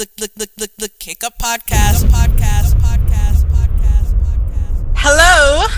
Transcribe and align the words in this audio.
the 0.00 0.08
the 0.16 0.30
the 0.34 0.48
the, 0.56 0.70
the 0.78 0.88
Kick 0.88 1.22
Up 1.22 1.38
Podcast. 1.38 2.04
Podcast. 2.08 2.72
Podcast. 2.80 3.44
Podcast. 3.50 4.14
Podcast. 4.24 4.92
Hello. 4.96 5.66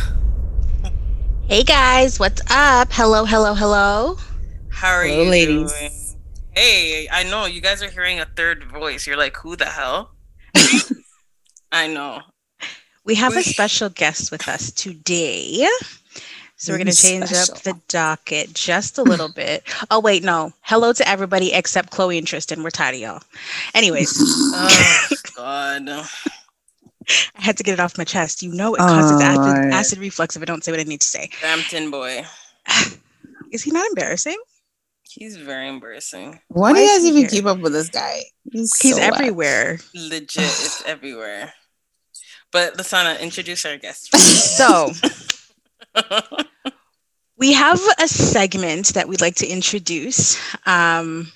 Hey 1.48 1.64
guys, 1.64 2.18
what's 2.18 2.40
up? 2.50 2.88
Hello, 2.92 3.26
hello, 3.26 3.52
hello. 3.52 4.16
How 4.70 4.90
are 4.90 5.04
Hello, 5.04 5.24
you 5.24 5.30
ladies. 5.30 5.72
doing? 5.72 5.92
Hey, 6.52 7.08
I 7.12 7.24
know 7.24 7.44
you 7.44 7.60
guys 7.60 7.82
are 7.82 7.90
hearing 7.90 8.20
a 8.20 8.24
third 8.24 8.64
voice. 8.64 9.06
You're 9.06 9.18
like, 9.18 9.36
who 9.36 9.56
the 9.56 9.66
hell? 9.66 10.12
I 11.72 11.88
know. 11.88 12.22
We 13.04 13.16
have 13.16 13.36
a 13.36 13.42
special 13.42 13.90
guest 13.90 14.30
with 14.30 14.48
us 14.48 14.70
today. 14.70 15.66
So 16.62 16.72
we're 16.72 16.78
going 16.78 16.86
to 16.86 16.94
change 16.96 17.26
special. 17.26 17.54
up 17.56 17.62
the 17.62 17.74
docket 17.88 18.54
just 18.54 18.96
a 18.96 19.02
little 19.02 19.28
bit. 19.28 19.64
Oh, 19.90 19.98
wait, 19.98 20.22
no. 20.22 20.52
Hello 20.60 20.92
to 20.92 21.08
everybody 21.08 21.52
except 21.52 21.90
Khloe 21.90 22.16
and 22.16 22.24
Tristan. 22.26 22.62
We're 22.62 22.70
tired 22.70 22.94
of 22.94 23.00
y'all. 23.00 23.22
Anyways, 23.74 24.16
Oh 24.54 25.08
God. 25.36 25.88
I 25.88 26.06
had 27.34 27.56
to 27.56 27.64
get 27.64 27.72
it 27.74 27.80
off 27.80 27.98
my 27.98 28.04
chest. 28.04 28.42
You 28.42 28.52
know, 28.54 28.74
it 28.76 28.78
causes 28.78 29.20
acid, 29.20 29.72
acid 29.74 29.98
reflux 29.98 30.36
if 30.36 30.42
I 30.42 30.44
don't 30.44 30.62
say 30.62 30.70
what 30.70 30.78
I 30.80 30.84
need 30.84 31.00
to 31.00 31.06
say. 31.06 31.30
Brampton 31.40 31.90
boy. 31.90 32.24
Is 33.52 33.64
he 33.64 33.72
not 33.72 33.88
embarrassing? 33.88 34.38
He's 35.02 35.36
very 35.36 35.68
embarrassing. 35.68 36.38
Why, 36.46 36.70
Why 36.70 36.74
do 36.74 36.80
you 36.80 36.88
guys 36.88 37.02
he 37.02 37.08
even 37.08 37.20
here? 37.22 37.28
keep 37.28 37.46
up 37.46 37.58
with 37.58 37.72
this 37.72 37.88
guy? 37.88 38.20
He's, 38.52 38.80
He's 38.80 38.94
so 38.94 39.00
whack. 39.00 39.14
everywhere. 39.14 39.78
Legit, 39.96 40.44
it's 40.44 40.82
everywhere. 40.86 41.52
But 42.52 42.76
Lasana, 42.78 43.20
introduce 43.20 43.66
our 43.66 43.78
guest. 43.78 44.16
So 44.16 44.90
we 47.36 47.52
have 47.52 47.80
a 47.98 48.08
segment 48.08 48.94
that 48.94 49.08
we'd 49.08 49.20
like 49.20 49.36
to 49.36 49.46
introduce. 49.46 50.38
Um, 50.66 51.30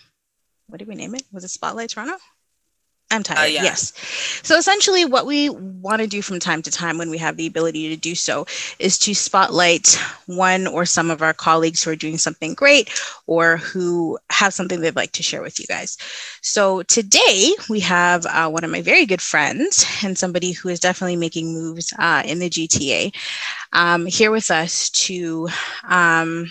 what 0.68 0.78
did 0.78 0.88
we 0.88 0.94
name 0.94 1.14
it? 1.14 1.22
Was 1.32 1.44
it 1.44 1.48
Spotlight 1.48 1.90
Toronto? 1.90 2.16
I'm 3.10 3.22
tired. 3.22 3.52
yeah. 3.52 3.62
Yes. 3.62 3.92
So 4.42 4.58
essentially, 4.58 5.04
what 5.04 5.26
we 5.26 5.48
want 5.48 6.02
to 6.02 6.08
do 6.08 6.22
from 6.22 6.40
time 6.40 6.60
to 6.62 6.72
time 6.72 6.98
when 6.98 7.08
we 7.08 7.18
have 7.18 7.36
the 7.36 7.46
ability 7.46 7.88
to 7.88 7.96
do 7.96 8.16
so 8.16 8.46
is 8.80 8.98
to 9.00 9.14
spotlight 9.14 9.96
one 10.26 10.66
or 10.66 10.84
some 10.84 11.10
of 11.10 11.22
our 11.22 11.32
colleagues 11.32 11.84
who 11.84 11.90
are 11.90 11.96
doing 11.96 12.18
something 12.18 12.54
great 12.54 12.90
or 13.28 13.58
who 13.58 14.18
have 14.30 14.52
something 14.52 14.80
they'd 14.80 14.96
like 14.96 15.12
to 15.12 15.22
share 15.22 15.40
with 15.40 15.60
you 15.60 15.66
guys. 15.66 15.96
So 16.42 16.82
today 16.82 17.52
we 17.70 17.78
have 17.80 18.26
uh, 18.26 18.48
one 18.48 18.64
of 18.64 18.70
my 18.70 18.82
very 18.82 19.06
good 19.06 19.22
friends 19.22 19.86
and 20.02 20.18
somebody 20.18 20.50
who 20.50 20.68
is 20.68 20.80
definitely 20.80 21.16
making 21.16 21.52
moves 21.52 21.92
uh, 22.00 22.24
in 22.26 22.40
the 22.40 22.50
GTA 22.50 23.14
um, 23.72 24.06
here 24.06 24.32
with 24.32 24.50
us 24.50 24.90
to. 24.90 25.48
Um, 25.88 26.50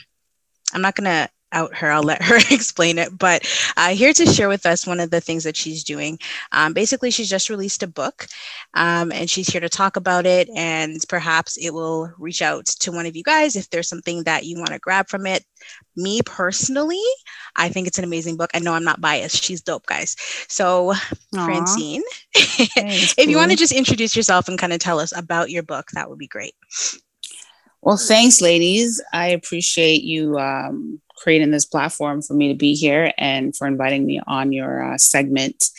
I'm 0.74 0.82
not 0.82 0.96
going 0.96 1.06
to 1.06 1.30
out 1.52 1.76
her. 1.76 1.92
I'll 1.92 2.04
let 2.04 2.22
her 2.22 2.36
explain 2.52 2.98
it. 2.98 3.18
But 3.18 3.48
uh, 3.78 3.90
here 3.90 4.14
to 4.14 4.26
share 4.26 4.50
with 4.50 4.66
us 4.66 4.86
one 4.86 5.00
of 5.00 5.12
the 5.12 5.22
things 5.22 5.44
that 5.44 5.56
she's 5.56 5.84
doing. 5.84 6.20
Um, 6.52 6.74
basically, 6.74 7.12
she's 7.12 7.30
just 7.30 7.50
released 7.50 7.84
a 7.84 7.88
book 7.88 8.28
um, 8.74 9.12
and 9.12 9.30
she's 9.30 9.48
here 9.48 9.62
to 9.62 9.70
talk 9.70 9.96
about 9.96 10.26
it. 10.26 10.50
And 10.56 10.98
perhaps 11.08 11.58
it 11.58 11.72
will 11.72 12.12
reach 12.18 12.42
out 12.42 12.66
to 12.66 12.92
one 12.92 13.06
of 13.06 13.16
you 13.16 13.24
guys 13.24 13.56
if 13.56 13.70
there's 13.70 13.90
something 13.90 14.24
that 14.24 14.46
you 14.46 14.58
want 14.58 14.70
to 14.70 14.80
grab 14.80 15.10
from 15.10 15.26
it. 15.26 15.44
Me 15.96 16.22
personally, 16.26 17.02
I 17.56 17.70
think 17.70 17.88
it's 17.88 17.98
an 17.98 18.04
amazing 18.04 18.36
book. 18.36 18.52
I 18.54 18.60
know 18.60 18.74
I'm 18.74 18.84
not 18.84 19.02
biased. 19.02 19.44
She's 19.44 19.62
dope, 19.62 19.86
guys. 19.86 20.16
So, 20.50 20.92
Aw, 20.92 21.46
Francine, 21.46 22.04
thanks, 22.36 23.16
if 23.18 23.30
you 23.30 23.38
want 23.38 23.52
to 23.52 23.58
just 23.58 23.72
introduce 23.72 24.16
yourself 24.16 24.50
and 24.50 24.60
kind 24.60 24.74
of 24.74 24.80
tell 24.80 25.00
us 25.00 25.16
about 25.16 25.50
your 25.50 25.64
book, 25.64 25.92
that 25.94 26.10
would 26.10 26.20
be 26.20 26.28
great. 26.28 26.54
Well, 27.82 27.98
thanks, 27.98 28.42
ladies. 28.42 29.02
I 29.14 29.30
appreciate 29.30 30.04
you 30.04 30.38
um, 30.40 31.00
creating 31.16 31.52
this 31.52 31.66
platform 31.66 32.22
for 32.22 32.34
me 32.34 32.50
to 32.50 32.58
be 32.58 32.74
here 32.74 33.12
and 33.18 33.56
for 33.56 33.68
inviting 33.68 34.06
me 34.06 34.22
on 34.28 34.52
your 34.52 34.84
uh, 34.94 34.98
segment. 34.98 35.70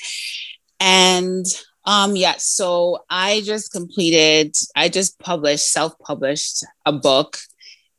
And 0.81 1.47
um, 1.85 2.17
yeah, 2.17 2.35
so 2.39 3.05
I 3.09 3.43
just 3.43 3.73
completed, 3.73 4.57
I 4.75 4.89
just 4.89 5.19
published, 5.19 5.73
self 5.73 5.99
published 6.01 6.65
a 6.85 6.93
book. 6.93 7.39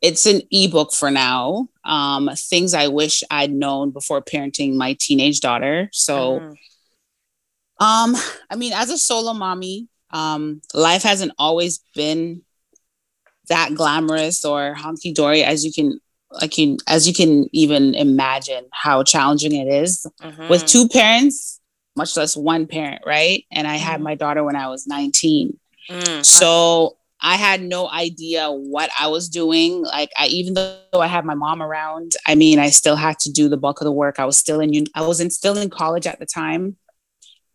It's 0.02 0.26
an 0.26 0.42
ebook 0.52 0.94
for 0.94 1.10
now. 1.10 1.70
Um, 1.84 2.30
things 2.36 2.74
I 2.74 2.88
wish 2.88 3.24
I'd 3.32 3.52
known 3.52 3.92
before 3.92 4.22
parenting 4.22 4.76
my 4.76 4.96
teenage 5.00 5.40
daughter. 5.40 5.90
So, 5.92 6.40
Mhm. 6.40 6.56
Um, 7.80 8.16
I 8.50 8.56
mean, 8.56 8.74
as 8.74 8.90
a 8.90 8.98
solo 8.98 9.34
mommy, 9.34 9.88
um, 10.10 10.62
life 10.74 11.04
hasn't 11.04 11.32
always 11.38 11.80
been 11.94 12.42
that 13.50 13.76
glamorous 13.76 14.44
or 14.44 14.76
honky 14.76 15.14
dory 15.14 15.44
as 15.44 15.64
you 15.64 15.72
can 15.72 16.00
like 16.32 16.58
you 16.58 16.78
as 16.88 17.08
you 17.08 17.14
can 17.14 17.48
even 17.54 17.96
imagine 17.96 18.66
how 18.72 19.04
challenging 19.04 19.54
it 19.56 19.68
is 19.68 20.06
Mhm. 20.22 20.50
with 20.50 20.66
two 20.66 20.88
parents, 20.90 21.60
much 21.96 22.16
less 22.18 22.36
one 22.36 22.68
parent, 22.68 23.02
right? 23.06 23.46
And 23.52 23.68
I 23.68 23.78
had 23.78 24.00
Mhm. 24.00 24.04
my 24.04 24.16
daughter 24.16 24.44
when 24.44 24.56
I 24.56 24.68
was 24.68 24.88
19. 24.88 25.60
Mm. 25.90 26.26
So 26.26 26.98
I 27.20 27.36
had 27.36 27.64
no 27.64 27.90
idea 27.90 28.52
what 28.52 28.92
I 29.00 29.08
was 29.08 29.30
doing. 29.30 29.82
Like 29.82 30.12
I, 30.18 30.28
even 30.28 30.54
though 30.54 30.78
I 30.94 31.08
had 31.08 31.26
my 31.26 31.34
mom 31.34 31.64
around, 31.64 32.12
I 32.28 32.36
mean, 32.36 32.60
I 32.60 32.70
still 32.70 32.96
had 32.96 33.18
to 33.20 33.32
do 33.32 33.50
the 33.50 33.58
bulk 33.58 33.82
of 33.82 33.86
the 33.86 33.92
work. 33.92 34.20
I 34.20 34.26
was 34.26 34.38
still 34.38 34.60
in, 34.60 34.86
I 34.94 35.02
was 35.02 35.20
in, 35.20 35.32
still 35.32 35.58
in 35.58 35.70
college 35.70 36.06
at 36.06 36.20
the 36.20 36.28
time, 36.28 36.78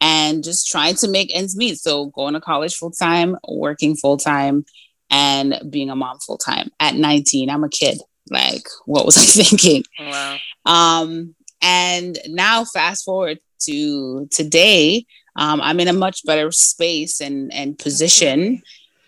and 0.00 0.43
just 0.43 0.66
trying 0.66 0.97
to 0.97 1.09
make 1.09 1.31
ends 1.33 1.54
meet. 1.56 1.78
So 1.78 2.06
going 2.06 2.34
to 2.34 2.41
college 2.41 2.75
full 2.75 2.91
time, 2.91 3.37
working 3.49 3.94
full 3.94 4.16
time, 4.16 4.65
and 5.10 5.60
being 5.71 5.91
a 5.91 5.94
mom 5.97 6.19
full 6.19 6.39
time 6.39 6.71
at 6.81 6.97
19. 6.97 7.49
I'm 7.50 7.62
a 7.62 7.69
kid. 7.69 8.00
Like, 8.31 8.66
what 8.87 9.06
was 9.06 9.16
I 9.16 9.21
thinking? 9.43 9.84
Wow. 9.99 10.38
Um, 10.65 11.34
and 11.60 12.19
now 12.27 12.65
fast 12.65 13.05
forward 13.05 13.38
to 13.60 14.27
today, 14.31 15.06
um, 15.37 15.60
I'm 15.60 15.81
in 15.81 15.88
a 15.88 15.93
much 15.93 16.25
better 16.25 16.50
space 16.50 17.21
and 17.21 17.53
and 17.53 17.78
position, 17.78 18.62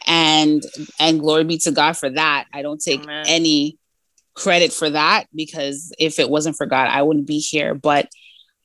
and 0.06 0.62
and 0.98 1.20
glory 1.20 1.44
be 1.44 1.58
to 1.58 1.72
God 1.72 1.96
for 1.96 2.10
that. 2.10 2.46
I 2.52 2.62
don't 2.62 2.80
take 2.80 3.02
Amen. 3.02 3.24
any 3.26 3.78
credit 4.34 4.72
for 4.72 4.90
that 4.90 5.26
because 5.34 5.92
if 5.98 6.18
it 6.18 6.30
wasn't 6.30 6.56
for 6.56 6.66
God, 6.66 6.88
I 6.88 7.02
wouldn't 7.02 7.26
be 7.26 7.38
here. 7.38 7.74
But 7.74 8.08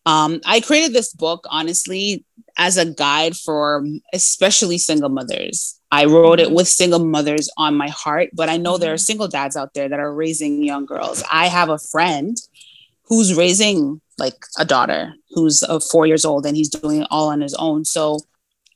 um, 0.06 0.42
I 0.46 0.62
created 0.62 0.94
this 0.94 1.14
book 1.14 1.46
honestly 1.50 2.26
as 2.58 2.78
a 2.78 2.86
guide 2.86 3.36
for 3.36 3.86
especially 4.14 4.78
single 4.78 5.10
mothers. 5.10 5.79
I 5.92 6.06
wrote 6.06 6.40
it 6.40 6.52
with 6.52 6.68
single 6.68 7.00
mothers 7.00 7.50
on 7.58 7.76
my 7.76 7.90
heart, 7.90 8.30
but 8.34 8.50
I 8.50 8.58
know 8.58 8.78
there 8.78 8.94
are 8.94 8.98
single 8.98 9.28
dads 9.28 9.58
out 9.58 9.74
there 9.74 9.90
that 9.90 10.00
are 10.00 10.14
raising 10.14 10.64
young 10.64 10.86
girls. 10.86 11.24
I 11.32 11.48
have 11.48 11.70
a 11.70 11.80
friend 11.80 12.38
who's 13.06 13.36
raising 13.36 14.00
like 14.20 14.36
a 14.58 14.66
daughter 14.66 15.14
who's 15.32 15.64
uh, 15.64 15.80
four 15.80 16.06
years 16.06 16.26
old 16.26 16.46
and 16.46 16.56
he's 16.56 16.70
doing 16.70 17.02
it 17.02 17.08
all 17.10 17.30
on 17.30 17.42
his 17.42 17.56
own. 17.56 17.86
So 17.86 18.20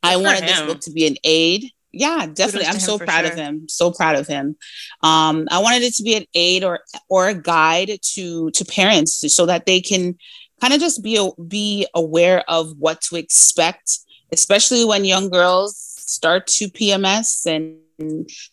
I 0.01 0.17
wanted 0.17 0.43
this 0.43 0.61
book 0.61 0.79
to 0.81 0.91
be 0.91 1.05
an 1.05 1.17
aid. 1.23 1.69
Yeah, 1.91 2.25
definitely. 2.25 2.67
I'm 2.67 2.79
so 2.79 2.97
proud 2.97 3.23
sure. 3.25 3.31
of 3.31 3.37
him. 3.37 3.69
So 3.69 3.91
proud 3.91 4.15
of 4.15 4.25
him. 4.25 4.55
Um, 5.03 5.47
I 5.51 5.59
wanted 5.59 5.83
it 5.83 5.93
to 5.95 6.03
be 6.03 6.15
an 6.15 6.25
aid 6.33 6.63
or 6.63 6.79
or 7.07 7.29
a 7.29 7.35
guide 7.35 7.99
to 8.15 8.49
to 8.49 8.65
parents 8.65 9.23
so 9.33 9.45
that 9.45 9.67
they 9.67 9.79
can 9.79 10.17
kind 10.59 10.73
of 10.73 10.79
just 10.79 11.03
be 11.03 11.31
be 11.47 11.85
aware 11.93 12.43
of 12.49 12.75
what 12.79 13.01
to 13.01 13.15
expect, 13.15 13.99
especially 14.31 14.83
when 14.83 15.05
young 15.05 15.29
girls 15.29 15.92
start 16.13 16.47
to 16.47 16.67
PMS 16.69 17.45
and 17.45 17.77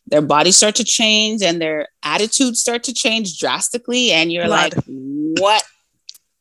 their 0.06 0.22
bodies 0.22 0.56
start 0.56 0.74
to 0.76 0.84
change 0.84 1.42
and 1.42 1.60
their 1.60 1.88
attitudes 2.02 2.60
start 2.60 2.82
to 2.84 2.92
change 2.94 3.38
drastically 3.38 4.12
and 4.12 4.30
you're 4.32 4.46
Blood. 4.46 4.74
like 4.74 4.84
what 5.40 5.64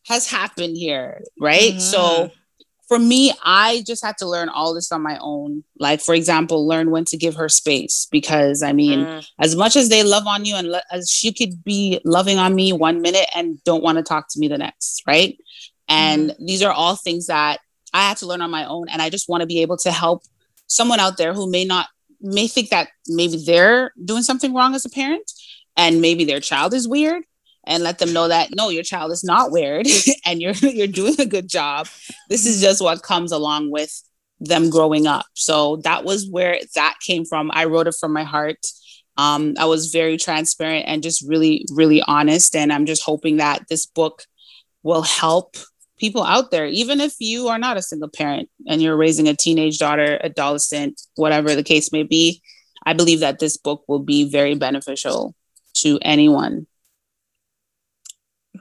has 0.08 0.30
happened 0.30 0.76
here 0.76 1.22
right 1.40 1.74
Mhm. 1.76 1.82
so 1.82 2.32
for 2.90 3.00
me 3.00 3.32
i 3.44 3.84
just 3.88 4.04
had 4.04 4.18
to 4.18 4.26
learn 4.28 4.50
all 4.50 4.74
this 4.74 4.92
on 4.92 5.02
my 5.02 5.18
own 5.22 5.64
like 5.80 6.02
for 6.02 6.14
example 6.14 6.68
learn 6.68 6.92
when 6.92 7.06
to 7.06 7.16
give 7.18 7.36
her 7.36 7.48
space 7.48 8.08
because 8.12 8.62
i 8.64 8.74
mean 8.74 9.00
Mm. 9.06 9.26
as 9.40 9.56
much 9.56 9.76
as 9.78 9.88
they 9.90 10.04
love 10.04 10.28
on 10.28 10.44
you 10.46 10.56
and 10.56 10.70
le- 10.72 10.84
as 10.92 11.10
she 11.10 11.32
could 11.32 11.64
be 11.64 12.02
loving 12.04 12.38
on 12.38 12.54
me 12.54 12.74
one 12.74 13.02
minute 13.02 13.28
and 13.36 13.64
don't 13.64 13.84
want 13.84 13.98
to 13.98 14.04
talk 14.04 14.28
to 14.32 14.40
me 14.40 14.48
the 14.50 14.58
next 14.58 15.04
right 15.08 15.38
and 15.88 16.36
these 16.40 16.62
are 16.64 16.72
all 16.74 16.96
things 16.98 17.28
that 17.28 17.60
i 17.94 18.02
had 18.10 18.18
to 18.18 18.26
learn 18.26 18.42
on 18.42 18.52
my 18.52 18.66
own 18.66 18.90
and 18.90 19.02
i 19.02 19.10
just 19.10 19.30
want 19.30 19.42
to 19.42 19.48
be 19.48 19.62
able 19.62 19.78
to 19.78 19.92
help 19.92 20.24
someone 20.70 21.00
out 21.00 21.18
there 21.18 21.34
who 21.34 21.52
may 21.52 21.66
not 21.66 21.88
may 22.22 22.48
think 22.48 22.70
that 22.70 22.90
maybe 23.08 23.44
they're 23.46 23.92
doing 24.04 24.24
something 24.24 24.54
wrong 24.54 24.76
as 24.76 24.86
a 24.86 24.90
parent 24.90 25.30
and 25.78 26.02
maybe 26.02 26.26
their 26.26 26.40
child 26.40 26.74
is 26.74 26.88
weird 26.88 27.24
and 27.66 27.84
let 27.84 28.00
them 28.00 28.14
know 28.14 28.28
that 28.28 28.50
no 28.56 28.70
your 28.70 28.84
child 28.84 29.12
is 29.12 29.24
not 29.24 29.52
weird 29.52 29.88
and 30.26 30.42
you're 30.42 30.54
you're 30.62 30.88
doing 30.88 31.20
a 31.20 31.26
good 31.26 31.50
job. 31.50 31.88
This 32.30 32.46
is 32.46 32.62
just 32.62 32.82
what 32.82 33.04
comes 33.04 33.32
along 33.32 33.72
with 33.72 34.04
them 34.40 34.70
growing 34.70 35.06
up. 35.06 35.26
So 35.34 35.78
that 35.78 36.06
was 36.06 36.30
where 36.30 36.60
that 36.76 36.96
came 37.06 37.26
from. 37.26 37.52
I 37.54 37.66
wrote 37.66 37.88
it 37.88 37.96
from 38.00 38.14
my 38.14 38.24
heart. 38.24 38.66
Um, 39.18 39.56
i 39.60 39.66
was 39.66 39.88
very 39.88 40.16
transparent 40.16 40.86
and 40.88 41.04
just 41.04 41.28
really 41.28 41.66
really 41.72 42.02
honest. 42.08 42.56
And 42.56 42.72
i'm 42.72 42.86
just 42.86 43.04
hoping 43.04 43.38
that 43.38 43.68
this 43.70 43.86
book 43.86 44.24
will 44.84 45.02
help 45.02 45.58
people 46.00 46.24
out 46.24 46.52
there 46.52 46.66
even 46.66 47.00
if 47.02 47.16
you 47.20 47.48
are 47.48 47.60
not 47.60 47.78
a 47.78 47.82
single 47.82 48.10
parent 48.10 48.50
and 48.68 48.82
you're 48.82 48.98
raising 48.98 49.28
a 49.28 49.36
teenage 49.36 49.78
daughter 49.78 50.20
adolescent 50.24 51.02
whatever 51.16 51.56
the 51.56 51.64
case 51.64 51.92
may 51.92 52.04
be 52.04 52.42
i 52.86 52.94
believe 52.94 53.20
that 53.20 53.40
this 53.40 53.58
book 53.58 53.84
will 53.88 54.00
be 54.00 54.30
very 54.30 54.56
beneficial 54.56 55.36
to 55.74 56.00
anyone 56.02 56.66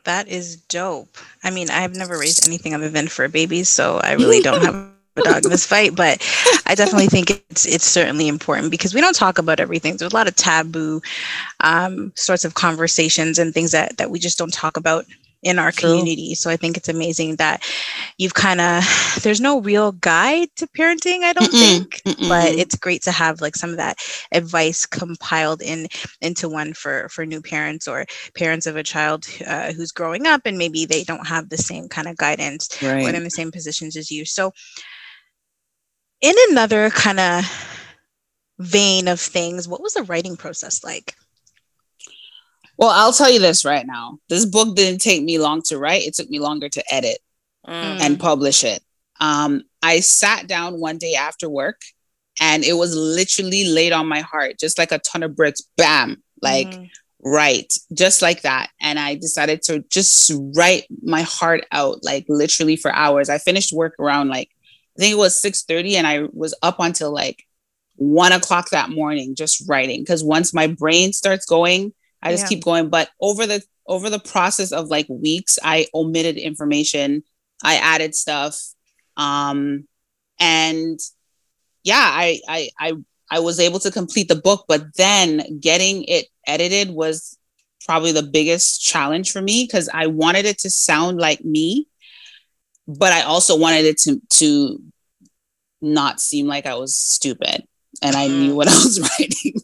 That 0.05 0.29
is 0.29 0.57
dope. 0.57 1.17
I 1.43 1.51
mean, 1.51 1.71
I've 1.71 1.95
never 1.95 2.19
raised 2.19 2.47
anything 2.47 2.75
other 2.75 2.89
than 2.89 3.09
for 3.09 3.29
babies, 3.29 3.69
so 3.69 3.99
I 3.99 4.13
really 4.13 4.41
don't 4.41 4.63
have 4.63 4.75
a 4.75 5.23
dog 5.23 5.45
in 5.45 5.51
this 5.51 5.67
fight. 5.73 5.97
But 5.97 6.23
I 6.67 6.75
definitely 6.75 7.09
think 7.09 7.31
it's 7.31 7.67
it's 7.67 7.85
certainly 7.85 8.29
important 8.29 8.71
because 8.71 8.95
we 8.95 9.01
don't 9.01 9.17
talk 9.17 9.39
about 9.39 9.61
everything. 9.61 9.97
There's 9.97 10.13
a 10.13 10.17
lot 10.17 10.29
of 10.29 10.37
taboo 10.37 11.01
um, 11.61 12.13
sorts 12.17 12.45
of 12.45 12.55
conversations 12.55 13.39
and 13.39 13.53
things 13.53 13.73
that 13.73 13.97
that 13.99 14.11
we 14.11 14.19
just 14.19 14.39
don't 14.39 14.53
talk 14.53 14.77
about 14.77 15.07
in 15.43 15.59
our 15.59 15.71
True. 15.71 15.91
community. 15.91 16.35
So 16.35 16.51
I 16.51 16.57
think 16.57 16.77
it's 16.77 16.89
amazing 16.89 17.37
that 17.37 17.63
you've 18.19 18.35
kind 18.35 18.61
of 18.61 18.85
there's 19.23 19.41
no 19.41 19.61
real 19.61 19.93
guide 19.93 20.49
to 20.57 20.67
parenting, 20.69 21.23
I 21.23 21.33
don't 21.33 21.53
Mm-mm. 21.53 21.59
think, 21.59 22.03
Mm-mm. 22.03 22.29
but 22.29 22.53
it's 22.53 22.77
great 22.77 23.03
to 23.03 23.13
have 23.13 23.41
like 23.41 23.57
some 23.57 23.71
of 23.71 23.77
that 23.77 23.99
advice 24.33 24.87
compiled 24.87 25.63
in 25.63 25.89
into 26.21 26.49
one 26.49 26.75
for 26.75 27.09
for 27.09 27.25
new 27.25 27.41
parents 27.41 27.87
or 27.87 28.07
parents 28.35 28.67
of 28.67 28.77
a 28.77 28.83
child 28.83 29.27
uh, 29.47 29.73
who's 29.73 29.93
growing 29.93 30.27
up 30.27 30.43
and 30.45 30.59
maybe 30.59 30.85
they 30.85 31.05
don't 31.05 31.27
have 31.27 31.49
the 31.49 31.57
same 31.57 31.89
kind 31.89 32.09
of 32.09 32.17
guidance 32.17 32.69
right. 32.83 33.05
or 33.05 33.17
in 33.17 33.25
the 33.25 33.31
same 33.31 33.53
positions 33.53 33.97
as 33.97 34.11
you. 34.11 34.25
So 34.25 34.53
in 36.21 36.35
another 36.51 36.91
kind 36.91 37.21
of 37.21 37.45
vein 38.59 39.07
of 39.07 39.21
things, 39.21 39.69
what 39.69 39.81
was 39.83 39.95
the 39.95 40.03
writing 40.05 40.37
process 40.37 40.83
like? 40.83 41.15
Well, 42.79 42.91
I'll 42.91 43.13
tell 43.13 43.31
you 43.31 43.41
this 43.41 43.65
right 43.65 43.87
now. 43.87 44.19
This 44.29 44.47
book 44.47 44.77
didn't 44.77 45.01
take 45.01 45.23
me 45.23 45.39
long 45.39 45.63
to 45.63 45.79
write. 45.79 46.07
It 46.07 46.15
took 46.15 46.31
me 46.31 46.39
longer 46.39 46.69
to 46.69 46.95
edit 46.95 47.19
mm. 47.67 47.73
and 47.73 48.21
publish 48.21 48.63
it. 48.65 48.81
Um, 49.21 49.65
I 49.83 50.01
sat 50.01 50.47
down 50.47 50.81
one 50.81 50.97
day 50.97 51.15
after 51.15 51.49
work 51.49 51.81
and 52.41 52.63
it 52.63 52.75
was 52.75 52.95
literally 52.95 53.65
laid 53.65 53.93
on 53.93 54.07
my 54.07 54.21
heart, 54.21 54.61
just 54.61 54.79
like 54.79 54.93
a 54.93 55.01
ton 55.01 55.25
of 55.25 55.35
bricks. 55.35 55.63
Bam, 55.77 56.23
like 56.41 56.69
mm. 56.69 56.89
right, 57.25 57.73
just 57.93 58.23
like 58.23 58.43
that. 58.43 58.71
And 58.81 58.97
I 58.97 59.17
decided 59.17 59.63
to 59.63 59.85
just 59.91 60.31
write 60.55 60.85
my 61.03 61.23
heart 61.23 61.67
out, 61.73 62.05
like 62.05 62.27
literally 62.29 62.77
for 62.77 62.93
hours. 62.93 63.29
I 63.29 63.39
finished 63.39 63.73
work 63.73 63.95
around 63.99 64.29
like 64.29 64.51
I 64.97 65.01
think 65.01 65.13
it 65.13 65.19
was 65.19 65.41
six 65.41 65.63
thirty, 65.63 65.97
and 65.97 66.07
I 66.07 66.29
was 66.33 66.55
up 66.63 66.77
until 66.79 67.13
like 67.13 67.45
one 67.97 68.33
o'clock 68.33 68.71
that 68.71 68.91
morning 68.91 69.35
just 69.35 69.69
writing. 69.69 70.01
Because 70.01 70.23
once 70.23 70.55
my 70.55 70.69
brain 70.69 71.13
starts 71.13 71.45
going, 71.45 71.93
I 72.23 72.33
just 72.33 72.45
yeah. 72.45 72.49
keep 72.49 72.65
going. 72.65 72.89
But 72.89 73.11
over 73.21 73.47
the 73.47 73.63
over 73.87 74.11
the 74.11 74.19
process 74.19 74.73
of 74.73 74.89
like 74.89 75.07
weeks, 75.09 75.59
I 75.63 75.87
omitted 75.95 76.37
information, 76.37 77.23
I 77.63 77.77
added 77.77 78.15
stuff. 78.15 78.61
Um 79.17 79.87
and 80.41 80.99
yeah, 81.85 82.09
I 82.11 82.41
I 82.49 82.71
I 82.79 82.93
I 83.31 83.41
was 83.41 83.61
able 83.61 83.79
to 83.81 83.91
complete 83.91 84.29
the 84.29 84.37
book, 84.37 84.65
but 84.69 84.97
then 84.97 85.59
getting 85.61 86.05
it 86.05 86.27
edited 86.47 86.91
was 86.91 87.37
probably 87.85 88.13
the 88.13 88.23
biggest 88.23 88.83
challenge 88.83 89.33
for 89.33 89.41
me 89.41 89.65
because 89.65 89.89
I 89.93 90.07
wanted 90.07 90.45
it 90.47 90.59
to 90.61 90.71
sound 90.71 91.19
like 91.19 91.45
me, 91.45 91.89
but 92.87 93.13
I 93.13 93.23
also 93.23 93.57
wanted 93.57 93.85
it 93.85 93.99
to 94.01 94.21
to 94.35 94.83
not 95.81 96.21
seem 96.21 96.47
like 96.47 96.67
I 96.67 96.75
was 96.75 96.97
stupid 96.97 97.68
and 98.03 98.17
I 98.17 98.29
knew 98.29 98.53
mm. 98.53 98.55
what 98.55 98.69
I 98.69 98.73
was 98.73 99.01
writing, 99.19 99.55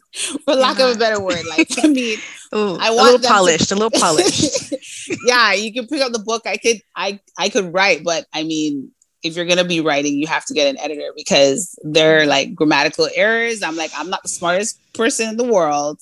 for 0.43 0.55
lack 0.55 0.79
of 0.79 0.95
a 0.95 0.99
better 0.99 1.21
word. 1.21 1.45
Like, 1.47 1.69
I 1.83 1.87
mean, 1.87 2.17
Ooh, 2.55 2.77
I 2.79 2.89
want 2.91 3.09
a 3.09 3.11
little 3.13 3.27
polished, 3.27 3.69
to- 3.69 3.75
a 3.75 3.77
little 3.77 3.91
polished. 3.99 4.73
yeah, 5.25 5.53
you 5.53 5.73
can 5.73 5.87
pick 5.87 6.01
up 6.01 6.11
the 6.11 6.19
book. 6.19 6.43
I 6.45 6.57
could, 6.57 6.81
I, 6.95 7.19
I 7.37 7.49
could 7.49 7.73
write, 7.73 8.03
but 8.03 8.25
I 8.33 8.43
mean, 8.43 8.91
if 9.23 9.35
you're 9.35 9.45
gonna 9.45 9.63
be 9.63 9.81
writing, 9.81 10.13
you 10.15 10.27
have 10.27 10.45
to 10.45 10.53
get 10.53 10.67
an 10.67 10.79
editor 10.79 11.11
because 11.15 11.77
there 11.83 12.21
are 12.21 12.25
like 12.25 12.53
grammatical 12.53 13.09
errors. 13.15 13.63
I'm 13.63 13.75
like, 13.75 13.91
I'm 13.95 14.09
not 14.09 14.21
the 14.21 14.29
smartest 14.29 14.79
person 14.93 15.29
in 15.29 15.37
the 15.37 15.43
world. 15.43 15.99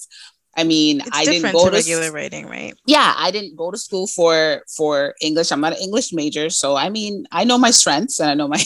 I 0.56 0.64
mean, 0.64 1.00
it's 1.00 1.10
I 1.12 1.26
didn't 1.26 1.52
go 1.52 1.70
to 1.70 1.76
regular 1.76 2.12
writing, 2.12 2.46
right? 2.48 2.74
Yeah, 2.86 3.14
I 3.18 3.32
didn't 3.32 3.56
go 3.56 3.72
to 3.72 3.78
school 3.78 4.08
for 4.08 4.62
for 4.76 5.16
English. 5.22 5.52
I'm 5.52 5.62
not 5.62 5.74
an 5.74 5.80
English 5.82 6.14
major, 6.14 6.50
so 6.50 6.76
I 6.76 6.90
mean, 6.90 7.26
I 7.32 7.44
know 7.44 7.58
my 7.58 7.72
strengths 7.72 8.20
and 8.20 8.30
I 8.30 8.34
know 8.36 8.48
my 8.48 8.64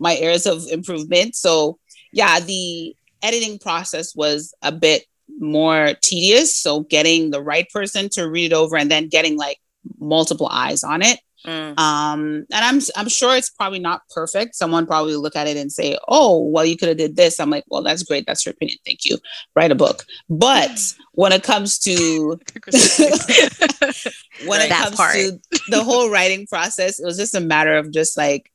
my 0.00 0.16
areas 0.16 0.46
of 0.46 0.66
improvement. 0.68 1.34
So 1.34 1.78
yeah, 2.12 2.40
the 2.40 2.94
editing 3.22 3.58
process 3.58 4.14
was 4.14 4.54
a 4.62 4.72
bit 4.72 5.04
more 5.38 5.94
tedious. 6.02 6.56
So 6.56 6.80
getting 6.80 7.30
the 7.30 7.42
right 7.42 7.68
person 7.70 8.08
to 8.10 8.28
read 8.28 8.52
it 8.52 8.54
over 8.54 8.76
and 8.76 8.90
then 8.90 9.08
getting 9.08 9.36
like 9.36 9.58
multiple 9.98 10.48
eyes 10.48 10.84
on 10.84 11.02
it. 11.02 11.20
Mm. 11.46 11.76
Um, 11.76 12.46
and 12.52 12.64
I'm 12.64 12.80
I'm 12.94 13.08
sure 13.08 13.36
it's 13.36 13.50
probably 13.50 13.80
not 13.80 14.02
perfect. 14.10 14.54
Someone 14.54 14.86
probably 14.86 15.16
look 15.16 15.34
at 15.34 15.48
it 15.48 15.56
and 15.56 15.72
say, 15.72 15.98
"Oh, 16.06 16.44
well, 16.44 16.64
you 16.64 16.76
could 16.76 16.88
have 16.88 16.98
did 16.98 17.16
this." 17.16 17.40
I'm 17.40 17.50
like, 17.50 17.64
"Well, 17.66 17.82
that's 17.82 18.04
great. 18.04 18.26
That's 18.26 18.46
your 18.46 18.52
opinion. 18.52 18.78
Thank 18.86 19.04
you. 19.04 19.18
Write 19.56 19.72
a 19.72 19.74
book." 19.74 20.04
But 20.30 20.70
when 21.12 21.32
it 21.32 21.42
comes 21.42 21.80
to 21.80 22.38
when 24.46 24.60
it 24.60 24.70
comes 24.70 24.96
part. 24.96 25.14
to 25.14 25.40
the 25.68 25.82
whole 25.82 26.10
writing 26.10 26.46
process, 26.46 27.00
it 27.00 27.04
was 27.04 27.16
just 27.16 27.34
a 27.34 27.40
matter 27.40 27.76
of 27.76 27.90
just 27.92 28.16
like 28.16 28.51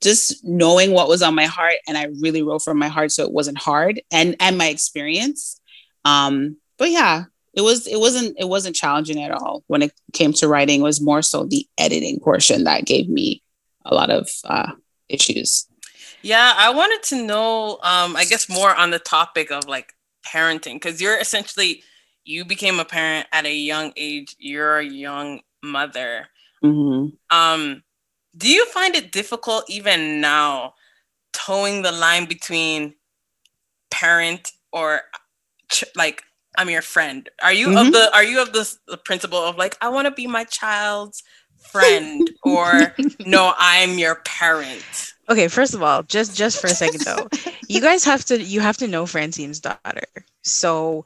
just 0.00 0.44
knowing 0.44 0.92
what 0.92 1.08
was 1.08 1.22
on 1.22 1.34
my 1.34 1.44
heart 1.44 1.74
and 1.86 1.98
i 1.98 2.06
really 2.20 2.42
wrote 2.42 2.62
from 2.62 2.78
my 2.78 2.88
heart 2.88 3.12
so 3.12 3.24
it 3.24 3.32
wasn't 3.32 3.58
hard 3.58 4.00
and 4.10 4.36
and 4.40 4.58
my 4.58 4.68
experience. 4.68 5.60
Um 6.04 6.56
but 6.78 6.90
yeah 6.90 7.24
it 7.54 7.60
was 7.60 7.86
it 7.86 8.00
wasn't 8.00 8.34
it 8.38 8.48
wasn't 8.48 8.74
challenging 8.74 9.22
at 9.22 9.30
all 9.30 9.62
when 9.66 9.82
it 9.82 9.92
came 10.12 10.32
to 10.34 10.48
writing. 10.48 10.80
It 10.80 10.84
was 10.84 11.00
more 11.00 11.22
so 11.22 11.44
the 11.44 11.66
editing 11.78 12.18
portion 12.20 12.64
that 12.64 12.86
gave 12.86 13.08
me 13.08 13.42
a 13.84 13.94
lot 13.94 14.10
of 14.10 14.28
uh 14.44 14.72
issues. 15.08 15.66
Yeah 16.22 16.54
i 16.56 16.70
wanted 16.70 17.02
to 17.04 17.26
know 17.26 17.78
um 17.82 18.16
i 18.16 18.24
guess 18.24 18.48
more 18.48 18.74
on 18.74 18.90
the 18.90 18.98
topic 18.98 19.50
of 19.50 19.68
like 19.68 19.92
parenting 20.24 20.74
because 20.74 21.00
you're 21.00 21.18
essentially 21.18 21.82
you 22.24 22.44
became 22.44 22.78
a 22.78 22.84
parent 22.84 23.26
at 23.32 23.46
a 23.46 23.54
young 23.54 23.92
age. 23.96 24.36
You're 24.38 24.78
a 24.78 24.84
young 24.84 25.40
mother. 25.62 26.28
Mm-hmm. 26.64 27.36
um 27.36 27.82
do 28.36 28.48
you 28.48 28.66
find 28.66 28.94
it 28.94 29.12
difficult 29.12 29.64
even 29.68 30.20
now 30.20 30.74
towing 31.32 31.82
the 31.82 31.92
line 31.92 32.26
between 32.26 32.94
parent 33.90 34.52
or 34.72 35.02
ch- 35.70 35.84
like 35.96 36.22
I'm 36.56 36.70
your 36.70 36.82
friend? 36.82 37.28
Are 37.42 37.52
you 37.52 37.68
mm-hmm. 37.68 37.86
of 37.86 37.92
the 37.92 38.10
are 38.14 38.24
you 38.24 38.40
of 38.40 38.52
the, 38.52 38.74
the 38.88 38.96
principle 38.96 39.38
of 39.38 39.56
like 39.56 39.76
I 39.80 39.88
want 39.88 40.06
to 40.06 40.10
be 40.10 40.26
my 40.26 40.44
child's 40.44 41.22
friend 41.58 42.28
or 42.42 42.94
no, 43.26 43.54
I'm 43.58 43.98
your 43.98 44.16
parent? 44.24 45.12
Okay, 45.28 45.48
first 45.48 45.74
of 45.74 45.82
all, 45.82 46.02
just 46.02 46.36
just 46.36 46.60
for 46.60 46.66
a 46.66 46.70
second 46.70 47.02
though, 47.02 47.28
you 47.68 47.80
guys 47.88 48.04
have 48.04 48.24
to 48.26 48.42
you 48.42 48.60
have 48.60 48.76
to 48.78 48.88
know 48.88 49.06
Francine's 49.06 49.60
daughter. 49.60 50.06
So 50.42 51.04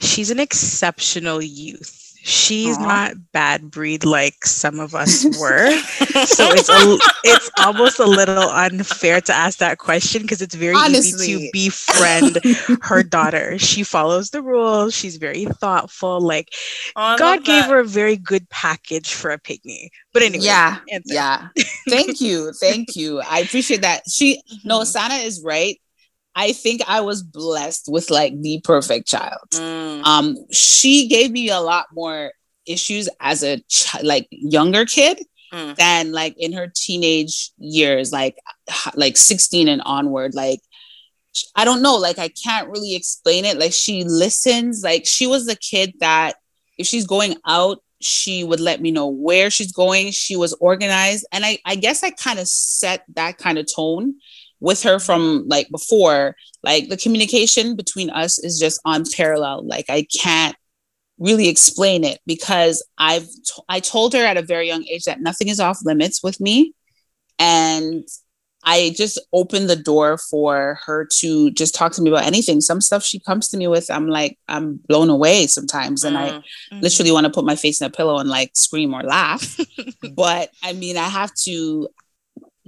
she's 0.00 0.30
an 0.30 0.40
exceptional 0.40 1.42
youth 1.42 2.07
she's 2.22 2.76
Aww. 2.78 2.82
not 2.82 3.14
bad 3.32 3.70
breed 3.70 4.04
like 4.04 4.44
some 4.44 4.80
of 4.80 4.94
us 4.94 5.24
were. 5.40 5.70
so 5.70 6.44
it's 6.50 6.68
a, 6.68 6.98
it's 7.24 7.50
almost 7.58 7.98
a 7.98 8.06
little 8.06 8.50
unfair 8.50 9.20
to 9.22 9.32
ask 9.32 9.58
that 9.58 9.78
question 9.78 10.22
because 10.22 10.42
it's 10.42 10.54
very 10.54 10.74
Honestly. 10.74 11.32
easy 11.32 11.46
to 11.46 11.50
befriend 11.52 12.38
her 12.82 13.02
daughter. 13.02 13.58
She 13.58 13.82
follows 13.82 14.30
the 14.30 14.42
rules. 14.42 14.94
She's 14.94 15.16
very 15.16 15.44
thoughtful. 15.44 16.20
Like 16.20 16.52
oh, 16.96 17.16
God 17.16 17.44
gave 17.44 17.64
that. 17.64 17.70
her 17.70 17.80
a 17.80 17.84
very 17.84 18.16
good 18.16 18.48
package 18.50 19.14
for 19.14 19.30
a 19.30 19.38
pygmy. 19.40 19.88
But 20.12 20.22
anyway, 20.22 20.44
yeah, 20.44 20.78
answer. 20.90 21.14
yeah. 21.14 21.48
Thank 21.88 22.20
you, 22.20 22.52
thank 22.60 22.96
you. 22.96 23.20
I 23.20 23.40
appreciate 23.40 23.82
that. 23.82 24.02
She 24.08 24.36
mm-hmm. 24.36 24.68
no, 24.68 24.84
Sana 24.84 25.14
is 25.14 25.42
right. 25.44 25.80
I 26.38 26.52
think 26.52 26.82
I 26.86 27.00
was 27.00 27.24
blessed 27.24 27.88
with 27.90 28.10
like 28.10 28.40
the 28.40 28.60
perfect 28.62 29.08
child. 29.08 29.42
Mm. 29.50 30.04
Um, 30.04 30.36
she 30.52 31.08
gave 31.08 31.32
me 31.32 31.50
a 31.50 31.58
lot 31.58 31.86
more 31.92 32.30
issues 32.64 33.08
as 33.18 33.42
a 33.42 33.58
ch- 33.68 34.02
like 34.04 34.28
younger 34.30 34.84
kid 34.84 35.20
mm. 35.52 35.74
than 35.74 36.12
like 36.12 36.36
in 36.38 36.52
her 36.52 36.72
teenage 36.72 37.50
years, 37.58 38.12
like 38.12 38.36
like 38.94 39.16
16 39.16 39.66
and 39.66 39.82
onward. 39.84 40.32
Like 40.32 40.60
I 41.56 41.64
don't 41.64 41.82
know, 41.82 41.96
like 41.96 42.20
I 42.20 42.28
can't 42.28 42.68
really 42.68 42.94
explain 42.94 43.44
it. 43.44 43.58
Like 43.58 43.72
she 43.72 44.04
listens, 44.04 44.84
like 44.84 45.06
she 45.06 45.26
was 45.26 45.44
the 45.44 45.56
kid 45.56 45.94
that 45.98 46.36
if 46.78 46.86
she's 46.86 47.06
going 47.06 47.34
out 47.48 47.82
she 48.00 48.44
would 48.44 48.60
let 48.60 48.80
me 48.80 48.92
know 48.92 49.08
where 49.08 49.50
she's 49.50 49.72
going 49.72 50.12
she 50.12 50.36
was 50.36 50.52
organized 50.60 51.26
and 51.32 51.44
i 51.44 51.58
i 51.64 51.74
guess 51.74 52.04
i 52.04 52.10
kind 52.10 52.38
of 52.38 52.46
set 52.46 53.02
that 53.16 53.38
kind 53.38 53.58
of 53.58 53.66
tone 53.66 54.14
with 54.60 54.82
her 54.82 54.98
from 54.98 55.44
like 55.46 55.68
before 55.70 56.34
like 56.62 56.88
the 56.88 56.96
communication 56.96 57.76
between 57.76 58.10
us 58.10 58.38
is 58.38 58.58
just 58.58 58.80
unparalleled 58.84 59.66
like 59.66 59.86
i 59.88 60.06
can't 60.20 60.56
really 61.18 61.48
explain 61.48 62.04
it 62.04 62.20
because 62.26 62.84
i've 62.98 63.26
t- 63.26 63.62
I 63.68 63.80
told 63.80 64.14
her 64.14 64.24
at 64.24 64.36
a 64.36 64.42
very 64.42 64.66
young 64.66 64.84
age 64.84 65.04
that 65.04 65.20
nothing 65.20 65.48
is 65.48 65.60
off 65.60 65.78
limits 65.84 66.22
with 66.22 66.40
me. 66.40 66.74
And 67.38 68.06
i 68.64 68.92
just 68.96 69.20
opened 69.32 69.70
the 69.70 69.76
door 69.76 70.18
for 70.18 70.80
her 70.84 71.06
to 71.18 71.50
just 71.52 71.74
talk 71.74 71.92
to 71.92 72.02
me 72.02 72.10
about 72.10 72.24
anything. 72.24 72.60
Some 72.60 72.80
stuff 72.80 73.04
she 73.04 73.20
comes 73.20 73.48
to 73.48 73.56
me 73.56 73.68
with 73.68 73.90
i'm 73.90 74.08
like 74.08 74.38
i'm 74.48 74.80
blown 74.88 75.10
away 75.10 75.46
sometimes. 75.46 76.04
And 76.04 76.16
i 76.16 76.30
mm-hmm. 76.30 76.80
literally 76.80 77.12
want 77.12 77.24
to 77.26 77.32
put 77.32 77.44
my 77.44 77.56
face 77.56 77.80
in 77.80 77.86
a 77.86 77.90
pillow 77.90 78.18
and 78.18 78.28
like 78.28 78.50
scream 78.54 78.94
or 78.94 79.02
laugh. 79.02 79.58
But 80.14 80.50
i 80.62 80.72
mean 80.72 80.96
i 80.96 81.08
have 81.08 81.32
to 81.46 81.88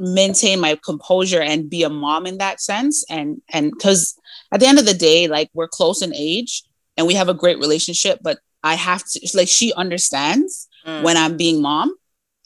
maintain 0.00 0.58
my 0.60 0.78
composure 0.84 1.40
and 1.40 1.70
be 1.70 1.82
a 1.82 1.90
mom 1.90 2.26
in 2.26 2.38
that 2.38 2.60
sense 2.60 3.04
and 3.10 3.40
and 3.50 3.70
because 3.70 4.18
at 4.52 4.58
the 4.58 4.66
end 4.66 4.78
of 4.78 4.86
the 4.86 4.94
day 4.94 5.28
like 5.28 5.50
we're 5.54 5.68
close 5.68 6.02
in 6.02 6.14
age 6.14 6.62
and 6.96 7.06
we 7.06 7.14
have 7.14 7.28
a 7.28 7.34
great 7.34 7.58
relationship 7.58 8.18
but 8.22 8.38
i 8.64 8.74
have 8.74 9.04
to 9.04 9.20
like 9.34 9.48
she 9.48 9.72
understands 9.74 10.68
mm. 10.86 11.02
when 11.02 11.16
I'm 11.16 11.36
being 11.36 11.62
mom. 11.62 11.94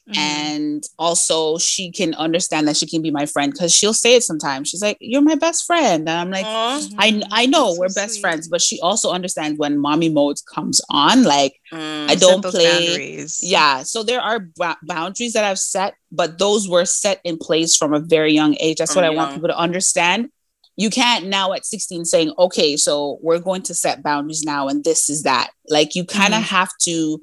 Mm-hmm. 0.08 0.20
And 0.20 0.84
also, 0.98 1.56
she 1.56 1.90
can 1.90 2.12
understand 2.14 2.68
that 2.68 2.76
she 2.76 2.86
can 2.86 3.00
be 3.00 3.10
my 3.10 3.24
friend 3.24 3.50
because 3.50 3.74
she'll 3.74 3.94
say 3.94 4.16
it 4.16 4.22
sometimes. 4.22 4.68
She's 4.68 4.82
like, 4.82 4.98
"You're 5.00 5.22
my 5.22 5.34
best 5.34 5.64
friend," 5.64 6.06
and 6.06 6.10
I'm 6.10 6.30
like, 6.30 6.44
mm-hmm. 6.44 7.00
"I 7.00 7.22
I 7.30 7.46
know 7.46 7.68
That's 7.68 7.78
we're 7.78 7.88
so 7.88 8.00
best 8.02 8.12
sweet. 8.14 8.20
friends," 8.20 8.48
but 8.48 8.60
she 8.60 8.78
also 8.80 9.12
understands 9.12 9.58
when 9.58 9.78
mommy 9.78 10.10
mode 10.10 10.36
comes 10.52 10.82
on. 10.90 11.22
Like, 11.22 11.58
mm, 11.72 12.10
I 12.10 12.16
don't 12.16 12.44
play. 12.44 12.86
Boundaries. 12.86 13.40
Yeah, 13.42 13.82
so 13.82 14.02
there 14.02 14.20
are 14.20 14.40
b- 14.40 14.80
boundaries 14.82 15.32
that 15.32 15.44
I've 15.44 15.58
set, 15.58 15.94
but 16.12 16.38
those 16.38 16.68
were 16.68 16.84
set 16.84 17.22
in 17.24 17.38
place 17.38 17.74
from 17.74 17.94
a 17.94 18.00
very 18.00 18.34
young 18.34 18.56
age. 18.60 18.78
That's 18.78 18.92
from 18.92 19.04
what 19.04 19.10
young. 19.10 19.18
I 19.18 19.22
want 19.22 19.34
people 19.34 19.48
to 19.48 19.58
understand. 19.58 20.28
You 20.76 20.90
can't 20.90 21.28
now 21.28 21.54
at 21.54 21.64
16 21.64 22.04
saying, 22.04 22.34
"Okay, 22.38 22.76
so 22.76 23.18
we're 23.22 23.38
going 23.38 23.62
to 23.62 23.74
set 23.74 24.02
boundaries 24.02 24.42
now, 24.42 24.68
and 24.68 24.84
this 24.84 25.08
is 25.08 25.22
that." 25.22 25.48
Like, 25.70 25.94
you 25.94 26.04
kind 26.04 26.34
of 26.34 26.40
mm-hmm. 26.42 26.56
have 26.56 26.72
to 26.82 27.22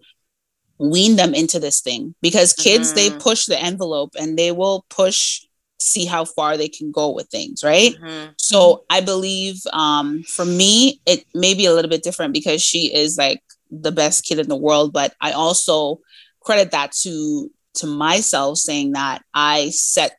wean 0.81 1.15
them 1.15 1.35
into 1.35 1.59
this 1.59 1.79
thing 1.79 2.15
because 2.23 2.53
kids 2.53 2.91
mm-hmm. 2.91 3.13
they 3.13 3.19
push 3.23 3.45
the 3.45 3.61
envelope 3.61 4.15
and 4.19 4.37
they 4.37 4.51
will 4.51 4.83
push 4.89 5.41
see 5.79 6.05
how 6.05 6.25
far 6.25 6.57
they 6.57 6.67
can 6.67 6.91
go 6.91 7.11
with 7.11 7.27
things 7.27 7.63
right 7.63 7.93
mm-hmm. 8.01 8.31
so 8.37 8.83
i 8.89 8.99
believe 8.99 9.61
um 9.73 10.23
for 10.23 10.43
me 10.43 10.99
it 11.05 11.23
may 11.35 11.53
be 11.53 11.67
a 11.67 11.73
little 11.73 11.89
bit 11.89 12.01
different 12.01 12.33
because 12.33 12.63
she 12.63 12.91
is 12.93 13.15
like 13.15 13.43
the 13.69 13.91
best 13.91 14.25
kid 14.25 14.39
in 14.39 14.49
the 14.49 14.55
world 14.55 14.91
but 14.91 15.13
i 15.21 15.31
also 15.31 15.99
credit 16.39 16.71
that 16.71 16.91
to 16.91 17.51
to 17.75 17.85
myself 17.85 18.57
saying 18.57 18.93
that 18.93 19.21
i 19.35 19.69
set 19.69 20.17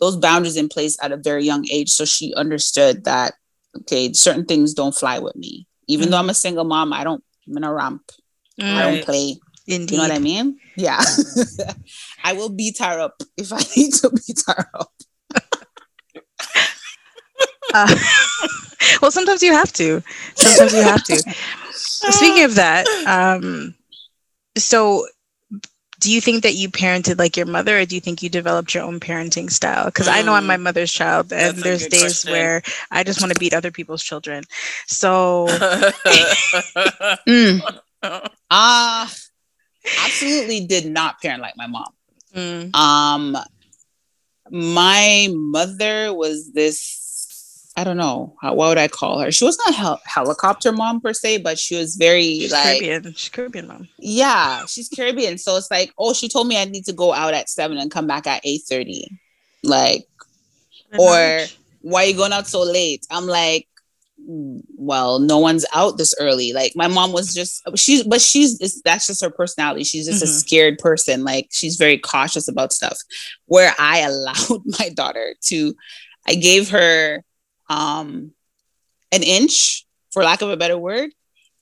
those 0.00 0.16
boundaries 0.16 0.56
in 0.56 0.68
place 0.70 0.96
at 1.02 1.12
a 1.12 1.18
very 1.18 1.44
young 1.44 1.66
age 1.70 1.90
so 1.90 2.06
she 2.06 2.32
understood 2.34 3.04
that 3.04 3.34
okay 3.76 4.10
certain 4.14 4.46
things 4.46 4.72
don't 4.72 4.94
fly 4.94 5.18
with 5.18 5.36
me 5.36 5.66
even 5.86 6.04
mm-hmm. 6.04 6.12
though 6.12 6.18
i'm 6.18 6.30
a 6.30 6.34
single 6.34 6.64
mom 6.64 6.94
i 6.94 7.04
don't 7.04 7.22
i'm 7.46 7.58
in 7.58 7.64
a 7.64 7.72
ramp 7.72 8.10
right. 8.58 8.68
i 8.68 8.90
don't 8.90 9.04
play 9.04 9.38
Indeed. 9.68 9.92
You 9.92 9.96
know 9.98 10.04
what 10.04 10.12
I 10.12 10.18
mean? 10.18 10.58
Yeah. 10.76 11.02
I 12.24 12.32
will 12.32 12.48
beat 12.48 12.78
her 12.78 12.98
up 12.98 13.22
if 13.36 13.52
I 13.52 13.58
need 13.76 13.92
to 13.94 14.10
beat 14.10 14.42
her 14.46 14.66
up. 14.74 14.92
uh, 17.74 17.96
well, 19.02 19.10
sometimes 19.10 19.42
you 19.42 19.52
have 19.52 19.72
to. 19.74 20.02
Sometimes 20.34 20.72
you 20.72 20.82
have 20.82 21.04
to. 21.04 21.34
Speaking 21.70 22.44
of 22.44 22.54
that, 22.54 22.86
um, 23.06 23.74
so 24.56 25.06
do 26.00 26.10
you 26.12 26.20
think 26.20 26.44
that 26.44 26.54
you 26.54 26.70
parented 26.70 27.18
like 27.18 27.36
your 27.36 27.44
mother 27.44 27.80
or 27.80 27.84
do 27.84 27.94
you 27.94 28.00
think 28.00 28.22
you 28.22 28.30
developed 28.30 28.72
your 28.72 28.84
own 28.84 29.00
parenting 29.00 29.50
style 29.50 29.86
because 29.86 30.06
mm. 30.06 30.12
i 30.12 30.22
know 30.22 30.32
i'm 30.32 30.46
my 30.46 30.56
mm. 30.56 30.62
mother's 30.62 30.92
child 30.92 31.32
and 31.32 31.56
That's 31.56 31.62
there's 31.64 31.86
days 31.88 32.02
question. 32.02 32.30
where 32.30 32.62
i 32.92 33.02
just 33.02 33.20
want 33.20 33.32
to 33.32 33.40
beat 33.40 33.52
other 33.52 33.72
people's 33.72 34.04
children 34.04 34.44
so 34.86 35.46
mm. 37.26 37.60
ah 38.48 39.12
absolutely 40.04 40.66
did 40.66 40.86
not 40.86 41.20
parent 41.20 41.42
like 41.42 41.56
my 41.56 41.66
mom. 41.66 41.92
Mm. 42.34 42.74
Um, 42.74 43.36
my 44.50 45.28
mother 45.30 46.12
was 46.12 46.52
this. 46.52 47.72
I 47.76 47.84
don't 47.84 47.96
know 47.96 48.34
how, 48.42 48.54
what 48.54 48.70
would 48.70 48.78
I 48.78 48.88
call 48.88 49.20
her. 49.20 49.30
She 49.30 49.44
was 49.44 49.56
not 49.64 49.74
hel- 49.74 50.00
helicopter 50.04 50.72
mom 50.72 51.00
per 51.00 51.12
se, 51.12 51.38
but 51.38 51.60
she 51.60 51.76
was 51.76 51.94
very 51.94 52.40
she's 52.40 52.52
like 52.52 52.80
Caribbean. 52.80 53.12
She's 53.14 53.28
Caribbean 53.28 53.68
mom. 53.68 53.88
Yeah, 53.98 54.66
she's 54.66 54.88
Caribbean. 54.88 55.38
So 55.38 55.56
it's 55.56 55.70
like, 55.70 55.92
oh, 55.96 56.12
she 56.12 56.28
told 56.28 56.48
me 56.48 56.60
I 56.60 56.64
need 56.64 56.86
to 56.86 56.92
go 56.92 57.12
out 57.12 57.34
at 57.34 57.48
seven 57.48 57.78
and 57.78 57.88
come 57.88 58.08
back 58.08 58.26
at 58.26 58.40
eight 58.42 58.62
thirty, 58.68 59.20
like, 59.62 60.08
or 60.98 61.46
why 61.82 62.02
are 62.02 62.06
you 62.06 62.16
going 62.16 62.32
out 62.32 62.48
so 62.48 62.62
late? 62.62 63.06
I'm 63.12 63.26
like, 63.26 63.67
well 64.30 65.18
no 65.20 65.38
one's 65.38 65.64
out 65.74 65.96
this 65.96 66.14
early. 66.20 66.52
Like 66.52 66.72
my 66.76 66.86
mom 66.86 67.12
was 67.12 67.32
just 67.32 67.62
she's 67.76 68.04
but 68.04 68.20
she's 68.20 68.82
that's 68.82 69.06
just 69.06 69.24
her 69.24 69.30
personality. 69.30 69.84
She's 69.84 70.06
just 70.06 70.22
mm-hmm. 70.22 70.30
a 70.30 70.38
scared 70.38 70.78
person. 70.78 71.24
Like 71.24 71.48
she's 71.50 71.76
very 71.76 71.98
cautious 71.98 72.46
about 72.46 72.72
stuff. 72.72 72.98
Where 73.46 73.74
i 73.78 73.98
allowed 74.00 74.62
my 74.78 74.90
daughter 74.90 75.34
to 75.44 75.74
i 76.26 76.34
gave 76.34 76.70
her 76.70 77.24
um 77.70 78.32
an 79.12 79.22
inch 79.22 79.86
for 80.12 80.22
lack 80.22 80.42
of 80.42 80.50
a 80.50 80.56
better 80.56 80.76
word 80.76 81.10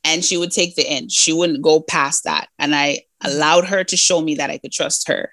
and 0.02 0.24
she 0.24 0.36
would 0.36 0.50
take 0.50 0.74
the 0.74 0.88
inch. 0.90 1.12
She 1.12 1.32
wouldn't 1.32 1.62
go 1.62 1.80
past 1.80 2.24
that. 2.24 2.48
And 2.58 2.74
i 2.74 3.00
allowed 3.22 3.66
her 3.66 3.84
to 3.84 3.96
show 3.96 4.20
me 4.20 4.34
that 4.34 4.50
i 4.50 4.58
could 4.58 4.72
trust 4.72 5.08
her 5.08 5.32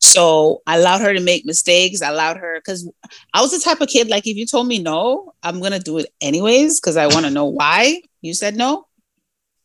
so 0.00 0.62
I 0.66 0.76
allowed 0.76 1.00
her 1.00 1.12
to 1.12 1.20
make 1.20 1.44
mistakes. 1.44 2.02
I 2.02 2.10
allowed 2.10 2.36
her 2.36 2.58
because 2.58 2.88
I 3.34 3.42
was 3.42 3.50
the 3.50 3.58
type 3.58 3.80
of 3.80 3.88
kid 3.88 4.08
like 4.08 4.26
if 4.26 4.36
you 4.36 4.46
told 4.46 4.66
me 4.66 4.78
no, 4.78 5.34
I'm 5.42 5.60
gonna 5.60 5.80
do 5.80 5.98
it 5.98 6.06
anyways 6.20 6.80
because 6.80 6.96
I 6.96 7.06
want 7.06 7.24
to 7.26 7.30
know 7.30 7.46
why 7.46 8.02
you 8.20 8.34
said 8.34 8.56
no. 8.56 8.86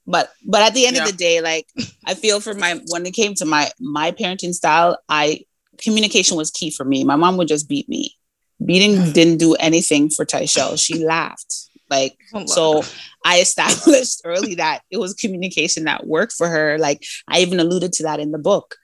But 0.05 0.31
but 0.45 0.61
at 0.61 0.73
the 0.73 0.85
end 0.85 0.97
yeah. 0.97 1.03
of 1.03 1.11
the 1.11 1.15
day, 1.15 1.41
like 1.41 1.67
I 2.05 2.15
feel 2.15 2.39
for 2.39 2.53
my 2.53 2.79
when 2.89 3.05
it 3.05 3.11
came 3.11 3.35
to 3.35 3.45
my 3.45 3.69
my 3.79 4.11
parenting 4.11 4.53
style, 4.53 4.97
I 5.07 5.41
communication 5.77 6.35
was 6.35 6.51
key 6.51 6.71
for 6.71 6.83
me. 6.83 7.03
My 7.03 7.15
mom 7.15 7.37
would 7.37 7.47
just 7.47 7.69
beat 7.69 7.87
me. 7.87 8.15
Beating 8.63 9.11
didn't 9.13 9.37
do 9.37 9.53
anything 9.55 10.09
for 10.09 10.25
Tyshell. 10.25 10.77
She 10.77 11.05
laughed. 11.05 11.69
Like 11.89 12.17
so 12.47 12.81
that. 12.81 12.95
I 13.23 13.39
established 13.39 14.21
early 14.25 14.55
that 14.55 14.81
it 14.89 14.97
was 14.97 15.13
communication 15.13 15.83
that 15.83 16.07
worked 16.07 16.33
for 16.33 16.47
her. 16.47 16.79
Like 16.79 17.03
I 17.27 17.39
even 17.41 17.59
alluded 17.59 17.93
to 17.93 18.03
that 18.03 18.19
in 18.19 18.31
the 18.31 18.39
book. 18.39 18.75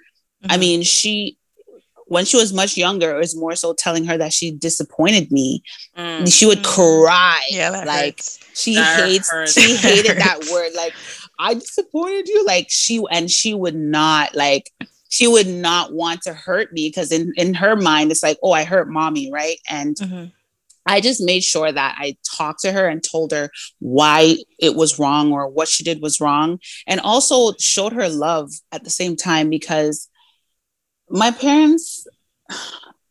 Mm-hmm. 0.43 0.51
I 0.51 0.57
mean, 0.57 0.83
she 0.83 1.38
when 2.09 2.25
she 2.25 2.37
was 2.37 2.51
much 2.51 2.75
younger, 2.75 3.15
it 3.15 3.19
was 3.19 3.35
more 3.35 3.55
so 3.55 3.73
telling 3.73 4.03
her 4.05 4.17
that 4.17 4.33
she 4.33 4.51
disappointed 4.51 5.31
me. 5.31 5.63
Mm. 5.97 6.31
She 6.31 6.45
would 6.45 6.63
cry. 6.63 7.41
Yeah, 7.49 7.69
like 7.69 8.17
hurts. 8.17 8.39
she 8.53 8.75
that 8.75 9.05
hates 9.05 9.29
hurts. 9.29 9.53
she 9.53 9.75
hated 9.77 10.17
that 10.17 10.39
word. 10.51 10.71
Like, 10.75 10.93
I 11.37 11.53
disappointed 11.53 12.27
you. 12.27 12.43
Like 12.45 12.67
she 12.69 13.01
and 13.11 13.29
she 13.29 13.53
would 13.53 13.75
not 13.75 14.35
like 14.35 14.71
she 15.09 15.27
would 15.27 15.47
not 15.47 15.93
want 15.93 16.21
to 16.23 16.33
hurt 16.33 16.73
me 16.73 16.89
because 16.89 17.11
in, 17.11 17.31
in 17.37 17.53
her 17.53 17.75
mind 17.75 18.11
it's 18.11 18.23
like, 18.23 18.37
oh, 18.43 18.51
I 18.51 18.63
hurt 18.63 18.89
mommy, 18.89 19.31
right? 19.31 19.57
And 19.69 19.95
mm-hmm. 19.95 20.25
I 20.85 21.01
just 21.01 21.21
made 21.21 21.43
sure 21.43 21.71
that 21.71 21.95
I 21.99 22.15
talked 22.35 22.61
to 22.61 22.71
her 22.71 22.87
and 22.87 23.03
told 23.03 23.31
her 23.31 23.49
why 23.79 24.37
it 24.57 24.75
was 24.75 24.97
wrong 24.97 25.31
or 25.31 25.47
what 25.47 25.67
she 25.67 25.83
did 25.83 26.01
was 26.01 26.19
wrong. 26.19 26.59
And 26.87 26.99
also 26.99 27.53
showed 27.59 27.93
her 27.93 28.09
love 28.09 28.51
at 28.71 28.83
the 28.83 28.89
same 28.89 29.15
time 29.15 29.49
because 29.49 30.07
my 31.09 31.31
parents 31.31 32.07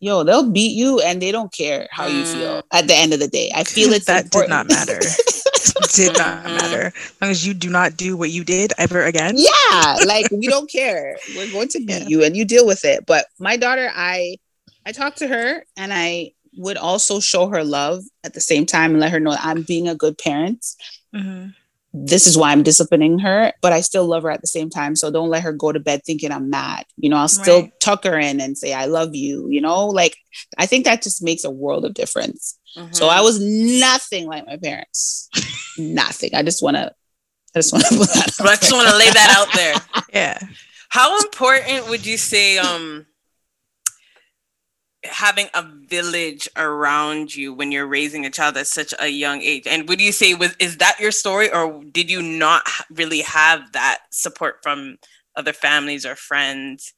yo 0.00 0.23
they'll 0.23 0.50
beat 0.50 0.76
you 0.76 1.00
and 1.00 1.21
they 1.21 1.33
don't 1.33 1.52
care 1.52 1.88
how 1.90 2.07
you 2.07 2.25
feel 2.25 2.59
mm. 2.59 2.62
at 2.73 2.87
the 2.87 2.95
end 2.95 3.12
of 3.12 3.21
the 3.21 3.28
day. 3.28 3.50
I 3.55 3.64
feel 3.64 3.93
it 3.93 4.07
that 4.07 4.25
important. 4.25 4.50
did 4.50 4.50
not 4.50 4.69
matter. 4.69 5.00
Did 5.95 6.19
not 6.19 6.45
matter. 6.45 6.87
As 6.87 7.12
long 7.21 7.31
as 7.31 7.47
you 7.47 7.55
do 7.55 7.71
not 7.71 7.97
do 7.97 8.17
what 8.17 8.31
you 8.31 8.45
did 8.45 8.73
ever 8.78 9.05
again. 9.05 9.35
Yeah 9.37 9.97
like 10.07 10.31
we 10.31 10.47
don't 10.47 10.71
care. 10.71 11.17
We're 11.37 11.50
going 11.50 11.69
to 11.69 11.78
beat 11.78 12.02
yeah. 12.02 12.09
you 12.09 12.25
and 12.25 12.37
you 12.37 12.45
deal 12.45 12.67
with 12.67 12.85
it. 12.85 13.05
But 13.07 13.26
my 13.38 13.57
daughter 13.57 13.90
i 13.95 14.37
i 14.87 14.93
talked 14.93 15.19
to 15.19 15.28
her 15.28 15.64
and 15.76 15.93
i 15.93 16.33
would 16.57 16.76
also 16.76 17.21
show 17.21 17.49
her 17.49 17.64
love 17.64 18.02
at 18.25 18.35
the 18.35 18.40
same 18.40 18.67
time 18.67 18.93
and 18.93 19.00
let 19.00 19.12
her 19.12 19.21
know 19.21 19.37
i'm 19.40 19.62
being 19.62 19.88
a 19.88 19.95
good 19.95 20.19
parent. 20.19 20.64
Mm-hmm 21.14 21.50
this 22.07 22.26
is 22.26 22.37
why 22.37 22.52
I'm 22.52 22.62
disciplining 22.62 23.19
her, 23.21 23.52
but 23.61 23.73
I 23.73 23.81
still 23.81 24.07
love 24.07 24.23
her 24.23 24.31
at 24.31 24.40
the 24.40 24.47
same 24.47 24.71
time. 24.71 24.95
So 24.97 25.11
don't 25.11 25.31
let 25.31 25.43
her 25.43 25.52
go 25.52 25.73
to 25.73 25.81
bed 25.81 26.02
thinking 26.05 26.31
I'm 26.31 26.50
mad. 26.50 26.85
You 26.97 27.09
know, 27.09 27.17
I'll 27.17 27.28
still 27.28 27.62
right. 27.62 27.81
tuck 27.81 28.05
her 28.05 28.19
in 28.19 28.40
and 28.40 28.57
say, 28.57 28.73
I 28.73 28.87
love 28.87 29.14
you. 29.14 29.49
You 29.49 29.61
know, 29.61 29.87
like 29.87 30.17
I 30.57 30.67
think 30.67 30.85
that 30.85 31.02
just 31.02 31.23
makes 31.23 31.45
a 31.45 31.50
world 31.50 31.85
of 31.85 31.95
difference. 31.95 32.59
Mm-hmm. 32.76 32.93
So 32.93 33.09
I 33.09 33.21
was 33.21 33.40
nothing 33.40 34.26
like 34.26 34.47
my 34.47 34.57
parents. 34.57 35.28
nothing. 35.78 36.35
I 36.35 36.43
just 36.43 36.62
want 36.62 36.76
to, 36.76 36.93
I 37.55 37.59
just 37.59 37.73
want 37.73 37.85
to 37.88 37.95
I 37.95 38.57
just 38.57 38.73
want 38.73 38.88
to 38.88 38.97
lay 38.97 39.11
that 39.11 39.35
out 39.37 39.55
there. 39.55 40.05
yeah. 40.12 40.38
How 40.90 41.19
important 41.19 41.88
would 41.88 42.07
you 42.07 42.17
say, 42.17 42.59
um, 42.59 43.07
having 45.11 45.47
a 45.55 45.62
village 45.62 46.49
around 46.57 47.35
you 47.35 47.53
when 47.53 47.73
you're 47.73 47.87
raising 47.87 48.25
a 48.25 48.31
child 48.31 48.57
at 48.57 48.67
such 48.67 48.95
a 49.00 49.09
young 49.09 49.41
age 49.43 49.67
and 49.67 49.88
would 49.88 50.00
you 50.00 50.12
say 50.12 50.35
was 50.35 50.55
is 50.59 50.77
that 50.79 50.99
your 51.00 51.11
story 51.11 51.53
or 51.53 51.83
did 51.93 52.11
you 52.11 52.23
not 52.23 52.62
really 52.91 53.21
have 53.21 53.73
that 53.73 54.00
support 54.11 54.57
from 54.62 54.99
other 55.37 55.53
families 55.53 56.07
or 56.07 56.17
friends 56.17 56.95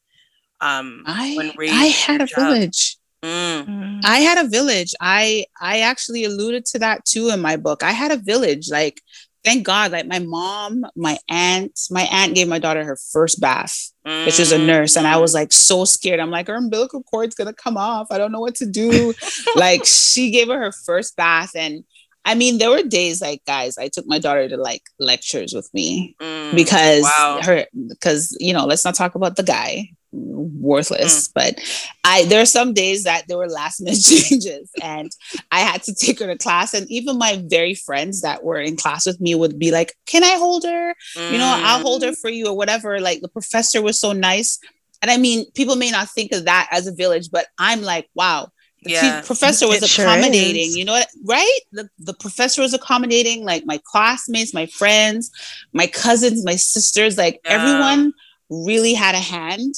um 0.60 1.02
i 1.06 1.52
i 1.60 1.86
had 1.86 2.20
a 2.20 2.26
child? 2.26 2.54
village 2.54 2.96
mm. 3.22 3.66
mm. 3.66 4.00
i 4.04 4.18
had 4.18 4.44
a 4.44 4.48
village 4.48 4.94
i 5.00 5.44
i 5.60 5.80
actually 5.80 6.24
alluded 6.24 6.64
to 6.64 6.78
that 6.78 7.04
too 7.04 7.28
in 7.28 7.40
my 7.40 7.56
book 7.56 7.82
i 7.82 7.92
had 7.92 8.10
a 8.10 8.16
village 8.16 8.70
like 8.70 9.02
thank 9.44 9.64
God, 9.64 9.92
like 9.92 10.06
my 10.06 10.18
mom, 10.18 10.84
my 10.96 11.18
aunt, 11.28 11.78
my 11.90 12.02
aunt 12.10 12.34
gave 12.34 12.48
my 12.48 12.58
daughter 12.58 12.84
her 12.84 12.96
first 12.96 13.40
bath, 13.40 13.92
mm. 14.06 14.26
which 14.26 14.38
was 14.38 14.52
a 14.52 14.58
nurse. 14.58 14.96
And 14.96 15.06
I 15.06 15.16
was 15.16 15.34
like 15.34 15.52
so 15.52 15.84
scared. 15.84 16.20
I'm 16.20 16.30
like, 16.30 16.48
her 16.48 16.56
umbilical 16.56 17.02
cord's 17.02 17.34
gonna 17.34 17.52
come 17.52 17.76
off. 17.76 18.08
I 18.10 18.18
don't 18.18 18.32
know 18.32 18.40
what 18.40 18.56
to 18.56 18.66
do. 18.66 19.14
like 19.56 19.84
she 19.84 20.30
gave 20.30 20.48
her 20.48 20.58
her 20.58 20.72
first 20.72 21.16
bath. 21.16 21.52
And 21.54 21.84
I 22.24 22.34
mean, 22.34 22.58
there 22.58 22.70
were 22.70 22.82
days 22.82 23.22
like 23.22 23.44
guys, 23.46 23.78
I 23.78 23.88
took 23.88 24.06
my 24.06 24.18
daughter 24.18 24.48
to 24.48 24.56
like 24.56 24.82
lectures 24.98 25.54
with 25.54 25.72
me 25.72 26.16
mm. 26.20 26.54
because 26.54 27.02
wow. 27.02 27.40
her 27.42 27.66
because 27.88 28.36
you 28.40 28.52
know, 28.52 28.66
let's 28.66 28.84
not 28.84 28.94
talk 28.94 29.14
about 29.14 29.36
the 29.36 29.42
guy. 29.42 29.90
Worthless. 30.12 31.28
Mm. 31.28 31.32
But 31.34 31.60
I 32.04 32.24
there 32.24 32.40
are 32.40 32.46
some 32.46 32.72
days 32.72 33.04
that 33.04 33.24
there 33.28 33.38
were 33.38 33.48
last 33.48 33.80
minute 33.80 34.00
changes 34.04 34.70
and 34.82 35.10
I 35.50 35.60
had 35.60 35.82
to 35.84 35.94
take 35.94 36.20
her 36.20 36.26
to 36.26 36.36
class. 36.36 36.74
And 36.74 36.90
even 36.90 37.18
my 37.18 37.42
very 37.46 37.74
friends 37.74 38.22
that 38.22 38.42
were 38.44 38.60
in 38.60 38.76
class 38.76 39.06
with 39.06 39.20
me 39.20 39.34
would 39.34 39.58
be 39.58 39.70
like, 39.70 39.94
Can 40.06 40.24
I 40.24 40.36
hold 40.36 40.64
her? 40.64 40.94
Mm. 41.16 41.32
You 41.32 41.38
know, 41.38 41.60
I'll 41.64 41.80
hold 41.80 42.02
her 42.02 42.10
mm. 42.10 42.18
for 42.18 42.30
you 42.30 42.48
or 42.48 42.56
whatever. 42.56 43.00
Like 43.00 43.20
the 43.20 43.28
professor 43.28 43.82
was 43.82 44.00
so 44.00 44.12
nice. 44.12 44.58
And 45.02 45.10
I 45.10 45.16
mean, 45.16 45.50
people 45.52 45.76
may 45.76 45.90
not 45.90 46.10
think 46.10 46.32
of 46.32 46.44
that 46.44 46.68
as 46.70 46.86
a 46.86 46.94
village, 46.94 47.30
but 47.30 47.46
I'm 47.58 47.80
like, 47.80 48.10
wow, 48.14 48.50
the 48.82 48.92
yeah. 48.92 49.22
professor 49.22 49.66
was 49.66 49.82
it 49.82 49.98
accommodating, 49.98 50.70
sure 50.70 50.78
you 50.78 50.84
know 50.84 50.92
what, 50.92 51.08
right? 51.24 51.60
The, 51.72 51.88
the 51.98 52.14
professor 52.14 52.60
was 52.60 52.74
accommodating, 52.74 53.44
like 53.44 53.64
my 53.64 53.80
classmates, 53.84 54.52
my 54.52 54.66
friends, 54.66 55.30
my 55.72 55.86
cousins, 55.86 56.44
my 56.44 56.56
sisters, 56.56 57.16
like 57.16 57.40
yeah. 57.44 57.52
everyone 57.52 58.12
really 58.50 58.94
had 58.94 59.14
a 59.14 59.18
hand 59.18 59.74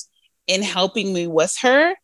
in 0.46 0.62
helping 0.62 1.12
me 1.12 1.26
with 1.26 1.54
her. 1.62 1.94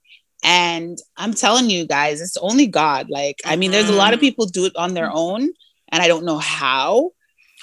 And 0.44 0.98
I'm 1.16 1.34
telling 1.34 1.68
you 1.68 1.86
guys, 1.86 2.20
it's 2.20 2.36
only 2.36 2.66
God. 2.66 3.08
Like, 3.10 3.38
mm-hmm. 3.38 3.50
I 3.50 3.56
mean, 3.56 3.70
there's 3.70 3.88
a 3.88 3.92
lot 3.92 4.14
of 4.14 4.18
mm-hmm. 4.18 4.26
people 4.26 4.46
do 4.46 4.66
it 4.66 4.76
on 4.76 4.94
their 4.94 5.10
own, 5.12 5.50
and 5.90 6.02
I 6.02 6.06
don't 6.06 6.24
know 6.24 6.38
how, 6.38 7.10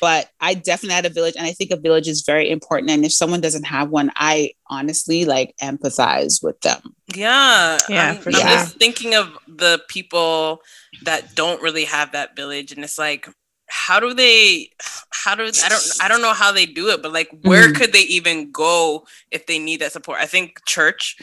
but 0.01 0.29
I 0.41 0.55
definitely 0.55 0.95
had 0.95 1.05
a 1.05 1.09
village, 1.09 1.35
and 1.37 1.45
I 1.45 1.51
think 1.51 1.71
a 1.71 1.77
village 1.77 2.07
is 2.09 2.23
very 2.25 2.49
important. 2.49 2.91
And 2.91 3.05
if 3.05 3.13
someone 3.13 3.39
doesn't 3.39 3.63
have 3.63 3.89
one, 3.89 4.11
I 4.17 4.51
honestly 4.69 5.23
like 5.23 5.55
empathize 5.61 6.43
with 6.43 6.59
them. 6.61 6.81
Yeah, 7.15 7.77
yeah. 7.87 8.11
I'm, 8.11 8.17
I'm 8.17 8.31
yeah. 8.33 8.55
just 8.55 8.77
thinking 8.77 9.15
of 9.15 9.37
the 9.47 9.81
people 9.87 10.61
that 11.03 11.33
don't 11.33 11.61
really 11.61 11.85
have 11.85 12.11
that 12.11 12.35
village, 12.35 12.73
and 12.73 12.83
it's 12.83 12.97
like 12.97 13.29
how 13.67 13.99
do 13.99 14.13
they 14.13 14.69
how 15.11 15.35
do 15.35 15.43
i 15.43 15.69
don't 15.69 15.91
i 16.01 16.07
don't 16.07 16.21
know 16.21 16.33
how 16.33 16.51
they 16.51 16.65
do 16.65 16.89
it 16.89 17.01
but 17.01 17.11
like 17.11 17.29
where 17.41 17.69
mm. 17.69 17.75
could 17.75 17.93
they 17.93 18.01
even 18.01 18.51
go 18.51 19.05
if 19.31 19.45
they 19.47 19.59
need 19.59 19.81
that 19.81 19.91
support 19.91 20.19
i 20.19 20.25
think 20.25 20.63
church 20.65 21.17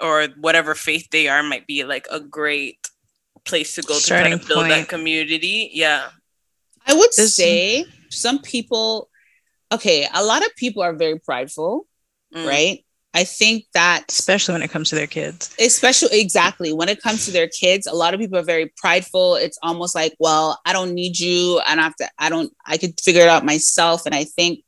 or 0.00 0.28
whatever 0.38 0.74
faith 0.74 1.08
they 1.10 1.28
are 1.28 1.42
might 1.42 1.66
be 1.66 1.84
like 1.84 2.06
a 2.10 2.20
great 2.20 2.88
place 3.44 3.74
to 3.74 3.82
go 3.82 3.94
Starting 3.94 4.24
to 4.24 4.30
kind 4.30 4.40
of 4.42 4.48
build 4.48 4.60
point. 4.60 4.70
that 4.70 4.88
community 4.88 5.70
yeah 5.72 6.10
i 6.86 6.94
would 6.94 7.12
say 7.12 7.84
some 8.08 8.38
people 8.38 9.08
okay 9.72 10.06
a 10.14 10.24
lot 10.24 10.44
of 10.44 10.54
people 10.56 10.82
are 10.82 10.92
very 10.92 11.18
prideful 11.18 11.86
mm. 12.34 12.46
right 12.46 12.84
I 13.12 13.24
think 13.24 13.64
that 13.74 14.04
especially 14.08 14.52
when 14.52 14.62
it 14.62 14.70
comes 14.70 14.88
to 14.90 14.94
their 14.94 15.06
kids. 15.06 15.54
Especially 15.58 16.20
exactly 16.20 16.72
when 16.72 16.88
it 16.88 17.02
comes 17.02 17.24
to 17.26 17.32
their 17.32 17.48
kids, 17.48 17.86
a 17.86 17.94
lot 17.94 18.14
of 18.14 18.20
people 18.20 18.38
are 18.38 18.42
very 18.42 18.72
prideful. 18.76 19.34
It's 19.34 19.58
almost 19.62 19.94
like, 19.94 20.14
well, 20.20 20.60
I 20.64 20.72
don't 20.72 20.94
need 20.94 21.18
you. 21.18 21.60
I 21.66 21.74
don't 21.74 21.84
have 21.84 21.96
to, 21.96 22.08
I 22.18 22.28
don't, 22.28 22.52
I 22.66 22.76
could 22.76 23.00
figure 23.00 23.22
it 23.22 23.28
out 23.28 23.44
myself. 23.44 24.06
And 24.06 24.14
I 24.14 24.24
think 24.24 24.60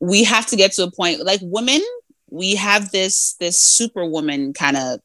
we 0.00 0.24
have 0.24 0.46
to 0.46 0.56
get 0.56 0.72
to 0.72 0.84
a 0.84 0.90
point 0.90 1.24
like 1.24 1.40
women, 1.42 1.80
we 2.30 2.54
have 2.56 2.90
this 2.90 3.34
this 3.40 3.58
superwoman 3.58 4.52
kind 4.52 4.76
of 4.76 5.00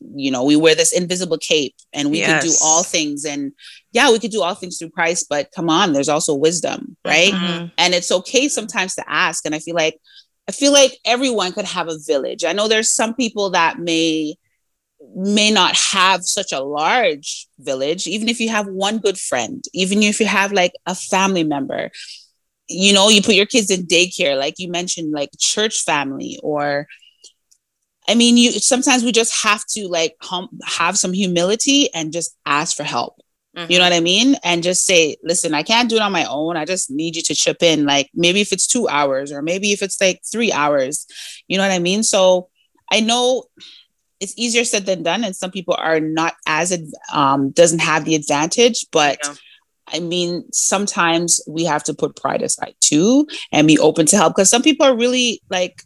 you 0.00 0.30
know, 0.30 0.44
we 0.44 0.56
wear 0.56 0.74
this 0.74 0.92
invisible 0.92 1.38
cape 1.38 1.74
and 1.92 2.10
we 2.10 2.18
yes. 2.18 2.42
can 2.42 2.50
do 2.50 2.56
all 2.62 2.82
things. 2.82 3.24
And 3.24 3.52
yeah, 3.92 4.10
we 4.10 4.18
could 4.18 4.30
do 4.30 4.42
all 4.42 4.54
things 4.54 4.78
through 4.78 4.90
Christ, 4.90 5.26
but 5.30 5.50
come 5.54 5.70
on, 5.70 5.92
there's 5.92 6.08
also 6.08 6.34
wisdom, 6.34 6.96
right? 7.04 7.32
Mm-hmm. 7.32 7.66
And 7.78 7.94
it's 7.94 8.10
okay 8.10 8.48
sometimes 8.48 8.96
to 8.96 9.04
ask. 9.08 9.46
And 9.46 9.54
I 9.54 9.60
feel 9.60 9.76
like 9.76 9.98
I 10.48 10.52
feel 10.52 10.72
like 10.72 10.98
everyone 11.04 11.52
could 11.52 11.66
have 11.66 11.88
a 11.88 11.98
village. 11.98 12.44
I 12.44 12.52
know 12.52 12.68
there's 12.68 12.90
some 12.90 13.14
people 13.14 13.50
that 13.50 13.78
may 13.78 14.34
may 15.14 15.50
not 15.50 15.76
have 15.76 16.24
such 16.24 16.52
a 16.52 16.60
large 16.60 17.46
village 17.58 18.06
even 18.06 18.28
if 18.28 18.40
you 18.40 18.48
have 18.48 18.66
one 18.66 18.98
good 18.98 19.18
friend 19.18 19.64
even 19.72 20.02
if 20.02 20.18
you 20.18 20.26
have 20.26 20.52
like 20.52 20.72
a 20.86 20.94
family 20.94 21.44
member 21.44 21.90
you 22.68 22.92
know 22.92 23.08
you 23.08 23.22
put 23.22 23.36
your 23.36 23.46
kids 23.46 23.70
in 23.70 23.86
daycare 23.86 24.36
like 24.36 24.54
you 24.58 24.68
mentioned 24.70 25.12
like 25.12 25.30
church 25.38 25.84
family 25.84 26.38
or 26.42 26.86
i 28.08 28.14
mean 28.14 28.36
you 28.36 28.50
sometimes 28.50 29.04
we 29.04 29.12
just 29.12 29.44
have 29.44 29.64
to 29.66 29.86
like 29.86 30.16
hum, 30.20 30.48
have 30.64 30.98
some 30.98 31.12
humility 31.12 31.92
and 31.94 32.12
just 32.12 32.36
ask 32.44 32.76
for 32.76 32.84
help 32.84 33.14
Mm-hmm. 33.58 33.72
You 33.72 33.78
know 33.78 33.84
mm-hmm. 33.84 33.90
what 33.90 33.96
I 33.96 34.00
mean? 34.00 34.36
And 34.44 34.62
just 34.62 34.84
say, 34.84 35.16
listen, 35.22 35.52
I 35.52 35.62
can't 35.62 35.90
do 35.90 35.96
it 35.96 36.02
on 36.02 36.12
my 36.12 36.24
own. 36.24 36.56
I 36.56 36.64
just 36.64 36.90
need 36.90 37.16
you 37.16 37.22
to 37.22 37.34
chip 37.34 37.62
in. 37.62 37.84
Like 37.84 38.08
maybe 38.14 38.40
if 38.40 38.52
it's 38.52 38.66
two 38.66 38.88
hours 38.88 39.32
or 39.32 39.42
maybe 39.42 39.72
if 39.72 39.82
it's 39.82 40.00
like 40.00 40.20
three 40.30 40.52
hours, 40.52 41.06
you 41.48 41.56
know 41.56 41.64
what 41.64 41.72
I 41.72 41.80
mean? 41.80 42.02
So 42.04 42.48
I 42.90 43.00
know 43.00 43.44
it's 44.20 44.34
easier 44.38 44.64
said 44.64 44.86
than 44.86 45.02
done. 45.02 45.24
And 45.24 45.34
some 45.34 45.50
people 45.50 45.74
are 45.76 45.98
not 45.98 46.34
as, 46.46 46.76
um, 47.12 47.50
doesn't 47.50 47.80
have 47.80 48.04
the 48.04 48.14
advantage, 48.14 48.86
but 48.92 49.18
yeah. 49.24 49.34
I 49.90 50.00
mean, 50.00 50.44
sometimes 50.52 51.40
we 51.48 51.64
have 51.64 51.82
to 51.84 51.94
put 51.94 52.16
pride 52.16 52.42
aside 52.42 52.74
too 52.80 53.26
and 53.50 53.66
be 53.66 53.78
open 53.78 54.06
to 54.06 54.16
help 54.16 54.34
because 54.34 54.50
some 54.50 54.62
people 54.62 54.86
are 54.86 54.96
really 54.96 55.40
like 55.50 55.82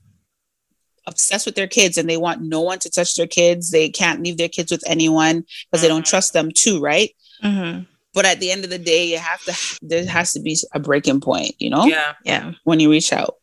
obsessed 1.07 1.47
with 1.47 1.55
their 1.55 1.66
kids 1.66 1.99
and 1.99 2.09
they 2.09 2.16
want 2.16 2.42
no 2.42 2.61
one 2.61 2.79
to 2.81 2.90
touch 2.90 3.14
their 3.14 3.27
kids. 3.27 3.70
They 3.70 3.88
can't 3.88 4.23
leave 4.23 4.37
their 4.37 4.49
kids 4.49 4.70
with 4.70 4.83
anyone 4.87 5.40
because 5.40 5.49
mm-hmm. 5.73 5.83
they 5.83 5.88
don't 5.88 6.03
mm-hmm. 6.03 6.11
trust 6.11 6.33
them 6.33 6.51
too, 6.53 6.81
right? 6.81 7.11
Mm-hmm. 7.42 7.83
But 8.14 8.26
at 8.26 8.40
the 8.40 8.50
end 8.50 8.64
of 8.64 8.70
the 8.70 8.78
day, 8.78 9.07
you 9.07 9.18
have 9.18 9.42
to. 9.44 9.78
There 9.83 10.07
has 10.07 10.33
to 10.35 10.40
be 10.40 10.57
a 10.74 10.81
breaking 10.81 11.20
point. 11.20 11.55
You 11.59 11.70
know. 11.70 11.87
Yeah. 11.87 12.14
Yeah. 12.24 12.52
When 12.64 12.81
you 12.81 12.90
reach 12.90 13.12
out. 13.12 13.37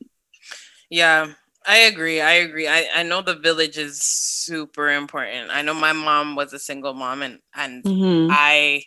Yeah. 0.89 1.33
I 1.65 1.79
agree. 1.79 2.21
I 2.21 2.33
agree. 2.33 2.67
I, 2.67 2.87
I 2.95 3.03
know 3.03 3.21
the 3.21 3.35
village 3.35 3.77
is 3.77 4.01
super 4.01 4.89
important. 4.89 5.51
I 5.51 5.61
know 5.61 5.73
my 5.73 5.93
mom 5.93 6.35
was 6.35 6.53
a 6.53 6.59
single 6.59 6.93
mom 6.93 7.21
and 7.21 7.39
and 7.53 7.83
mm-hmm. 7.83 8.29
I 8.31 8.83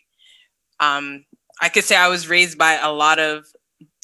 um 0.80 1.24
I 1.60 1.68
could 1.68 1.84
say 1.84 1.96
I 1.96 2.08
was 2.08 2.28
raised 2.28 2.58
by 2.58 2.74
a 2.74 2.90
lot 2.90 3.18
of 3.18 3.46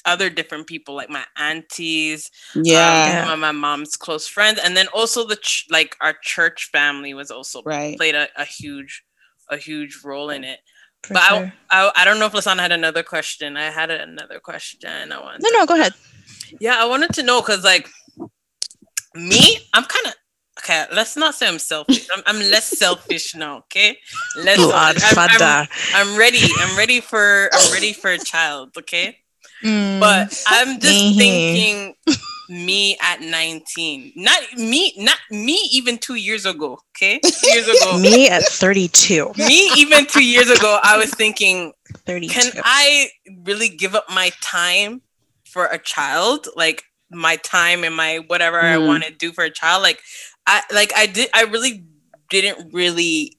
other 0.04 0.30
different 0.30 0.66
people 0.66 0.94
like 0.94 1.10
my 1.10 1.24
aunties 1.36 2.30
yeah 2.54 3.28
um, 3.30 3.40
my 3.40 3.52
mom's 3.52 3.96
close 3.96 4.26
friends 4.26 4.58
and 4.64 4.76
then 4.76 4.86
also 4.94 5.26
the 5.26 5.36
ch- 5.36 5.66
like 5.70 5.96
our 6.00 6.14
church 6.22 6.70
family 6.70 7.12
was 7.12 7.30
also 7.30 7.62
right. 7.64 7.96
played 7.98 8.14
a, 8.14 8.28
a 8.36 8.44
huge 8.44 9.02
a 9.50 9.56
huge 9.56 10.00
role 10.04 10.30
in 10.30 10.44
it 10.44 10.60
for 10.60 10.77
but 11.08 11.22
sure. 11.22 11.52
I, 11.70 11.86
I, 11.86 11.92
I 11.96 12.04
don't 12.04 12.18
know 12.18 12.26
if 12.26 12.32
Lasana 12.32 12.60
had 12.60 12.72
another 12.72 13.02
question. 13.02 13.56
I 13.56 13.70
had 13.70 13.90
another 13.90 14.40
question. 14.40 15.12
I 15.12 15.20
wanted. 15.20 15.42
No, 15.42 15.50
no, 15.58 15.66
go 15.66 15.74
ahead. 15.74 15.94
Yeah, 16.60 16.76
I 16.78 16.86
wanted 16.86 17.12
to 17.14 17.22
know 17.22 17.40
because 17.40 17.64
like 17.64 17.88
me, 19.14 19.58
I'm 19.72 19.84
kind 19.84 20.06
of 20.06 20.14
okay. 20.60 20.86
Let's 20.94 21.16
not 21.16 21.34
say 21.34 21.48
I'm 21.48 21.58
selfish. 21.58 22.08
I'm, 22.14 22.22
I'm 22.26 22.38
less 22.50 22.78
selfish 22.78 23.34
now. 23.34 23.58
Okay, 23.58 23.98
let's. 24.36 24.62
I'm, 24.62 24.96
I'm, 25.18 25.68
I'm, 25.94 26.18
ready. 26.18 26.40
I'm 26.58 26.76
ready 26.76 27.00
for. 27.00 27.48
I'm 27.52 27.72
ready 27.72 27.92
for 27.92 28.10
a 28.10 28.18
child. 28.18 28.76
Okay, 28.76 29.18
mm. 29.62 30.00
but 30.00 30.42
I'm 30.48 30.80
just 30.80 30.94
mm-hmm. 30.94 31.18
thinking 31.18 31.94
me 32.48 32.96
at 33.02 33.20
19 33.20 34.12
not 34.16 34.40
me 34.56 34.94
not 34.96 35.18
me 35.30 35.68
even 35.72 35.98
two 35.98 36.14
years 36.14 36.46
ago 36.46 36.78
okay? 36.96 37.20
Two 37.20 37.50
years 37.52 37.68
ago. 37.68 37.98
Me 38.00 38.28
at 38.28 38.42
32 38.42 39.32
me 39.36 39.70
even 39.76 40.06
two 40.06 40.24
years 40.24 40.50
ago 40.50 40.78
i 40.82 40.96
was 40.96 41.10
thinking 41.10 41.72
32. 42.06 42.32
can 42.32 42.62
i 42.64 43.08
really 43.44 43.68
give 43.68 43.94
up 43.94 44.04
my 44.10 44.30
time 44.40 45.02
for 45.48 45.66
a 45.66 45.78
child? 45.78 46.46
Like 46.54 46.84
my 47.10 47.36
time 47.36 47.84
and 47.84 47.96
my 47.96 48.20
whatever 48.26 48.60
mm. 48.60 48.64
i 48.64 48.78
want 48.78 49.04
to 49.04 49.12
do 49.12 49.32
for 49.32 49.44
a 49.44 49.50
child? 49.50 49.82
Like 49.82 50.00
i 50.46 50.62
like 50.72 50.92
i 50.96 51.06
did 51.06 51.30
i 51.34 51.42
really 51.44 51.84
didn't 52.30 52.72
really 52.72 53.38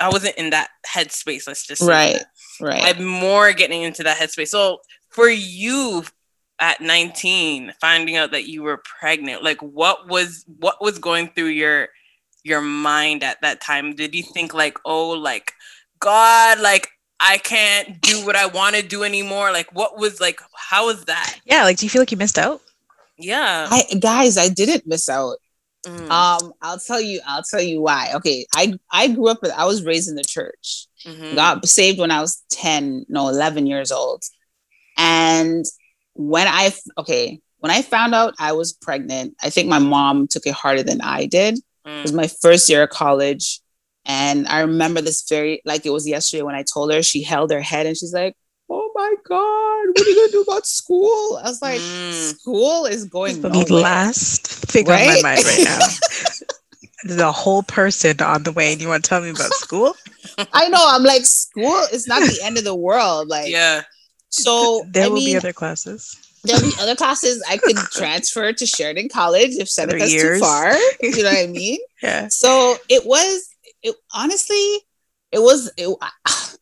i 0.00 0.08
wasn't 0.08 0.36
in 0.36 0.50
that 0.50 0.68
headspace 0.86 1.46
let's 1.46 1.64
just 1.66 1.82
right 1.82 2.14
that. 2.14 2.26
right. 2.60 2.96
I'm 2.96 3.04
more 3.04 3.52
getting 3.52 3.82
into 3.82 4.02
that 4.02 4.18
headspace. 4.18 4.48
So 4.48 4.78
for 5.10 5.28
you 5.28 6.04
at 6.62 6.80
19 6.80 7.74
finding 7.80 8.16
out 8.16 8.30
that 8.30 8.46
you 8.46 8.62
were 8.62 8.80
pregnant 9.00 9.42
like 9.42 9.60
what 9.60 10.08
was 10.08 10.44
what 10.60 10.80
was 10.80 10.96
going 10.96 11.26
through 11.34 11.48
your 11.48 11.88
your 12.44 12.60
mind 12.60 13.22
at 13.22 13.40
that 13.42 13.60
time? 13.60 13.94
Did 13.94 14.14
you 14.14 14.22
think 14.22 14.54
like 14.54 14.78
oh 14.84 15.10
like 15.10 15.52
god 16.00 16.60
like 16.60 16.88
i 17.20 17.38
can't 17.38 18.00
do 18.00 18.26
what 18.26 18.34
i 18.34 18.46
want 18.46 18.76
to 18.76 18.82
do 18.82 19.02
anymore? 19.04 19.52
Like 19.52 19.72
what 19.74 19.98
was 19.98 20.20
like 20.20 20.40
how 20.54 20.86
was 20.86 21.04
that? 21.06 21.40
Yeah 21.44 21.64
like 21.64 21.78
do 21.78 21.86
you 21.86 21.90
feel 21.90 22.02
like 22.02 22.12
you 22.12 22.16
missed 22.16 22.38
out? 22.38 22.60
Yeah. 23.18 23.68
I, 23.70 23.82
guys 23.98 24.38
i 24.38 24.48
didn't 24.48 24.86
miss 24.86 25.08
out. 25.08 25.38
Mm. 25.84 26.10
um 26.10 26.52
i'll 26.62 26.78
tell 26.78 27.00
you 27.00 27.20
i'll 27.26 27.42
tell 27.42 27.60
you 27.60 27.80
why. 27.80 28.12
Okay 28.14 28.46
i 28.54 28.74
i 28.92 29.08
grew 29.08 29.28
up 29.28 29.42
with 29.42 29.50
i 29.52 29.64
was 29.64 29.84
raised 29.84 30.08
in 30.08 30.14
the 30.14 30.22
church. 30.22 30.86
Mm-hmm. 31.04 31.34
got 31.34 31.66
saved 31.66 31.98
when 31.98 32.12
i 32.12 32.20
was 32.20 32.44
10 32.50 33.06
no 33.08 33.28
11 33.28 33.66
years 33.66 33.90
old. 33.90 34.22
And 34.96 35.64
when 36.14 36.46
I 36.46 36.72
okay, 36.98 37.40
when 37.58 37.70
I 37.70 37.82
found 37.82 38.14
out 38.14 38.34
I 38.38 38.52
was 38.52 38.72
pregnant, 38.72 39.36
I 39.42 39.50
think 39.50 39.68
my 39.68 39.78
mom 39.78 40.26
took 40.26 40.46
it 40.46 40.54
harder 40.54 40.82
than 40.82 41.00
I 41.00 41.26
did. 41.26 41.58
Mm. 41.86 41.98
It 41.98 42.02
was 42.02 42.12
my 42.12 42.26
first 42.26 42.68
year 42.68 42.82
of 42.82 42.90
college. 42.90 43.60
And 44.04 44.48
I 44.48 44.60
remember 44.62 45.00
this 45.00 45.24
very 45.28 45.62
like 45.64 45.86
it 45.86 45.90
was 45.90 46.08
yesterday 46.08 46.42
when 46.42 46.56
I 46.56 46.64
told 46.64 46.92
her 46.92 47.02
she 47.02 47.22
held 47.22 47.52
her 47.52 47.60
head 47.60 47.86
and 47.86 47.96
she's 47.96 48.12
like, 48.12 48.34
Oh 48.68 48.90
my 48.94 49.14
God, 49.24 49.86
what 49.92 50.06
are 50.06 50.10
you 50.10 50.16
gonna 50.16 50.32
do 50.32 50.42
about 50.42 50.66
school? 50.66 51.38
I 51.38 51.44
was 51.44 51.62
like, 51.62 51.80
mm. 51.80 52.34
school 52.34 52.86
is 52.86 53.04
going 53.04 53.40
the 53.40 53.50
nowhere. 53.50 53.82
last 53.82 54.46
thing 54.46 54.86
right? 54.86 55.08
on 55.08 55.22
my 55.22 55.34
mind 55.34 55.44
right 55.44 55.64
now. 55.64 55.78
There's 57.04 57.20
a 57.20 57.32
whole 57.32 57.64
person 57.64 58.20
on 58.22 58.44
the 58.44 58.52
way, 58.52 58.72
and 58.72 58.80
you 58.80 58.88
want 58.88 59.04
to 59.04 59.08
tell 59.08 59.20
me 59.20 59.30
about 59.30 59.52
school? 59.54 59.94
I 60.52 60.68
know. 60.68 60.84
I'm 60.88 61.02
like, 61.02 61.26
school 61.26 61.82
is 61.92 62.06
not 62.06 62.20
the 62.20 62.38
end 62.44 62.58
of 62.58 62.64
the 62.64 62.76
world. 62.76 63.26
Like, 63.26 63.50
yeah, 63.50 63.82
so 64.32 64.84
there 64.90 65.04
I 65.04 65.08
will 65.08 65.16
mean, 65.16 65.26
be 65.26 65.36
other 65.36 65.52
classes. 65.52 66.16
there'll 66.44 66.62
be 66.62 66.74
other 66.80 66.96
classes 66.96 67.42
I 67.48 67.56
could 67.58 67.76
transfer 67.92 68.52
to 68.52 68.66
Sheridan 68.66 69.08
College 69.08 69.50
if 69.58 69.68
Seneca's 69.68 70.12
too 70.12 70.38
far. 70.40 70.74
You 71.02 71.22
know 71.22 71.30
what 71.30 71.38
I 71.38 71.46
mean? 71.46 71.78
yeah. 72.02 72.28
So 72.28 72.78
it 72.88 73.06
was. 73.06 73.48
It 73.82 73.94
honestly, 74.14 74.56
it 75.32 75.38
was. 75.40 75.70
It, 75.76 75.88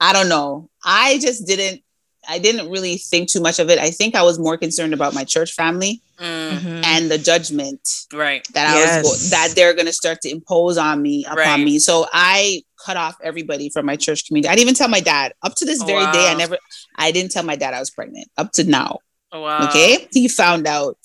I 0.00 0.12
don't 0.12 0.28
know. 0.28 0.68
I 0.84 1.18
just 1.18 1.46
didn't. 1.46 1.82
I 2.28 2.38
didn't 2.40 2.70
really 2.70 2.96
think 2.98 3.30
too 3.30 3.40
much 3.40 3.58
of 3.60 3.70
it. 3.70 3.78
I 3.78 3.90
think 3.90 4.14
I 4.16 4.22
was 4.22 4.38
more 4.38 4.56
concerned 4.58 4.92
about 4.94 5.14
my 5.14 5.24
church 5.24 5.52
family 5.52 6.02
Mm, 6.18 6.82
and 6.84 7.10
the 7.10 7.18
judgment 7.18 7.80
right. 8.12 8.46
that 8.54 8.66
I 8.66 8.74
Yes. 8.74 9.04
was 9.04 9.30
that 9.30 9.52
they're 9.54 9.74
going 9.74 9.86
to 9.86 9.92
start 9.92 10.22
to 10.22 10.30
impose 10.30 10.76
on 10.78 11.02
me 11.02 11.24
upon 11.26 11.36
Right. 11.36 11.60
me. 11.64 11.78
So 11.78 12.06
I 12.12 12.62
cut 12.86 12.96
off 12.96 13.16
everybody 13.22 13.68
from 13.68 13.84
my 13.84 13.96
church 13.96 14.26
community. 14.26 14.48
I 14.48 14.54
didn't 14.54 14.62
even 14.62 14.74
tell 14.74 14.88
my 14.88 15.00
dad. 15.00 15.32
Up 15.42 15.54
to 15.56 15.64
this 15.64 15.82
very 15.82 16.04
day, 16.12 16.28
I 16.28 16.34
never. 16.34 16.56
I 16.96 17.10
didn't 17.10 17.32
tell 17.32 17.42
my 17.42 17.56
dad 17.56 17.74
I 17.74 17.80
was 17.80 17.90
pregnant. 17.90 18.28
Up 18.38 18.52
to 18.52 18.64
now. 18.64 19.00
Oh, 19.32 19.42
wow. 19.42 19.68
Okay. 19.68 20.06
He 20.12 20.28
found 20.28 20.66
out. 20.66 20.98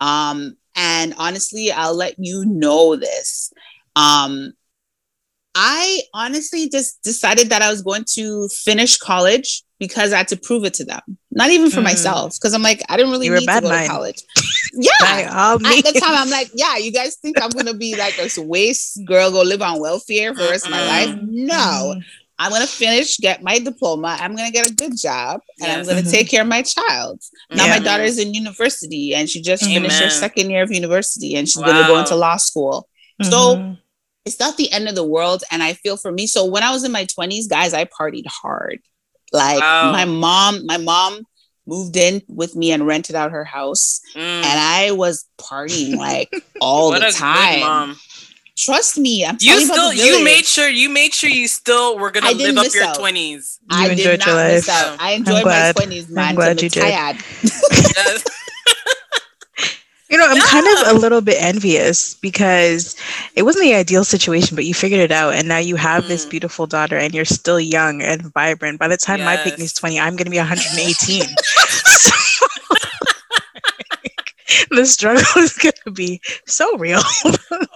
Um, 0.00 0.56
and 0.76 1.14
honestly, 1.16 1.72
I'll 1.72 1.96
let 1.96 2.16
you 2.18 2.44
know 2.44 2.96
this. 2.96 3.50
Um, 3.96 4.52
I 5.54 6.02
honestly 6.12 6.68
just 6.68 7.02
decided 7.02 7.48
that 7.48 7.62
I 7.62 7.70
was 7.70 7.80
going 7.80 8.04
to 8.12 8.46
finish 8.48 8.98
college 8.98 9.64
because 9.78 10.12
I 10.12 10.18
had 10.18 10.28
to 10.28 10.36
prove 10.36 10.64
it 10.64 10.74
to 10.74 10.84
them. 10.84 11.00
Not 11.36 11.50
even 11.50 11.70
for 11.70 11.80
Mm. 11.80 11.90
myself, 11.92 12.34
because 12.36 12.54
I'm 12.54 12.62
like, 12.62 12.80
I 12.88 12.96
didn't 12.96 13.12
really 13.12 13.26
You 13.26 13.34
need 13.34 13.46
to 13.46 13.60
go 13.60 13.68
mind. 13.68 13.86
to 13.86 13.92
college. 13.96 14.20
Yeah. 14.78 14.92
At 15.00 15.58
the 15.60 15.98
time, 16.04 16.14
I'm 16.22 16.28
like, 16.28 16.50
yeah, 16.54 16.76
you 16.76 16.90
guys 16.92 17.16
think 17.22 17.40
I'm 17.40 17.50
gonna 17.50 17.72
be 17.72 17.96
like 17.96 18.18
a 18.18 18.28
waste 18.42 19.00
girl, 19.06 19.30
go 19.30 19.42
live 19.42 19.62
on 19.62 19.80
welfare 19.80 20.34
for 20.34 20.42
the 20.42 20.50
rest 20.50 20.66
of 20.66 20.70
my 20.72 20.84
life? 20.86 21.10
No. 21.22 21.94
I'm 22.38 22.50
gonna 22.52 22.66
finish, 22.66 23.16
get 23.18 23.42
my 23.42 23.58
diploma. 23.58 24.18
I'm 24.20 24.36
gonna 24.36 24.50
get 24.50 24.70
a 24.70 24.74
good 24.74 24.94
job, 24.98 25.40
and 25.62 25.72
I'm 25.72 25.86
gonna 25.86 26.02
Mhm. 26.02 26.10
take 26.10 26.28
care 26.28 26.42
of 26.42 26.48
my 26.48 26.60
child. 26.62 27.22
Now 27.50 27.66
my 27.68 27.76
Yeah. 27.76 27.88
daughter's 27.88 28.18
in 28.18 28.34
university, 28.34 29.14
and 29.14 29.30
she 29.30 29.40
just 29.40 29.62
finished 29.64 29.98
her 30.00 30.10
second 30.10 30.50
year 30.50 30.62
of 30.62 30.70
university, 30.70 31.34
and 31.36 31.48
she's 31.48 31.62
gonna 31.62 31.86
go 31.86 31.98
into 31.98 32.14
law 32.14 32.36
school. 32.36 32.88
So 33.22 33.56
Mhm. 33.56 33.78
it's 34.26 34.38
not 34.38 34.58
the 34.58 34.70
end 34.72 34.88
of 34.90 34.94
the 34.94 35.04
world, 35.04 35.42
and 35.50 35.62
I 35.62 35.72
feel 35.72 35.96
for 35.96 36.12
me. 36.12 36.26
So 36.26 36.44
when 36.44 36.62
I 36.62 36.70
was 36.70 36.84
in 36.84 36.92
my 36.92 37.06
20s, 37.06 37.46
guys, 37.46 37.72
I 37.72 37.84
partied 37.86 38.26
hard. 38.42 38.80
Like 39.32 39.60
Wow. 39.60 39.92
my 39.92 40.04
mom, 40.04 40.66
my 40.66 40.76
mom 40.76 41.26
moved 41.66 41.96
in 41.96 42.22
with 42.28 42.54
me 42.54 42.70
and 42.72 42.86
rented 42.86 43.16
out 43.16 43.32
her 43.32 43.44
house, 43.44 44.00
Mm. 44.14 44.20
and 44.44 44.60
I 44.60 44.92
was 44.92 45.24
partying 45.38 45.96
like 45.96 46.30
all 46.60 46.90
what 46.90 47.00
the 47.00 47.08
a 47.08 47.12
time. 47.12 47.54
good 47.54 47.60
mom. 47.60 47.96
Trust 48.56 48.96
me, 48.96 49.22
I'm 49.24 49.36
You 49.40 49.60
still 49.60 49.92
you 49.92 50.24
made 50.24 50.46
sure 50.46 50.68
you 50.68 50.88
made 50.88 51.12
sure 51.12 51.28
you 51.28 51.46
still 51.46 51.98
were 51.98 52.10
gonna 52.10 52.30
live 52.32 52.56
up 52.56 52.72
your 52.72 52.84
out. 52.84 52.96
twenties. 52.96 53.58
I 53.68 53.88
You 53.88 53.96
did 53.96 53.98
enjoyed 53.98 54.18
not 54.20 54.26
your 54.28 54.48
miss 54.54 54.68
life. 54.68 54.76
out. 54.92 54.96
I 55.00 55.10
enjoyed 55.12 55.34
my 55.34 55.42
glad. 55.42 55.76
twenties, 55.76 56.08
man. 56.08 56.24
I'm 56.28 56.34
glad 56.36 56.62
you 56.62 56.66
me 56.66 56.70
did. 56.70 56.82
Yes. 57.96 58.24
You 60.08 60.18
know, 60.18 60.26
I'm 60.28 60.40
kind 60.40 60.66
of 60.78 60.96
a 60.96 60.98
little 61.00 61.20
bit 61.20 61.36
envious 61.42 62.14
because 62.14 62.94
it 63.34 63.42
wasn't 63.42 63.64
the 63.64 63.74
ideal 63.74 64.04
situation, 64.04 64.54
but 64.54 64.64
you 64.64 64.72
figured 64.72 65.00
it 65.00 65.10
out. 65.10 65.34
And 65.34 65.48
now 65.48 65.58
you 65.58 65.74
have 65.76 66.06
this 66.06 66.24
Mm. 66.24 66.30
beautiful 66.30 66.66
daughter 66.66 66.96
and 66.96 67.12
you're 67.12 67.24
still 67.24 67.58
young 67.58 68.02
and 68.02 68.22
vibrant. 68.32 68.78
By 68.78 68.86
the 68.88 68.96
time 68.96 69.20
my 69.24 69.36
picnic's 69.36 69.72
Yes. 69.72 69.80
20, 69.80 69.98
I'm 69.98 70.14
going 70.14 70.26
to 70.26 70.30
be 70.30 70.38
118. 70.38 71.24
So, 71.98 72.14
the 74.70 74.86
struggle 74.86 75.24
is 75.42 75.54
going 75.54 75.72
to 75.84 75.90
be 75.90 76.20
so 76.46 76.76
real. 76.78 77.00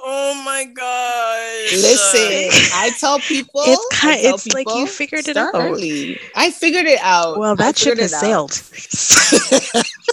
Oh 0.02 0.40
my 0.44 0.64
gosh. 0.64 1.72
Listen, 1.72 2.50
I 2.74 2.90
tell 2.98 3.18
people 3.20 3.62
It's 3.66 3.86
kind- 4.00 4.20
tell 4.22 4.34
it's 4.34 4.46
like 4.54 4.68
you 4.68 4.86
figured 4.86 5.26
it 5.28 5.36
out. 5.36 5.50
early. 5.54 6.18
I 6.36 6.50
figured 6.52 6.86
it 6.86 7.00
out. 7.02 7.38
well, 7.38 7.56
that 7.56 7.76
ship 7.76 7.98
figured 7.98 8.10
has 8.10 8.20
sailed. 8.20 8.52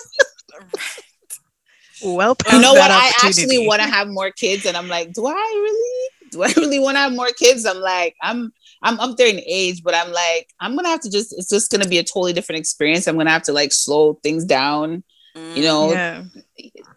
well, 2.03 2.35
You 2.51 2.59
know 2.61 2.73
what? 2.73 2.91
I 2.91 3.11
actually 3.23 3.65
want 3.67 3.81
to 3.81 3.87
have 3.87 4.07
more 4.07 4.31
kids, 4.31 4.65
and 4.65 4.75
I'm 4.77 4.87
like, 4.87 5.13
do 5.13 5.25
I 5.27 5.31
really? 5.33 6.09
Do 6.31 6.43
I 6.43 6.53
really 6.57 6.79
want 6.79 6.95
to 6.95 6.99
have 6.99 7.13
more 7.13 7.29
kids? 7.31 7.65
I'm 7.65 7.77
like, 7.79 8.15
I'm 8.21 8.51
I'm 8.83 8.99
up 8.99 9.17
there 9.17 9.27
in 9.27 9.39
age, 9.45 9.81
but 9.83 9.95
I'm 9.95 10.11
like, 10.11 10.49
I'm 10.59 10.75
gonna 10.75 10.89
have 10.89 11.01
to 11.01 11.09
just. 11.11 11.33
It's 11.37 11.49
just 11.49 11.71
gonna 11.71 11.87
be 11.87 11.97
a 11.97 12.03
totally 12.03 12.33
different 12.33 12.59
experience. 12.59 13.07
I'm 13.07 13.17
gonna 13.17 13.31
have 13.31 13.43
to 13.43 13.53
like 13.53 13.71
slow 13.73 14.19
things 14.23 14.45
down. 14.45 15.03
You 15.55 15.61
know, 15.63 15.91
Yeah. 15.91 16.23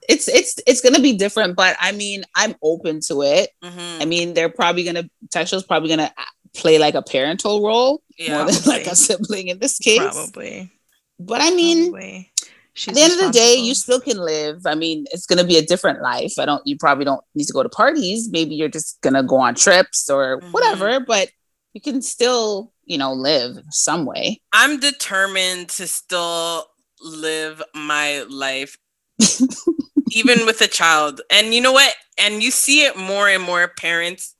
it's 0.08 0.28
it's 0.28 0.58
it's 0.66 0.80
gonna 0.80 0.98
be 1.00 1.12
different, 1.12 1.56
but 1.56 1.76
I 1.78 1.92
mean, 1.92 2.24
I'm 2.34 2.54
open 2.62 3.00
to 3.08 3.20
it. 3.22 3.50
Mhm. 3.62 4.00
I 4.00 4.04
mean, 4.06 4.32
they're 4.32 4.48
probably 4.48 4.82
gonna 4.82 5.10
Tasha's 5.28 5.62
probably 5.62 5.90
gonna 5.90 6.10
play 6.56 6.78
like 6.78 6.94
a 6.94 7.02
parental 7.02 7.62
role 7.62 8.02
Yeah. 8.18 8.38
more 8.44 8.50
than 8.50 8.62
like 8.66 8.86
a 8.86 8.96
sibling 8.96 9.48
in 9.48 9.58
this 9.58 9.78
case. 9.78 9.98
Probably. 9.98 10.72
But 11.18 11.42
I 11.42 11.50
mean, 11.50 11.90
Probably. 11.90 12.29
She's 12.74 12.88
at 12.92 12.94
the 12.94 13.02
end 13.02 13.12
of 13.14 13.18
the 13.18 13.30
day, 13.32 13.56
you 13.56 13.74
still 13.74 14.00
can 14.00 14.18
live. 14.18 14.66
I 14.66 14.74
mean, 14.74 15.06
it's 15.12 15.26
gonna 15.26 15.44
be 15.44 15.56
a 15.58 15.62
different 15.62 16.02
life. 16.02 16.34
I 16.38 16.44
don't. 16.46 16.64
You 16.66 16.76
probably 16.78 17.04
don't 17.04 17.22
need 17.34 17.46
to 17.46 17.52
go 17.52 17.62
to 17.62 17.68
parties. 17.68 18.28
Maybe 18.30 18.54
you're 18.54 18.68
just 18.68 19.00
gonna 19.02 19.22
go 19.22 19.36
on 19.36 19.54
trips 19.54 20.08
or 20.08 20.40
Mhm. 20.40 20.52
whatever. 20.52 21.00
But 21.00 21.30
you 21.74 21.80
can 21.80 22.00
still, 22.02 22.72
you 22.84 22.98
know, 22.98 23.12
live 23.12 23.58
some 23.70 24.06
way. 24.06 24.40
I'm 24.52 24.80
determined 24.80 25.68
to 25.70 25.86
still 25.86 26.66
live 27.02 27.62
my 27.74 28.22
life 28.28 28.76
even 30.10 30.46
with 30.46 30.60
a 30.60 30.66
child. 30.68 31.20
And 31.30 31.54
you 31.54 31.60
know 31.60 31.72
what? 31.72 31.94
And 32.18 32.42
you 32.42 32.50
see 32.50 32.84
it 32.84 32.96
more 32.96 33.28
and 33.28 33.42
more 33.42 33.68
parents 33.68 34.34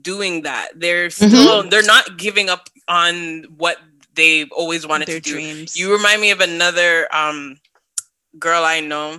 doing 0.00 0.42
that. 0.42 0.68
They're 0.78 1.08
Mm-hmm. 1.08 1.26
still 1.28 1.62
they're 1.68 1.82
not 1.82 2.16
giving 2.18 2.48
up 2.48 2.68
on 2.88 3.44
what 3.56 3.78
they've 4.14 4.50
always 4.52 4.86
wanted 4.86 5.08
their 5.08 5.20
to 5.20 5.20
do. 5.20 5.32
dreams. 5.32 5.76
You 5.76 5.92
remind 5.92 6.20
me 6.20 6.30
of 6.30 6.40
another 6.40 7.08
um 7.14 7.56
girl 8.38 8.64
I 8.64 8.80
know. 8.80 9.18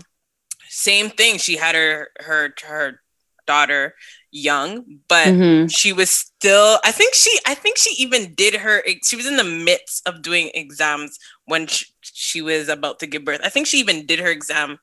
Same 0.70 1.10
thing. 1.10 1.38
She 1.38 1.58
had 1.58 1.76
her 1.76 2.10
her 2.20 2.54
her 2.66 3.02
daughter 3.46 3.94
young, 4.32 5.00
but 5.08 5.36
Mm-hmm. 5.36 5.68
she 5.68 5.92
was 5.94 6.10
still 6.10 6.80
i 6.84 6.92
think 6.92 7.14
she 7.16 7.32
i 7.46 7.54
think 7.56 7.78
she 7.78 7.96
even 8.02 8.34
did 8.36 8.56
her 8.56 8.84
she 9.04 9.16
was 9.16 9.26
in 9.26 9.38
the 9.38 9.44
midst 9.44 10.08
of 10.08 10.22
doing 10.22 10.52
exams 10.54 11.18
when 11.46 11.68
she, 11.68 11.86
she 12.02 12.42
was 12.42 12.70
about 12.70 13.00
to 13.00 13.08
give 13.08 13.26
birth 13.26 13.42
i 13.44 13.50
think 13.50 13.68
she 13.68 13.80
even 13.80 14.06
did 14.06 14.20
her 14.20 14.30
exam 14.30 14.78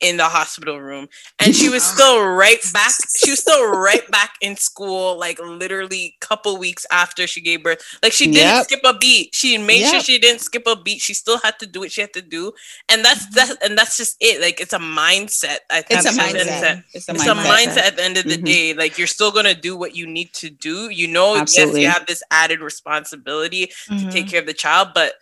in 0.00 0.16
the 0.16 0.24
hospital 0.24 0.80
room 0.80 1.08
and 1.40 1.54
she 1.54 1.68
was 1.68 1.82
still 1.82 2.24
right 2.24 2.62
back 2.72 2.92
she 3.16 3.30
was 3.30 3.40
still 3.40 3.68
right 3.70 4.08
back 4.12 4.34
in 4.40 4.56
school 4.56 5.18
like 5.18 5.38
literally 5.40 6.16
couple 6.20 6.56
weeks 6.56 6.86
after 6.92 7.26
she 7.26 7.40
gave 7.40 7.62
birth 7.64 7.82
like 8.02 8.12
she 8.12 8.26
didn't 8.26 8.38
Yep. 8.56 8.64
skip 8.64 8.80
a 8.84 8.96
beat 8.96 9.34
she 9.34 9.58
made 9.58 9.84
sure 9.90 10.00
she 10.00 10.18
didn't 10.18 10.40
skip 10.40 10.62
a 10.66 10.76
beat 10.76 11.00
she 11.00 11.14
still 11.14 11.38
had 11.38 11.58
to 11.58 11.66
do 11.66 11.80
what 11.80 11.90
she 11.90 12.00
had 12.00 12.12
to 12.12 12.22
do 12.22 12.52
and 12.88 13.04
that's 13.04 13.26
that 13.34 13.56
and 13.62 13.76
that's 13.76 13.96
just 13.96 14.16
it 14.20 14.40
like 14.40 14.60
it's 14.60 14.72
a 14.72 14.78
mindset 14.78 15.58
i 15.70 15.80
think 15.82 15.98
It's 16.00 16.06
a 16.06 16.20
mindset. 16.20 16.82
It's 16.94 17.08
a 17.08 17.12
it's 17.12 17.24
mindset. 17.24 17.32
a 17.32 17.34
mindset 17.34 17.78
at 17.88 17.96
the 17.96 18.04
end 18.04 18.16
of 18.18 18.24
the 18.24 18.38
Mhm. 18.38 18.44
day. 18.44 18.74
Like 18.74 18.98
you're 18.98 19.06
still 19.06 19.32
gonna 19.32 19.54
do 19.54 19.76
what 19.76 19.96
you 19.96 20.06
need 20.06 20.32
to 20.34 20.48
do. 20.50 20.88
You 20.90 21.08
know, 21.08 21.36
Absolutely. 21.36 21.82
yes, 21.82 21.86
you 21.88 21.92
have 21.98 22.06
this 22.06 22.22
added 22.30 22.60
responsibility 22.60 23.66
to 23.66 23.92
Mhm. 23.94 24.10
take 24.12 24.28
care 24.28 24.40
of 24.40 24.46
the 24.46 24.54
child, 24.54 24.88
but 24.94 25.14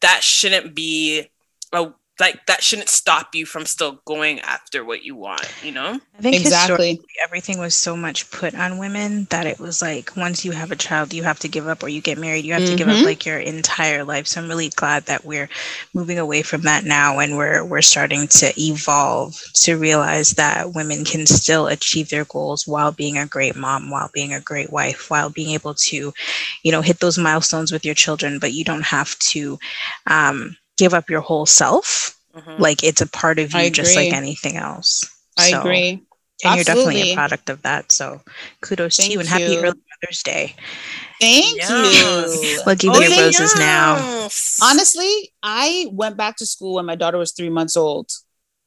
that 0.00 0.22
shouldn't 0.22 0.74
be 0.74 1.30
a, 1.72 1.92
like 2.20 2.46
that 2.46 2.62
shouldn't 2.62 2.88
stop 2.88 3.34
you 3.34 3.44
from 3.46 3.66
still 3.66 4.00
going 4.06 4.40
after 4.40 4.84
what 4.84 5.02
you 5.04 5.16
want. 5.16 5.48
You 5.60 5.72
know? 5.72 6.00
I 6.16 6.22
think 6.22 6.38
historically 6.38 6.98
Exactly. 6.98 7.00
everything 7.22 7.58
was 7.58 7.74
so 7.74 7.96
much 7.96 8.30
put 8.30 8.54
on 8.54 8.78
women 8.78 9.26
that 9.30 9.46
it 9.46 9.58
was 9.58 9.82
like 9.82 10.16
once 10.16 10.44
you 10.44 10.52
have 10.52 10.70
a 10.70 10.76
child, 10.76 11.12
you 11.12 11.22
have 11.24 11.38
to 11.40 11.48
give 11.48 11.66
up, 11.68 11.82
or 11.82 11.88
you 11.88 12.00
get 12.00 12.18
married, 12.18 12.44
you 12.44 12.52
have 12.52 12.64
to 12.66 12.74
give 12.74 12.88
up 12.88 12.98
Mhm. 12.98 13.04
like 13.04 13.24
your 13.26 13.38
entire 13.38 14.04
life. 14.04 14.26
So 14.26 14.40
I'm 14.40 14.48
really 14.48 14.68
glad 14.70 15.06
that 15.06 15.24
we're 15.24 15.48
moving 15.92 16.18
away 16.18 16.42
from 16.42 16.62
that 16.62 16.84
now, 16.84 17.18
and 17.18 17.36
we're 17.36 17.64
we're 17.64 17.82
starting 17.82 18.28
to 18.28 18.52
evolve 18.60 19.40
to 19.62 19.76
realize 19.76 20.30
that 20.32 20.72
women 20.74 21.04
can 21.04 21.26
still 21.26 21.66
achieve 21.66 22.10
their 22.10 22.24
goals 22.24 22.66
while 22.66 22.92
being 22.92 23.18
a 23.18 23.26
great 23.26 23.56
mom, 23.56 23.90
while 23.90 24.10
being 24.12 24.32
a 24.34 24.40
great 24.40 24.70
wife, 24.72 25.10
while 25.10 25.30
being 25.30 25.50
able 25.50 25.74
to, 25.74 26.12
you 26.62 26.72
know, 26.72 26.80
hit 26.82 27.00
those 27.00 27.18
milestones 27.18 27.72
with 27.72 27.84
your 27.84 27.94
children. 27.94 28.38
But 28.38 28.52
you 28.52 28.64
don't 28.64 28.84
have 28.84 29.18
to 29.30 29.58
um, 30.06 30.56
give 30.78 30.94
up 30.94 31.08
your 31.10 31.20
whole 31.20 31.46
self. 31.46 32.16
Mhm. 32.36 32.58
Like 32.58 32.82
it's 32.82 33.00
a 33.00 33.06
part 33.06 33.38
of 33.38 33.52
you, 33.52 33.58
I 33.60 33.70
just 33.70 33.94
like 33.96 34.12
anything 34.12 34.56
else. 34.56 35.04
I 35.38 35.50
So- 35.50 35.60
agree. 35.60 36.02
and 36.44 36.56
you're 36.56 36.64
definitely 36.64 37.12
a 37.12 37.14
product 37.14 37.48
of 37.48 37.62
that. 37.62 37.90
So 37.92 38.20
kudos 38.60 38.96
to 38.98 39.10
you 39.10 39.20
and 39.20 39.28
happy 39.28 39.44
you. 39.44 39.58
early 39.60 39.80
Mother's 40.02 40.22
Day. 40.22 40.54
Thank 41.20 41.56
Yes. 41.58 41.70
you. 41.70 42.62
We'll 42.66 42.76
Oh, 42.90 43.00
your 43.00 43.08
yeah. 43.08 43.20
roses 43.22 43.54
now. 43.56 44.28
Honestly, 44.60 45.32
I 45.42 45.86
went 45.92 46.16
back 46.16 46.36
to 46.38 46.46
school 46.46 46.74
when 46.74 46.86
my 46.86 46.96
daughter 46.96 47.18
was 47.18 47.32
three 47.32 47.50
months 47.50 47.76
old. 47.76 48.10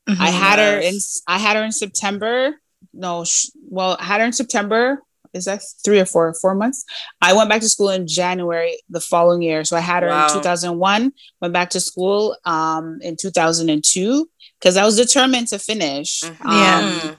I 0.07 0.11
Mhm. 0.31 0.39
had 0.39 0.59
her 0.59 0.79
in 0.79 0.97
I 1.27 1.37
had 1.37 1.57
her 1.57 1.63
in 1.63 1.73
September. 1.73 2.59
No, 2.93 3.25
sh- 3.25 3.47
well, 3.69 3.97
I 3.99 4.05
had 4.05 4.21
her 4.21 4.25
in 4.27 4.33
September. 4.33 5.03
Is 5.33 5.45
that 5.45 5.61
three 5.83 5.99
or 5.99 6.05
four? 6.05 6.33
Four 6.35 6.55
months. 6.55 6.83
I 7.21 7.33
went 7.33 7.49
back 7.49 7.61
to 7.61 7.69
school 7.69 7.89
in 7.89 8.07
January 8.07 8.77
the 8.89 9.01
following 9.01 9.41
year. 9.41 9.63
So 9.63 9.75
I 9.77 9.81
had 9.81 10.03
her 10.03 10.09
Wow. 10.09 10.27
in 10.27 10.33
2001. 10.33 11.11
Went 11.41 11.53
back 11.53 11.69
to 11.71 11.79
school 11.79 12.35
um, 12.45 12.99
in 13.01 13.15
2002 13.15 14.29
because 14.59 14.77
I 14.77 14.85
was 14.85 14.95
determined 14.97 15.47
to 15.49 15.59
finish. 15.59 16.21
Mhm. 16.21 16.37
Yeah. 16.45 16.99
Um, 17.11 17.17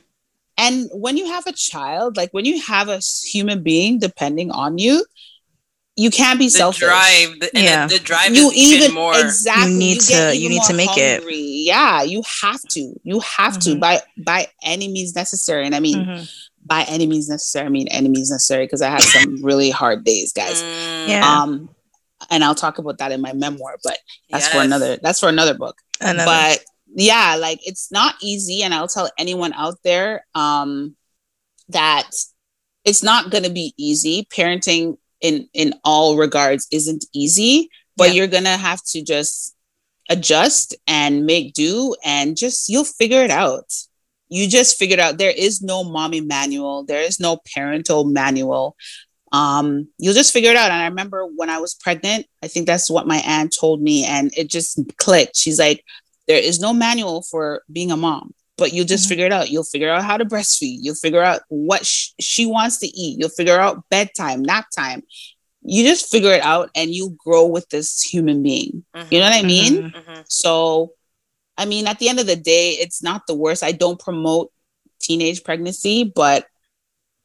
and 0.57 0.91
when 0.93 1.17
you 1.17 1.27
have 1.27 1.47
a 1.47 1.53
child, 1.53 2.17
like 2.17 2.31
when 2.33 2.45
you 2.45 2.61
have 2.63 2.89
a 2.89 3.01
human 3.33 3.63
being 3.63 3.99
depending 3.99 4.51
on 4.51 4.79
you, 4.79 5.05
you 5.97 6.11
can't 6.11 6.39
be 6.39 6.47
the 6.47 6.51
selfish. 6.51 6.81
drive, 6.81 7.41
the, 7.41 7.51
and 7.57 7.65
Yeah. 7.65 7.87
the, 7.89 7.99
the 7.99 8.05
drive 8.05 8.35
you 8.35 8.51
is 8.51 8.57
even, 8.57 8.83
even 8.83 8.95
more. 8.95 9.19
exactly 9.19 9.73
You 9.73 9.79
need 9.79 9.99
get 10.09 10.31
to- 10.31 10.37
you 10.37 10.49
need 10.49 10.63
to 10.63 10.73
more 10.75 10.87
make 10.87 10.97
it. 10.97 11.25
Yeah, 11.29 12.03
you 12.03 12.23
have 12.43 12.61
to. 12.71 12.95
You 13.03 13.19
have 13.21 13.59
to 13.61 13.71
Mhm. 13.71 13.81
by 13.81 14.01
by 14.25 14.47
any 14.63 14.87
means 14.89 15.15
necessary. 15.17 15.67
And 15.67 15.75
I 15.75 15.81
mean, 15.81 15.99
Mhm. 15.99 16.31
By 16.69 16.85
any 16.89 17.07
means 17.07 17.29
necessary, 17.29 17.67
I 17.67 17.71
mean 17.71 17.89
any 17.89 18.09
means 18.09 18.31
necessary 18.31 18.65
because 18.67 18.83
I 18.83 18.91
had 18.91 19.03
some 19.03 19.43
really 19.43 19.71
hard 19.71 20.05
days, 20.05 20.33
guys. 20.33 20.63
Mm, 20.63 21.09
Yeah. 21.09 21.27
Um, 21.43 21.71
and 22.31 22.45
I'll 22.45 22.55
talk 22.55 22.79
about 22.79 22.99
that 22.99 23.13
in 23.13 23.21
my 23.21 23.33
memoir, 23.33 23.77
but 23.83 23.99
that's 24.31 24.49
for 24.49 24.59
another. 24.61 24.97
That's 25.03 25.21
for 25.21 25.29
another 25.29 25.55
book. 25.55 25.77
Another- 26.01 26.27
But 26.27 26.65
yeah, 26.95 27.37
like 27.39 27.61
it's 27.67 27.91
not 27.93 28.15
easy, 28.23 28.63
and 28.63 28.75
I'll 28.75 28.89
tell 28.89 29.11
anyone 29.19 29.53
out 29.55 29.77
there 29.85 30.27
um, 30.35 30.97
that 31.71 32.11
it's 32.85 33.03
not 33.03 33.31
going 33.31 33.45
to 33.45 33.51
be 33.51 33.73
easy. 33.77 34.27
Parenting 34.33 34.99
in 35.21 35.49
in 35.55 35.75
all 35.85 36.17
regards 36.17 36.67
isn't 36.73 37.05
easy, 37.15 37.71
but 37.97 38.09
Yeah. 38.09 38.15
you're 38.15 38.27
gonna 38.27 38.57
have 38.57 38.83
to 38.93 39.03
just 39.03 39.55
adjust 40.11 40.75
and 40.87 41.25
make 41.27 41.53
do, 41.55 41.95
and 42.05 42.37
just 42.37 42.69
you'll 42.69 42.85
figure 42.85 43.23
it 43.23 43.31
out. 43.31 43.71
You 44.29 44.49
just 44.49 44.79
figured 44.79 45.01
out 45.01 45.19
there 45.19 45.31
is 45.37 45.63
no 45.63 45.85
mommy 45.85 46.21
manual, 46.21 46.85
there 46.85 47.03
is 47.03 47.19
no 47.21 47.39
parental 47.55 48.05
manual. 48.05 48.77
Um, 49.33 49.89
you'll 49.99 50.15
just 50.15 50.33
figure 50.33 50.51
it 50.51 50.57
out. 50.57 50.71
And 50.71 50.81
I 50.83 50.87
remember 50.87 51.27
when 51.27 51.51
I 51.51 51.59
was 51.59 51.75
pregnant, 51.75 52.27
I 52.43 52.49
think 52.49 52.67
that's 52.67 52.91
what 52.91 53.07
my 53.07 53.19
aunt 53.27 53.55
told 53.59 53.83
me, 53.83 54.05
and 54.05 54.33
it 54.37 54.49
just 54.49 54.81
clicked. 54.97 55.37
She's 55.37 55.59
like, 55.59 55.85
there 56.27 56.39
is 56.43 56.61
no 56.61 56.73
manual 56.73 57.23
for 57.23 57.63
being 57.73 57.91
a 57.91 57.97
mom 57.97 58.35
but 58.59 58.73
you'll 58.73 58.85
just 58.85 59.05
Mhm. 59.07 59.09
figure 59.11 59.27
it 59.27 59.33
out 59.33 59.51
you'll 59.51 59.63
figure 59.65 59.89
out 59.89 60.03
how 60.03 60.17
to 60.17 60.25
breastfeed 60.27 60.79
you'll 60.83 60.95
figure 60.97 61.23
out 61.23 61.43
what 61.49 61.87
sh- 61.87 62.09
she 62.21 62.45
wants 62.45 62.77
to 62.79 62.89
eat 62.89 63.17
you'll 63.19 63.29
figure 63.31 63.59
out 63.59 63.85
bedtime 63.89 64.43
nap 64.43 64.67
time 64.77 65.01
you 65.63 65.85
just 65.85 66.11
figure 66.11 66.33
it 66.33 66.43
out 66.43 66.69
and 66.75 66.93
you 66.93 67.17
grow 67.25 67.47
with 67.47 67.69
this 67.71 68.03
human 68.03 68.43
being 68.43 68.85
you 69.11 69.21
know 69.21 69.27
what 69.27 69.33
i 69.39 69.43
mean 69.43 69.85
Mhm. 69.85 69.93
Mhm. 69.95 70.25
so 70.29 70.93
i 71.59 71.65
mean 71.67 71.87
at 71.87 71.99
the 71.99 72.09
end 72.09 72.19
of 72.19 72.27
the 72.27 72.37
day 72.37 72.71
it's 72.73 73.03
not 73.03 73.27
the 73.27 73.35
worst 73.35 73.63
i 73.63 73.73
don't 73.73 74.01
promote 74.01 74.51
teenage 75.01 75.45
pregnancy 75.45 76.05
but 76.05 76.47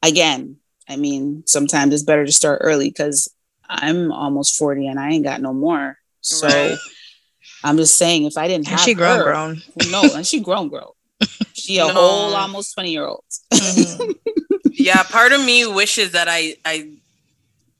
again 0.02 0.56
i 0.88 0.96
mean 0.96 1.42
sometimes 1.46 1.94
it's 1.94 2.02
better 2.02 2.26
to 2.26 2.32
start 2.32 2.60
early 2.62 2.88
because 2.90 3.28
i'm 3.68 4.12
almost 4.12 4.56
40 4.58 4.86
and 4.88 5.00
i 5.00 5.10
ain't 5.10 5.24
got 5.24 5.40
no 5.40 5.52
more 5.54 5.96
so 6.20 6.46
Right. 6.48 6.76
i'm 7.62 7.76
just 7.78 7.96
saying 7.96 8.24
if 8.24 8.36
i 8.36 8.46
didn't 8.48 8.68
And 8.68 8.78
have 8.78 8.80
she 8.80 8.94
grown, 8.94 9.18
her- 9.18 9.24
grown. 9.24 9.62
no, 9.90 10.02
and 10.14 10.26
she 10.26 10.40
grown, 10.40 10.68
grown. 10.68 10.90
She 11.54 11.78
a 11.78 11.86
No. 11.86 11.92
whole 11.94 12.34
almost 12.34 12.74
20 12.74 12.90
year 12.90 13.06
old. 13.06 13.24
Mhm. 13.52 14.14
yeah 14.72 15.02
part 15.04 15.32
of 15.32 15.42
me 15.44 15.64
wishes 15.66 16.10
that 16.12 16.26
i 16.28 16.56
i 16.64 16.90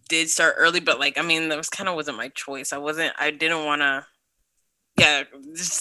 did 0.09 0.29
start 0.31 0.55
early 0.59 0.81
but 0.81 0.99
like 1.01 1.19
i 1.19 1.23
mean 1.23 1.49
that 1.49 1.57
was 1.59 1.69
kind 1.69 1.88
of 1.88 1.95
wasn't 1.97 2.17
my 2.17 2.29
choice 2.29 2.73
i 2.73 2.79
wasn't 2.79 3.12
i 3.19 3.31
didn't 3.31 3.64
want 3.64 3.81
to 3.83 4.07
yeah 4.98 5.24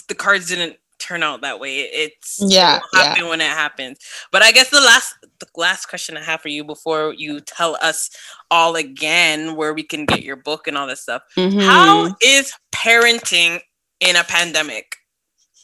the 0.08 0.16
cards 0.16 0.48
didn't 0.48 0.78
turn 1.00 1.22
out 1.22 1.42
that 1.42 1.60
way 1.60 1.80
it's 1.80 2.40
Yeah, 2.40 2.80
happen 2.94 3.28
when 3.28 3.42
it 3.42 3.48
happens 3.48 3.98
but 4.32 4.42
i 4.42 4.52
guess 4.52 4.70
the 4.70 4.80
last 4.80 5.16
the 5.40 5.48
last 5.58 5.88
question 5.88 6.16
i 6.16 6.24
have 6.24 6.40
for 6.40 6.48
you 6.48 6.64
before 6.64 7.14
you 7.18 7.42
tell 7.42 7.78
us 7.82 8.10
all 8.50 8.76
again 8.76 9.56
where 9.56 9.74
we 9.74 9.84
can 9.84 10.06
get 10.06 10.24
your 10.24 10.38
book 10.38 10.68
and 10.68 10.78
all 10.78 10.88
this 10.88 11.02
stuff 11.02 11.22
Mm-hmm. 11.38 11.60
how 11.60 12.16
is 12.22 12.54
parenting 12.72 13.60
in 14.00 14.16
a 14.16 14.24
pandemic 14.24 14.96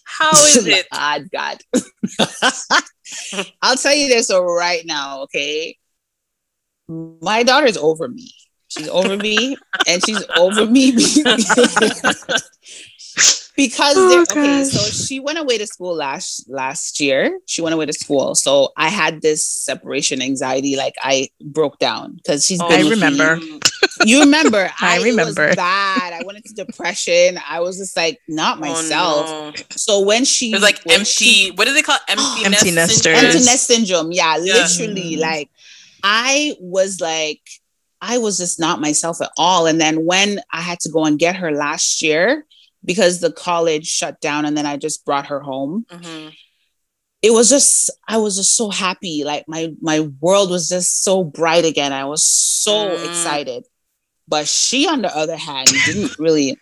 how 0.03 0.31
is 0.45 0.65
it 0.67 0.88
God, 0.91 1.29
God. 1.31 1.57
I'll 3.62 3.77
tell 3.77 3.93
you 3.93 4.07
this 4.07 4.31
right 4.31 4.85
now, 4.85 5.21
okay? 5.23 5.77
My 6.88 7.43
daughter's 7.43 7.77
over 7.77 8.07
me. 8.07 8.33
She's 8.67 8.89
over 8.89 9.17
me, 9.17 9.57
and 9.88 10.03
she's 10.03 10.23
over 10.35 10.65
me 10.65 10.91
because 13.56 13.95
Oh, 13.98 14.10
they're 14.10 14.22
okay. 14.22 14.63
So 14.63 14.80
she 14.91 15.19
went 15.19 15.38
away 15.38 15.58
to 15.58 15.67
school 15.67 15.95
last 15.95 16.50
last 16.50 17.00
year. 17.00 17.39
She 17.45 17.62
went 17.62 17.74
away 17.74 17.86
to 17.86 17.93
school, 17.93 18.36
so 18.36 18.69
I 18.78 18.89
had 18.89 19.22
this 19.22 19.45
separation 19.45 20.22
anxiety. 20.22 20.76
Like 20.78 20.95
I 21.02 21.30
broke 21.41 21.80
down 21.80 22.13
because 22.15 22.45
she's. 22.45 22.62
Oh, 22.62 22.69
been 22.69 22.82
I 22.82 22.89
with 22.89 23.00
me 23.00 23.06
remember. 23.10 23.45
You 24.06 24.22
remember? 24.22 24.69
I 24.82 24.95
it 24.95 24.98
was 25.00 25.06
remember. 25.06 25.56
bad. 25.56 26.13
I 26.13 26.22
went 26.26 26.38
into 26.38 26.54
depression. 26.54 27.38
I 27.48 27.60
was 27.60 27.78
just 27.78 27.98
like 27.98 28.19
not 28.28 28.60
myself. 28.60 29.26
Oh, 29.28 29.52
no. 29.56 29.63
So 29.72 30.02
when 30.06 30.24
she 30.26 30.52
It 30.52 30.56
was 30.56 30.63
like 30.63 30.80
when 30.86 31.00
empty. 31.00 31.06
she- 31.06 31.52
what 31.56 31.65
do 31.67 31.74
they 31.74 31.82
call 31.82 31.95
it? 31.95 32.02
empty, 32.08 32.45
Empty 32.45 32.72
nest 32.72 32.76
nesters. 32.76 33.04
syndrome? 33.04 33.26
empty 33.26 33.45
nest 33.45 33.67
syndrome. 33.67 34.12
Yeah, 34.13 34.38
Yeah. 34.38 34.54
literally. 34.54 35.15
Mhm. 35.15 35.19
Like 35.19 35.50
I 36.04 36.56
was 36.62 37.02
like, 37.02 37.41
I 38.02 38.19
was 38.19 38.38
just 38.38 38.58
not 38.60 38.80
myself 38.80 39.22
at 39.22 39.32
all. 39.38 39.65
And 39.67 39.82
then 39.82 40.06
when 40.06 40.39
I 40.52 40.62
had 40.62 40.80
to 40.82 40.89
go 40.89 41.04
and 41.04 41.19
get 41.19 41.36
her 41.36 41.52
last 41.52 42.02
year 42.02 42.45
because 42.84 43.20
the 43.20 43.32
college 43.32 43.88
shut 43.88 44.20
down, 44.22 44.46
and 44.46 44.56
then 44.58 44.65
I 44.65 44.78
just 44.78 45.06
brought 45.06 45.28
her 45.28 45.39
home. 45.42 45.86
Mhm. 45.92 46.34
It 47.22 47.32
was 47.34 47.50
just, 47.50 47.92
I 48.08 48.18
was 48.18 48.38
just 48.38 48.56
so 48.56 48.70
happy. 48.70 49.24
Like 49.26 49.44
my 49.48 49.74
my 49.82 50.02
world 50.22 50.50
was 50.50 50.70
just 50.70 51.04
so 51.04 51.24
bright 51.24 51.65
again. 51.65 51.92
I 51.92 52.06
was 52.06 52.24
so 52.24 52.89
Mm. 52.89 53.06
excited. 53.10 53.65
But 54.28 54.48
she, 54.48 54.88
on 54.88 55.02
the 55.02 55.13
other 55.15 55.36
hand, 55.36 55.68
didn't 55.86 56.18
really 56.20 56.58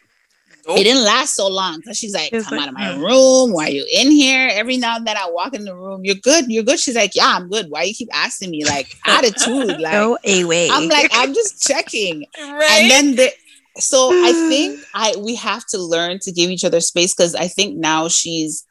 Nope. 0.66 0.80
it 0.80 0.84
didn't 0.86 1.04
last 1.04 1.36
so 1.36 1.48
long 1.48 1.78
because 1.78 1.98
she's 1.98 2.14
like, 2.14 2.34
It's 2.34 2.48
come 2.48 2.58
like, 2.58 2.68
out 2.68 2.74
of 2.74 2.74
my 2.80 2.88
mm. 2.96 3.02
room. 3.06 3.54
Why 3.54 3.68
are 3.68 3.70
you 3.70 3.86
in 3.94 4.10
here? 4.12 4.50
Every 4.52 4.78
now 4.78 4.96
and 4.98 5.06
then 5.06 5.16
I 5.16 5.30
walk 5.30 5.54
in 5.54 5.64
the 5.64 5.76
room. 5.76 6.04
You're 6.04 6.16
good. 6.16 6.46
You're 6.52 6.64
good. 6.64 6.80
She's 6.80 6.96
like, 6.96 7.16
yeah, 7.16 7.36
I'm 7.38 7.50
good. 7.50 7.68
Why 7.70 7.84
you 7.84 7.94
keep 7.94 8.10
asking 8.14 8.50
me? 8.52 8.66
Like 8.66 8.88
attitude. 9.06 9.80
Like 9.80 9.94
Go 9.94 10.18
away. 10.26 10.70
I'm 10.72 10.90
like, 10.90 11.10
I'm 11.14 11.34
just 11.34 11.62
checking. 11.62 12.26
Right? 12.40 12.68
And 12.82 12.92
then 12.92 13.16
the 13.16 13.32
so 13.80 14.10
I 14.14 14.32
think 14.50 14.80
I 14.94 15.16
we 15.20 15.36
have 15.36 15.66
to 15.68 15.78
learn 15.78 16.20
to 16.20 16.32
give 16.32 16.50
each 16.50 16.64
other 16.66 16.80
space 16.82 17.14
because 17.16 17.36
I 17.36 17.48
think 17.48 17.78
now 17.78 18.08
she's 18.08 18.66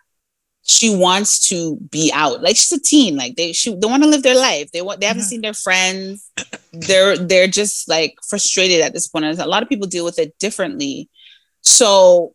she 0.68 0.94
wants 0.94 1.48
to 1.48 1.76
be 1.90 2.10
out. 2.12 2.42
Like 2.42 2.56
she's 2.56 2.72
a 2.72 2.80
teen. 2.80 3.16
Like 3.16 3.36
they 3.36 3.52
she 3.52 3.74
they 3.74 3.86
want 3.86 4.02
to 4.02 4.08
live 4.08 4.22
their 4.22 4.36
life. 4.36 4.70
They 4.72 4.82
want 4.82 5.00
they 5.00 5.06
haven't 5.06 5.22
Mhm. 5.22 5.26
seen 5.26 5.40
their 5.40 5.54
friends. 5.54 6.30
They're 6.72 7.16
they're 7.16 7.46
just 7.48 7.88
like 7.88 8.16
frustrated 8.28 8.80
at 8.80 8.92
this 8.92 9.06
point. 9.08 9.24
And 9.24 9.38
a 9.38 9.46
lot 9.46 9.62
of 9.62 9.68
people 9.68 9.86
deal 9.88 10.04
with 10.04 10.18
it 10.18 10.38
differently. 10.38 11.08
So 11.62 12.34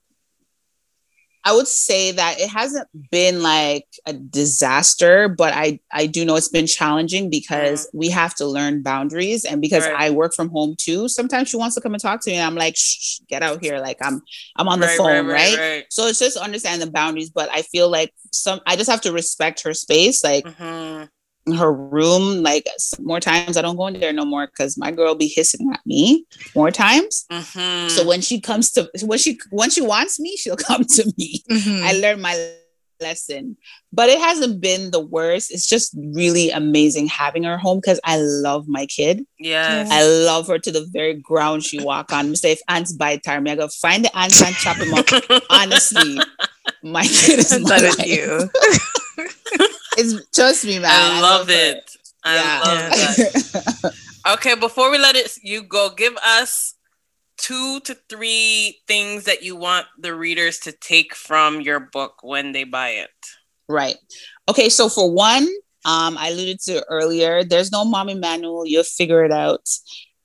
I 1.43 1.53
would 1.53 1.67
say 1.67 2.11
that 2.11 2.39
it 2.39 2.49
hasn't 2.49 2.87
been 3.11 3.41
like 3.41 3.87
a 4.05 4.13
disaster, 4.13 5.27
but 5.27 5.53
I 5.53 5.79
I 5.91 6.05
do 6.05 6.23
know 6.25 6.35
it's 6.35 6.47
been 6.49 6.67
challenging 6.67 7.29
because 7.29 7.89
we 7.93 8.09
have 8.09 8.35
to 8.35 8.45
learn 8.45 8.83
boundaries, 8.83 9.43
and 9.45 9.61
because 9.61 9.87
Right. 9.87 9.95
I 9.97 10.09
work 10.11 10.33
from 10.35 10.49
home 10.49 10.75
too. 10.77 11.07
Sometimes 11.07 11.49
she 11.49 11.57
wants 11.57 11.75
to 11.75 11.81
come 11.81 11.93
and 11.93 12.01
talk 12.01 12.21
to 12.21 12.29
me, 12.29 12.35
and 12.37 12.45
I'm 12.45 12.55
like, 12.55 12.75
shh, 12.77 13.19
get 13.27 13.41
out 13.43 13.59
here, 13.63 13.79
like 13.79 13.97
I'm 14.01 14.21
I'm 14.57 14.67
on 14.67 14.79
the 14.79 14.87
Right, 14.87 14.97
phone, 14.97 15.25
right, 15.27 15.57
right, 15.57 15.85
So 15.89 16.07
it's 16.07 16.19
just 16.19 16.37
understanding 16.37 16.85
the 16.85 16.91
boundaries, 16.91 17.29
but 17.31 17.49
I 17.51 17.63
feel 17.63 17.89
like 17.89 18.13
some 18.31 18.59
I 18.67 18.75
just 18.75 18.89
have 18.89 19.01
to 19.01 19.11
respect 19.11 19.63
her 19.63 19.73
space, 19.73 20.23
like 20.23 20.45
Mhm. 20.45 21.09
Her 21.47 21.71
room. 21.73 22.43
Like 22.43 22.65
more 22.99 23.19
times 23.19 23.57
I 23.57 23.61
don't 23.61 23.75
go 23.77 23.87
in 23.87 23.99
there 23.99 24.13
no 24.13 24.25
more 24.25 24.47
because 24.47 24.77
my 24.77 24.91
girl 24.91 25.15
be 25.15 25.27
hissing 25.27 25.69
at 25.73 25.79
me 25.85 26.25
more 26.55 26.71
times. 26.71 27.25
Mhm. 27.31 27.89
So 27.89 28.05
when 28.07 28.21
she 28.21 28.39
comes 28.39 28.71
to 28.71 28.89
when 29.03 29.19
she 29.19 29.39
when 29.49 29.69
she 29.69 29.81
wants 29.81 30.19
me, 30.19 30.35
she'll 30.37 30.55
come 30.69 30.83
to 30.85 31.13
me. 31.17 31.43
Mhm. 31.49 31.81
I 31.83 31.93
learned 31.93 32.21
my 32.21 32.53
lesson, 33.01 33.57
but 33.91 34.09
it 34.09 34.19
hasn't 34.19 34.61
been 34.61 34.91
the 34.91 34.99
worst. 34.99 35.49
It's 35.51 35.67
just 35.67 35.91
really 36.13 36.51
amazing 36.51 37.07
having 37.07 37.41
her 37.45 37.57
home 37.57 37.79
because 37.79 37.99
I 38.03 38.17
love 38.17 38.67
my 38.67 38.85
kid. 38.85 39.25
yeah 39.39 39.87
I 39.89 40.03
love 40.05 40.45
her 40.47 40.59
to 40.59 40.71
the 40.71 40.85
very 40.93 41.15
ground 41.15 41.63
she 41.63 41.79
walk 41.83 42.13
on. 42.13 42.35
Say 42.35 42.51
if 42.51 42.61
ants 42.67 42.93
bite 42.93 43.25
her, 43.25 43.41
me 43.41 43.49
I 43.49 43.55
go 43.55 43.67
find 43.81 44.05
the 44.05 44.15
ants 44.15 44.39
and 44.43 44.53
chop 44.55 44.77
them 44.77 44.93
up. 44.93 45.07
Honestly, 45.49 46.19
my 46.83 47.01
kid 47.01 47.39
is 47.39 47.59
my 47.59 47.69
that 47.79 47.83
is 47.83 47.97
life. 47.97 48.07
you. 48.07 49.67
It's 49.97 50.29
trust 50.31 50.65
me, 50.65 50.79
man. 50.79 50.91
I 50.91 51.21
love 51.21 51.47
her. 51.47 51.53
it. 51.53 51.95
I 52.23 52.59
love 52.59 52.91
that. 52.91 53.93
Okay, 54.27 54.53
before 54.53 54.91
we 54.91 54.99
let 54.99 55.15
it 55.15 55.35
you 55.41 55.63
go, 55.63 55.89
give 55.89 56.15
us 56.17 56.75
two 57.37 57.79
to 57.81 57.97
three 58.07 58.79
things 58.87 59.23
that 59.23 59.41
you 59.41 59.55
want 59.55 59.87
the 59.97 60.13
readers 60.13 60.59
to 60.59 60.71
take 60.71 61.15
from 61.15 61.59
your 61.59 61.79
book 61.79 62.19
when 62.21 62.51
they 62.51 62.63
buy 62.63 62.89
it. 62.89 63.09
Right. 63.67 63.97
Okay. 64.47 64.69
So 64.69 64.89
for 64.89 65.11
one, 65.11 65.47
um, 65.85 66.17
I 66.19 66.29
alluded 66.29 66.59
to 66.65 66.85
earlier, 66.87 67.43
there's 67.43 67.71
no 67.71 67.83
mommy 67.83 68.13
manual. 68.13 68.67
You'll 68.67 68.83
figure 68.83 69.25
it 69.25 69.31
out. 69.31 69.67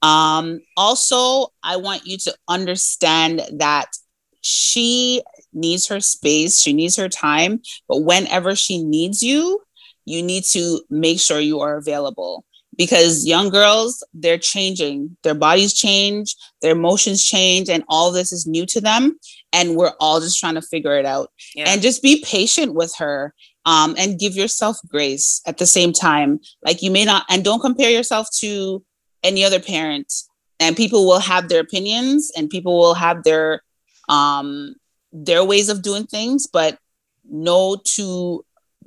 Um, 0.02 0.60
also, 0.76 1.52
I 1.62 1.76
want 1.76 2.06
you 2.06 2.18
to 2.18 2.34
understand 2.48 3.42
that 3.54 3.86
she 4.42 5.22
needs 5.56 5.88
her 5.88 6.00
space, 6.00 6.60
she 6.60 6.72
needs 6.72 6.96
her 6.96 7.08
time, 7.08 7.60
but 7.88 8.02
whenever 8.02 8.54
she 8.54 8.82
needs 8.82 9.22
you, 9.22 9.60
you 10.04 10.22
need 10.22 10.44
to 10.44 10.80
make 10.90 11.18
sure 11.18 11.40
you 11.40 11.60
are 11.60 11.76
available 11.76 12.44
because 12.78 13.26
young 13.26 13.48
girls, 13.48 14.04
they're 14.12 14.38
changing, 14.38 15.16
their 15.24 15.34
bodies 15.34 15.72
change, 15.72 16.36
their 16.62 16.72
emotions 16.72 17.24
change, 17.24 17.68
and 17.70 17.82
all 17.88 18.12
this 18.12 18.30
is 18.32 18.46
new 18.46 18.66
to 18.66 18.80
them. 18.80 19.18
And 19.52 19.76
we're 19.76 19.94
all 19.98 20.20
just 20.20 20.38
trying 20.38 20.54
to 20.56 20.62
figure 20.62 20.96
it 20.98 21.06
out 21.06 21.30
Yeah. 21.54 21.64
and 21.68 21.80
just 21.82 22.02
be 22.02 22.22
patient 22.24 22.74
with 22.74 22.94
her 22.98 23.34
um, 23.64 23.94
and 23.98 24.18
give 24.20 24.34
yourself 24.36 24.76
grace 24.88 25.40
at 25.46 25.56
the 25.58 25.66
same 25.66 25.92
time 25.92 26.38
like 26.62 26.82
you 26.82 26.90
may 26.90 27.04
not 27.04 27.24
and 27.30 27.42
don't 27.42 27.60
compare 27.60 27.90
yourself 27.90 28.28
to 28.40 28.84
any 29.24 29.42
other 29.44 29.58
parent 29.58 30.12
and 30.60 30.76
people 30.76 31.06
will 31.06 31.18
have 31.18 31.48
their 31.48 31.60
opinions 31.60 32.30
and 32.36 32.48
people 32.50 32.78
will 32.78 32.94
have 32.94 33.24
their 33.24 33.62
um 34.08 34.74
their 35.24 35.44
ways 35.44 35.68
of 35.68 35.82
doing 35.82 36.06
things 36.06 36.46
but 36.46 36.78
no 37.28 37.76
two 37.84 38.44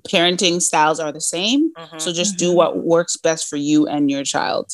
parenting 0.07 0.61
styles 0.61 0.99
are 0.99 1.11
the 1.11 1.21
same 1.21 1.73
mm-hmm. 1.73 1.97
so 1.97 2.11
just 2.11 2.37
mm-hmm. 2.37 2.51
do 2.51 2.55
what 2.55 2.77
works 2.77 3.17
best 3.17 3.47
for 3.47 3.57
you 3.57 3.87
and 3.87 4.09
your 4.09 4.23
child 4.23 4.71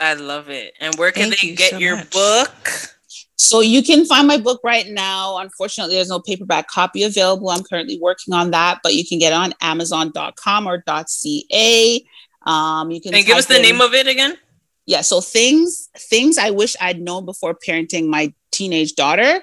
i 0.00 0.14
love 0.14 0.48
it 0.48 0.72
and 0.80 0.94
where 0.96 1.12
can 1.12 1.28
Thank 1.28 1.40
they 1.40 1.48
you 1.48 1.56
get 1.56 1.70
so 1.70 1.78
your 1.78 1.96
much. 1.96 2.10
book 2.10 2.92
so 3.42 3.60
you 3.60 3.82
can 3.82 4.04
find 4.04 4.28
my 4.28 4.38
book 4.38 4.60
right 4.62 4.86
now. 4.88 5.38
Unfortunately, 5.38 5.96
there's 5.96 6.08
no 6.08 6.20
paperback 6.20 6.68
copy 6.68 7.02
available. 7.02 7.50
I'm 7.50 7.64
currently 7.64 7.98
working 8.00 8.32
on 8.32 8.52
that, 8.52 8.78
but 8.84 8.94
you 8.94 9.04
can 9.04 9.18
get 9.18 9.32
it 9.32 9.34
on 9.34 9.52
Amazon.com 9.60 10.68
or 10.68 10.82
.ca. 10.86 12.04
Um, 12.46 12.90
you 12.92 13.00
can 13.00 13.14
and 13.14 13.26
give 13.26 13.36
us 13.36 13.46
the 13.46 13.56
in, 13.56 13.62
name 13.62 13.80
of 13.80 13.94
it 13.94 14.06
again. 14.06 14.36
Yeah. 14.86 15.00
So 15.00 15.20
things 15.20 15.90
things 15.96 16.38
I 16.38 16.50
wish 16.50 16.76
I'd 16.80 17.00
known 17.00 17.24
before 17.24 17.54
parenting 17.54 18.06
my 18.06 18.32
teenage 18.52 18.94
daughter. 18.94 19.42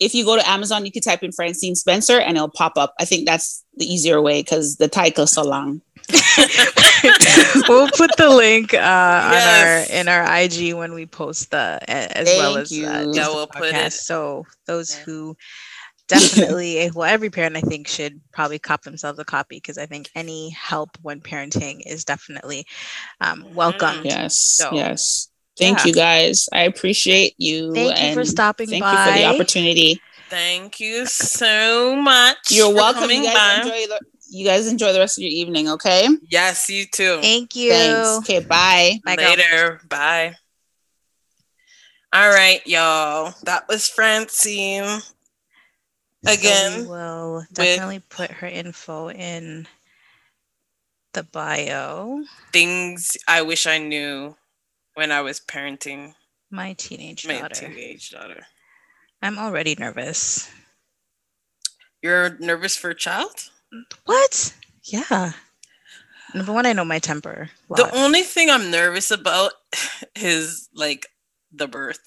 If 0.00 0.14
you 0.14 0.24
go 0.24 0.36
to 0.36 0.48
Amazon, 0.48 0.84
you 0.84 0.92
can 0.92 1.02
type 1.02 1.22
in 1.22 1.30
Francine 1.32 1.74
Spencer 1.74 2.18
and 2.18 2.36
it'll 2.36 2.48
pop 2.48 2.76
up. 2.76 2.94
I 2.98 3.04
think 3.04 3.26
that's 3.26 3.64
the 3.76 3.84
easier 3.84 4.20
way 4.20 4.42
because 4.42 4.76
the 4.76 4.88
title 4.88 5.24
is 5.24 5.32
so 5.32 5.42
long. 5.42 5.82
we'll 7.68 7.88
put 7.96 8.10
the 8.16 8.32
link 8.34 8.74
uh, 8.74 8.78
yes. 8.78 9.90
on 9.90 10.08
our 10.08 10.24
in 10.24 10.28
our 10.28 10.42
IG 10.42 10.74
when 10.74 10.92
we 10.92 11.06
post 11.06 11.50
the 11.50 11.78
as 11.88 12.26
Thank 12.26 12.38
well 12.38 12.56
as 12.56 12.72
uh, 12.72 13.10
yeah, 13.12 13.28
we'll 13.28 13.46
put 13.46 13.74
it. 13.74 13.92
So 13.92 14.44
those 14.66 14.96
yeah. 14.96 15.04
who 15.04 15.36
definitely 16.08 16.90
well 16.94 17.08
every 17.08 17.30
parent 17.30 17.56
I 17.56 17.60
think 17.60 17.86
should 17.86 18.20
probably 18.32 18.58
cop 18.58 18.82
themselves 18.82 19.18
a 19.18 19.24
copy 19.24 19.56
because 19.56 19.78
I 19.78 19.86
think 19.86 20.10
any 20.14 20.50
help 20.50 20.90
when 21.02 21.20
parenting 21.20 21.82
is 21.86 22.04
definitely 22.04 22.66
um, 23.20 23.46
welcome. 23.54 24.00
Yes. 24.04 24.36
So, 24.36 24.70
yes. 24.72 25.29
Thank 25.60 25.80
yeah. 25.80 25.86
you 25.86 25.92
guys. 25.92 26.48
I 26.52 26.62
appreciate 26.62 27.34
you. 27.36 27.74
Thank 27.74 28.00
you 28.02 28.14
for 28.14 28.24
stopping 28.24 28.68
thank 28.68 28.82
by. 28.82 28.94
Thank 28.94 29.06
you 29.06 29.12
for 29.12 29.18
the 29.18 29.34
opportunity. 29.34 30.00
Thank 30.30 30.80
you 30.80 31.04
so 31.06 31.94
much. 31.96 32.38
You're 32.50 32.72
welcome. 32.72 33.10
You 33.10 33.24
guys, 33.24 33.66
enjoy 33.66 33.86
the, 33.86 34.00
you 34.30 34.46
guys 34.46 34.68
enjoy 34.68 34.92
the 34.94 35.00
rest 35.00 35.18
of 35.18 35.22
your 35.22 35.30
evening, 35.30 35.68
okay? 35.68 36.08
Yes, 36.30 36.70
you 36.70 36.86
too. 36.86 37.18
Thank 37.20 37.56
you. 37.56 37.72
Thanks. 37.72 38.08
Okay, 38.18 38.40
bye. 38.40 38.98
bye 39.04 39.16
Later. 39.16 39.42
Girl. 39.50 39.78
Bye. 39.88 40.36
All 42.12 42.30
right, 42.30 42.66
y'all. 42.66 43.34
That 43.42 43.68
was 43.68 43.86
Francine. 43.86 45.02
Again. 46.26 46.84
So 46.84 46.90
we'll 46.90 47.46
definitely 47.52 47.98
with 47.98 48.08
put 48.08 48.30
her 48.30 48.46
info 48.46 49.10
in 49.10 49.66
the 51.12 51.22
bio. 51.22 52.22
Things 52.52 53.16
I 53.28 53.42
wish 53.42 53.66
I 53.66 53.78
knew 53.78 54.36
when 54.94 55.12
I 55.12 55.20
was 55.20 55.40
parenting 55.40 56.14
my 56.50 56.74
teenage 56.74 57.26
my 57.26 57.40
daughter. 57.40 57.54
teenage 57.68 58.10
daughter. 58.10 58.46
I'm 59.22 59.38
already 59.38 59.76
nervous. 59.78 60.50
You're 62.02 62.38
nervous 62.38 62.76
for 62.76 62.90
a 62.90 62.94
child? 62.94 63.50
What? 64.06 64.54
Yeah. 64.84 65.32
Number 66.34 66.52
one, 66.52 66.66
I 66.66 66.72
know 66.72 66.84
my 66.84 66.98
temper. 66.98 67.50
The 67.68 67.94
only 67.94 68.22
thing 68.22 68.50
I'm 68.50 68.70
nervous 68.70 69.10
about 69.10 69.52
is 70.16 70.68
like 70.74 71.06
the 71.52 71.68
birth. 71.68 72.00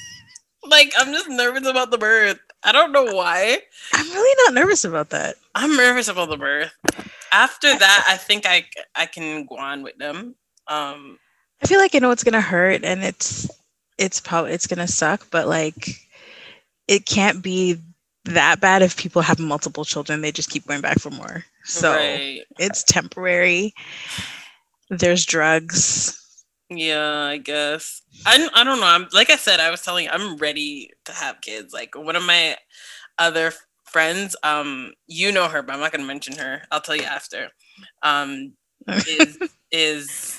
like 0.68 0.92
I'm 0.98 1.12
just 1.12 1.28
nervous 1.28 1.66
about 1.66 1.90
the 1.90 1.98
birth. 1.98 2.38
I 2.62 2.72
don't 2.72 2.92
know 2.92 3.04
why. 3.04 3.58
I'm 3.92 4.10
really 4.10 4.44
not 4.44 4.54
nervous 4.54 4.84
about 4.84 5.10
that. 5.10 5.36
I'm 5.54 5.76
nervous 5.76 6.08
about 6.08 6.30
the 6.30 6.36
birth. 6.36 6.72
After 7.32 7.76
that, 7.78 8.04
I 8.08 8.16
think 8.16 8.46
I 8.46 8.66
I 8.94 9.06
can 9.06 9.46
go 9.46 9.56
on 9.56 9.82
with 9.82 9.98
them. 9.98 10.36
Um 10.68 11.18
I 11.62 11.66
feel 11.66 11.78
like 11.78 11.94
I 11.94 11.98
know 11.98 12.10
it's 12.10 12.24
gonna 12.24 12.40
hurt 12.40 12.84
and 12.84 13.02
it's 13.02 13.48
it's 13.98 14.20
probably 14.20 14.52
it's 14.52 14.66
gonna 14.66 14.88
suck, 14.88 15.26
but 15.30 15.48
like 15.48 15.88
it 16.88 17.06
can't 17.06 17.42
be 17.42 17.78
that 18.24 18.60
bad 18.60 18.82
if 18.82 18.96
people 18.96 19.22
have 19.22 19.38
multiple 19.38 19.84
children 19.84 20.20
they 20.20 20.32
just 20.32 20.50
keep 20.50 20.66
going 20.66 20.80
back 20.80 20.98
for 20.98 21.10
more. 21.10 21.44
So 21.64 21.92
right. 21.92 22.42
it's 22.58 22.82
temporary. 22.84 23.74
There's 24.90 25.24
drugs. 25.24 26.22
Yeah 26.68 27.28
i 27.30 27.36
guess. 27.36 28.02
I, 28.26 28.48
I 28.52 28.64
don't 28.64 28.80
know. 28.80 28.86
I'm 28.86 29.06
like 29.12 29.30
i 29.30 29.36
said 29.36 29.60
i 29.60 29.70
was 29.70 29.82
telling 29.82 30.06
you 30.06 30.10
i'm 30.12 30.36
ready 30.36 30.90
to 31.04 31.12
have 31.12 31.40
kids. 31.40 31.72
Like 31.72 31.96
one 31.96 32.16
of 32.16 32.24
my 32.24 32.56
other 33.18 33.52
friends 33.84 34.36
um 34.42 34.92
you 35.06 35.32
know 35.32 35.48
her 35.48 35.62
but 35.62 35.72
i'm 35.72 35.80
not 35.80 35.92
gonna 35.92 36.04
mention 36.04 36.36
her. 36.36 36.62
I'll 36.70 36.80
tell 36.80 36.96
you 36.96 37.04
after. 37.04 37.48
Um 38.02 38.52
is 38.88 39.38
is 39.70 40.35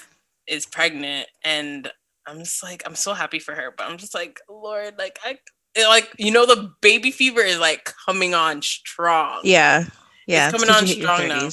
is 0.47 0.65
pregnant 0.65 1.27
and 1.43 1.91
i'm 2.25 2.39
just 2.39 2.63
like 2.63 2.83
i'm 2.85 2.95
so 2.95 3.13
happy 3.13 3.39
for 3.39 3.53
her 3.53 3.73
but 3.77 3.87
i'm 3.87 3.97
just 3.97 4.13
like 4.13 4.39
lord 4.49 4.95
like 4.97 5.19
i 5.23 5.37
like 5.85 6.13
you 6.17 6.31
know 6.31 6.45
the 6.45 6.71
baby 6.81 7.11
fever 7.11 7.41
is 7.41 7.59
like 7.59 7.93
coming 8.05 8.33
on 8.33 8.61
strong. 8.61 9.41
Yeah. 9.43 9.85
Yeah. 10.25 10.49
It's 10.49 10.57
coming 10.57 10.73
on 10.73 10.87
strong 10.87 11.27
now. 11.27 11.49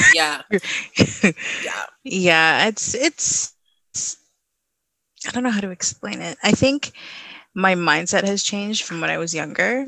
yeah. 0.14 0.42
yeah. 1.64 1.86
Yeah. 2.04 2.66
It's, 2.68 2.94
it's 2.94 3.54
it's 3.90 4.16
I 5.26 5.30
don't 5.30 5.42
know 5.42 5.50
how 5.50 5.60
to 5.60 5.70
explain 5.70 6.20
it. 6.20 6.38
I 6.42 6.52
think 6.52 6.92
my 7.54 7.74
mindset 7.74 8.24
has 8.24 8.42
changed 8.42 8.84
from 8.84 9.00
when 9.00 9.10
I 9.10 9.18
was 9.18 9.34
younger 9.34 9.86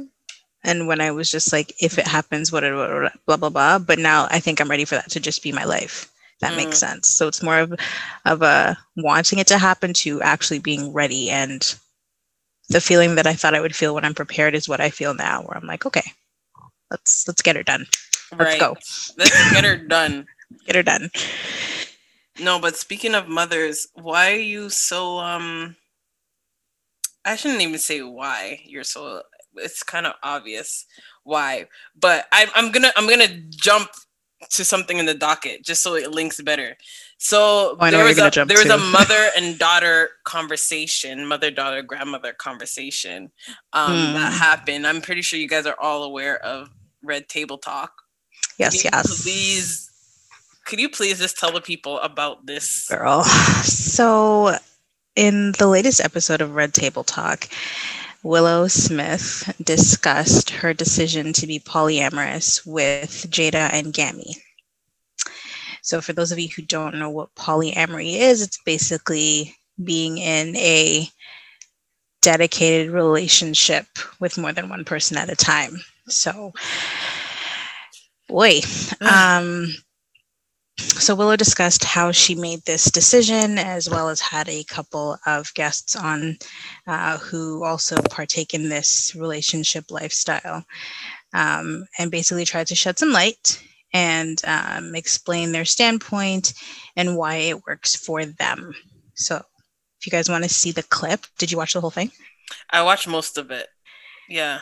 and 0.62 0.86
when 0.86 1.00
I 1.00 1.10
was 1.10 1.30
just 1.30 1.52
like, 1.52 1.74
if 1.82 1.98
it 1.98 2.06
happens, 2.06 2.52
what 2.52 2.62
blah 3.26 3.36
blah 3.36 3.50
blah. 3.50 3.78
But 3.78 3.98
now 3.98 4.28
I 4.30 4.40
think 4.40 4.60
I'm 4.60 4.70
ready 4.70 4.84
for 4.84 4.96
that 4.96 5.10
to 5.12 5.20
just 5.20 5.42
be 5.42 5.52
my 5.52 5.64
life. 5.64 6.10
That 6.44 6.52
mm. 6.52 6.56
makes 6.56 6.76
sense. 6.76 7.08
So 7.08 7.26
it's 7.26 7.42
more 7.42 7.58
of 7.58 7.72
of 8.26 8.42
a 8.42 8.76
wanting 8.98 9.38
it 9.38 9.46
to 9.46 9.56
happen 9.56 9.94
to 9.94 10.20
actually 10.20 10.58
being 10.58 10.92
ready 10.92 11.30
and 11.30 11.74
the 12.68 12.82
feeling 12.82 13.14
that 13.14 13.26
I 13.26 13.32
thought 13.32 13.54
I 13.54 13.62
would 13.62 13.74
feel 13.74 13.94
when 13.94 14.04
I'm 14.04 14.14
prepared 14.14 14.54
is 14.54 14.68
what 14.68 14.80
I 14.80 14.90
feel 14.90 15.14
now, 15.14 15.40
where 15.40 15.56
I'm 15.56 15.66
like, 15.66 15.86
okay, 15.86 16.04
let's 16.90 17.26
let's 17.26 17.40
get 17.40 17.56
her 17.56 17.62
done. 17.62 17.86
Let's 18.32 18.42
right. 18.42 18.60
go. 18.60 18.76
Let's 19.16 19.52
get 19.52 19.64
her 19.64 19.76
done. 19.76 20.26
get 20.66 20.76
her 20.76 20.82
done. 20.82 21.08
No, 22.38 22.58
but 22.58 22.76
speaking 22.76 23.14
of 23.14 23.26
mothers, 23.26 23.88
why 23.94 24.32
are 24.32 24.36
you 24.36 24.68
so 24.68 25.18
um 25.20 25.76
I 27.24 27.36
shouldn't 27.36 27.62
even 27.62 27.78
say 27.78 28.02
why 28.02 28.60
you're 28.66 28.84
so 28.84 29.22
it's 29.56 29.82
kind 29.82 30.04
of 30.04 30.12
obvious 30.22 30.84
why. 31.22 31.68
But 31.98 32.26
I 32.32 32.48
I'm 32.54 32.70
gonna 32.70 32.92
I'm 32.96 33.08
gonna 33.08 33.40
jump 33.48 33.88
to 34.50 34.64
something 34.64 34.98
in 34.98 35.06
the 35.06 35.14
docket 35.14 35.64
just 35.64 35.82
so 35.82 35.94
it 35.94 36.10
links 36.10 36.40
better. 36.40 36.76
So 37.18 37.76
oh, 37.80 37.90
there 37.90 38.04
was 38.04 38.18
a 38.18 38.44
there 38.44 38.58
was 38.58 38.70
a 38.70 38.78
mother 38.78 39.30
and 39.36 39.58
daughter 39.58 40.10
conversation, 40.24 41.26
mother 41.26 41.50
daughter 41.50 41.82
grandmother 41.82 42.32
conversation 42.32 43.30
um, 43.72 43.92
mm. 43.92 44.12
that 44.14 44.32
hmm. 44.32 44.38
happened. 44.38 44.86
I'm 44.86 45.00
pretty 45.00 45.22
sure 45.22 45.38
you 45.38 45.48
guys 45.48 45.66
are 45.66 45.76
all 45.80 46.02
aware 46.02 46.38
of 46.44 46.70
Red 47.02 47.28
Table 47.28 47.58
Talk. 47.58 47.92
Yes, 48.58 48.84
yes. 48.84 49.22
Please, 49.22 49.90
could 50.66 50.80
you 50.80 50.88
please 50.88 51.18
just 51.18 51.38
tell 51.38 51.52
the 51.52 51.60
people 51.60 51.98
about 52.00 52.46
this 52.46 52.88
girl? 52.88 53.24
So, 53.64 54.56
in 55.16 55.52
the 55.52 55.66
latest 55.66 56.00
episode 56.00 56.40
of 56.40 56.54
Red 56.54 56.74
Table 56.74 57.04
Talk. 57.04 57.48
Willow 58.24 58.68
Smith 58.68 59.54
discussed 59.62 60.48
her 60.48 60.72
decision 60.72 61.34
to 61.34 61.46
be 61.46 61.60
polyamorous 61.60 62.66
with 62.66 63.26
Jada 63.30 63.70
and 63.70 63.92
Gammy. 63.92 64.36
So, 65.82 66.00
for 66.00 66.14
those 66.14 66.32
of 66.32 66.38
you 66.38 66.48
who 66.48 66.62
don't 66.62 66.94
know 66.94 67.10
what 67.10 67.34
polyamory 67.34 68.14
is, 68.14 68.40
it's 68.40 68.58
basically 68.64 69.54
being 69.84 70.16
in 70.16 70.56
a 70.56 71.06
dedicated 72.22 72.90
relationship 72.90 73.84
with 74.18 74.38
more 74.38 74.52
than 74.52 74.70
one 74.70 74.86
person 74.86 75.18
at 75.18 75.28
a 75.28 75.36
time. 75.36 75.76
So, 76.08 76.54
boy, 78.26 78.60
mm. 78.60 79.06
um, 79.06 79.74
so 80.78 81.14
Willow 81.14 81.36
discussed 81.36 81.84
how 81.84 82.10
she 82.10 82.34
made 82.34 82.62
this 82.64 82.90
decision, 82.90 83.58
as 83.58 83.88
well 83.88 84.08
as 84.08 84.20
had 84.20 84.48
a 84.48 84.64
couple 84.64 85.16
of 85.26 85.52
guests 85.54 85.94
on 85.94 86.36
uh, 86.86 87.18
who 87.18 87.64
also 87.64 87.96
partake 88.10 88.54
in 88.54 88.68
this 88.68 89.14
relationship 89.14 89.90
lifestyle, 89.90 90.64
um, 91.32 91.84
and 91.98 92.10
basically 92.10 92.44
tried 92.44 92.66
to 92.68 92.74
shed 92.74 92.98
some 92.98 93.12
light 93.12 93.62
and 93.92 94.40
um, 94.44 94.94
explain 94.94 95.52
their 95.52 95.64
standpoint 95.64 96.54
and 96.96 97.16
why 97.16 97.36
it 97.36 97.64
works 97.66 97.94
for 97.94 98.24
them. 98.24 98.74
So, 99.14 99.36
if 99.36 100.06
you 100.06 100.10
guys 100.10 100.28
want 100.28 100.42
to 100.42 100.50
see 100.50 100.72
the 100.72 100.82
clip, 100.82 101.26
did 101.38 101.52
you 101.52 101.58
watch 101.58 101.74
the 101.74 101.80
whole 101.80 101.90
thing? 101.90 102.10
I 102.70 102.82
watched 102.82 103.06
most 103.06 103.38
of 103.38 103.50
it. 103.52 103.68
Yeah. 104.28 104.60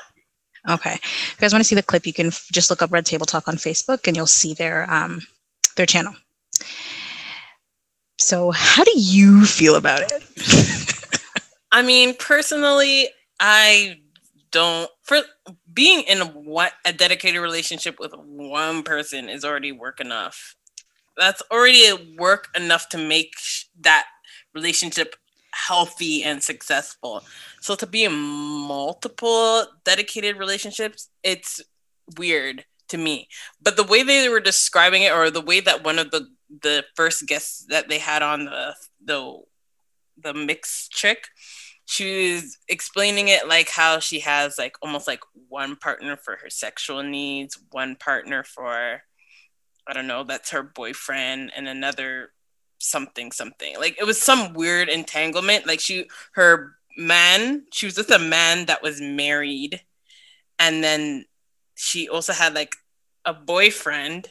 Okay. 0.68 0.94
If 0.94 1.36
you 1.38 1.40
guys 1.40 1.52
want 1.52 1.62
to 1.64 1.68
see 1.68 1.74
the 1.74 1.82
clip, 1.82 2.06
you 2.06 2.12
can 2.12 2.28
f- 2.28 2.46
just 2.52 2.70
look 2.70 2.82
up 2.82 2.92
Red 2.92 3.06
Table 3.06 3.26
Talk 3.26 3.48
on 3.48 3.56
Facebook, 3.56 4.06
and 4.06 4.16
you'll 4.16 4.26
see 4.26 4.54
their 4.54 4.88
um, 4.92 5.20
their 5.76 5.86
channel. 5.86 6.14
So, 8.18 8.50
how 8.52 8.84
do 8.84 8.92
you 8.94 9.44
feel 9.44 9.74
about 9.76 10.02
it? 10.02 10.22
I 11.72 11.82
mean, 11.82 12.14
personally, 12.18 13.08
I 13.40 14.00
don't 14.52 14.90
for 15.02 15.20
being 15.72 16.02
in 16.02 16.20
a, 16.20 16.26
what 16.26 16.72
a 16.84 16.92
dedicated 16.92 17.40
relationship 17.40 17.98
with 17.98 18.12
one 18.14 18.82
person 18.82 19.28
is 19.28 19.44
already 19.44 19.72
work 19.72 20.00
enough. 20.00 20.54
That's 21.16 21.42
already 21.50 22.16
work 22.18 22.48
enough 22.54 22.88
to 22.90 22.98
make 22.98 23.34
that 23.80 24.06
relationship 24.54 25.16
healthy 25.52 26.22
and 26.22 26.42
successful. 26.42 27.24
So 27.60 27.74
to 27.74 27.86
be 27.86 28.04
in 28.04 28.12
multiple 28.12 29.66
dedicated 29.84 30.36
relationships, 30.36 31.08
it's 31.22 31.60
weird 32.16 32.64
to 32.92 32.98
me. 32.98 33.28
But 33.60 33.76
the 33.76 33.84
way 33.84 34.02
they 34.02 34.28
were 34.28 34.40
describing 34.40 35.02
it, 35.02 35.12
or 35.12 35.30
the 35.30 35.40
way 35.40 35.60
that 35.60 35.82
one 35.84 35.98
of 35.98 36.10
the 36.10 36.28
the 36.62 36.84
first 36.94 37.26
guests 37.26 37.64
that 37.70 37.88
they 37.88 37.98
had 37.98 38.22
on 38.22 38.44
the 38.44 38.74
the 39.04 39.38
the 40.22 40.34
mixed 40.34 40.92
chick, 40.92 41.28
she 41.86 42.34
was 42.34 42.58
explaining 42.68 43.28
it 43.28 43.48
like 43.48 43.70
how 43.70 43.98
she 43.98 44.20
has 44.20 44.58
like 44.58 44.76
almost 44.82 45.08
like 45.08 45.20
one 45.48 45.74
partner 45.76 46.16
for 46.16 46.36
her 46.36 46.50
sexual 46.50 47.02
needs, 47.02 47.58
one 47.70 47.96
partner 47.96 48.44
for 48.44 49.02
I 49.86 49.92
don't 49.94 50.06
know, 50.06 50.22
that's 50.22 50.50
her 50.50 50.62
boyfriend, 50.62 51.50
and 51.56 51.66
another 51.66 52.32
something 52.78 53.32
something. 53.32 53.74
Like 53.78 53.96
it 53.98 54.04
was 54.04 54.20
some 54.20 54.52
weird 54.52 54.88
entanglement. 54.88 55.66
Like 55.66 55.80
she 55.80 56.08
her 56.34 56.76
man, 56.98 57.64
she 57.72 57.86
was 57.86 57.96
with 57.96 58.10
a 58.10 58.18
man 58.18 58.66
that 58.66 58.82
was 58.82 59.00
married, 59.00 59.80
and 60.58 60.84
then 60.84 61.24
she 61.74 62.08
also 62.08 62.32
had 62.32 62.54
like 62.54 62.76
a 63.24 63.34
boyfriend 63.34 64.30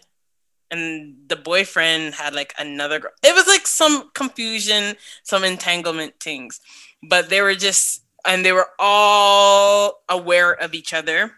and 0.70 1.16
the 1.28 1.36
boyfriend 1.36 2.14
had 2.16 2.34
like 2.34 2.54
another 2.58 3.00
girl. 3.00 3.12
It 3.24 3.36
was 3.36 3.48
like 3.48 3.68
some 3.68 4.10
confusion, 4.14 4.96
some 5.24 5.44
entanglement 5.44 6.20
things, 6.20 6.62
but 7.04 7.30
they 7.30 7.42
were 7.42 7.56
just, 7.56 8.04
and 8.26 8.46
they 8.46 8.52
were 8.52 8.70
all 8.80 10.04
aware 10.08 10.54
of 10.54 10.74
each 10.74 10.94
other 10.94 11.34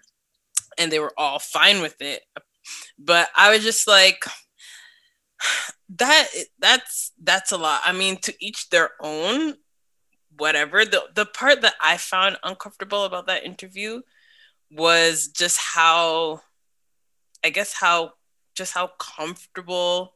and 0.78 0.91
they 0.91 0.99
were 0.99 1.14
all 1.18 1.39
fine 1.39 1.82
with 1.82 2.01
it. 2.01 2.22
But 2.97 3.30
I 3.36 3.51
was 3.51 3.64
just 3.64 3.88
like, 3.88 4.24
that 5.97 6.28
that's 6.60 7.12
that's 7.22 7.51
a 7.51 7.58
lot. 7.58 7.82
I 7.86 7.91
mean, 7.91 8.18
to 8.22 8.34
each 8.39 8.70
their 8.70 8.91
own. 8.99 9.56
Whatever 10.36 10.84
the 10.84 11.04
the 11.14 11.28
part 11.28 11.62
that 11.62 11.76
I 11.80 11.97
found 11.97 12.38
uncomfortable 12.41 13.04
about 13.06 13.28
that 13.28 13.43
interview 13.45 14.01
was 14.72 15.28
just 15.28 15.60
how, 15.60 16.41
I 17.44 17.50
guess 17.50 17.74
how 17.74 18.14
just 18.56 18.74
how 18.74 18.91
comfortable 19.00 20.14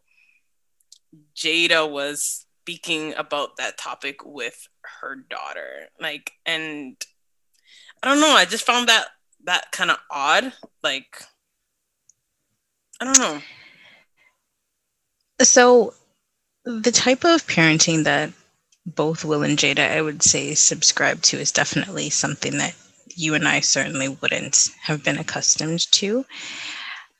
Jada 1.35 1.89
was 1.89 2.45
speaking 2.61 3.13
about 3.15 3.57
that 3.57 3.77
topic 3.77 4.25
with 4.25 4.67
her 5.01 5.15
daughter. 5.15 5.87
Like, 5.99 6.33
and 6.45 6.95
I 8.03 8.07
don't 8.07 8.19
know, 8.19 8.35
I 8.35 8.45
just 8.45 8.65
found 8.65 8.89
that 8.89 9.07
that 9.45 9.71
kind 9.71 9.91
of 9.91 9.97
odd. 10.11 10.53
Like, 10.83 11.23
I 12.99 13.05
don't 13.05 13.19
know. 13.19 13.41
So, 15.41 15.93
the 16.65 16.91
type 16.91 17.23
of 17.23 17.45
parenting 17.47 18.03
that 18.03 18.31
both 18.85 19.23
Will 19.23 19.43
and 19.43 19.57
Jada, 19.57 19.91
I 19.91 20.01
would 20.01 20.23
say, 20.23 20.53
subscribe 20.55 21.21
to 21.23 21.37
is 21.37 21.51
definitely 21.51 22.09
something 22.09 22.57
that 22.57 22.75
you 23.15 23.33
and 23.33 23.47
I 23.47 23.61
certainly 23.61 24.09
wouldn't 24.09 24.69
have 24.81 25.03
been 25.03 25.17
accustomed 25.17 25.91
to. 25.93 26.25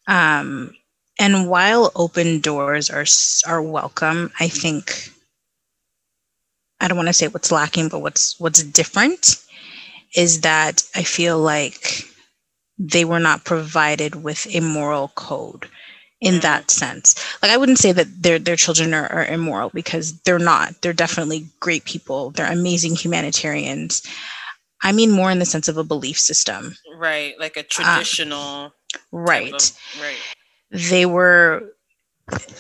Um, 0.08 0.74
and 1.20 1.50
while 1.50 1.92
open 1.96 2.40
doors 2.40 2.90
are 2.90 3.06
are 3.46 3.62
welcome, 3.62 4.32
I 4.40 4.48
think 4.48 5.12
I 6.80 6.88
don't 6.88 6.98
want 6.98 7.08
to 7.08 7.14
say 7.14 7.28
what's 7.28 7.52
lacking, 7.52 7.90
but 7.90 8.00
what's 8.00 8.40
what's 8.40 8.64
different 8.64 9.36
is 10.16 10.42
that 10.42 10.84
I 10.96 11.04
feel 11.04 11.40
like 11.40 12.04
they 12.78 13.06
were 13.06 13.20
not 13.20 13.46
provided 13.46 14.24
with 14.24 14.48
a 14.54 14.62
moral 14.62 15.10
code 15.10 15.68
in 16.22 16.36
mm. 16.36 16.42
that 16.42 16.72
sense. 16.72 17.16
Like 17.42 17.52
I 17.52 17.58
wouldn't 17.58 17.80
say 17.80 17.92
that 17.92 18.08
their 18.22 18.40
their 18.40 18.56
children 18.56 18.94
are, 18.94 19.12
are 19.12 19.26
immoral 19.26 19.70
because 19.74 20.20
they're 20.22 20.40
not. 20.40 20.82
They're 20.82 20.94
definitely 20.94 21.48
great 21.60 21.86
people. 21.86 22.32
They're 22.32 22.52
amazing 22.52 22.96
humanitarians. 22.96 24.04
I 24.84 24.92
mean 24.92 25.12
more 25.12 25.32
in 25.32 25.40
the 25.40 25.46
sense 25.46 25.68
of 25.68 25.78
a 25.78 25.84
belief 25.84 26.20
system. 26.20 26.76
Right, 26.96 27.40
like 27.40 27.58
a 27.58 27.64
traditional 27.64 28.66
um, 28.66 28.72
right. 29.12 29.72
Right. 30.00 30.18
They 30.72 31.06
were 31.06 31.74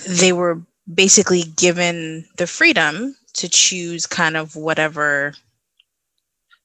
they 0.07 0.31
were 0.31 0.61
basically 0.91 1.43
given 1.43 2.25
the 2.37 2.47
freedom 2.47 3.15
to 3.33 3.49
choose 3.49 4.05
kind 4.05 4.37
of 4.37 4.55
whatever 4.55 5.33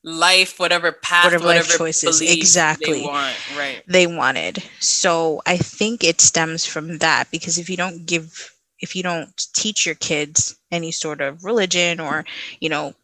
life 0.04 0.58
whatever 0.58 0.90
path 0.92 1.24
whatever, 1.24 1.44
whatever 1.44 1.68
life 1.68 1.78
choices 1.78 2.20
exactly 2.20 3.00
they 3.00 3.06
want. 3.06 3.36
right. 3.56 3.82
They 3.86 4.06
wanted. 4.06 4.62
So 4.80 5.42
i 5.46 5.56
think 5.56 6.04
it 6.04 6.20
stems 6.20 6.66
from 6.66 6.98
that 6.98 7.30
because 7.30 7.58
if 7.58 7.68
you 7.68 7.76
don't 7.76 8.06
give 8.06 8.52
if 8.80 8.96
you 8.96 9.02
don't 9.02 9.30
teach 9.54 9.86
your 9.86 9.94
kids 9.94 10.58
any 10.70 10.90
sort 10.90 11.20
of 11.20 11.44
religion 11.44 12.00
or 12.00 12.24
you 12.60 12.68
know 12.68 12.94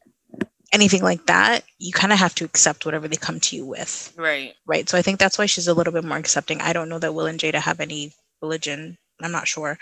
anything 0.72 1.02
like 1.02 1.24
that 1.26 1.64
you 1.78 1.92
kind 1.92 2.12
of 2.12 2.18
have 2.18 2.34
to 2.34 2.44
accept 2.44 2.84
whatever 2.84 3.08
they 3.08 3.16
come 3.16 3.40
to 3.40 3.56
you 3.56 3.64
with 3.64 4.12
right 4.16 4.54
right 4.66 4.88
so 4.88 4.98
i 4.98 5.02
think 5.02 5.18
that's 5.18 5.38
why 5.38 5.46
she's 5.46 5.68
a 5.68 5.74
little 5.74 5.92
bit 5.92 6.04
more 6.04 6.18
accepting 6.18 6.60
i 6.60 6.72
don't 6.72 6.88
know 6.88 6.98
that 6.98 7.14
will 7.14 7.26
and 7.26 7.40
jada 7.40 7.54
have 7.54 7.80
any 7.80 8.12
religion. 8.40 8.98
I'm 9.20 9.32
not 9.32 9.48
sure. 9.48 9.78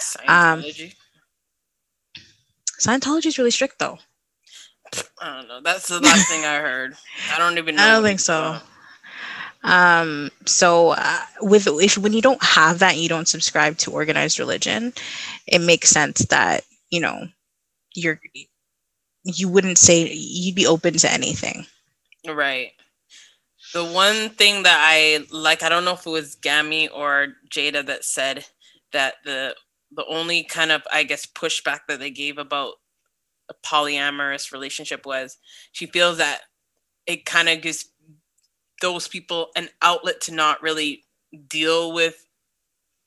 Scientology. 0.00 0.84
Um, 0.84 2.22
Scientology 2.78 3.26
is 3.26 3.38
really 3.38 3.50
strict, 3.50 3.78
though. 3.78 3.98
I 5.20 5.36
don't 5.36 5.48
know. 5.48 5.60
That's 5.60 5.88
the 5.88 6.00
last 6.00 6.28
thing 6.28 6.44
I 6.44 6.56
heard. 6.56 6.94
I 7.34 7.38
don't 7.38 7.58
even 7.58 7.74
know. 7.76 7.82
I 7.82 7.88
don't 7.88 8.02
think 8.02 8.20
so. 8.20 8.58
Um, 9.62 10.30
so 10.46 10.90
uh, 10.90 11.20
with 11.42 11.66
if 11.66 11.98
when 11.98 12.14
you 12.14 12.22
don't 12.22 12.42
have 12.42 12.78
that, 12.78 12.96
you 12.96 13.08
don't 13.08 13.28
subscribe 13.28 13.76
to 13.78 13.92
organized 13.92 14.38
religion, 14.38 14.94
it 15.46 15.60
makes 15.60 15.90
sense 15.90 16.20
that 16.26 16.64
you 16.88 17.00
know 17.00 17.26
you're 17.94 18.18
you 19.24 19.48
wouldn't 19.48 19.78
say 19.78 20.10
you'd 20.12 20.54
be 20.54 20.66
open 20.66 20.94
to 20.94 21.12
anything. 21.12 21.66
Right. 22.26 22.72
The 23.72 23.84
one 23.84 24.30
thing 24.30 24.64
that 24.64 24.78
I 24.80 25.24
like, 25.30 25.62
I 25.62 25.68
don't 25.68 25.84
know 25.84 25.94
if 25.94 26.06
it 26.06 26.10
was 26.10 26.34
Gammy 26.34 26.88
or 26.88 27.28
Jada 27.50 27.86
that 27.86 28.04
said 28.04 28.46
that 28.92 29.14
the 29.24 29.54
the 29.92 30.04
only 30.06 30.44
kind 30.44 30.72
of 30.72 30.82
I 30.92 31.04
guess 31.04 31.26
pushback 31.26 31.80
that 31.88 31.98
they 32.00 32.10
gave 32.10 32.38
about 32.38 32.74
a 33.48 33.54
polyamorous 33.66 34.52
relationship 34.52 35.04
was 35.04 35.38
she 35.72 35.86
feels 35.86 36.18
that 36.18 36.42
it 37.06 37.24
kind 37.24 37.48
of 37.48 37.60
gives 37.60 37.86
those 38.80 39.08
people 39.08 39.48
an 39.56 39.68
outlet 39.82 40.20
to 40.22 40.32
not 40.32 40.62
really 40.62 41.04
deal 41.48 41.92
with 41.92 42.26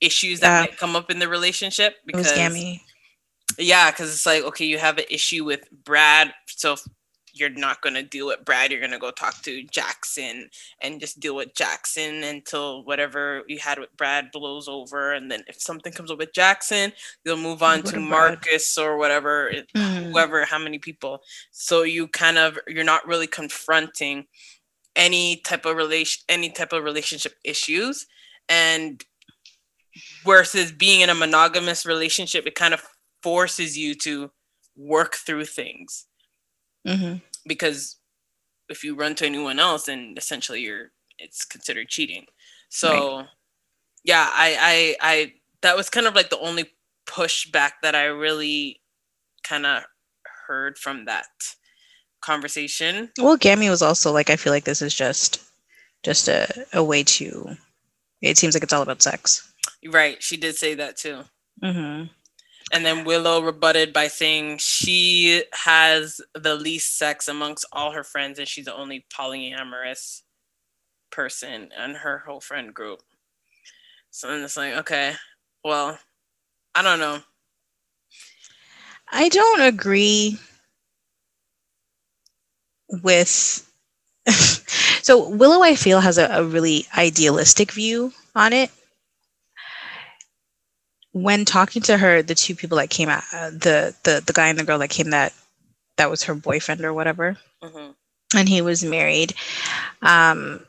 issues 0.00 0.40
that 0.40 0.60
might 0.60 0.78
come 0.78 0.94
up 0.94 1.10
in 1.10 1.18
the 1.18 1.28
relationship 1.28 1.96
because 2.06 2.32
yeah 3.58 3.90
because 3.90 4.12
it's 4.12 4.26
like 4.26 4.42
okay 4.42 4.64
you 4.64 4.78
have 4.78 4.98
an 4.98 5.04
issue 5.10 5.44
with 5.44 5.68
brad 5.84 6.32
so 6.46 6.76
you're 7.34 7.50
not 7.50 7.82
going 7.82 7.94
to 7.94 8.02
deal 8.02 8.28
with 8.28 8.44
Brad. 8.44 8.70
You're 8.70 8.80
going 8.80 8.92
to 8.92 8.98
go 8.98 9.10
talk 9.10 9.42
to 9.42 9.64
Jackson 9.64 10.48
and 10.80 11.00
just 11.00 11.18
deal 11.18 11.34
with 11.34 11.52
Jackson 11.54 12.22
until 12.22 12.84
whatever 12.84 13.42
you 13.48 13.58
had 13.58 13.78
with 13.78 13.94
Brad 13.96 14.30
blows 14.32 14.68
over. 14.68 15.12
And 15.12 15.30
then 15.30 15.42
if 15.48 15.60
something 15.60 15.92
comes 15.92 16.12
up 16.12 16.18
with 16.18 16.32
Jackson, 16.32 16.92
you'll 17.24 17.36
move 17.36 17.62
on 17.62 17.80
what 17.80 17.86
to 17.86 18.00
Marcus 18.00 18.78
or 18.78 18.96
whatever, 18.96 19.52
mm. 19.74 20.12
whoever, 20.12 20.44
how 20.44 20.58
many 20.58 20.78
people. 20.78 21.22
So 21.50 21.82
you 21.82 22.06
kind 22.06 22.38
of, 22.38 22.56
you're 22.68 22.84
not 22.84 23.06
really 23.06 23.26
confronting 23.26 24.26
any 24.94 25.38
type 25.38 25.66
of 25.66 25.76
relation, 25.76 26.22
any 26.28 26.50
type 26.50 26.72
of 26.72 26.84
relationship 26.84 27.34
issues. 27.42 28.06
And 28.48 29.04
versus 30.24 30.70
being 30.70 31.00
in 31.00 31.10
a 31.10 31.14
monogamous 31.14 31.84
relationship, 31.84 32.46
it 32.46 32.54
kind 32.54 32.74
of 32.74 32.82
forces 33.24 33.78
you 33.78 33.94
to 33.94 34.30
work 34.76 35.14
through 35.14 35.46
things 35.46 36.04
mm-hmm. 36.86 37.16
because 37.46 37.96
if 38.68 38.84
you 38.84 38.94
run 38.94 39.14
to 39.14 39.24
anyone 39.24 39.58
else, 39.58 39.86
then 39.86 40.14
essentially 40.16 40.60
you're 40.60 40.90
it's 41.18 41.44
considered 41.44 41.88
cheating. 41.88 42.26
So 42.68 43.16
right. 43.18 43.26
yeah, 44.04 44.28
I, 44.30 44.56
I 44.60 45.12
I 45.12 45.32
that 45.62 45.76
was 45.76 45.88
kind 45.88 46.06
of 46.06 46.14
like 46.14 46.28
the 46.28 46.38
only 46.38 46.70
pushback 47.06 47.72
that 47.82 47.94
I 47.94 48.04
really 48.04 48.82
kind 49.42 49.64
of 49.64 49.84
heard 50.46 50.76
from 50.76 51.06
that 51.06 51.26
conversation. 52.20 53.10
Well, 53.18 53.38
Gammy 53.38 53.70
was 53.70 53.82
also 53.82 54.12
like, 54.12 54.28
I 54.28 54.36
feel 54.36 54.52
like 54.52 54.64
this 54.64 54.82
is 54.82 54.94
just 54.94 55.42
just 56.02 56.28
a, 56.28 56.66
a 56.74 56.84
way 56.84 57.02
to 57.04 57.56
it 58.20 58.36
seems 58.36 58.54
like 58.54 58.62
it's 58.62 58.72
all 58.72 58.82
about 58.82 59.02
sex. 59.02 59.50
Right. 59.86 60.22
She 60.22 60.36
did 60.36 60.56
say 60.56 60.74
that 60.74 60.96
too. 60.98 61.22
Mm-hmm. 61.62 62.06
And 62.74 62.84
then 62.84 63.04
Willow 63.04 63.40
rebutted 63.40 63.92
by 63.92 64.08
saying 64.08 64.58
she 64.58 65.44
has 65.52 66.20
the 66.34 66.56
least 66.56 66.98
sex 66.98 67.28
amongst 67.28 67.64
all 67.72 67.92
her 67.92 68.02
friends 68.02 68.40
and 68.40 68.48
she's 68.48 68.64
the 68.64 68.74
only 68.74 69.06
polyamorous 69.16 70.22
person 71.12 71.70
in 71.84 71.94
her 71.94 72.24
whole 72.26 72.40
friend 72.40 72.74
group. 72.74 73.00
So 74.10 74.26
then 74.26 74.42
it's 74.42 74.56
like, 74.56 74.74
okay, 74.74 75.12
well, 75.64 76.00
I 76.74 76.82
don't 76.82 76.98
know. 76.98 77.20
I 79.12 79.28
don't 79.28 79.60
agree 79.60 80.36
with. 83.04 83.70
so 84.26 85.28
Willow, 85.28 85.62
I 85.62 85.76
feel, 85.76 86.00
has 86.00 86.18
a, 86.18 86.26
a 86.26 86.42
really 86.42 86.86
idealistic 86.98 87.70
view 87.70 88.12
on 88.34 88.52
it 88.52 88.72
when 91.14 91.44
talking 91.44 91.80
to 91.82 91.96
her, 91.96 92.22
the 92.22 92.34
two 92.34 92.56
people 92.56 92.76
that 92.78 92.90
came 92.90 93.08
out, 93.08 93.22
uh, 93.32 93.50
the 93.50 93.94
the 94.02 94.22
the 94.26 94.32
guy 94.32 94.48
and 94.48 94.58
the 94.58 94.64
girl 94.64 94.78
that 94.80 94.90
came 94.90 95.10
that 95.10 95.32
that 95.96 96.10
was 96.10 96.24
her 96.24 96.34
boyfriend 96.34 96.84
or 96.84 96.92
whatever. 96.92 97.38
Mm-hmm. 97.62 97.92
And 98.36 98.48
he 98.48 98.60
was 98.60 98.84
married. 98.84 99.32
Um, 100.02 100.66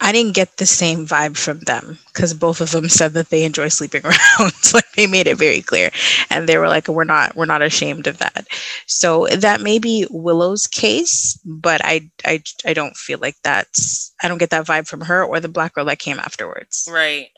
I 0.00 0.12
didn't 0.12 0.36
get 0.36 0.56
the 0.56 0.66
same 0.66 1.04
vibe 1.04 1.36
from 1.36 1.58
them 1.60 1.98
because 2.06 2.32
both 2.32 2.60
of 2.60 2.70
them 2.70 2.88
said 2.88 3.14
that 3.14 3.30
they 3.30 3.44
enjoy 3.44 3.68
sleeping 3.68 4.02
around. 4.04 4.52
like 4.72 4.90
they 4.92 5.08
made 5.08 5.26
it 5.26 5.36
very 5.36 5.62
clear, 5.62 5.90
and 6.30 6.48
they 6.48 6.58
were 6.58 6.68
like, 6.68 6.86
"We're 6.86 7.02
not, 7.02 7.34
we're 7.34 7.46
not 7.46 7.62
ashamed 7.62 8.06
of 8.06 8.18
that." 8.18 8.46
So 8.86 9.26
that 9.26 9.60
may 9.60 9.80
be 9.80 10.06
Willow's 10.10 10.68
case, 10.68 11.36
but 11.44 11.80
I, 11.84 12.08
I, 12.24 12.44
I 12.64 12.72
don't 12.72 12.96
feel 12.96 13.18
like 13.18 13.36
that's. 13.42 14.14
I 14.22 14.28
don't 14.28 14.38
get 14.38 14.50
that 14.50 14.66
vibe 14.66 14.86
from 14.86 15.00
her 15.00 15.24
or 15.24 15.40
the 15.40 15.48
black 15.48 15.74
girl 15.74 15.86
that 15.86 15.98
came 15.98 16.20
afterwards. 16.20 16.88
Right. 16.88 17.30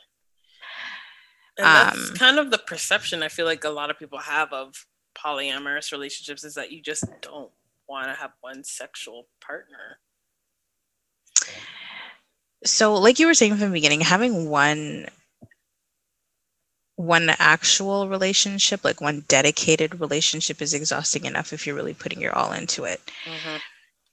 And 1.61 1.97
that's 1.97 2.09
um, 2.09 2.15
kind 2.15 2.39
of 2.39 2.51
the 2.51 2.57
perception 2.57 3.23
I 3.23 3.27
feel 3.27 3.45
like 3.45 3.63
a 3.63 3.69
lot 3.69 3.89
of 3.89 3.99
people 3.99 4.19
have 4.19 4.51
of 4.53 4.85
polyamorous 5.15 5.91
relationships 5.91 6.43
is 6.43 6.55
that 6.55 6.71
you 6.71 6.81
just 6.81 7.05
don't 7.21 7.51
want 7.87 8.07
to 8.07 8.13
have 8.13 8.31
one 8.41 8.63
sexual 8.63 9.27
partner. 9.39 9.99
So, 12.63 12.95
like 12.95 13.19
you 13.19 13.27
were 13.27 13.33
saying 13.33 13.51
from 13.53 13.59
the 13.59 13.73
beginning, 13.73 14.01
having 14.01 14.49
one 14.49 15.07
one 16.95 17.31
actual 17.39 18.07
relationship, 18.07 18.83
like 18.83 19.01
one 19.01 19.25
dedicated 19.27 19.99
relationship, 19.99 20.61
is 20.61 20.73
exhausting 20.73 21.25
enough 21.25 21.51
if 21.51 21.65
you're 21.65 21.75
really 21.75 21.95
putting 21.95 22.21
your 22.21 22.35
all 22.35 22.51
into 22.51 22.83
it. 22.83 23.01
Mm-hmm. 23.25 23.57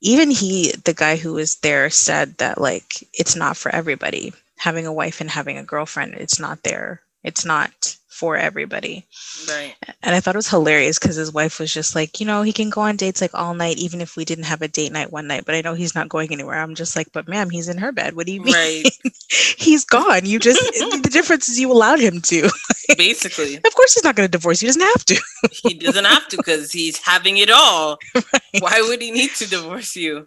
Even 0.01 0.31
he, 0.31 0.73
the 0.85 0.95
guy 0.95 1.17
who 1.17 1.35
was 1.35 1.57
there, 1.57 1.91
said 1.91 2.39
that 2.39 2.61
like 2.61 3.07
it's 3.13 3.37
not 3.37 3.57
for 3.57 3.71
everybody. 3.75 4.33
Having 4.59 4.87
a 4.87 4.93
wife 4.93 5.21
and 5.21 5.31
having 5.31 5.59
a 5.59 5.63
girlfriend, 5.63 6.15
it's 6.15 6.41
not 6.41 6.63
there. 6.63 7.03
It's 7.29 7.45
not 7.45 7.95
for 8.09 8.37
everybody. 8.37 9.07
Right. 9.47 9.77
And 10.03 10.15
I 10.15 10.19
thought 10.19 10.35
it 10.35 10.39
was 10.39 10.49
hilarious 10.49 10.99
because 10.99 11.15
his 11.15 11.33
wife 11.33 11.61
was 11.61 11.73
just 11.73 11.95
like, 11.95 12.19
you 12.19 12.27
know, 12.27 12.43
he 12.43 12.53
can 12.53 12.69
go 12.69 12.81
on 12.81 12.97
dates 12.97 13.21
like 13.21 13.31
all 13.35 13.55
night, 13.55 13.77
even 13.77 14.01
if 14.01 14.17
we 14.17 14.25
didn't 14.25 14.45
have 14.45 14.63
a 14.63 14.67
date 14.67 14.91
night 14.91 15.13
one 15.13 15.29
night. 15.29 15.45
But 15.45 15.55
I 15.55 15.61
know 15.61 15.75
he's 15.75 15.95
not 15.95 16.09
going 16.09 16.33
anywhere. 16.33 16.59
I'm 16.59 16.75
just 16.75 16.97
like, 16.97 17.13
but 17.13 17.29
ma'am, 17.29 17.51
he's 17.51 17.69
in 17.69 17.79
her 17.79 17.93
bed. 17.93 18.17
What 18.17 18.27
do 18.27 18.33
you 18.33 18.43
mean? 18.43 18.55
Right. 18.55 18.91
he's 19.59 19.85
gone. 19.85 20.25
You 20.25 20.39
just 20.39 20.59
the 20.61 21.11
difference 21.13 21.49
is 21.49 21.61
you 21.61 21.71
allowed 21.71 22.01
him 22.01 22.21
to. 22.23 22.51
Basically. 22.97 23.57
Of 23.57 23.75
course, 23.75 23.95
he's 23.95 24.05
not 24.05 24.17
going 24.17 24.27
to 24.27 24.33
divorce. 24.33 24.59
He 24.61 24.67
doesn't 24.67 24.83
have 24.83 25.05
to. 25.05 25.21
he 25.53 25.75
doesn't 25.75 26.07
have 26.07 26.27
to 26.29 26.39
because 26.39 26.73
he's 26.73 26.97
having 26.97 27.37
it 27.37 27.51
all. 27.51 27.99
Right. 28.15 28.63
Why 28.63 28.81
would 28.81 29.03
he 29.03 29.13
need 29.13 29.31
to 29.37 29.49
divorce 29.49 29.95
you? 29.95 30.27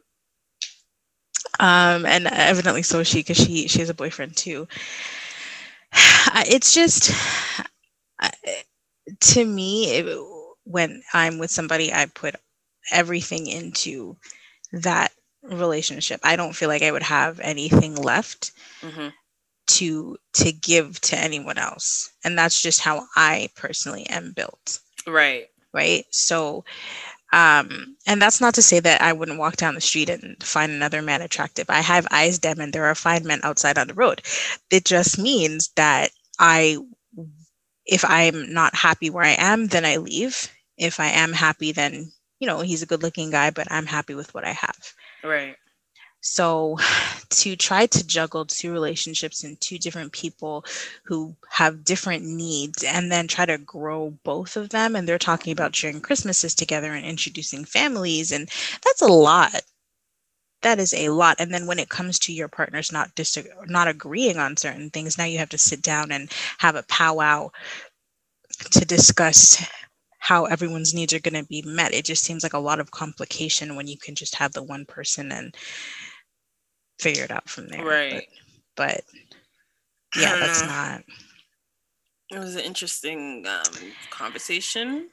Um, 1.59 2.05
and 2.05 2.27
evidently 2.27 2.83
so 2.83 3.03
she, 3.03 3.19
because 3.19 3.37
she 3.37 3.67
she 3.67 3.79
has 3.79 3.89
a 3.89 3.93
boyfriend 3.93 4.37
too. 4.37 4.67
It's 6.47 6.73
just 6.73 7.11
to 9.19 9.45
me, 9.45 9.91
it, 9.91 10.27
when 10.63 11.01
I'm 11.13 11.39
with 11.39 11.51
somebody, 11.51 11.93
I 11.93 12.05
put 12.05 12.35
everything 12.91 13.47
into 13.47 14.15
that 14.73 15.11
relationship. 15.43 16.19
I 16.23 16.35
don't 16.35 16.55
feel 16.55 16.69
like 16.69 16.83
I 16.83 16.91
would 16.91 17.03
have 17.03 17.39
anything 17.39 17.95
left 17.95 18.51
mm-hmm. 18.81 19.09
to 19.67 20.17
to 20.33 20.51
give 20.51 21.01
to 21.01 21.17
anyone 21.17 21.57
else, 21.57 22.11
and 22.23 22.37
that's 22.37 22.61
just 22.61 22.81
how 22.81 23.05
I 23.15 23.49
personally 23.55 24.05
am 24.07 24.33
built. 24.33 24.79
Right. 25.07 25.47
Right. 25.73 26.05
So, 26.11 26.65
um, 27.31 27.95
and 28.07 28.21
that's 28.21 28.41
not 28.41 28.53
to 28.55 28.61
say 28.61 28.79
that 28.79 29.01
I 29.01 29.13
wouldn't 29.13 29.39
walk 29.39 29.55
down 29.57 29.75
the 29.75 29.81
street 29.81 30.09
and 30.09 30.41
find 30.43 30.71
another 30.71 31.01
man 31.01 31.21
attractive. 31.21 31.69
I 31.69 31.81
have 31.81 32.07
eyes 32.11 32.39
dim, 32.39 32.59
and 32.59 32.73
there 32.73 32.85
are 32.85 32.95
fine 32.95 33.25
men 33.25 33.39
outside 33.43 33.77
on 33.77 33.87
the 33.87 33.93
road. 33.93 34.21
It 34.69 34.85
just 34.85 35.17
means 35.17 35.69
that 35.75 36.11
I 36.39 36.77
if 37.85 38.05
I'm 38.05 38.53
not 38.53 38.75
happy 38.75 39.09
where 39.09 39.23
I 39.23 39.35
am, 39.37 39.67
then 39.67 39.85
I 39.85 39.97
leave. 39.97 40.49
If 40.77 40.99
I 40.99 41.07
am 41.07 41.33
happy, 41.33 41.71
then, 41.71 42.11
you 42.39 42.47
know, 42.47 42.61
he's 42.61 42.81
a 42.81 42.85
good 42.85 43.03
looking 43.03 43.31
guy, 43.31 43.49
but 43.51 43.67
I'm 43.71 43.85
happy 43.85 44.13
with 44.13 44.33
what 44.33 44.45
I 44.45 44.51
have. 44.51 44.93
Right. 45.23 45.55
So 46.21 46.77
to 47.29 47.55
try 47.55 47.85
to 47.87 48.07
juggle 48.07 48.45
two 48.45 48.71
relationships 48.71 49.43
and 49.43 49.59
two 49.59 49.77
different 49.77 50.11
people 50.11 50.65
who 51.03 51.35
have 51.49 51.83
different 51.83 52.23
needs 52.23 52.83
and 52.83 53.11
then 53.11 53.27
try 53.27 53.45
to 53.45 53.57
grow 53.57 54.11
both 54.23 54.55
of 54.55 54.69
them 54.69 54.95
and 54.95 55.07
they're 55.07 55.19
talking 55.19 55.51
about 55.51 55.75
sharing 55.75 56.01
Christmases 56.01 56.55
together 56.55 56.93
and 56.93 57.05
introducing 57.05 57.65
families 57.65 58.31
and 58.31 58.49
that's 58.83 59.01
a 59.01 59.07
lot. 59.07 59.61
That 60.61 60.79
is 60.79 60.93
a 60.93 61.09
lot. 61.09 61.37
And 61.39 61.51
then 61.51 61.65
when 61.65 61.79
it 61.79 61.89
comes 61.89 62.19
to 62.19 62.33
your 62.33 62.47
partners 62.47 62.91
not 62.91 63.15
dis- 63.15 63.37
not 63.65 63.87
agreeing 63.87 64.37
on 64.37 64.57
certain 64.57 64.91
things, 64.91 65.17
now 65.17 65.25
you 65.25 65.39
have 65.39 65.49
to 65.49 65.57
sit 65.57 65.81
down 65.81 66.11
and 66.11 66.31
have 66.59 66.75
a 66.75 66.83
powwow 66.83 67.49
to 68.71 68.85
discuss 68.85 69.65
how 70.19 70.45
everyone's 70.45 70.93
needs 70.93 71.13
are 71.13 71.19
going 71.19 71.33
to 71.33 71.47
be 71.47 71.63
met. 71.63 71.93
It 71.95 72.05
just 72.05 72.23
seems 72.23 72.43
like 72.43 72.53
a 72.53 72.59
lot 72.59 72.79
of 72.79 72.91
complication 72.91 73.75
when 73.75 73.87
you 73.87 73.97
can 73.97 74.13
just 74.13 74.35
have 74.35 74.53
the 74.53 74.61
one 74.61 74.85
person 74.85 75.31
and 75.31 75.55
figure 77.01 77.23
it 77.23 77.31
out 77.31 77.49
from 77.49 77.67
there. 77.67 77.83
Right. 77.83 78.27
But, 78.75 79.01
but 80.13 80.21
yeah, 80.21 80.35
that's 80.37 80.61
not. 80.61 81.03
It 82.31 82.39
was 82.39 82.55
an 82.55 82.61
interesting 82.61 83.45
um, 83.47 83.91
conversation. 84.09 85.09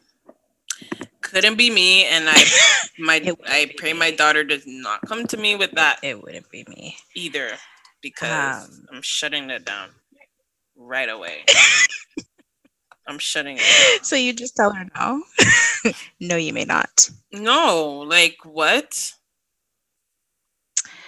Couldn't 1.20 1.56
be 1.56 1.70
me, 1.70 2.06
and 2.06 2.28
I, 2.28 2.44
my, 2.98 3.34
I 3.46 3.72
pray 3.76 3.92
my 3.92 4.12
daughter 4.12 4.44
does 4.44 4.64
not 4.66 5.00
come 5.06 5.26
to 5.26 5.36
me 5.36 5.56
with 5.56 5.72
that. 5.72 5.98
It 6.02 6.22
wouldn't 6.22 6.48
be 6.50 6.64
me 6.68 6.96
either, 7.16 7.50
because 8.02 8.64
um, 8.64 8.86
I'm 8.92 9.02
shutting 9.02 9.48
that 9.48 9.64
down 9.64 9.90
right 10.76 11.08
away. 11.08 11.44
I'm 13.08 13.18
shutting 13.18 13.56
it. 13.58 14.04
So 14.04 14.16
you 14.16 14.32
just 14.34 14.54
tell 14.54 14.70
her 14.72 14.86
no. 14.94 15.22
no, 16.20 16.36
you 16.36 16.52
may 16.52 16.64
not. 16.64 17.10
No, 17.32 18.04
like 18.06 18.36
what? 18.44 19.14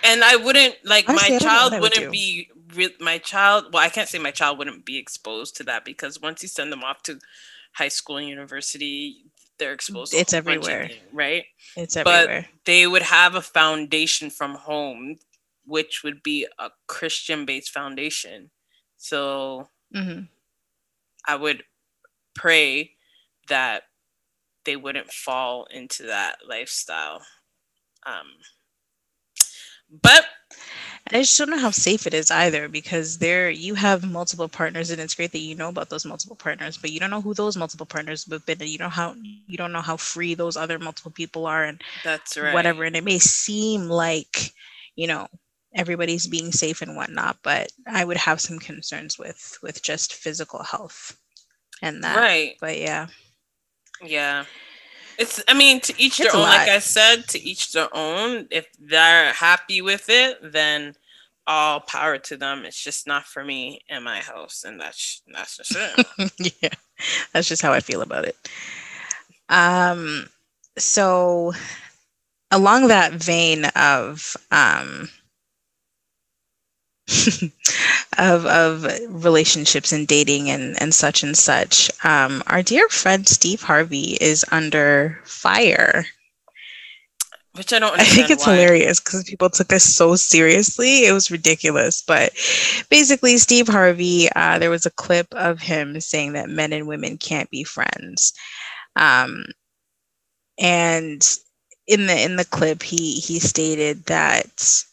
And 0.04 0.24
I 0.24 0.36
wouldn't 0.36 0.76
like 0.84 1.08
Honestly, 1.08 1.32
my 1.32 1.38
child 1.38 1.72
wouldn't 1.80 2.06
would 2.06 2.12
be 2.12 2.48
my 3.00 3.18
child. 3.18 3.66
Well, 3.72 3.82
I 3.82 3.88
can't 3.88 4.08
say 4.08 4.18
my 4.18 4.30
child 4.30 4.58
wouldn't 4.58 4.84
be 4.84 4.96
exposed 4.98 5.56
to 5.56 5.64
that 5.64 5.84
because 5.84 6.20
once 6.20 6.42
you 6.42 6.48
send 6.48 6.72
them 6.72 6.84
off 6.84 7.02
to 7.04 7.18
high 7.72 7.88
school 7.88 8.16
and 8.16 8.28
university, 8.28 9.24
they're 9.58 9.72
exposed. 9.72 10.14
It's 10.14 10.32
everywhere, 10.32 10.88
things, 10.88 11.00
right? 11.12 11.44
It's 11.76 11.96
everywhere. 11.96 12.46
But 12.50 12.64
they 12.64 12.86
would 12.86 13.02
have 13.02 13.34
a 13.34 13.42
foundation 13.42 14.30
from 14.30 14.54
home, 14.54 15.16
which 15.66 16.02
would 16.02 16.22
be 16.22 16.46
a 16.58 16.70
Christian-based 16.86 17.70
foundation. 17.70 18.50
So 18.96 19.68
mm-hmm. 19.94 20.22
I 21.26 21.36
would 21.36 21.62
pray 22.34 22.92
that 23.48 23.82
they 24.64 24.76
wouldn't 24.76 25.12
fall 25.12 25.66
into 25.70 26.04
that 26.04 26.38
lifestyle. 26.48 27.22
Um, 28.06 28.26
but 30.02 30.24
I 31.12 31.18
just 31.20 31.36
don't 31.38 31.50
know 31.50 31.58
how 31.58 31.70
safe 31.70 32.06
it 32.06 32.14
is 32.14 32.30
either 32.30 32.68
because 32.68 33.18
there 33.18 33.50
you 33.50 33.74
have 33.74 34.08
multiple 34.08 34.48
partners 34.48 34.90
and 34.90 35.00
it's 35.00 35.14
great 35.14 35.32
that 35.32 35.38
you 35.38 35.54
know 35.54 35.70
about 35.70 35.88
those 35.88 36.04
multiple 36.04 36.36
partners, 36.36 36.76
but 36.76 36.92
you 36.92 37.00
don't 37.00 37.10
know 37.10 37.20
who 37.20 37.34
those 37.34 37.56
multiple 37.56 37.86
partners 37.86 38.30
have 38.30 38.46
been 38.46 38.60
and 38.60 38.70
you 38.70 38.78
know 38.78 38.88
how 38.88 39.14
you 39.46 39.56
don't 39.56 39.72
know 39.72 39.80
how 39.80 39.96
free 39.96 40.34
those 40.34 40.56
other 40.56 40.78
multiple 40.78 41.10
people 41.10 41.46
are 41.46 41.64
and 41.64 41.82
that's 42.04 42.36
right. 42.36 42.54
Whatever. 42.54 42.84
And 42.84 42.94
it 42.94 43.04
may 43.04 43.18
seem 43.18 43.88
like, 43.88 44.52
you 44.94 45.08
know, 45.08 45.26
everybody's 45.74 46.26
being 46.26 46.52
safe 46.52 46.82
and 46.82 46.96
whatnot, 46.96 47.38
but 47.42 47.72
I 47.86 48.04
would 48.04 48.18
have 48.18 48.40
some 48.40 48.58
concerns 48.58 49.18
with 49.18 49.58
with 49.62 49.82
just 49.82 50.14
physical 50.14 50.62
health 50.62 51.16
and 51.82 52.04
that. 52.04 52.16
Right. 52.16 52.56
But 52.60 52.78
yeah. 52.78 53.08
Yeah. 54.02 54.44
It's 55.20 55.42
I 55.46 55.52
mean 55.52 55.80
to 55.82 55.92
each 56.00 56.18
it's 56.18 56.32
their 56.32 56.40
own, 56.40 56.48
like 56.48 56.68
I 56.68 56.78
said, 56.78 57.28
to 57.28 57.38
each 57.38 57.72
their 57.72 57.94
own. 57.94 58.48
If 58.50 58.66
they're 58.80 59.34
happy 59.34 59.82
with 59.82 60.06
it, 60.08 60.38
then 60.42 60.94
all 61.46 61.80
power 61.80 62.16
to 62.16 62.38
them. 62.38 62.64
It's 62.64 62.82
just 62.82 63.06
not 63.06 63.26
for 63.26 63.44
me 63.44 63.82
in 63.90 64.02
my 64.02 64.20
house. 64.20 64.64
And 64.64 64.80
that's 64.80 65.20
that's 65.30 65.58
just 65.58 65.76
it. 65.76 66.32
yeah. 66.62 66.70
That's 67.34 67.48
just 67.48 67.60
how 67.60 67.70
I 67.70 67.80
feel 67.80 68.00
about 68.00 68.24
it. 68.24 68.36
Um 69.50 70.26
so 70.78 71.52
along 72.50 72.88
that 72.88 73.12
vein 73.12 73.66
of 73.76 74.38
um 74.50 75.10
of 78.18 78.46
of 78.46 78.84
relationships 79.08 79.92
and 79.92 80.06
dating 80.06 80.50
and 80.50 80.80
and 80.80 80.94
such 80.94 81.22
and 81.22 81.36
such. 81.36 81.90
Um, 82.04 82.42
our 82.46 82.62
dear 82.62 82.88
friend 82.88 83.26
Steve 83.26 83.62
Harvey 83.62 84.16
is 84.20 84.44
under 84.50 85.20
fire. 85.24 86.04
Which 87.52 87.72
I 87.72 87.80
don't. 87.80 87.98
I 87.98 88.04
think 88.04 88.30
it's 88.30 88.46
why. 88.46 88.54
hilarious 88.54 89.00
because 89.00 89.24
people 89.24 89.50
took 89.50 89.68
this 89.68 89.96
so 89.96 90.14
seriously. 90.14 91.06
It 91.06 91.12
was 91.12 91.32
ridiculous. 91.32 92.00
But 92.00 92.32
basically, 92.90 93.38
Steve 93.38 93.66
Harvey, 93.66 94.28
uh, 94.36 94.58
there 94.60 94.70
was 94.70 94.86
a 94.86 94.92
clip 94.92 95.26
of 95.34 95.60
him 95.60 96.00
saying 96.00 96.34
that 96.34 96.48
men 96.48 96.72
and 96.72 96.86
women 96.86 97.18
can't 97.18 97.50
be 97.50 97.64
friends, 97.64 98.32
um, 98.94 99.46
and 100.58 101.26
in 101.88 102.06
the 102.06 102.22
in 102.22 102.36
the 102.36 102.44
clip, 102.44 102.84
he 102.84 103.14
he 103.14 103.40
stated 103.40 104.04
that 104.04 104.84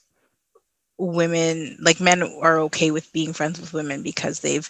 women 0.98 1.78
like 1.80 2.00
men 2.00 2.24
are 2.42 2.60
okay 2.60 2.92
with 2.92 3.12
being 3.14 3.34
friends 3.34 3.60
with 3.60 3.74
women 3.74 4.02
because 4.02 4.40
they've 4.40 4.70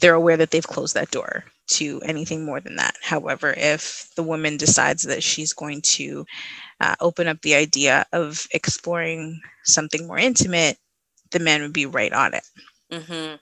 they're 0.00 0.14
aware 0.14 0.36
that 0.36 0.50
they've 0.50 0.66
closed 0.66 0.94
that 0.94 1.10
door 1.10 1.44
to 1.66 2.00
anything 2.04 2.44
more 2.44 2.60
than 2.60 2.76
that. 2.76 2.94
However, 3.02 3.54
if 3.56 4.10
the 4.16 4.22
woman 4.22 4.56
decides 4.56 5.04
that 5.04 5.22
she's 5.22 5.52
going 5.52 5.80
to 5.82 6.26
uh, 6.80 6.94
open 7.00 7.26
up 7.26 7.40
the 7.40 7.54
idea 7.54 8.04
of 8.12 8.46
exploring 8.52 9.40
something 9.64 10.06
more 10.06 10.18
intimate, 10.18 10.78
the 11.30 11.38
man 11.38 11.62
would 11.62 11.72
be 11.72 11.86
right 11.86 12.12
on 12.12 12.34
it. 12.34 12.44
Mm-hmm. 12.92 13.36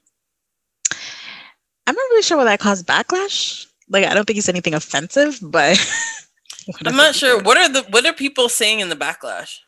I'm 1.86 1.94
not 1.94 2.10
really 2.10 2.22
sure 2.22 2.38
why 2.38 2.44
that 2.44 2.60
caused 2.60 2.86
backlash. 2.86 3.66
Like, 3.88 4.04
I 4.04 4.14
don't 4.14 4.24
think 4.24 4.38
it's 4.38 4.48
anything 4.48 4.74
offensive, 4.74 5.38
but 5.42 5.78
I'm 6.86 6.96
not 6.96 7.14
sure. 7.14 7.42
What 7.42 7.58
are 7.58 7.68
the 7.68 7.82
what 7.90 8.06
are 8.06 8.12
people 8.12 8.48
saying 8.48 8.80
in 8.80 8.88
the 8.88 8.96
backlash? 8.96 9.58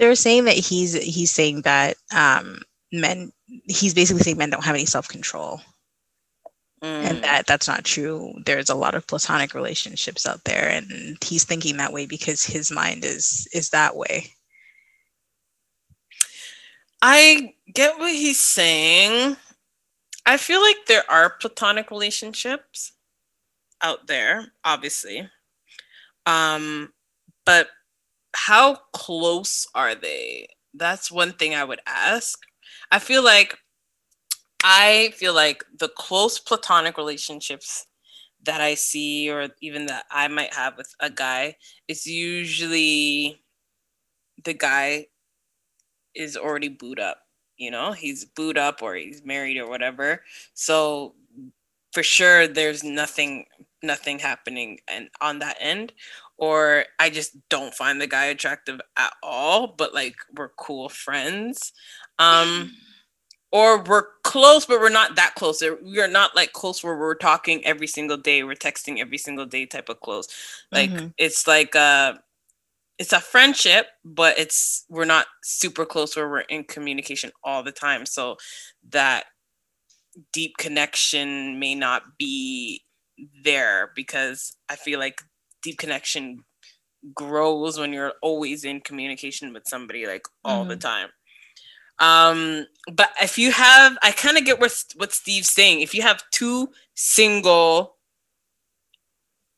They're 0.00 0.14
saying 0.14 0.46
that 0.46 0.56
he's 0.56 0.94
he's 0.94 1.30
saying 1.30 1.62
that 1.62 1.96
um, 2.14 2.62
men. 2.90 3.30
He's 3.66 3.94
basically 3.94 4.22
saying 4.22 4.38
men 4.38 4.50
don't 4.50 4.64
have 4.64 4.74
any 4.74 4.86
self 4.86 5.06
control. 5.08 5.60
Mm. 6.82 7.10
and 7.10 7.24
that 7.24 7.46
that's 7.46 7.68
not 7.68 7.84
true 7.84 8.32
there's 8.46 8.70
a 8.70 8.74
lot 8.74 8.94
of 8.94 9.06
platonic 9.06 9.52
relationships 9.52 10.26
out 10.26 10.44
there 10.44 10.66
and 10.66 11.18
he's 11.22 11.44
thinking 11.44 11.76
that 11.76 11.92
way 11.92 12.06
because 12.06 12.42
his 12.42 12.72
mind 12.72 13.04
is 13.04 13.46
is 13.52 13.68
that 13.68 13.96
way 13.96 14.32
i 17.02 17.52
get 17.74 17.98
what 17.98 18.14
he's 18.14 18.40
saying 18.40 19.36
i 20.24 20.38
feel 20.38 20.62
like 20.62 20.76
there 20.86 21.04
are 21.10 21.36
platonic 21.38 21.90
relationships 21.90 22.92
out 23.82 24.06
there 24.06 24.46
obviously 24.64 25.28
um 26.24 26.90
but 27.44 27.68
how 28.34 28.76
close 28.92 29.66
are 29.74 29.94
they 29.94 30.48
that's 30.74 31.10
one 31.10 31.32
thing 31.32 31.54
i 31.54 31.64
would 31.64 31.80
ask 31.86 32.38
i 32.90 32.98
feel 32.98 33.24
like 33.24 33.56
I 34.62 35.12
feel 35.16 35.34
like 35.34 35.64
the 35.78 35.88
close 35.88 36.38
platonic 36.38 36.98
relationships 36.98 37.86
that 38.44 38.60
I 38.60 38.74
see, 38.74 39.30
or 39.30 39.48
even 39.60 39.86
that 39.86 40.04
I 40.10 40.28
might 40.28 40.54
have 40.54 40.76
with 40.76 40.94
a 41.00 41.10
guy, 41.10 41.56
is 41.88 42.06
usually 42.06 43.42
the 44.44 44.54
guy 44.54 45.06
is 46.14 46.36
already 46.36 46.68
booed 46.68 47.00
up. 47.00 47.18
You 47.56 47.70
know, 47.70 47.92
he's 47.92 48.24
booed 48.24 48.58
up 48.58 48.82
or 48.82 48.94
he's 48.94 49.24
married 49.24 49.58
or 49.58 49.68
whatever. 49.68 50.22
So 50.54 51.14
for 51.92 52.02
sure, 52.02 52.46
there's 52.46 52.82
nothing 52.82 53.46
nothing 53.82 54.18
happening 54.18 54.78
and 54.88 55.08
on 55.20 55.38
that 55.38 55.56
end 55.60 55.92
or 56.36 56.84
i 56.98 57.08
just 57.08 57.36
don't 57.48 57.74
find 57.74 58.00
the 58.00 58.06
guy 58.06 58.26
attractive 58.26 58.80
at 58.96 59.12
all 59.22 59.68
but 59.68 59.94
like 59.94 60.16
we're 60.34 60.50
cool 60.50 60.88
friends. 60.88 61.72
Um 62.18 62.72
or 63.52 63.82
we're 63.82 64.06
close 64.22 64.66
but 64.66 64.80
we're 64.80 64.88
not 64.88 65.16
that 65.16 65.34
close. 65.34 65.62
We're 65.82 66.08
not 66.08 66.36
like 66.36 66.52
close 66.52 66.84
where 66.84 66.96
we're 66.96 67.14
talking 67.14 67.64
every 67.64 67.86
single 67.86 68.16
day. 68.16 68.42
We're 68.44 68.54
texting 68.54 69.00
every 69.00 69.18
single 69.18 69.46
day 69.46 69.66
type 69.66 69.88
of 69.88 70.00
close. 70.00 70.28
Like 70.70 70.90
mm-hmm. 70.90 71.08
it's 71.18 71.46
like 71.46 71.74
uh 71.74 72.14
it's 72.98 73.12
a 73.12 73.20
friendship 73.20 73.86
but 74.04 74.38
it's 74.38 74.84
we're 74.88 75.04
not 75.06 75.26
super 75.42 75.86
close 75.86 76.16
where 76.16 76.28
we're 76.28 76.40
in 76.40 76.64
communication 76.64 77.32
all 77.42 77.62
the 77.62 77.72
time. 77.72 78.06
So 78.06 78.36
that 78.90 79.24
deep 80.32 80.56
connection 80.58 81.58
may 81.58 81.74
not 81.74 82.02
be 82.18 82.82
there 83.44 83.90
because 83.94 84.56
i 84.68 84.76
feel 84.76 84.98
like 84.98 85.22
deep 85.62 85.78
connection 85.78 86.44
grows 87.14 87.78
when 87.78 87.92
you're 87.92 88.12
always 88.22 88.64
in 88.64 88.80
communication 88.80 89.52
with 89.52 89.66
somebody 89.66 90.06
like 90.06 90.26
all 90.44 90.60
mm-hmm. 90.60 90.70
the 90.70 90.76
time 90.76 91.08
um, 92.00 92.66
but 92.90 93.10
if 93.20 93.36
you 93.36 93.52
have, 93.52 93.98
I 94.02 94.10
kind 94.12 94.38
of 94.38 94.44
get 94.46 94.58
what 94.58 94.72
what 94.96 95.12
Steve's 95.12 95.50
saying. 95.50 95.82
If 95.82 95.94
you 95.94 96.00
have 96.00 96.24
two 96.32 96.70
single, 96.94 97.96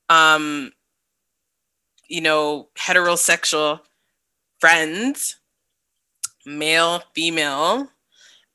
um, 0.09 0.73
you 2.09 2.19
know, 2.19 2.67
heterosexual 2.77 3.79
friends, 4.59 5.37
male, 6.45 7.03
female, 7.15 7.87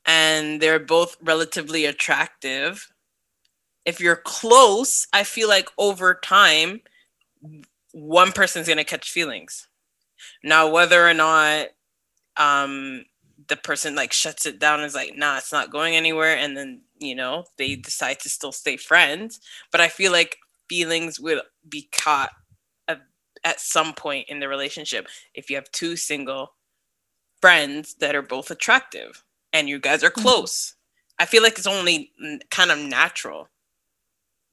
and 0.05 0.61
they're 0.61 0.79
both 0.79 1.17
relatively 1.21 1.85
attractive. 1.85 2.91
If 3.85 3.99
you're 3.99 4.15
close, 4.15 5.07
I 5.13 5.23
feel 5.23 5.47
like 5.47 5.69
over 5.77 6.15
time, 6.15 6.81
one 7.91 8.31
person's 8.31 8.67
gonna 8.67 8.83
catch 8.83 9.11
feelings. 9.11 9.67
Now, 10.43 10.69
whether 10.69 11.07
or 11.07 11.13
not 11.13 11.67
um, 12.37 13.05
the 13.47 13.57
person 13.57 13.95
like 13.95 14.13
shuts 14.13 14.45
it 14.45 14.59
down 14.59 14.79
and 14.79 14.85
is 14.85 14.95
like, 14.95 15.15
nah, 15.15 15.37
it's 15.37 15.51
not 15.51 15.71
going 15.71 15.95
anywhere. 15.95 16.37
And 16.37 16.55
then, 16.55 16.81
you 16.99 17.15
know, 17.15 17.45
they 17.57 17.75
decide 17.75 18.19
to 18.21 18.29
still 18.29 18.51
stay 18.51 18.77
friends. 18.77 19.39
But 19.71 19.81
I 19.81 19.87
feel 19.87 20.11
like 20.11 20.37
feelings 20.69 21.19
will 21.19 21.41
be 21.67 21.89
caught 21.91 22.31
at, 22.87 23.01
at 23.43 23.59
some 23.59 23.93
point 23.93 24.29
in 24.29 24.39
the 24.39 24.47
relationship 24.47 25.07
if 25.33 25.49
you 25.49 25.55
have 25.55 25.71
two 25.71 25.95
single 25.95 26.53
friends 27.41 27.95
that 27.95 28.15
are 28.15 28.21
both 28.21 28.51
attractive 28.51 29.23
and 29.51 29.67
you 29.67 29.79
guys 29.79 30.03
are 30.03 30.09
mm-hmm. 30.09 30.21
close. 30.21 30.75
Mm-hmm. 30.75 31.23
I 31.23 31.25
feel 31.25 31.43
like 31.43 31.57
it's 31.57 31.67
only 31.67 32.11
kind 32.49 32.71
of 32.71 32.79
natural. 32.79 33.49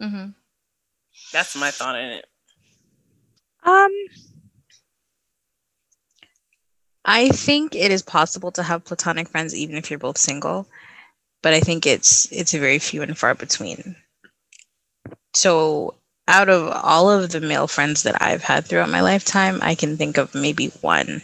Mm-hmm. 0.00 0.30
That's 1.32 1.56
my 1.56 1.70
thought 1.70 1.96
in 1.96 2.10
it. 2.10 2.26
Um, 3.64 3.90
I 7.04 7.28
think 7.30 7.74
it 7.74 7.90
is 7.90 8.02
possible 8.02 8.52
to 8.52 8.62
have 8.62 8.84
platonic 8.84 9.28
friends 9.28 9.54
even 9.54 9.76
if 9.76 9.90
you're 9.90 9.98
both 9.98 10.18
single, 10.18 10.66
but 11.42 11.54
I 11.54 11.60
think 11.60 11.86
it's 11.86 12.30
it's 12.32 12.52
very 12.52 12.78
few 12.78 13.02
and 13.02 13.16
far 13.16 13.34
between. 13.34 13.96
So 15.34 15.94
out 16.28 16.48
of 16.48 16.68
all 16.82 17.10
of 17.10 17.30
the 17.30 17.40
male 17.40 17.68
friends 17.68 18.02
that 18.02 18.20
I've 18.20 18.42
had 18.42 18.66
throughout 18.66 18.88
my 18.88 19.00
lifetime, 19.00 19.60
I 19.62 19.74
can 19.74 19.96
think 19.96 20.16
of 20.18 20.34
maybe 20.34 20.68
one 20.80 21.22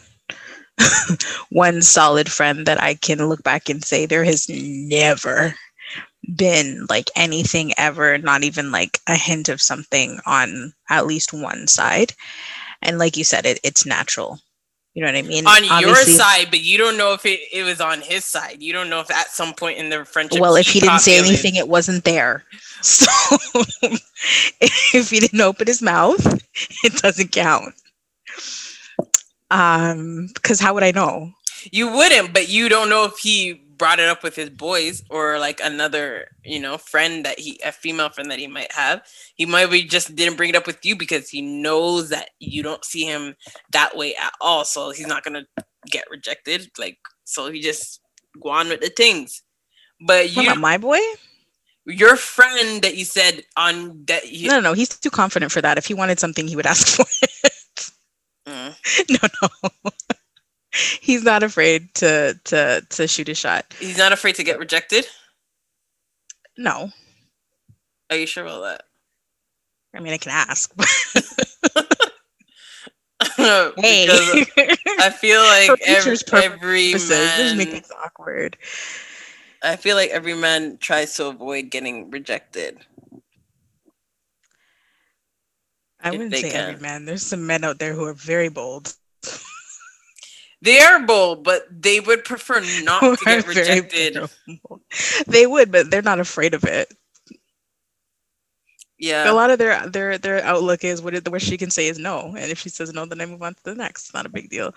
one 1.51 1.83
solid 1.83 2.31
friend 2.31 2.67
that 2.67 2.81
I 2.81 2.95
can 2.95 3.29
look 3.29 3.43
back 3.43 3.69
and 3.69 3.85
say 3.85 4.07
there 4.07 4.25
has 4.25 4.49
never 4.49 5.55
been 6.37 6.87
like 6.89 7.11
anything 7.17 7.73
ever, 7.79 8.19
not 8.19 8.45
even 8.45 8.71
like 8.71 9.01
a 9.07 9.17
hint 9.17 9.49
of 9.49 9.61
something 9.61 10.21
on 10.27 10.73
at 10.89 11.07
least 11.07 11.33
one 11.33 11.67
side. 11.67 12.13
And 12.81 12.99
like 12.99 13.17
you 13.17 13.25
said, 13.25 13.47
it, 13.47 13.61
it's 13.63 13.87
natural 13.87 14.41
you 14.95 15.01
know 15.01 15.09
what 15.09 15.17
I 15.17 15.23
mean? 15.23 15.47
On 15.47 15.53
Obviously, 15.53 15.87
your 15.87 16.19
side, 16.19 16.49
but 16.51 16.61
you 16.61 16.77
don't 16.77 16.99
know 16.99 17.15
if 17.15 17.25
it, 17.25 17.41
it 17.51 17.63
was 17.63 17.81
on 17.81 18.03
his 18.03 18.27
side. 18.27 18.59
You 18.61 18.75
don't 18.75 18.91
know 18.91 19.01
if 19.01 19.11
at 19.11 19.29
some 19.29 19.55
point 19.55 19.79
in 19.79 19.89
their 19.89 20.05
friendship. 20.05 20.39
Well, 20.39 20.55
if 20.55 20.67
he, 20.67 20.81
he 20.81 20.81
didn't 20.81 21.01
say 21.01 21.19
anything, 21.19 21.57
it 21.57 21.69
wasn't 21.69 22.05
there. 22.05 22.45
So 22.85 23.07
if 24.61 25.11
he 25.11 25.21
didn't 25.21 25.41
open 25.41 25.69
his 25.69 25.81
mouth, 25.81 26.19
it 26.83 26.95
doesn't 27.01 27.31
count. 27.31 27.77
Um, 29.53 30.27
because 30.35 30.59
how 30.59 30.75
would 30.75 30.83
I 30.83 30.91
know? 30.91 31.31
You 31.71 31.93
wouldn't, 31.93 32.35
but 32.35 32.49
you 32.49 32.69
don't 32.69 32.89
know 32.89 33.05
if 33.05 33.19
he 33.19 33.62
brought 33.83 33.99
it 33.99 34.09
up 34.09 34.23
with 34.23 34.37
his 34.37 34.49
boys 34.49 35.03
or 35.11 35.41
like 35.41 35.59
another, 35.61 36.29
you 36.45 36.61
know, 36.61 36.79
friend 36.79 37.27
that 37.27 37.37
he, 37.41 37.61
a 37.67 37.73
female 37.73 38.11
friend 38.11 38.31
that 38.31 38.39
he 38.39 38.47
might 38.47 38.71
have. 38.71 39.03
He 39.35 39.45
might 39.45 39.73
be 39.73 39.83
just 39.83 40.15
didn't 40.15 40.37
bring 40.37 40.51
it 40.51 40.55
up 40.55 40.69
with 40.69 40.79
you 40.85 40.95
because 40.95 41.29
he 41.29 41.43
knows 41.43 42.09
that 42.11 42.31
you 42.39 42.63
don't 42.63 42.85
see 42.85 43.05
him 43.05 43.35
that 43.73 43.97
way 43.97 44.15
at 44.15 44.33
all. 44.41 44.65
So 44.65 44.93
he's 44.93 45.09
not 45.09 45.25
gonna 45.25 45.47
get 45.91 46.05
rejected. 46.13 46.71
Like, 46.79 46.99
so 47.25 47.51
he 47.51 47.61
just 47.61 48.01
go 48.41 48.51
on 48.51 48.69
with 48.69 48.83
the 48.83 48.89
things. 48.89 49.43
But 50.01 50.31
you, 50.31 50.55
my 50.55 50.79
boy, 50.79 51.01
your 51.85 52.15
friend 52.15 52.83
that 52.83 52.97
you 52.97 53.05
said 53.05 53.43
on 53.57 54.05
that. 54.07 54.23
He, 54.23 54.47
no, 54.47 54.61
no, 54.61 54.75
he's 54.75 54.91
too 54.91 55.11
confident 55.11 55.51
for 55.51 55.61
that. 55.61 55.77
If 55.77 55.87
he 55.87 55.95
wanted 55.95 56.21
something, 56.21 56.47
he 56.47 56.55
would 56.55 56.67
ask 56.67 56.87
for 56.87 57.05
it. 57.21 57.91
Mm. 58.47 58.77
No, 59.43 59.49
no 59.65 59.91
he's 61.01 61.23
not 61.23 61.43
afraid 61.43 61.93
to 61.95 62.39
to 62.45 62.85
to 62.89 63.09
shoot 63.09 63.29
a 63.29 63.35
shot. 63.35 63.75
He's 63.79 63.99
not 63.99 64.13
afraid 64.13 64.37
to 64.37 64.45
get 64.45 64.59
rejected. 64.59 65.07
No. 66.57 66.91
Are 68.11 68.17
you 68.17 68.27
sure 68.27 68.45
about 68.45 68.63
that? 68.63 68.83
I 69.95 70.01
mean, 70.01 70.13
I 70.13 70.19
can 70.19 70.33
ask. 70.33 70.73
hey, 73.37 74.07
I 74.99 75.11
feel 75.11 75.41
like 75.71 75.81
every, 75.87 76.17
every 76.33 76.95
man 77.09 77.57
make 77.59 77.69
it 77.69 77.87
awkward. 78.03 78.57
I 79.63 79.77
feel 79.77 79.97
like 79.97 80.11
every 80.11 80.35
man 80.35 80.79
tries 80.79 81.15
to 81.15 81.27
avoid 81.27 81.71
getting 81.71 82.11
rejected. 82.11 82.79
I 86.01 86.11
wouldn't 86.11 86.35
say 86.35 86.51
can. 86.51 86.71
every 86.71 86.81
man. 86.81 87.05
There's 87.05 87.25
some 87.25 87.47
men 87.47 87.63
out 87.65 87.79
there 87.79 87.95
who 87.95 88.05
are 88.05 88.15
very 88.15 88.49
bold. 88.49 88.95
They 90.63 90.79
are 90.79 91.05
bold, 91.05 91.43
but 91.43 91.67
they 91.71 91.99
would 91.99 92.25
prefer 92.25 92.61
not 92.85 93.01
to 93.01 93.17
get 93.25 93.47
rejected. 93.49 94.17
They 95.27 95.47
would, 95.47 95.73
but 95.73 95.91
they're 95.91 96.03
not 96.03 96.21
afraid 96.21 96.55
of 96.55 96.65
it. 96.65 96.95
Yeah. 98.97 99.29
A 99.29 99.35
lot 99.35 99.51
of 99.51 99.59
their 99.59 99.85
their 99.89 100.17
their 100.19 100.45
outlook 100.45 100.85
is 100.85 101.03
what 101.03 101.15
it, 101.15 101.29
what 101.29 101.43
she 101.43 101.59
can 101.59 101.71
say 101.71 101.89
is 101.89 101.99
no, 101.99 102.35
and 102.39 102.53
if 102.53 102.61
she 102.61 102.69
says 102.69 102.93
no, 102.93 103.05
then 103.05 103.21
I 103.21 103.27
move 103.27 103.43
on 103.43 103.55
to 103.55 103.65
the 103.65 103.75
next. 103.75 104.05
It's 104.05 104.15
not 104.15 104.27
a 104.27 104.29
big 104.29 104.49
deal. 104.51 104.73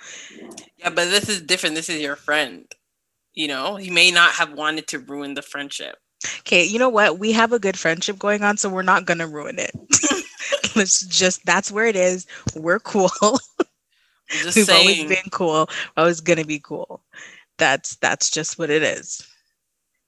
Yeah, 0.77 0.89
but 0.89 1.05
this 1.11 1.29
is 1.29 1.43
different. 1.43 1.75
This 1.75 1.89
is 1.89 2.01
your 2.01 2.15
friend. 2.15 2.65
You 3.35 3.47
know, 3.47 3.75
he 3.75 3.91
may 3.91 4.09
not 4.09 4.31
have 4.31 4.53
wanted 4.53 4.87
to 4.87 4.99
ruin 4.99 5.35
the 5.35 5.43
friendship. 5.43 5.97
okay, 6.39 6.63
you 6.63 6.79
know 6.79 6.89
what? 6.89 7.19
We 7.19 7.31
have 7.33 7.53
a 7.53 7.59
good 7.59 7.77
friendship 7.77 8.17
going 8.17 8.41
on, 8.41 8.57
so 8.57 8.69
we're 8.69 8.81
not 8.81 9.05
gonna 9.05 9.27
ruin 9.27 9.59
it. 9.59 9.71
Let's 10.75 11.05
just 11.05 11.45
that's 11.45 11.71
where 11.71 11.85
it 11.85 11.95
is. 11.95 12.25
We're 12.55 12.79
cool. 12.79 13.11
Just 14.29 14.55
We've 14.55 14.65
saying. 14.65 14.79
always 14.79 15.03
been 15.05 15.29
cool. 15.31 15.69
Always 15.97 16.21
gonna 16.21 16.45
be 16.45 16.59
cool. 16.59 17.01
That's 17.57 17.95
that's 17.97 18.29
just 18.29 18.57
what 18.57 18.69
it 18.69 18.83
is. 18.83 19.25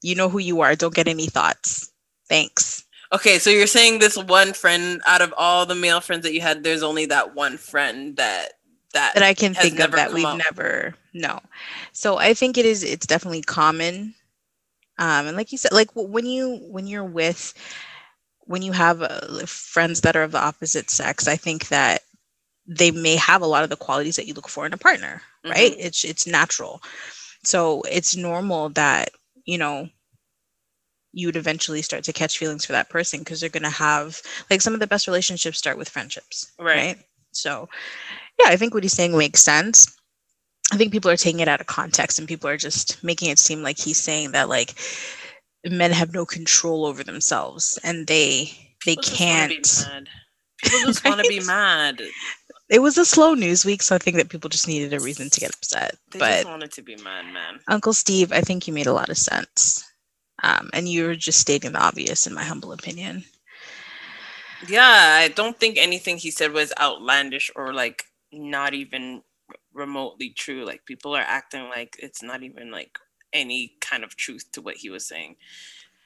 You 0.01 0.15
know 0.15 0.29
who 0.29 0.39
you 0.39 0.61
are. 0.61 0.75
Don't 0.75 0.93
get 0.95 1.07
any 1.07 1.27
thoughts. 1.27 1.91
Thanks. 2.29 2.83
Okay, 3.13 3.39
so 3.39 3.49
you're 3.49 3.67
saying 3.67 3.99
this 3.99 4.17
one 4.17 4.53
friend 4.53 5.01
out 5.07 5.21
of 5.21 5.33
all 5.37 5.65
the 5.65 5.75
male 5.75 6.01
friends 6.01 6.23
that 6.23 6.33
you 6.33 6.41
had, 6.41 6.63
there's 6.63 6.83
only 6.83 7.05
that 7.07 7.35
one 7.35 7.57
friend 7.57 8.17
that 8.17 8.53
that 8.93 9.13
That 9.13 9.23
I 9.23 9.33
can 9.33 9.53
think 9.53 9.79
of 9.79 9.91
that 9.91 10.13
we've 10.13 10.25
up. 10.25 10.37
never 10.37 10.95
no. 11.13 11.39
So 11.93 12.17
I 12.17 12.33
think 12.33 12.57
it 12.57 12.65
is 12.65 12.83
it's 12.83 13.07
definitely 13.07 13.41
common. 13.41 14.13
Um 14.97 15.27
and 15.27 15.37
like 15.37 15.51
you 15.51 15.57
said, 15.57 15.71
like 15.73 15.89
when 15.95 16.25
you 16.25 16.57
when 16.69 16.87
you're 16.87 17.05
with 17.05 17.53
when 18.45 18.61
you 18.61 18.71
have 18.73 19.01
uh, 19.01 19.45
friends 19.45 20.01
that 20.01 20.15
are 20.15 20.23
of 20.23 20.31
the 20.31 20.39
opposite 20.39 20.89
sex, 20.89 21.27
I 21.27 21.35
think 21.35 21.67
that 21.69 22.01
they 22.67 22.91
may 22.91 23.15
have 23.15 23.41
a 23.41 23.47
lot 23.47 23.63
of 23.63 23.69
the 23.69 23.75
qualities 23.77 24.15
that 24.17 24.27
you 24.27 24.33
look 24.33 24.49
for 24.49 24.65
in 24.65 24.73
a 24.73 24.77
partner, 24.77 25.21
mm-hmm. 25.45 25.51
right? 25.51 25.75
It's 25.77 26.03
it's 26.03 26.27
natural. 26.27 26.81
So 27.43 27.81
it's 27.89 28.15
normal 28.15 28.69
that, 28.69 29.09
you 29.45 29.57
know, 29.57 29.89
you 31.13 31.27
would 31.27 31.37
eventually 31.37 31.81
start 31.81 32.03
to 32.03 32.13
catch 32.13 32.37
feelings 32.37 32.65
for 32.65 32.73
that 32.73 32.89
person 32.89 33.19
because 33.19 33.39
they're 33.39 33.49
going 33.49 33.63
to 33.63 33.69
have 33.69 34.21
like 34.49 34.61
some 34.61 34.73
of 34.73 34.79
the 34.79 34.87
best 34.87 35.07
relationships 35.07 35.57
start 35.57 35.77
with 35.77 35.89
friendships, 35.89 36.51
Right. 36.59 36.75
right? 36.75 36.97
So, 37.31 37.69
yeah, 38.39 38.47
I 38.49 38.57
think 38.57 38.73
what 38.73 38.83
he's 38.83 38.93
saying 38.93 39.17
makes 39.17 39.41
sense. 39.43 39.95
I 40.73 40.77
think 40.77 40.91
people 40.91 41.09
are 41.09 41.17
taking 41.17 41.39
it 41.39 41.47
out 41.47 41.61
of 41.61 41.67
context 41.67 42.19
and 42.19 42.27
people 42.27 42.49
are 42.49 42.57
just 42.57 43.01
making 43.03 43.29
it 43.29 43.39
seem 43.39 43.63
like 43.63 43.79
he's 43.79 43.99
saying 44.01 44.31
that 44.31 44.49
like 44.49 44.73
men 45.65 45.91
have 45.91 46.13
no 46.13 46.25
control 46.25 46.85
over 46.85 47.03
themselves 47.03 47.79
and 47.83 48.07
they 48.07 48.51
they 48.85 48.95
People 48.95 49.03
just 49.03 49.29
wanna 49.29 49.47
be 49.47 49.61
can't. 49.61 50.09
People 50.63 50.79
just 50.81 51.05
want 51.05 51.21
to 51.21 51.27
be 51.27 51.39
mad. 51.39 52.01
It 52.69 52.79
was 52.79 52.97
a 52.97 53.05
slow 53.05 53.33
news 53.33 53.65
week, 53.65 53.81
so 53.81 53.95
I 53.95 53.97
think 53.97 54.17
that 54.17 54.29
people 54.29 54.49
just 54.49 54.67
needed 54.67 54.93
a 54.93 54.99
reason 54.99 55.29
to 55.29 55.39
get 55.39 55.55
upset. 55.55 55.95
They 56.11 56.19
but 56.19 56.31
just 56.31 56.47
wanted 56.47 56.71
to 56.73 56.81
be 56.81 56.95
mad, 56.97 57.25
man. 57.33 57.59
Uncle 57.67 57.93
Steve, 57.93 58.31
I 58.31 58.41
think 58.41 58.67
you 58.67 58.73
made 58.73 58.87
a 58.87 58.93
lot 58.93 59.09
of 59.09 59.17
sense. 59.17 59.83
Um, 60.43 60.69
and 60.73 60.87
you 60.87 61.05
were 61.05 61.15
just 61.15 61.39
stating 61.39 61.71
the 61.71 61.79
obvious, 61.79 62.27
in 62.27 62.33
my 62.33 62.43
humble 62.43 62.71
opinion. 62.71 63.23
Yeah, 64.67 65.17
I 65.21 65.29
don't 65.29 65.59
think 65.59 65.77
anything 65.77 66.17
he 66.17 66.31
said 66.31 66.51
was 66.51 66.73
outlandish 66.79 67.51
or 67.55 67.73
like 67.73 68.05
not 68.31 68.73
even 68.73 69.21
remotely 69.73 70.31
true. 70.31 70.65
Like 70.65 70.85
people 70.85 71.15
are 71.15 71.25
acting 71.25 71.69
like 71.69 71.95
it's 71.99 72.23
not 72.23 72.43
even 72.43 72.71
like 72.71 72.97
any 73.33 73.73
kind 73.81 74.03
of 74.03 74.15
truth 74.15 74.51
to 74.53 74.61
what 74.61 74.77
he 74.77 74.89
was 74.89 75.07
saying. 75.07 75.35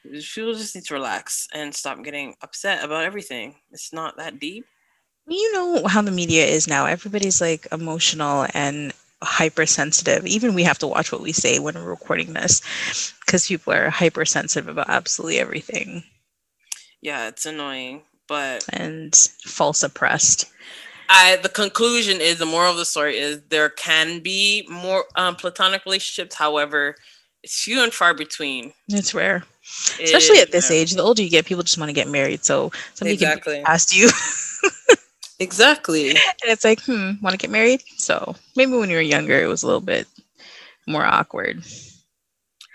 People 0.02 0.54
just 0.54 0.74
need 0.74 0.84
to 0.84 0.94
relax 0.94 1.48
and 1.54 1.74
stop 1.74 2.02
getting 2.02 2.34
upset 2.42 2.84
about 2.84 3.04
everything. 3.04 3.56
It's 3.70 3.92
not 3.92 4.16
that 4.16 4.40
deep. 4.40 4.66
You 5.26 5.52
know 5.52 5.86
how 5.86 6.02
the 6.02 6.10
media 6.10 6.44
is 6.46 6.68
now. 6.68 6.86
Everybody's 6.86 7.40
like 7.40 7.66
emotional 7.72 8.46
and 8.54 8.92
hypersensitive. 9.22 10.26
Even 10.26 10.54
we 10.54 10.64
have 10.64 10.78
to 10.78 10.86
watch 10.86 11.12
what 11.12 11.22
we 11.22 11.32
say 11.32 11.58
when 11.58 11.74
we're 11.74 11.84
recording 11.84 12.32
this 12.32 12.60
because 13.24 13.46
people 13.46 13.72
are 13.72 13.90
hypersensitive 13.90 14.68
about 14.68 14.88
absolutely 14.88 15.38
everything 15.38 16.02
Yeah, 17.00 17.28
it's 17.28 17.46
annoying, 17.46 18.02
but 18.28 18.64
and 18.72 19.14
false 19.44 19.82
oppressed. 19.82 20.46
I 21.08 21.36
the 21.36 21.48
conclusion 21.48 22.20
is 22.20 22.38
the 22.38 22.46
moral 22.46 22.72
of 22.72 22.76
the 22.78 22.84
story 22.84 23.18
is 23.18 23.40
there 23.48 23.68
can 23.68 24.20
be 24.20 24.66
more 24.70 25.04
um, 25.16 25.36
platonic 25.36 25.84
relationships. 25.84 26.34
However, 26.34 26.96
it's 27.42 27.62
few 27.62 27.82
and 27.82 27.92
far 27.92 28.14
between. 28.14 28.72
It's 28.88 29.14
rare, 29.14 29.44
especially 30.02 30.40
at 30.40 30.52
this 30.52 30.70
rare. 30.70 30.80
age. 30.80 30.92
The 30.92 31.02
older 31.02 31.22
you 31.22 31.30
get, 31.30 31.46
people 31.46 31.62
just 31.62 31.78
want 31.78 31.90
to 31.90 31.94
get 31.94 32.08
married. 32.08 32.44
So 32.44 32.72
somebody 32.94 33.14
Exactly. 33.14 33.56
can 33.56 33.66
ask 33.66 33.94
you. 33.94 34.08
Exactly. 35.42 36.10
And 36.10 36.50
it's 36.50 36.64
like, 36.64 36.80
hmm, 36.82 37.12
want 37.22 37.32
to 37.34 37.38
get 37.38 37.50
married? 37.50 37.82
So 37.96 38.36
maybe 38.56 38.72
when 38.72 38.90
you 38.90 38.96
were 38.96 39.02
younger, 39.02 39.40
it 39.42 39.46
was 39.48 39.62
a 39.62 39.66
little 39.66 39.80
bit 39.80 40.06
more 40.86 41.04
awkward. 41.04 41.64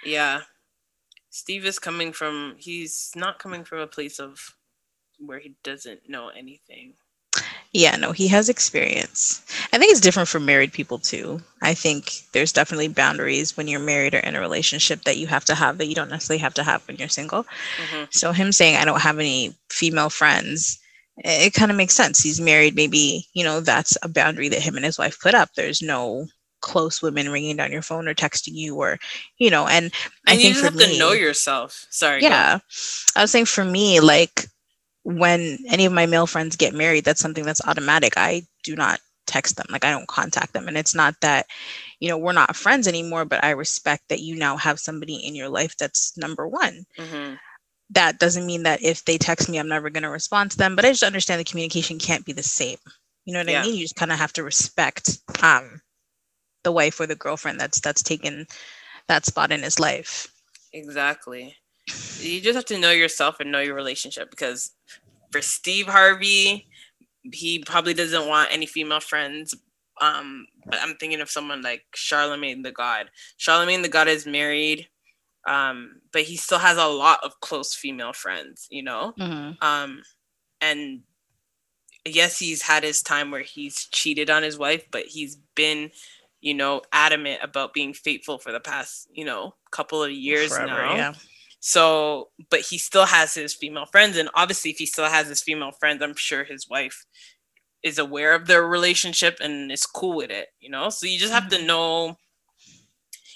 Yeah. 0.05 0.41
Steve 1.29 1.65
is 1.65 1.79
coming 1.79 2.13
from 2.13 2.55
he's 2.57 3.11
not 3.15 3.39
coming 3.39 3.63
from 3.63 3.79
a 3.79 3.87
place 3.87 4.19
of 4.19 4.55
where 5.19 5.39
he 5.39 5.55
doesn't 5.63 6.09
know 6.09 6.29
anything. 6.29 6.95
Yeah, 7.73 7.95
no, 7.97 8.11
he 8.11 8.27
has 8.29 8.49
experience. 8.49 9.43
I 9.73 9.77
think 9.77 9.91
it's 9.91 9.99
different 9.99 10.29
for 10.29 10.39
married 10.39 10.73
people 10.73 10.97
too. 10.97 11.41
I 11.61 11.73
think 11.73 12.23
there's 12.31 12.53
definitely 12.53 12.87
boundaries 12.87 13.57
when 13.57 13.67
you're 13.67 13.79
married 13.79 14.15
or 14.15 14.19
in 14.19 14.35
a 14.35 14.39
relationship 14.39 15.03
that 15.03 15.17
you 15.17 15.27
have 15.27 15.45
to 15.45 15.55
have 15.55 15.77
that 15.77 15.87
you 15.87 15.95
don't 15.95 16.09
necessarily 16.09 16.41
have 16.41 16.53
to 16.55 16.63
have 16.63 16.87
when 16.87 16.97
you're 16.97 17.09
single. 17.09 17.45
hmm 17.77 18.05
So 18.09 18.31
him 18.31 18.51
saying 18.51 18.77
I 18.77 18.85
don't 18.85 19.01
have 19.01 19.19
any 19.19 19.53
female 19.69 20.09
friends, 20.09 20.79
it, 21.17 21.53
kind 21.53 21.71
of 21.71 21.77
makes 21.77 21.95
sense. 21.95 22.19
He's 22.21 22.39
married, 22.39 22.75
maybe, 22.75 23.27
you 23.33 23.43
know, 23.43 23.59
that's 23.59 23.97
a 24.03 24.09
boundary 24.09 24.49
that 24.49 24.61
him 24.61 24.75
and 24.75 24.85
his 24.85 24.97
wife 24.99 25.19
put 25.19 25.33
up. 25.33 25.49
There's 25.55 25.81
no 25.81 26.27
close 26.61 27.01
women 27.01 27.29
ringing 27.29 27.55
down 27.57 27.71
your 27.71 27.81
phone 27.81 28.07
or 28.07 28.13
texting 28.13 28.53
you 28.53 28.75
or, 28.75 28.97
you 29.37 29.49
know, 29.49 29.67
and 29.67 29.91
I 30.27 30.33
And 30.33 30.41
you 30.41 30.53
think 30.53 30.55
just 30.55 30.65
have 30.65 30.75
me, 30.75 30.93
to 30.93 30.99
know 30.99 31.11
yourself. 31.13 31.85
Sorry. 31.89 32.21
yeah 32.21 32.59
i 33.15 33.21
was 33.21 33.31
saying 33.31 33.45
for 33.45 33.63
me 33.63 33.99
like 33.99 34.47
when 35.03 35.57
any 35.69 35.85
of 35.85 35.93
my 35.93 36.05
male 36.05 36.27
friends 36.27 36.55
get 36.55 36.73
married 36.73 37.05
that's 37.05 37.21
something 37.21 37.45
that's 37.45 37.65
automatic 37.67 38.13
i 38.17 38.41
do 38.63 38.75
not 38.75 38.99
text 39.25 39.55
them 39.57 39.65
like 39.69 39.83
i 39.85 39.91
don't 39.91 40.07
contact 40.07 40.53
them 40.53 40.67
and 40.67 40.77
it's 40.77 40.95
not 40.95 41.13
that 41.21 41.45
you 41.99 42.09
know 42.09 42.17
we're 42.17 42.31
not 42.33 42.55
friends 42.55 42.87
anymore 42.87 43.25
but 43.25 43.43
i 43.43 43.49
respect 43.51 44.03
that 44.09 44.21
you 44.21 44.35
now 44.35 44.57
have 44.57 44.79
somebody 44.79 45.15
in 45.15 45.35
your 45.35 45.49
life 45.49 45.75
that's 45.77 46.17
number 46.17 46.47
one 46.47 46.85
hmm 46.97 47.33
that 47.91 48.19
doesn't 48.19 48.45
mean 48.45 48.63
that 48.63 48.81
if 48.83 49.05
they 49.05 49.17
text 49.17 49.49
me 49.49 49.57
i'm 49.57 49.67
never 49.69 49.89
going 49.89 50.03
to 50.03 50.09
respond 50.09 50.51
to 50.51 50.57
them 50.57 50.75
but 50.75 50.85
i 50.85 50.89
just 50.89 51.03
understand 51.03 51.39
the 51.39 51.43
communication 51.45 51.97
can't 51.99 52.25
be 52.25 52.33
the 52.33 52.43
same 52.43 52.77
you 53.25 53.33
know 53.33 53.39
what 53.39 53.47
Yeah. 53.49 53.61
i 53.61 53.63
mean 53.63 53.75
you 53.75 53.81
just 53.83 53.95
kind 53.95 54.11
of 54.11 54.17
have 54.19 54.33
to 54.33 54.43
respect 54.43 55.19
um 55.41 55.81
the 56.63 56.71
wife 56.71 56.99
or 56.99 57.07
the 57.07 57.15
girlfriend 57.15 57.59
that's 57.59 57.79
that's 57.79 58.03
taken 58.03 58.45
that 59.07 59.25
spot 59.25 59.51
in 59.51 59.63
his 59.63 59.79
life 59.79 60.27
Exactly. 60.73 61.55
You 62.19 62.41
just 62.41 62.55
have 62.55 62.65
to 62.65 62.77
know 62.77 62.91
yourself 62.91 63.39
and 63.39 63.51
know 63.51 63.59
your 63.61 63.75
relationship 63.75 64.29
because 64.29 64.71
for 65.31 65.41
Steve 65.41 65.87
Harvey, 65.87 66.67
he 67.31 67.59
probably 67.59 67.93
doesn't 67.93 68.27
want 68.27 68.49
any 68.51 68.65
female 68.65 68.99
friends. 68.99 69.53
Um, 70.01 70.45
but 70.65 70.79
I'm 70.81 70.95
thinking 70.95 71.21
of 71.21 71.29
someone 71.29 71.61
like 71.61 71.83
Charlemagne 71.95 72.61
the 72.61 72.71
God. 72.71 73.09
Charlemagne 73.37 73.81
the 73.81 73.89
God 73.89 74.07
is 74.07 74.27
married, 74.27 74.87
um, 75.47 76.01
but 76.11 76.23
he 76.23 76.37
still 76.37 76.59
has 76.59 76.77
a 76.77 76.85
lot 76.85 77.19
of 77.23 77.39
close 77.39 77.73
female 77.73 78.13
friends, 78.13 78.67
you 78.69 78.83
know? 78.83 79.13
Mhm. 79.17 79.61
Um, 79.63 80.03
and 80.61 81.01
yes, 82.05 82.37
he's 82.39 82.61
had 82.61 82.83
his 82.83 83.01
time 83.01 83.31
where 83.31 83.41
he's 83.41 83.85
cheated 83.91 84.29
on 84.29 84.43
his 84.43 84.57
wife, 84.57 84.85
but 84.91 85.05
he's 85.05 85.37
been, 85.55 85.91
you 86.41 86.53
know, 86.53 86.81
adamant 86.91 87.41
about 87.41 87.73
being 87.73 87.93
faithful 87.93 88.37
for 88.37 88.51
the 88.51 88.59
past, 88.59 89.07
you 89.11 89.25
know, 89.25 89.55
couple 89.71 90.03
of 90.03 90.11
years 90.11 90.49
Forever, 90.49 90.67
now. 90.67 90.95
yeah 90.95 91.13
So, 91.59 92.29
but 92.49 92.61
he 92.61 92.77
still 92.77 93.05
has 93.05 93.33
his 93.33 93.53
female 93.53 93.85
friends, 93.87 94.17
and 94.17 94.29
obviously, 94.35 94.71
if 94.71 94.77
he 94.77 94.85
still 94.85 95.05
has 95.09 95.27
his 95.27 95.41
female 95.41 95.71
friends, 95.71 96.01
I'm 96.01 96.15
sure 96.15 96.43
his 96.43 96.69
wife 96.69 97.05
is 97.83 97.97
aware 97.99 98.33
of 98.33 98.47
their 98.47 98.67
relationship 98.67 99.37
and 99.41 99.71
is 99.71 99.85
cool 99.85 100.15
with 100.15 100.29
it. 100.29 100.49
You 100.59 100.69
know, 100.69 100.89
so 100.89 101.07
you 101.07 101.17
just 101.19 101.33
have 101.33 101.47
to 101.49 101.63
know. 101.65 102.17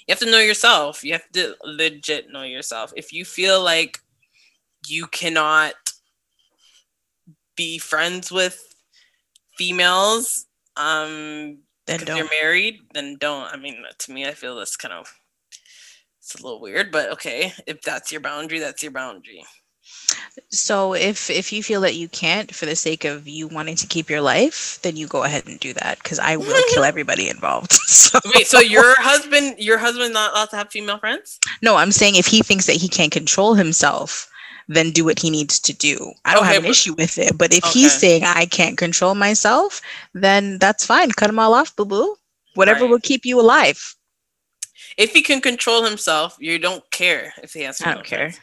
You 0.06 0.12
have 0.12 0.20
to 0.20 0.30
know 0.30 0.38
yourself. 0.38 1.04
You 1.04 1.12
have 1.12 1.30
to 1.32 1.54
legit 1.64 2.30
know 2.30 2.42
yourself. 2.42 2.92
If 2.96 3.12
you 3.12 3.24
feel 3.24 3.62
like 3.62 4.00
you 4.86 5.06
cannot 5.06 5.74
be 7.56 7.78
friends 7.78 8.32
with 8.32 8.74
females, 9.56 10.46
um, 10.76 11.58
then 11.86 12.00
don't 12.00 12.16
you're 12.16 12.28
married, 12.42 12.80
then 12.94 13.16
don't. 13.20 13.52
I 13.52 13.56
mean, 13.56 13.84
to 13.98 14.12
me, 14.12 14.26
I 14.26 14.32
feel 14.32 14.56
that's 14.56 14.76
kind 14.76 14.94
of 14.94 15.12
it's 16.18 16.34
a 16.36 16.42
little 16.42 16.60
weird, 16.60 16.92
but 16.92 17.10
okay. 17.12 17.52
If 17.66 17.82
that's 17.82 18.12
your 18.12 18.20
boundary, 18.20 18.60
that's 18.60 18.82
your 18.82 18.92
boundary. 18.92 19.44
So 20.50 20.94
if 20.94 21.30
if 21.30 21.52
you 21.52 21.62
feel 21.62 21.80
that 21.82 21.94
you 21.96 22.08
can't 22.08 22.54
for 22.54 22.66
the 22.66 22.76
sake 22.76 23.04
of 23.04 23.26
you 23.28 23.48
wanting 23.48 23.76
to 23.76 23.86
keep 23.86 24.10
your 24.10 24.20
life, 24.20 24.78
then 24.82 24.96
you 24.96 25.06
go 25.06 25.24
ahead 25.24 25.46
and 25.46 25.58
do 25.60 25.72
that 25.74 25.98
because 26.02 26.18
I 26.18 26.36
will 26.36 26.62
kill 26.66 26.84
everybody 26.84 27.28
involved. 27.28 27.72
So 27.86 28.20
Wait, 28.24 28.46
so 28.46 28.60
your 28.60 28.94
husband, 29.00 29.56
your 29.58 29.78
husband 29.78 30.12
not 30.12 30.32
allowed 30.32 30.50
to 30.50 30.56
have 30.56 30.70
female 30.70 30.98
friends? 30.98 31.40
no, 31.62 31.76
I'm 31.76 31.92
saying 31.92 32.16
if 32.16 32.26
he 32.26 32.42
thinks 32.42 32.66
that 32.66 32.76
he 32.76 32.88
can't 32.88 33.12
control 33.12 33.54
himself, 33.54 34.28
then 34.68 34.90
do 34.90 35.04
what 35.04 35.18
he 35.20 35.30
needs 35.30 35.58
to 35.60 35.72
do. 35.72 36.12
I 36.24 36.34
don't 36.34 36.44
Okay, 36.44 36.54
have 36.54 36.58
an 36.58 36.64
issue 36.66 36.94
with 36.96 37.18
it, 37.18 37.36
but 37.38 37.52
if 37.54 37.64
he's 37.64 37.94
saying 37.94 38.24
I 38.24 38.46
can't 38.46 38.76
control 38.78 39.14
myself, 39.14 39.80
then 40.14 40.58
that's 40.58 40.86
fine. 40.86 41.10
Cut 41.12 41.30
him 41.30 41.38
all 41.38 41.54
off, 41.54 41.74
boo 41.76 41.84
boo. 41.86 42.16
Whatever 42.54 42.84
Right. 42.84 42.88
will 42.88 43.00
keep 43.00 43.24
you 43.24 43.40
alive. 43.40 43.96
If 44.96 45.12
he 45.12 45.22
can 45.22 45.40
control 45.40 45.84
himself, 45.84 46.36
you 46.40 46.58
don't 46.58 46.88
care 46.90 47.34
if 47.42 47.52
he 47.54 47.62
has. 47.62 47.80
I 47.80 47.92
don't 47.94 48.04
care. 48.04 48.34
friends. 48.34 48.40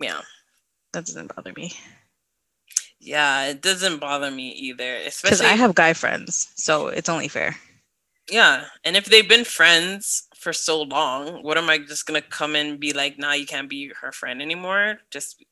Yeah, 0.00 0.22
That 0.94 1.06
doesn't 1.06 1.34
bother 1.34 1.52
me 1.54 1.72
yeah, 3.04 3.48
it 3.48 3.60
doesn't 3.60 3.98
bother 3.98 4.30
me 4.30 4.48
either. 4.52 4.96
Especially 4.96 5.36
because 5.36 5.40
I 5.42 5.56
have 5.56 5.74
guy 5.74 5.92
friends, 5.92 6.48
so 6.54 6.88
it's 6.88 7.10
only 7.10 7.28
fair. 7.28 7.54
yeah, 8.30 8.64
and 8.82 8.96
if 8.96 9.04
they've 9.04 9.28
been 9.28 9.44
friends 9.44 10.26
for 10.44 10.52
so 10.52 10.82
long. 10.82 11.42
What 11.42 11.56
am 11.56 11.70
I 11.70 11.78
just 11.78 12.06
gonna 12.06 12.22
come 12.22 12.54
and 12.54 12.78
be 12.78 12.92
like, 12.92 13.18
nah, 13.18 13.32
you 13.32 13.46
can't 13.46 13.68
be 13.68 13.92
her 14.00 14.12
friend 14.12 14.42
anymore? 14.42 14.98
Just 15.10 15.42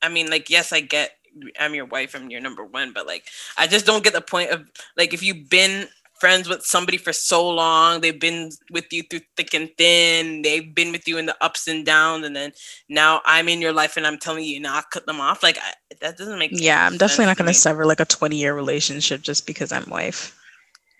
I 0.00 0.08
mean, 0.08 0.30
like, 0.30 0.50
yes, 0.50 0.72
I 0.72 0.80
get 0.80 1.12
I'm 1.60 1.74
your 1.74 1.84
wife, 1.84 2.14
I'm 2.14 2.30
your 2.30 2.40
number 2.40 2.64
one, 2.64 2.92
but 2.92 3.06
like 3.06 3.24
I 3.56 3.66
just 3.66 3.86
don't 3.86 4.02
get 4.02 4.14
the 4.14 4.20
point 4.22 4.50
of 4.50 4.64
like 4.96 5.14
if 5.14 5.22
you've 5.22 5.50
been 5.50 5.86
friends 6.22 6.48
with 6.48 6.62
somebody 6.62 6.96
for 6.96 7.12
so 7.12 7.48
long, 7.50 8.00
they've 8.00 8.20
been 8.20 8.48
with 8.70 8.92
you 8.92 9.02
through 9.02 9.22
thick 9.36 9.54
and 9.54 9.68
thin, 9.76 10.42
they've 10.42 10.72
been 10.72 10.92
with 10.92 11.08
you 11.08 11.18
in 11.18 11.26
the 11.26 11.34
ups 11.40 11.66
and 11.66 11.84
downs, 11.84 12.24
and 12.24 12.36
then 12.36 12.52
now 12.88 13.20
I'm 13.26 13.48
in 13.48 13.60
your 13.60 13.72
life 13.72 13.96
and 13.96 14.06
I'm 14.06 14.18
telling 14.18 14.44
you 14.44 14.60
not 14.60 14.92
cut 14.92 15.04
them 15.04 15.20
off. 15.20 15.42
Like 15.42 15.58
I, 15.58 15.72
that 16.00 16.16
doesn't 16.16 16.38
make 16.38 16.52
yeah. 16.54 16.86
I'm 16.86 16.96
definitely 16.96 17.26
not 17.26 17.38
going 17.38 17.48
to 17.48 17.54
sever 17.54 17.86
like 17.86 17.98
a 17.98 18.04
20 18.04 18.36
year 18.36 18.54
relationship 18.54 19.22
just 19.22 19.48
because 19.48 19.72
I'm 19.72 19.90
wife. 19.90 20.38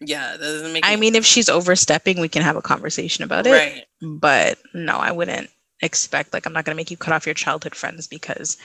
Yeah, 0.01 0.33
that 0.33 0.41
doesn't 0.41 0.73
make. 0.73 0.85
I 0.85 0.97
mean, 0.97 1.15
if 1.15 1.25
she's 1.25 1.49
overstepping, 1.49 2.19
we 2.19 2.29
can 2.29 2.43
have 2.43 2.57
a 2.57 2.63
conversation 2.63 3.23
about 3.23 3.47
it. 3.47 3.53
Right. 3.53 3.85
But 4.03 4.59
no, 4.75 4.97
I 4.97 5.13
wouldn't 5.13 5.51
expect 5.83 6.33
like 6.33 6.47
I'm 6.47 6.53
not 6.53 6.65
going 6.65 6.75
to 6.75 6.81
make 6.81 6.91
you 6.91 6.97
cut 6.97 7.15
off 7.15 7.27
your 7.27 7.35
childhood 7.35 7.77
friends 7.77 8.09
because 8.09 8.57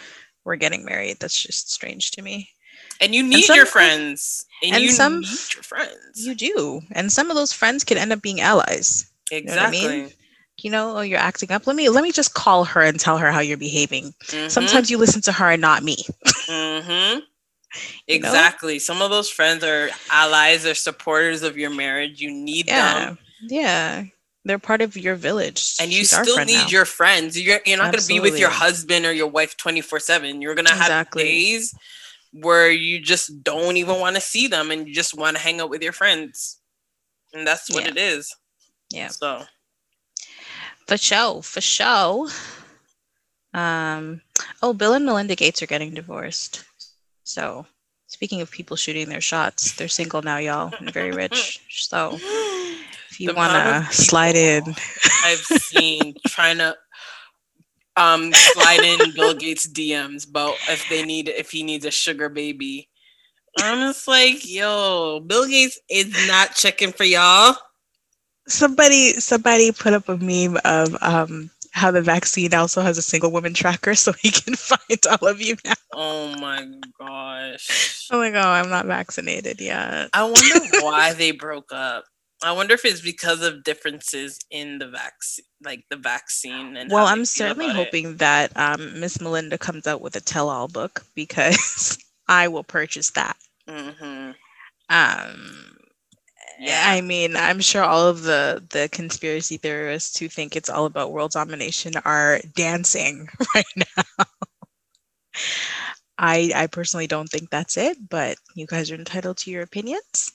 we're 0.43 0.55
getting 0.55 0.83
married. 0.83 1.17
That's 1.19 1.39
just 1.39 1.71
strange 1.71 2.09
to 2.13 2.23
me. 2.23 2.49
And 2.99 3.13
you 3.13 3.21
need 3.21 3.35
and 3.35 3.43
some, 3.43 3.55
your 3.57 3.67
friends. 3.67 4.46
And, 4.63 4.75
and 4.75 4.83
you 4.83 4.91
some, 4.91 5.21
your 5.21 5.63
friends. 5.63 6.25
You 6.25 6.35
do. 6.35 6.81
And 6.91 7.11
some 7.11 7.29
of 7.29 7.35
those 7.35 7.53
friends 7.53 7.83
can 7.83 7.97
end 7.97 8.11
up 8.11 8.21
being 8.21 8.41
allies. 8.41 9.09
Exactly. 9.31 9.79
You 9.79 9.87
know, 9.87 9.93
I 9.93 9.97
mean? 9.97 10.11
you 10.57 10.71
know 10.71 10.97
oh, 10.97 11.01
you're 11.01 11.19
acting 11.19 11.51
up. 11.51 11.67
Let 11.67 11.75
me 11.75 11.89
let 11.89 12.03
me 12.03 12.11
just 12.11 12.33
call 12.33 12.63
her 12.65 12.81
and 12.81 12.99
tell 12.99 13.17
her 13.17 13.31
how 13.31 13.39
you're 13.39 13.57
behaving. 13.57 14.13
Mm-hmm. 14.25 14.49
Sometimes 14.49 14.89
you 14.89 14.97
listen 14.97 15.21
to 15.23 15.31
her 15.31 15.51
and 15.51 15.61
not 15.61 15.83
me. 15.83 15.97
mm-hmm. 16.25 17.19
Exactly. 18.07 18.75
Know? 18.75 18.79
Some 18.79 19.01
of 19.03 19.11
those 19.11 19.29
friends 19.29 19.63
are 19.63 19.89
allies 20.09 20.65
or 20.65 20.73
supporters 20.73 21.43
of 21.43 21.57
your 21.57 21.69
marriage. 21.69 22.19
You 22.19 22.31
need 22.31 22.67
yeah. 22.67 23.05
them. 23.05 23.17
Yeah 23.43 24.03
they're 24.47 24.59
part 24.59 24.81
of 24.81 24.95
your 24.95 25.15
village 25.15 25.75
and 25.79 25.91
you 25.91 25.99
She's 25.99 26.11
still 26.11 26.37
need 26.45 26.53
now. 26.53 26.67
your 26.67 26.85
friends 26.85 27.39
you're, 27.39 27.59
you're 27.65 27.77
not 27.77 27.91
going 27.91 28.01
to 28.01 28.07
be 28.07 28.19
with 28.19 28.39
your 28.39 28.49
husband 28.49 29.05
or 29.05 29.11
your 29.11 29.27
wife 29.27 29.57
24 29.57 29.99
7 29.99 30.41
you're 30.41 30.55
going 30.55 30.65
to 30.65 30.71
have 30.71 30.83
exactly. 30.83 31.23
days 31.23 31.75
where 32.33 32.69
you 32.69 32.99
just 32.99 33.43
don't 33.43 33.77
even 33.77 33.99
want 33.99 34.15
to 34.15 34.21
see 34.21 34.47
them 34.47 34.71
and 34.71 34.87
you 34.87 34.93
just 34.93 35.17
want 35.17 35.37
to 35.37 35.41
hang 35.43 35.61
out 35.61 35.69
with 35.69 35.81
your 35.81 35.93
friends. 35.93 36.59
And 37.33 37.45
that's 37.45 37.69
what 37.73 37.83
yeah. 37.83 37.89
it 37.89 37.97
is. 37.97 38.35
Yeah. 38.91 39.07
So. 39.09 39.43
For 40.87 40.97
show 40.97 41.41
for 41.41 41.59
show 41.59 42.29
um 43.53 44.21
oh 44.61 44.73
bill 44.73 44.93
and 44.93 45.05
melinda 45.05 45.35
gates 45.35 45.61
are 45.61 45.67
getting 45.67 45.93
divorced. 45.93 46.63
So 47.23 47.65
speaking 48.07 48.39
of 48.39 48.49
people 48.51 48.77
shooting 48.77 49.09
their 49.09 49.19
shots 49.19 49.73
they're 49.73 49.89
single 49.89 50.21
now 50.21 50.37
y'all 50.37 50.73
and 50.79 50.91
very 50.93 51.11
rich. 51.11 51.61
So 51.69 52.17
if 53.09 53.19
you 53.19 53.33
want 53.33 53.51
to 53.53 53.93
slide 53.93 54.35
in. 54.35 54.63
I've 55.25 55.39
seen 55.39 56.15
trying 56.27 56.59
to 56.59 56.77
um 57.97 58.31
slide 58.33 58.83
in 58.83 59.11
Bill 59.15 59.33
Gates 59.33 59.67
DMs 59.67 60.29
about 60.29 60.55
if 60.69 60.87
they 60.89 61.03
need 61.03 61.29
if 61.29 61.51
he 61.51 61.63
needs 61.63 61.85
a 61.85 61.91
sugar 61.91 62.29
baby. 62.29 62.89
I'm 63.59 63.79
just 63.79 64.07
like, 64.07 64.47
yo, 64.47 65.19
Bill 65.25 65.47
Gates 65.47 65.79
is 65.89 66.27
not 66.27 66.53
checking 66.55 66.91
for 66.91 67.03
y'all. 67.03 67.55
Somebody 68.47 69.13
somebody 69.13 69.71
put 69.71 69.93
up 69.93 70.07
a 70.07 70.17
meme 70.17 70.57
of 70.63 70.95
um 71.01 71.49
how 71.71 71.91
the 71.91 72.01
vaccine 72.01 72.53
also 72.53 72.81
has 72.81 72.97
a 72.97 73.01
single 73.03 73.31
woman 73.31 73.53
tracker 73.53 73.93
so 73.93 74.11
he 74.13 74.31
can 74.31 74.55
find 74.55 74.99
all 75.09 75.27
of 75.27 75.41
you 75.41 75.55
now. 75.65 75.73
Oh 75.93 76.35
my 76.39 76.65
gosh. 76.99 78.07
I'm 78.11 78.19
like, 78.19 78.33
oh, 78.33 78.39
I'm 78.39 78.69
not 78.69 78.85
vaccinated 78.85 79.59
yet. 79.61 80.09
I 80.13 80.23
wonder 80.23 80.67
why 80.81 81.13
they 81.13 81.31
broke 81.31 81.71
up. 81.71 82.05
I 82.43 82.51
wonder 82.51 82.75
if 82.75 82.85
it's 82.85 83.01
because 83.01 83.41
of 83.41 83.63
differences 83.63 84.39
in 84.51 84.77
the 84.77 84.87
vaccine, 84.87 85.45
like 85.63 85.85
the 85.89 85.95
vaccine. 85.95 86.77
And 86.77 86.91
well, 86.91 87.07
I'm 87.07 87.25
certainly 87.25 87.69
hoping 87.69 88.11
it. 88.11 88.17
that 88.19 88.55
um, 88.55 88.99
Miss 88.99 89.19
Melinda 89.19 89.57
comes 89.57 89.87
out 89.87 90.01
with 90.01 90.15
a 90.15 90.21
tell-all 90.21 90.67
book 90.67 91.03
because 91.15 91.97
I 92.27 92.47
will 92.47 92.63
purchase 92.63 93.11
that. 93.11 93.37
Mm-hmm. 93.67 94.31
Um, 94.89 95.77
yeah. 96.59 96.83
I 96.85 97.01
mean, 97.01 97.35
I'm 97.35 97.59
sure 97.59 97.83
all 97.83 98.07
of 98.07 98.23
the 98.23 98.63
the 98.69 98.89
conspiracy 98.91 99.57
theorists 99.57 100.17
who 100.19 100.27
think 100.27 100.55
it's 100.55 100.69
all 100.69 100.85
about 100.85 101.11
world 101.11 101.31
domination 101.31 101.93
are 102.05 102.39
dancing 102.55 103.27
right 103.55 103.65
now. 103.75 104.25
I 106.17 106.51
I 106.55 106.67
personally 106.67 107.07
don't 107.07 107.29
think 107.29 107.49
that's 107.49 107.77
it, 107.77 107.97
but 108.09 108.37
you 108.55 108.65
guys 108.67 108.91
are 108.91 108.95
entitled 108.95 109.37
to 109.37 109.51
your 109.51 109.63
opinions. 109.63 110.31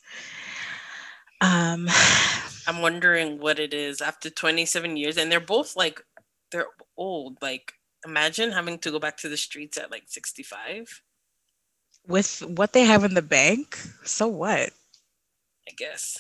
Um, 1.42 1.88
I'm 2.66 2.80
wondering 2.80 3.40
what 3.40 3.58
it 3.58 3.74
is 3.74 4.00
after 4.00 4.30
27 4.30 4.96
years, 4.96 5.18
and 5.18 5.30
they're 5.30 5.40
both 5.40 5.76
like 5.76 6.00
they're 6.50 6.68
old. 6.96 7.42
Like, 7.42 7.74
imagine 8.06 8.52
having 8.52 8.78
to 8.78 8.90
go 8.90 8.98
back 8.98 9.16
to 9.18 9.28
the 9.28 9.36
streets 9.36 9.76
at 9.76 9.90
like 9.90 10.04
65 10.06 11.02
with 12.06 12.42
what 12.46 12.72
they 12.72 12.84
have 12.84 13.04
in 13.04 13.14
the 13.14 13.22
bank. 13.22 13.78
So 14.04 14.28
what? 14.28 14.70
I 15.68 15.72
guess 15.76 16.18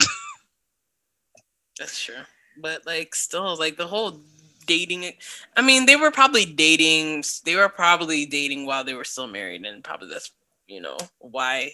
that's 1.78 2.02
true, 2.02 2.22
but 2.60 2.86
like, 2.86 3.14
still, 3.14 3.56
like 3.56 3.76
the 3.76 3.86
whole 3.86 4.20
dating. 4.66 5.12
I 5.56 5.62
mean, 5.62 5.86
they 5.86 5.96
were 5.96 6.12
probably 6.12 6.44
dating. 6.44 7.24
They 7.44 7.56
were 7.56 7.68
probably 7.68 8.26
dating 8.26 8.66
while 8.66 8.84
they 8.84 8.94
were 8.94 9.04
still 9.04 9.26
married, 9.26 9.64
and 9.66 9.82
probably 9.82 10.08
that's 10.08 10.30
you 10.68 10.80
know 10.80 10.98
why 11.18 11.72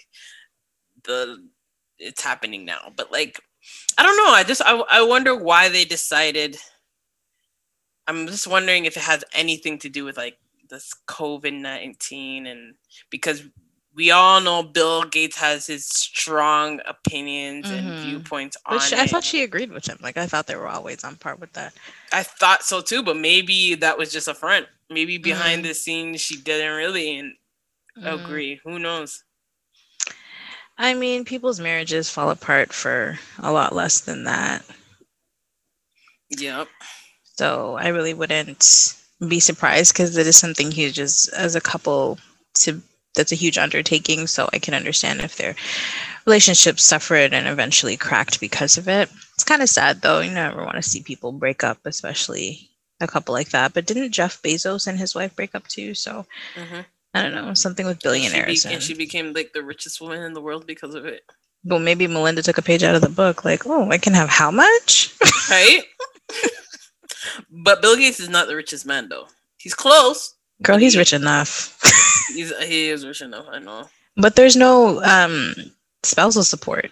the 1.05 1.43
it's 1.99 2.23
happening 2.23 2.65
now. 2.65 2.93
But 2.97 3.13
like, 3.13 3.41
I 3.99 4.03
don't 4.03 4.17
know. 4.17 4.33
I 4.33 4.45
just 4.45 4.63
I 4.63 4.83
I 4.91 5.03
wonder 5.03 5.35
why 5.35 5.69
they 5.69 5.85
decided. 5.85 6.57
I'm 8.07 8.27
just 8.27 8.47
wondering 8.47 8.85
if 8.85 8.97
it 8.97 9.03
has 9.03 9.25
anything 9.33 9.79
to 9.81 9.89
do 9.89 10.05
with 10.05 10.17
like 10.17 10.39
this 10.69 10.95
COVID 11.09 11.61
nineteen 11.61 12.47
and 12.47 12.75
because 13.11 13.43
we 13.97 14.11
all 14.11 14.43
know 14.43 14.63
Bill 14.63 15.05
Gates 15.05 15.39
has 15.39 15.67
his 15.67 15.87
strong 15.87 16.81
opinions 16.87 17.67
mm-hmm. 17.67 17.89
and 17.89 17.99
viewpoints 18.05 18.57
on 18.67 18.75
Which 18.75 18.93
it. 18.93 18.99
I 18.99 19.07
thought 19.07 19.25
she 19.25 19.43
agreed 19.43 19.73
with 19.73 19.89
him. 19.89 19.97
Like 20.03 20.19
I 20.19 20.27
thought 20.27 20.47
they 20.47 20.55
were 20.55 20.69
always 20.69 21.03
on 21.03 21.17
par 21.17 21.35
with 21.37 21.55
that. 21.55 21.73
I 22.13 22.23
thought 22.23 22.63
so 22.63 22.83
too, 22.83 23.03
but 23.03 23.17
maybe 23.17 23.75
that 23.77 23.97
was 23.97 24.13
just 24.13 24.29
a 24.29 24.35
front. 24.35 24.67
Maybe 24.91 25.17
behind 25.17 25.63
mm-hmm. 25.63 25.69
the 25.69 25.75
scenes 25.75 26.21
she 26.21 26.37
didn't 26.37 26.77
really 26.77 27.23
mm-hmm. 27.99 28.07
agree. 28.07 28.61
Who 28.65 28.79
knows? 28.79 29.25
I 30.79 30.95
mean, 30.95 31.25
people's 31.25 31.61
marriages 31.61 32.11
fall 32.11 32.31
apart 32.31 32.73
for 32.73 33.19
a 33.39 33.53
lot 33.53 33.75
less 33.75 34.01
than 34.01 34.25
that. 34.25 34.65
Yep. 36.31 36.69
So 37.37 37.77
I 37.77 37.89
really 37.89 38.15
wouldn't 38.15 38.95
be 39.27 39.41
surprised 39.41 39.93
because 39.93 40.17
it 40.17 40.27
is 40.27 40.37
something 40.37 40.71
huge 40.71 40.99
as 40.99 41.31
as 41.35 41.55
a 41.55 41.61
couple 41.61 42.19
to 42.55 42.83
that's 43.15 43.33
a 43.33 43.37
huge 43.37 43.59
undertaking. 43.59 44.27
So 44.27 44.49
I 44.53 44.59
can 44.59 44.75
understand 44.75 45.21
if 45.21 45.37
their 45.37 45.55
relationships 46.27 46.83
suffered 46.83 47.33
and 47.33 47.47
eventually 47.47 47.97
cracked 47.97 48.41
because 48.41 48.77
of 48.77 48.89
it. 48.89 49.11
It's 49.35 49.45
kind 49.45 49.63
of 49.63 49.69
sad 49.69 50.03
though. 50.03 50.21
You 50.21 50.31
never 50.31 50.65
want 50.65 50.77
to 50.77 50.83
see 50.83 51.03
people 51.03 51.33
break 51.33 51.65
up, 51.65 51.79
especially 51.85 52.71
a 53.01 53.07
couple 53.07 53.33
like 53.33 53.51
that. 53.51 53.75
But 53.75 53.87
didn't 53.87 54.13
Jeff 54.13 54.43
Bezos 54.43 54.87
and 54.87 54.99
his 54.99 55.15
wife 55.15 55.35
break 55.35 55.55
up 55.55 55.67
too? 55.67 55.95
So 55.95 56.27
mm-hmm. 56.55 56.81
I 57.17 57.23
don't 57.23 57.35
know, 57.35 57.55
something 57.55 57.87
with 57.87 58.01
billionaires. 58.01 58.49
And 58.49 58.59
she, 58.59 58.69
be, 58.69 58.75
and 58.75 58.83
she 58.83 58.95
became 58.95 59.33
like 59.33 59.53
the 59.53 59.63
richest 59.63 60.01
woman 60.01 60.23
in 60.23 60.35
the 60.35 60.41
world 60.41 60.67
because 60.67 60.95
of 60.95 61.07
it. 61.07 61.23
Well, 61.65 61.81
maybe 61.81 62.07
Melinda 62.07 62.43
took 62.43 62.59
a 62.59 62.63
page 62.63 62.83
out 62.83 62.95
of 62.95 63.01
the 63.01 63.09
book, 63.09 63.45
like, 63.45 63.67
oh, 63.67 63.91
I 63.91 63.99
can 63.99 64.15
have 64.15 64.29
how 64.29 64.51
much? 64.51 65.15
right? 65.51 65.83
but 67.51 67.83
Bill 67.83 67.97
Gates 67.97 68.21
is 68.21 68.29
not 68.29 68.47
the 68.47 68.55
richest 68.55 68.87
man, 68.87 69.09
though. 69.09 69.27
He's 69.59 69.75
close. 69.75 70.35
Girl, 70.63 70.77
he's 70.77 70.97
rich 70.97 71.13
enough. 71.13 71.79
he's 72.29 72.57
he 72.65 72.89
is 72.89 73.05
rich 73.07 73.21
enough. 73.21 73.47
I 73.51 73.59
know. 73.59 73.89
But 74.17 74.37
there's 74.37 74.57
no 74.57 75.03
um 75.03 75.55
spousal 76.03 76.45
support. 76.45 76.91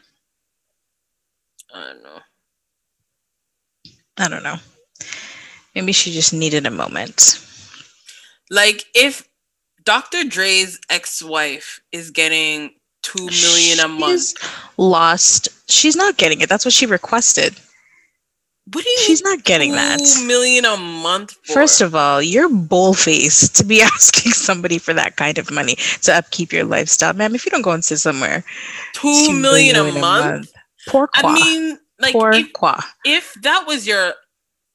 I 1.73 1.93
don't 1.93 2.03
know. 2.03 2.19
I 4.19 4.29
don't 4.29 4.43
know. 4.43 4.57
Maybe 5.75 5.93
she 5.93 6.13
just 6.13 6.33
needed 6.33 6.67
a 6.67 6.71
moment. 6.71 7.41
Like 8.51 8.85
if 8.95 9.27
Dr. 9.85 10.25
Dre's 10.25 10.79
ex-wife 10.91 11.81
is 11.93 12.11
getting 12.11 12.73
two 13.03 13.27
million 13.27 13.81
a 13.81 13.89
month. 13.89 14.33
Lost. 14.79 15.49
She's 15.71 15.97
not 15.97 16.17
getting 16.17 16.41
it. 16.41 16.49
That's 16.49 16.65
what 16.65 16.75
she 16.75 16.87
requested. 16.87 17.55
What 18.73 18.83
do 18.83 18.89
you 18.91 18.97
She's 19.01 19.23
not 19.23 19.45
getting 19.45 19.73
that. 19.73 19.99
Two 19.99 20.27
million 20.27 20.65
a 20.65 20.77
month. 20.77 21.33
For? 21.45 21.53
First 21.53 21.83
of 21.83 21.95
all, 21.95 22.23
you're 22.23 22.49
bullface 22.49 23.53
to 23.59 23.65
be 23.65 23.83
asking 23.95 24.33
somebody 24.33 24.79
for 24.79 24.95
that 24.95 25.17
kind 25.17 25.37
of 25.37 25.51
money 25.51 25.77
to 26.03 26.15
upkeep 26.15 26.53
your 26.53 26.65
lifestyle, 26.65 27.13
ma'am. 27.13 27.35
If 27.35 27.45
you 27.45 27.51
don't 27.51 27.63
go 27.63 27.73
and 27.73 27.85
sit 27.85 27.99
somewhere, 27.99 28.43
two, 28.95 29.27
two 29.27 29.33
million, 29.35 29.77
million 29.77 29.97
a, 29.99 30.01
month? 30.01 30.25
a 30.25 30.31
month. 30.31 30.53
Poor 30.89 31.09
qua. 31.09 31.31
I 31.31 31.35
mean, 31.35 31.79
like 32.01 32.13
Poor 32.13 32.33
if, 32.33 32.53
qua. 32.55 32.81
if 33.05 33.35
that 33.43 33.65
was 33.67 33.87
your, 33.87 34.15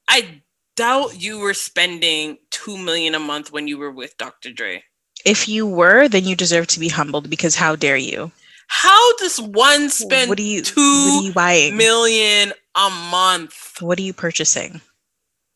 I 0.08 0.44
doubt 0.76 1.20
you 1.20 1.40
were 1.40 1.56
spending 1.56 2.38
two 2.52 2.78
million 2.78 3.16
a 3.16 3.20
month 3.20 3.52
when 3.52 3.68
you 3.68 3.80
were 3.80 3.92
with 3.92 4.16
Dr. 4.18 4.52
Dre. 4.52 4.84
If 5.26 5.48
you 5.50 5.68
were, 5.68 6.08
then 6.08 6.26
you 6.26 6.36
deserve 6.36 6.68
to 6.68 6.80
be 6.80 6.88
humbled 6.88 7.30
because 7.30 7.56
how 7.56 7.76
dare 7.76 7.98
you? 7.98 8.32
How 8.68 9.18
does 9.18 9.40
one 9.42 9.90
spend 9.90 10.30
what 10.30 10.40
are 10.40 10.44
you, 10.44 10.62
two 10.62 10.76
what 10.80 11.24
are 11.24 11.26
you 11.26 11.34
buying? 11.34 11.76
million 11.76 12.54
a 12.76 12.90
month. 13.12 13.82
What 13.82 13.98
are 13.98 14.04
you 14.04 14.14
purchasing? 14.14 14.82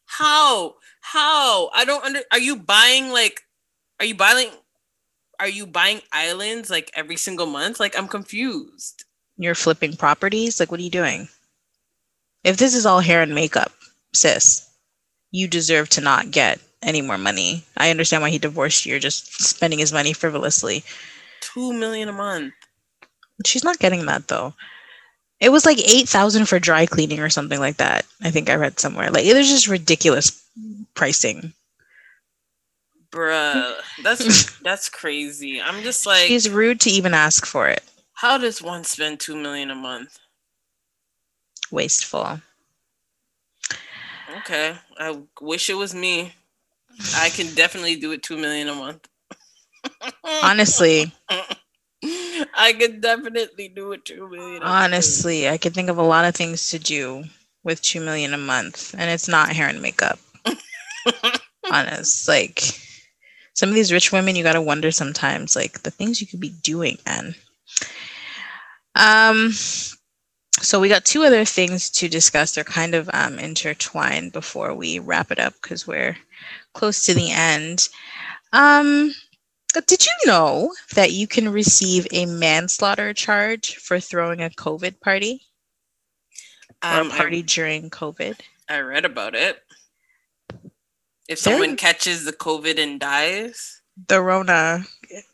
How? 0.05 0.75
How? 1.01 1.69
I 1.73 1.85
don't 1.85 2.03
under. 2.03 2.21
Are 2.31 2.39
you 2.39 2.55
buying 2.55 3.11
like? 3.11 3.41
Are 3.99 4.05
you 4.05 4.15
buying? 4.15 4.49
Are 5.39 5.47
you 5.47 5.67
buying 5.67 6.01
islands 6.11 6.69
like 6.69 6.91
every 6.95 7.17
single 7.17 7.45
month? 7.45 7.79
Like 7.79 7.97
I'm 7.97 8.07
confused. 8.07 9.05
You're 9.37 9.55
flipping 9.55 9.95
properties. 9.95 10.59
Like 10.59 10.71
what 10.71 10.79
are 10.79 10.83
you 10.83 10.89
doing? 10.89 11.29
If 12.43 12.57
this 12.57 12.75
is 12.75 12.85
all 12.85 12.99
hair 12.99 13.21
and 13.21 13.33
makeup, 13.33 13.71
sis, 14.13 14.69
you 15.31 15.47
deserve 15.47 15.89
to 15.89 16.01
not 16.01 16.31
get 16.31 16.59
any 16.85 17.01
more 17.01 17.17
money. 17.17 17.63
I 17.77 17.89
understand 17.89 18.21
why 18.21 18.29
he 18.29 18.37
divorced 18.37 18.85
you. 18.85 18.91
You're 18.91 18.99
just 18.99 19.41
spending 19.41 19.79
his 19.79 19.93
money 19.93 20.13
frivolously. 20.13 20.83
Two 21.41 21.73
million 21.73 22.09
a 22.09 22.13
month. 22.13 22.53
She's 23.45 23.63
not 23.63 23.79
getting 23.79 24.05
that 24.05 24.27
though. 24.27 24.53
It 25.39 25.51
was 25.51 25.65
like 25.65 25.79
eight 25.79 26.07
thousand 26.07 26.47
for 26.47 26.59
dry 26.59 26.85
cleaning 26.85 27.19
or 27.19 27.29
something 27.29 27.59
like 27.59 27.77
that. 27.77 28.05
I 28.21 28.31
think 28.31 28.49
I 28.49 28.55
read 28.55 28.79
somewhere. 28.79 29.09
Like 29.11 29.25
it 29.25 29.35
was 29.35 29.49
just 29.49 29.67
ridiculous 29.67 30.43
pricing. 30.93 31.53
Bruh, 33.11 33.75
that's 34.01 34.59
that's 34.63 34.89
crazy. 34.89 35.61
I'm 35.61 35.83
just 35.83 36.05
like 36.05 36.27
she's 36.27 36.49
rude 36.49 36.79
to 36.81 36.89
even 36.89 37.13
ask 37.13 37.45
for 37.45 37.67
it. 37.67 37.83
How 38.13 38.37
does 38.37 38.61
one 38.61 38.83
spend 38.83 39.19
two 39.19 39.35
million 39.35 39.69
a 39.69 39.75
month? 39.75 40.19
Wasteful. 41.71 42.39
Okay, 44.37 44.75
I 44.97 45.19
wish 45.41 45.69
it 45.69 45.75
was 45.75 45.93
me. 45.93 46.33
I 47.15 47.29
can 47.29 47.53
definitely 47.55 47.95
do 47.95 48.11
it 48.11 48.23
two 48.23 48.37
million 48.37 48.69
a 48.69 48.75
month. 48.75 49.07
Honestly. 50.43 51.11
I 52.55 52.73
could 52.73 53.01
definitely 53.01 53.69
do 53.69 53.91
it 53.93 54.05
two 54.05 54.29
million. 54.29 54.63
Honestly, 54.63 55.49
I 55.49 55.57
could 55.57 55.73
think 55.73 55.89
of 55.89 55.97
a 55.97 56.03
lot 56.03 56.25
of 56.25 56.35
things 56.35 56.69
to 56.69 56.79
do 56.79 57.23
with 57.63 57.81
two 57.81 58.01
million 58.01 58.33
a 58.33 58.37
month, 58.37 58.93
and 58.97 59.09
it's 59.09 59.27
not 59.27 59.53
hair 59.53 59.67
and 59.67 59.81
makeup. 59.81 60.19
Honest, 61.71 62.27
like 62.27 62.61
some 63.53 63.69
of 63.69 63.75
these 63.75 63.93
rich 63.93 64.11
women, 64.11 64.35
you 64.35 64.43
gotta 64.43 64.61
wonder 64.61 64.91
sometimes, 64.91 65.55
like 65.55 65.83
the 65.83 65.91
things 65.91 66.19
you 66.19 66.27
could 66.27 66.41
be 66.41 66.53
doing, 66.61 66.97
man. 67.05 67.35
Um, 68.95 69.51
so 70.59 70.79
we 70.79 70.89
got 70.89 71.05
two 71.05 71.23
other 71.23 71.45
things 71.45 71.89
to 71.91 72.09
discuss. 72.09 72.53
They're 72.53 72.63
kind 72.63 72.95
of 72.95 73.09
um, 73.13 73.39
intertwined 73.39 74.33
before 74.33 74.73
we 74.73 74.99
wrap 74.99 75.31
it 75.31 75.39
up 75.39 75.53
because 75.61 75.87
we're 75.87 76.17
close 76.73 77.05
to 77.05 77.13
the 77.13 77.31
end. 77.31 77.89
Um, 78.51 79.13
did 79.87 80.05
you 80.05 80.11
know 80.25 80.71
that 80.93 81.11
you 81.11 81.27
can 81.27 81.49
receive 81.49 82.07
a 82.11 82.25
manslaughter 82.25 83.13
charge 83.13 83.75
for 83.77 83.99
throwing 83.99 84.41
a 84.41 84.49
COVID 84.49 84.99
party 84.99 85.41
um, 86.81 87.07
or 87.07 87.09
a 87.09 87.17
party 87.17 87.39
I, 87.39 87.41
during 87.41 87.89
COVID? 87.89 88.39
I 88.69 88.79
read 88.79 89.05
about 89.05 89.35
it. 89.35 89.63
If 91.27 91.39
someone 91.39 91.69
there, 91.69 91.77
catches 91.77 92.25
the 92.25 92.33
COVID 92.33 92.77
and 92.77 92.99
dies, 92.99 93.81
the 94.07 94.21
Rona, 94.21 94.83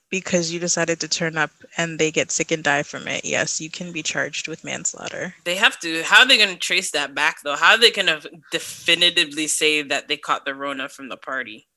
because 0.10 0.51
you 0.51 0.60
decided 0.60 0.99
to 0.99 1.07
turn 1.07 1.38
up 1.38 1.51
and 1.78 1.99
they 1.99 2.12
get 2.12 2.32
sick 2.32 2.51
and 2.51 2.64
die 2.64 2.84
from 2.84 3.07
it, 3.07 3.24
yes, 3.24 3.62
you 3.62 3.70
can 3.70 3.91
be 3.91 4.01
charged 4.01 4.47
with 4.47 4.64
manslaughter. 4.64 5.36
They 5.45 5.55
have 5.55 5.80
to. 5.80 6.03
How 6.03 6.22
are 6.22 6.28
they 6.28 6.38
going 6.38 6.49
to 6.49 6.57
trace 6.57 6.91
that 6.91 7.14
back, 7.14 7.41
though? 7.43 7.55
How 7.55 7.72
are 7.72 7.78
they 7.78 7.91
going 7.91 8.07
to 8.07 8.22
definitively 8.51 9.47
say 9.47 9.82
that 9.84 10.07
they 10.07 10.18
caught 10.18 10.45
the 10.45 10.55
Rona 10.55 10.89
from 10.89 11.10
the 11.10 11.18
party 11.18 11.68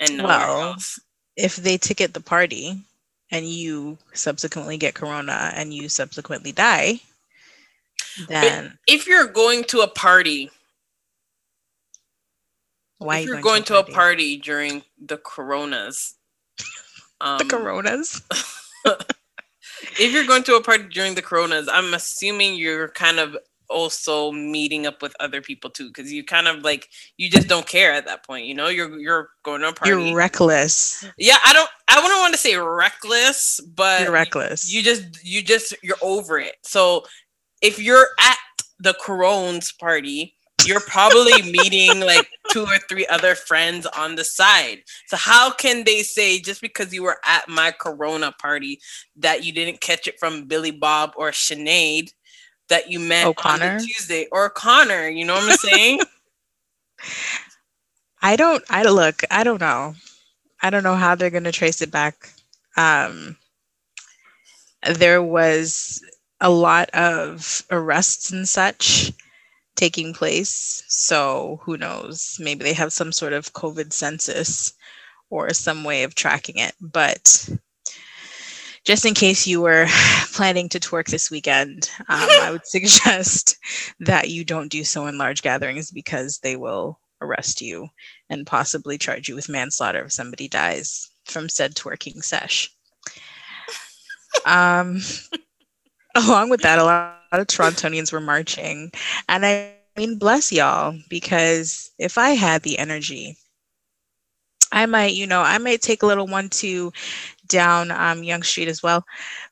and 0.00 0.22
well, 0.22 0.62
else? 0.62 1.00
if 1.36 1.56
they 1.56 1.76
ticket 1.76 2.14
the 2.14 2.20
party 2.20 2.80
and 3.30 3.46
you 3.46 3.98
subsequently 4.12 4.76
get 4.76 4.94
corona 4.94 5.52
and 5.54 5.74
you 5.74 5.88
subsequently 5.88 6.52
die, 6.52 7.00
then 8.28 8.78
but 8.86 8.94
if 8.94 9.06
you're 9.06 9.26
going 9.26 9.64
to 9.64 9.80
a 9.80 9.88
party, 9.88 10.50
why 12.98 13.18
if 13.18 13.26
you're 13.26 13.40
going, 13.40 13.44
going 13.44 13.62
to, 13.64 13.78
a, 13.78 13.82
party? 13.82 13.92
a 13.92 13.94
party 13.94 14.36
during 14.36 14.82
the 15.04 15.16
coronas, 15.16 16.14
um, 17.24 17.38
the 17.38 17.44
coronas. 17.44 18.22
if 18.84 20.12
you're 20.12 20.26
going 20.26 20.44
to 20.44 20.56
a 20.56 20.62
party 20.62 20.84
during 20.90 21.14
the 21.14 21.22
coronas, 21.22 21.68
I'm 21.70 21.94
assuming 21.94 22.54
you're 22.54 22.88
kind 22.88 23.18
of 23.18 23.36
also 23.70 24.30
meeting 24.30 24.86
up 24.86 25.00
with 25.00 25.16
other 25.20 25.40
people 25.40 25.70
too 25.70 25.88
because 25.88 26.12
you 26.12 26.22
kind 26.22 26.46
of 26.46 26.62
like 26.62 26.90
you 27.16 27.30
just 27.30 27.48
don't 27.48 27.66
care 27.66 27.92
at 27.92 28.06
that 28.06 28.24
point 28.24 28.44
you 28.44 28.54
know? 28.54 28.68
You're 28.68 28.98
you're 28.98 29.30
going 29.42 29.62
to 29.62 29.68
a 29.68 29.72
party. 29.72 29.90
you're 29.90 30.14
reckless. 30.14 31.04
Yeah 31.16 31.38
i 31.44 31.52
don't 31.54 31.68
i 31.88 31.98
wouldn't 31.98 32.20
want 32.20 32.34
to 32.34 32.38
say 32.38 32.56
reckless 32.56 33.60
but 33.74 34.02
you're 34.02 34.12
reckless. 34.12 34.70
you, 34.70 34.78
you 34.78 34.84
just 34.84 35.24
you 35.24 35.42
just 35.42 35.74
you're 35.82 35.96
over 36.02 36.38
it. 36.38 36.56
So 36.62 37.04
if 37.62 37.78
you're 37.78 38.08
at 38.20 38.36
the 38.78 38.94
corones 39.02 39.72
party 39.72 40.36
you're 40.66 40.80
probably 40.80 41.42
meeting 41.42 42.00
like 42.00 42.28
two 42.50 42.64
or 42.64 42.78
three 42.88 43.06
other 43.06 43.34
friends 43.34 43.86
on 43.86 44.16
the 44.16 44.24
side. 44.24 44.82
So 45.06 45.16
how 45.16 45.50
can 45.50 45.84
they 45.84 46.02
say 46.02 46.40
just 46.40 46.60
because 46.60 46.92
you 46.92 47.02
were 47.02 47.18
at 47.24 47.48
my 47.48 47.72
corona 47.72 48.32
party 48.40 48.80
that 49.16 49.44
you 49.44 49.52
didn't 49.52 49.80
catch 49.80 50.06
it 50.06 50.18
from 50.18 50.44
Billy 50.44 50.70
Bob 50.70 51.12
or 51.16 51.30
Sinead 51.30 52.12
that 52.68 52.90
you 52.90 52.98
met 52.98 53.26
O'Connor. 53.26 53.72
on 53.72 53.78
Tuesday 53.78 54.26
or 54.32 54.48
Connor. 54.50 55.08
You 55.08 55.24
know 55.24 55.34
what 55.34 55.50
I'm 55.50 55.56
saying? 55.56 56.00
I 58.22 58.36
don't. 58.36 58.64
I 58.70 58.84
look. 58.84 59.22
I 59.30 59.44
don't 59.44 59.60
know. 59.60 59.94
I 60.62 60.70
don't 60.70 60.82
know 60.82 60.96
how 60.96 61.14
they're 61.14 61.30
going 61.30 61.44
to 61.44 61.52
trace 61.52 61.82
it 61.82 61.90
back. 61.90 62.30
Um, 62.76 63.36
there 64.94 65.22
was 65.22 66.02
a 66.40 66.50
lot 66.50 66.90
of 66.90 67.62
arrests 67.70 68.32
and 68.32 68.48
such 68.48 69.12
taking 69.76 70.14
place. 70.14 70.82
So 70.88 71.60
who 71.62 71.76
knows? 71.76 72.36
Maybe 72.40 72.64
they 72.64 72.72
have 72.74 72.92
some 72.92 73.12
sort 73.12 73.32
of 73.32 73.52
COVID 73.52 73.92
census 73.92 74.72
or 75.30 75.52
some 75.52 75.84
way 75.84 76.04
of 76.04 76.14
tracking 76.14 76.58
it. 76.58 76.74
But 76.80 77.48
just 78.84 79.06
in 79.06 79.14
case 79.14 79.46
you 79.46 79.60
were 79.60 79.86
planning 80.32 80.68
to 80.70 80.80
twerk 80.80 81.08
this 81.08 81.30
weekend, 81.30 81.90
um, 82.08 82.28
I 82.42 82.50
would 82.50 82.66
suggest 82.66 83.56
that 84.00 84.30
you 84.30 84.44
don't 84.44 84.70
do 84.70 84.84
so 84.84 85.06
in 85.06 85.18
large 85.18 85.42
gatherings 85.42 85.90
because 85.90 86.38
they 86.38 86.56
will 86.56 87.00
arrest 87.20 87.60
you 87.60 87.88
and 88.28 88.46
possibly 88.46 88.98
charge 88.98 89.28
you 89.28 89.34
with 89.34 89.48
manslaughter 89.48 90.04
if 90.04 90.12
somebody 90.12 90.48
dies 90.48 91.10
from 91.24 91.48
said 91.48 91.74
twerking 91.74 92.22
sesh. 92.22 92.70
Um, 94.44 95.00
along 96.14 96.50
with 96.50 96.62
that, 96.62 96.78
a 96.78 96.84
lot 96.84 97.16
of 97.32 97.46
Torontonians 97.46 98.12
were 98.12 98.20
marching. 98.20 98.92
And 99.28 99.44
I 99.46 99.74
mean, 99.96 100.18
bless 100.18 100.52
y'all, 100.52 100.96
because 101.08 101.90
if 101.98 102.18
I 102.18 102.30
had 102.30 102.62
the 102.62 102.78
energy, 102.78 103.36
I 104.72 104.86
might, 104.86 105.14
you 105.14 105.26
know, 105.26 105.40
I 105.40 105.58
might 105.58 105.82
take 105.82 106.02
a 106.02 106.06
little 106.06 106.26
one 106.26 106.48
two 106.48 106.92
down 107.48 107.90
um, 107.90 108.22
Yonge 108.24 108.46
Street 108.46 108.68
as 108.68 108.82
well. 108.82 109.04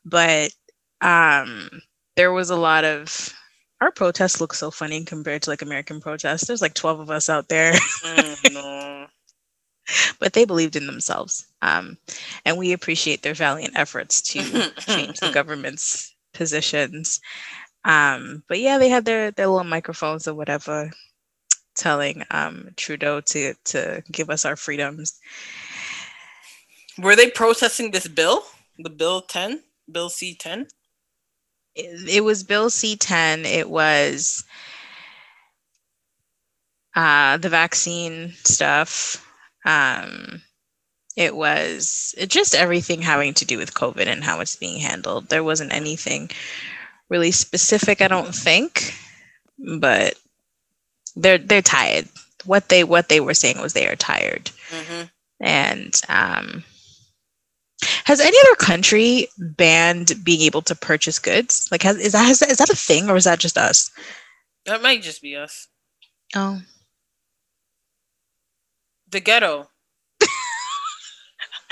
But 0.05 0.53
um, 1.01 1.71
there 2.17 2.33
was 2.33 2.51
a 2.51 2.57
lot 2.57 2.85
of 2.85 3.33
our 3.81 3.91
protests 3.93 4.41
look 4.41 4.55
so 4.55 4.71
funny 4.71 5.05
compared 5.05 5.43
to 5.43 5.51
like 5.51 5.63
American 5.63 6.01
protests. 6.01 6.47
There's 6.47 6.63
like 6.63 6.75
12 6.75 7.01
of 7.01 7.11
us 7.11 7.29
out 7.29 7.49
there. 7.49 7.73
mm, 7.73 8.55
no. 8.55 9.07
But 10.21 10.33
they 10.33 10.45
believed 10.45 10.77
in 10.77 10.87
themselves. 10.87 11.47
Um, 11.61 11.99
and 12.45 12.57
we 12.57 12.73
appreciate 12.73 13.23
their 13.23 13.35
valiant 13.35 13.77
efforts 13.77 14.23
to 14.23 14.71
change 14.79 15.19
the 15.19 15.33
government's 15.33 16.12
positions. 16.33 17.21
Um, 17.85 18.43
but 18.49 18.61
yeah, 18.61 18.79
they 18.79 18.89
had 18.89 19.05
their, 19.05 19.31
their 19.31 19.47
little 19.47 19.65
microphones 19.65 20.29
or 20.29 20.35
whatever 20.35 20.91
telling 21.75 22.23
um, 22.31 22.69
Trudeau 22.77 23.21
to, 23.21 23.55
to 23.65 24.03
give 24.11 24.31
us 24.31 24.45
our 24.45 24.57
freedoms. 24.57 25.19
Were 26.99 27.17
they 27.17 27.31
protesting 27.31 27.91
this 27.91 28.07
bill? 28.07 28.45
The 28.79 28.91
bill 28.91 29.23
10? 29.23 29.63
Bill 29.91 30.09
C10? 30.09 30.69
It, 31.75 32.09
it 32.17 32.21
was 32.25 32.45
Bill 32.45 32.69
C10. 32.69 33.45
It 33.45 33.69
was 33.69 34.45
uh, 36.95 37.39
the 37.39 37.49
vaccine 37.49 38.33
stuff. 38.45 39.27
Um, 39.65 40.43
it 41.17 41.37
was 41.37 42.15
just 42.29 42.55
everything 42.55 43.03
having 43.03 43.35
to 43.35 43.45
do 43.45 43.59
with 43.59 43.75
COVID 43.75 44.07
and 44.07 44.25
how 44.25 44.41
it's 44.41 44.57
being 44.57 44.81
handled. 44.81 45.29
There 45.29 45.45
wasn't 45.45 45.73
anything 45.73 46.31
really 47.09 47.31
specific, 47.33 48.01
I 48.01 48.09
don't 48.09 48.35
think, 48.35 48.95
but 49.59 50.15
they're 51.15 51.39
they're 51.39 51.63
tired. 51.63 52.09
What 52.45 52.69
they 52.69 52.85
what 52.85 53.09
they 53.09 53.21
were 53.21 53.35
saying 53.35 53.61
was 53.61 53.73
they 53.73 53.87
are 53.87 53.97
tired, 53.97 54.51
mm-hmm. 54.71 55.05
and 55.41 56.01
um, 56.09 56.65
has 58.05 58.21
any 58.21 58.37
other 58.47 58.57
country 58.57 59.29
banned 59.39 60.13
being 60.25 60.41
able 60.43 60.63
to 60.63 60.75
purchase 60.75 61.19
goods? 61.19 61.69
Like, 61.71 61.83
has, 61.83 61.99
is 61.99 62.13
that 62.13 62.31
is 62.31 62.41
that, 62.41 62.51
is 62.51 62.59
that 62.59 62.71
a 62.71 62.77
thing, 62.77 63.11
or 63.11 63.17
is 63.17 63.25
that 63.25 63.39
just 63.39 63.59
us? 63.59 63.91
That 64.65 64.83
might 64.83 65.03
just 65.03 65.21
be 65.23 65.37
us. 65.37 65.69
Oh, 66.35 66.63
the 69.09 69.21
ghetto. 69.21 69.69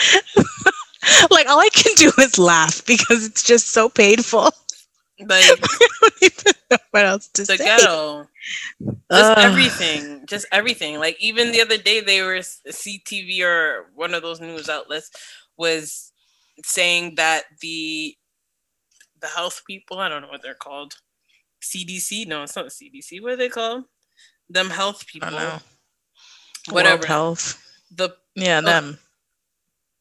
like 1.30 1.48
all 1.48 1.58
I 1.60 1.68
can 1.72 1.94
do 1.96 2.12
is 2.18 2.38
laugh 2.38 2.84
because 2.86 3.24
it's 3.24 3.42
just 3.42 3.68
so 3.68 3.88
painful. 3.88 4.50
Like 5.26 5.44
what 6.92 7.04
else 7.04 7.28
to 7.28 7.42
the 7.44 7.56
say? 7.58 7.64
ghetto. 7.64 8.26
Just 8.80 8.98
Ugh. 9.10 9.38
everything. 9.38 10.24
Just 10.26 10.46
everything. 10.52 10.98
Like 10.98 11.16
even 11.20 11.52
the 11.52 11.60
other 11.60 11.76
day 11.76 12.00
they 12.00 12.22
were 12.22 12.38
CTV 12.38 13.42
or 13.42 13.86
one 13.94 14.14
of 14.14 14.22
those 14.22 14.40
news 14.40 14.68
outlets 14.68 15.10
was 15.56 16.12
saying 16.64 17.16
that 17.16 17.44
the 17.60 18.16
the 19.20 19.26
health 19.26 19.62
people, 19.66 19.98
I 19.98 20.08
don't 20.08 20.22
know 20.22 20.28
what 20.28 20.40
they're 20.42 20.54
called. 20.54 20.94
CDC? 21.62 22.26
No, 22.26 22.42
it's 22.42 22.56
not 22.56 22.66
CDC. 22.68 23.20
What 23.20 23.32
are 23.32 23.36
they 23.36 23.50
called? 23.50 23.84
Them 24.48 24.70
health 24.70 25.06
people. 25.06 25.28
don't 25.28 25.38
know. 25.38 25.58
Whatever. 26.70 26.96
World 27.00 27.04
health. 27.04 27.62
The 27.94 28.10
Yeah, 28.34 28.60
Oh. 28.60 28.66
them. 28.66 28.98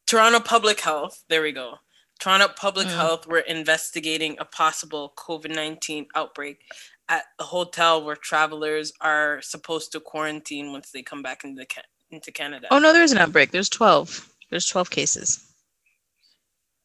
Toronto 0.09 0.39
Public 0.39 0.79
Health, 0.79 1.23
there 1.29 1.43
we 1.43 1.51
go. 1.51 1.75
Toronto 2.19 2.47
Public 2.47 2.87
Mm. 2.87 2.95
Health 2.95 3.27
were 3.27 3.41
investigating 3.41 4.35
a 4.39 4.45
possible 4.45 5.13
COVID 5.15 5.53
19 5.53 6.07
outbreak 6.15 6.61
at 7.09 7.25
the 7.37 7.45
hotel 7.45 8.03
where 8.03 8.15
travelers 8.15 8.91
are 9.01 9.39
supposed 9.43 9.91
to 9.91 9.99
quarantine 9.99 10.71
once 10.71 10.89
they 10.89 11.03
come 11.03 11.21
back 11.21 11.43
into, 11.43 11.63
ca- 11.63 11.83
into 12.09 12.31
Canada. 12.31 12.67
Oh 12.71 12.79
no, 12.79 12.91
there's 12.91 13.11
an 13.11 13.19
outbreak. 13.19 13.51
There's 13.51 13.69
twelve. 13.69 14.27
There's 14.49 14.65
twelve 14.65 14.89
cases. 14.89 15.45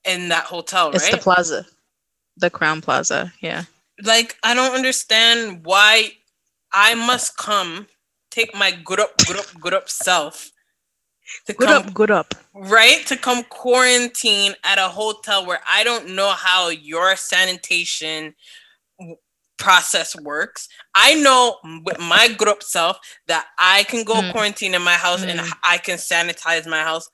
In 0.04 0.28
that 0.28 0.44
hotel, 0.44 0.90
It's 0.90 1.08
the 1.08 1.16
plaza, 1.16 1.64
the 2.36 2.50
Crowne 2.50 2.82
Plaza. 2.82 3.32
Yeah. 3.40 3.64
like, 4.02 4.36
I 4.42 4.52
don't 4.52 4.74
understand 4.74 5.64
why 5.64 6.12
I 6.74 6.94
must 6.94 7.38
come 7.38 7.86
take 8.30 8.54
my 8.54 8.70
good 8.70 9.00
up, 9.00 9.16
good 9.26 9.38
up, 9.38 9.46
good 9.58 9.72
up 9.72 9.88
self 9.88 10.50
to 11.46 11.52
Good 11.54 11.68
come 11.68 11.86
up, 11.86 11.94
good 11.94 12.10
up. 12.10 12.34
right 12.54 13.04
to 13.06 13.16
come 13.16 13.42
quarantine 13.44 14.54
at 14.64 14.78
a 14.78 14.88
hotel 14.88 15.46
where 15.46 15.60
i 15.68 15.82
don't 15.84 16.10
know 16.10 16.30
how 16.30 16.68
your 16.68 17.16
sanitation 17.16 18.34
process 19.56 20.18
works 20.20 20.68
i 20.94 21.14
know 21.14 21.56
with 21.84 21.98
my 22.00 22.28
group 22.36 22.62
self 22.62 22.98
that 23.28 23.46
i 23.58 23.84
can 23.84 24.04
go 24.04 24.14
Mm. 24.20 24.32
quarantine 24.32 24.74
in 24.74 24.82
my 24.82 24.94
house 24.94 25.22
and 25.22 25.38
Mm. 25.40 25.52
i 25.62 25.78
can 25.78 25.96
sanitize 25.98 26.66
my 26.66 26.80
house 26.82 27.08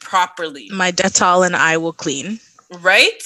properly 0.00 0.68
My 0.70 0.92
Dettol 0.92 1.46
and 1.46 1.56
I 1.56 1.76
will 1.78 1.92
clean. 1.94 2.38
right 2.80 3.22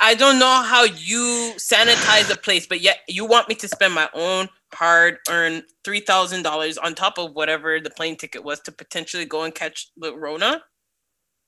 i 0.00 0.14
don't 0.14 0.38
know 0.38 0.62
how 0.62 0.84
you 0.84 1.54
sanitize 1.56 2.30
a 2.30 2.36
place 2.36 2.66
but 2.66 2.80
yet 2.82 2.98
you 3.08 3.24
want 3.24 3.48
me 3.48 3.54
to 3.56 3.68
spend 3.68 3.94
my 3.94 4.08
own 4.12 4.48
hard 4.74 5.18
earn 5.28 5.62
$3000 5.84 6.76
on 6.82 6.94
top 6.94 7.18
of 7.18 7.32
whatever 7.32 7.80
the 7.80 7.90
plane 7.90 8.16
ticket 8.16 8.44
was 8.44 8.60
to 8.60 8.72
potentially 8.72 9.24
go 9.24 9.42
and 9.42 9.54
catch 9.54 9.90
the 9.96 10.16
rona 10.16 10.62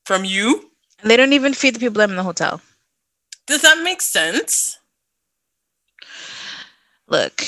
from 0.05 0.23
you 0.25 0.71
And 1.01 1.09
they 1.09 1.17
don't 1.17 1.33
even 1.33 1.53
feed 1.53 1.75
the 1.75 1.79
people 1.79 2.01
in 2.01 2.15
the 2.15 2.23
hotel. 2.23 2.61
Does 3.47 3.61
that 3.61 3.83
make 3.83 4.01
sense? 4.01 4.79
Look, 7.07 7.43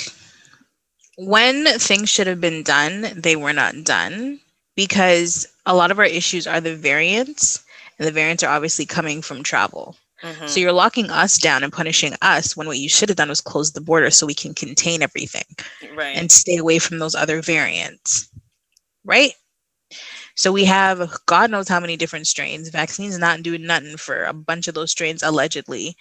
when 1.17 1.65
things 1.79 2.09
should 2.09 2.27
have 2.27 2.39
been 2.41 2.63
done, 2.63 3.07
they 3.15 3.35
were 3.35 3.53
not 3.53 3.83
done 3.83 4.39
because 4.75 5.47
a 5.65 5.75
lot 5.75 5.89
of 5.91 5.97
our 5.97 6.05
issues 6.05 6.45
are 6.45 6.61
the 6.61 6.75
variants, 6.75 7.63
and 7.97 8.07
the 8.07 8.11
variants 8.11 8.43
are 8.43 8.53
obviously 8.55 8.85
coming 8.85 9.23
from 9.23 9.41
travel. 9.41 9.97
Mhm. 10.23 10.49
So 10.49 10.59
you're 10.59 10.71
locking 10.71 11.09
us 11.11 11.37
down 11.37 11.63
and 11.63 11.71
punishing 11.71 12.13
us 12.21 12.57
when 12.57 12.67
what 12.67 12.79
you 12.79 12.89
should 12.89 13.09
have 13.09 13.17
done 13.17 13.29
was 13.29 13.41
close 13.41 13.71
the 13.71 13.81
border 13.81 14.09
so 14.09 14.25
we 14.25 14.33
can 14.33 14.53
contain 14.53 15.03
everything 15.03 15.45
right. 15.95 16.15
and 16.15 16.31
stay 16.31 16.57
away 16.57 16.79
from 16.79 16.99
those 16.99 17.15
other 17.15 17.41
variants. 17.41 18.29
Right? 19.05 19.33
So 20.35 20.51
we 20.51 20.65
have 20.65 21.17
God 21.25 21.51
knows 21.51 21.67
how 21.67 21.79
many 21.79 21.97
different 21.97 22.27
strains. 22.27 22.69
Vaccines 22.69 23.17
not 23.17 23.43
doing 23.43 23.65
nothing 23.65 23.97
for 23.97 24.23
a 24.23 24.33
bunch 24.33 24.67
of 24.67 24.75
those 24.75 24.91
strains 24.91 25.23
allegedly. 25.23 25.95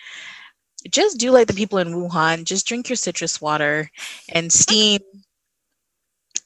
Just 0.91 1.19
do 1.19 1.31
like 1.31 1.47
the 1.47 1.55
people 1.55 1.79
in 1.79 1.95
Wuhan. 1.95 2.45
Just 2.45 2.67
drink 2.67 2.89
your 2.89 2.97
citrus 2.97 3.41
water 3.41 3.91
and 4.31 4.53
steam 4.53 5.01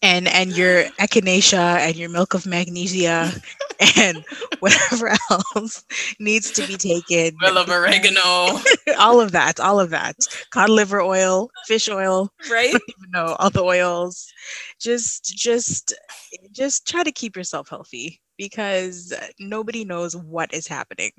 and 0.03 0.29
and 0.29 0.57
your 0.57 0.85
echinacea 1.01 1.79
and 1.79 1.97
your 1.97 2.09
milk 2.09 2.35
of 2.35 2.47
magnesia 2.47 3.33
and 3.97 4.25
whatever 4.61 5.17
else 5.31 5.85
needs 6.19 6.51
to 6.51 6.67
be 6.67 6.77
taken. 6.77 7.37
well 7.41 7.59
of 7.59 7.69
oregano, 7.69 8.61
all 8.99 9.21
of 9.21 9.33
that, 9.33 9.59
all 9.61 9.81
of 9.81 9.91
that. 9.91 10.17
Cod 10.51 10.69
liver 10.69 11.01
oil, 11.01 11.51
fish 11.67 11.89
oil, 11.89 12.31
right? 12.51 12.69
even 12.75 13.11
know 13.13 13.37
all 13.39 13.51
the 13.51 13.63
oils 13.63 14.33
just 14.81 15.25
just 15.25 15.95
just 16.53 16.87
try 16.87 17.03
to 17.03 17.13
keep 17.13 17.37
yourself 17.37 17.69
healthy 17.69 18.21
because 18.37 19.13
nobody 19.39 19.85
knows 19.85 20.17
what 20.17 20.53
is 20.55 20.67
happening 20.67 21.13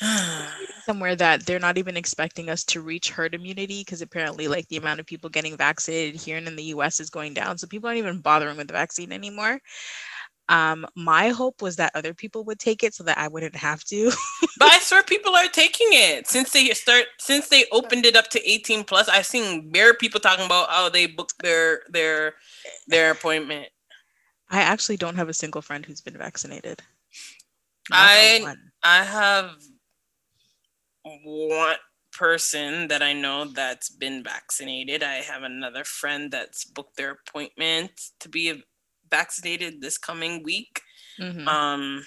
somewhere 0.84 1.16
that 1.16 1.44
they're 1.44 1.58
not 1.58 1.78
even 1.78 1.96
expecting 1.96 2.48
us 2.50 2.64
to 2.64 2.80
reach 2.80 3.10
herd 3.10 3.34
immunity 3.34 3.80
because 3.80 4.00
apparently 4.00 4.48
like 4.48 4.66
the 4.68 4.76
amount 4.76 5.00
of 5.00 5.06
people 5.06 5.28
getting 5.28 5.56
vaccinated 5.56 6.20
here 6.20 6.36
and 6.36 6.46
in 6.46 6.56
the 6.56 6.64
US 6.64 7.00
is 7.00 7.10
going 7.10 7.34
down 7.34 7.58
so 7.58 7.66
people 7.66 7.88
aren't 7.88 7.98
even 7.98 8.20
bothering 8.20 8.56
with 8.56 8.68
the 8.68 8.72
vaccine 8.72 9.12
anymore 9.12 9.60
um 10.48 10.86
my 10.96 11.28
hope 11.28 11.60
was 11.60 11.76
that 11.76 11.92
other 11.94 12.14
people 12.14 12.44
would 12.44 12.58
take 12.58 12.82
it 12.82 12.94
so 12.94 13.04
that 13.04 13.18
I 13.18 13.28
wouldn't 13.28 13.56
have 13.56 13.84
to 13.84 14.10
but 14.58 14.68
I 14.68 14.78
swear 14.80 15.02
people 15.02 15.34
are 15.34 15.46
taking 15.48 15.88
it 15.90 16.26
since 16.26 16.50
they 16.50 16.68
start 16.70 17.04
since 17.18 17.48
they 17.48 17.64
opened 17.72 18.06
it 18.06 18.16
up 18.16 18.28
to 18.30 18.50
18 18.50 18.84
plus. 18.84 19.08
I've 19.08 19.26
seen 19.26 19.70
bare 19.70 19.94
people 19.94 20.20
talking 20.20 20.46
about 20.46 20.68
how 20.70 20.88
they 20.88 21.06
booked 21.06 21.40
their 21.42 21.80
their 21.88 22.34
their 22.86 23.10
appointment. 23.10 23.68
I 24.50 24.62
actually 24.62 24.96
don't 24.96 25.16
have 25.16 25.28
a 25.28 25.34
single 25.34 25.62
friend 25.62 25.84
who's 25.84 26.00
been 26.00 26.16
vaccinated 26.16 26.82
I- 27.92 28.38
a 28.40 28.42
one. 28.42 28.70
I 28.82 29.04
have 29.04 29.50
one 31.04 31.76
person 32.12 32.88
that 32.88 33.02
I 33.02 33.12
know 33.12 33.44
that's 33.44 33.90
been 33.90 34.22
vaccinated. 34.24 35.02
I 35.02 35.16
have 35.16 35.42
another 35.42 35.84
friend 35.84 36.30
that's 36.30 36.64
booked 36.64 36.96
their 36.96 37.12
appointment 37.12 37.92
to 38.20 38.28
be 38.28 38.62
vaccinated 39.10 39.80
this 39.80 39.98
coming 39.98 40.42
week. 40.42 40.82
Mhm. 41.20 41.46
Um, 41.46 42.04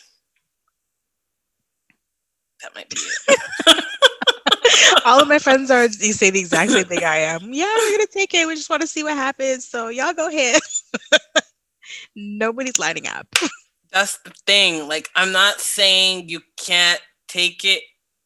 that 2.62 2.76
might 2.76 2.90
be 2.90 2.98
it. 2.98 3.86
all 5.06 5.20
of 5.20 5.28
my 5.28 5.40
friends 5.40 5.72
are 5.72 5.88
they 5.88 6.12
say 6.12 6.30
the 6.30 6.40
exact 6.40 6.72
same 6.72 6.86
thing 6.86 7.04
I 7.04 7.18
am. 7.18 7.54
Yeah, 7.54 7.74
we're 7.78 7.98
gonna 7.98 8.08
take 8.12 8.34
it. 8.34 8.48
We 8.48 8.56
just 8.56 8.70
want 8.70 8.82
to 8.82 8.88
see 8.88 9.04
what 9.04 9.16
happens. 9.16 9.68
So 9.68 9.88
y'all 9.90 10.14
go 10.14 10.28
ahead. 10.28 10.62
Nobody's 12.16 12.80
lining 12.80 13.08
up. 13.08 13.28
That's 13.92 14.18
the 14.20 14.32
thing. 14.46 14.88
Like, 14.88 15.10
I'm 15.16 15.32
not 15.32 15.60
saying 15.60 16.30
you 16.30 16.42
can't 16.58 17.02
take 17.28 17.66
it 17.66 17.82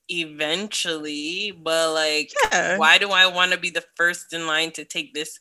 eventually, 0.09 1.51
but 1.51 1.93
like, 1.93 2.31
Yeah. 2.51 2.77
why 2.77 2.97
do 2.97 3.11
I 3.11 3.27
want 3.27 3.51
to 3.51 3.57
be 3.57 3.69
the 3.69 3.85
first 3.95 4.33
in 4.33 4.47
line 4.47 4.71
to 4.73 4.85
take 4.85 5.13
this 5.13 5.39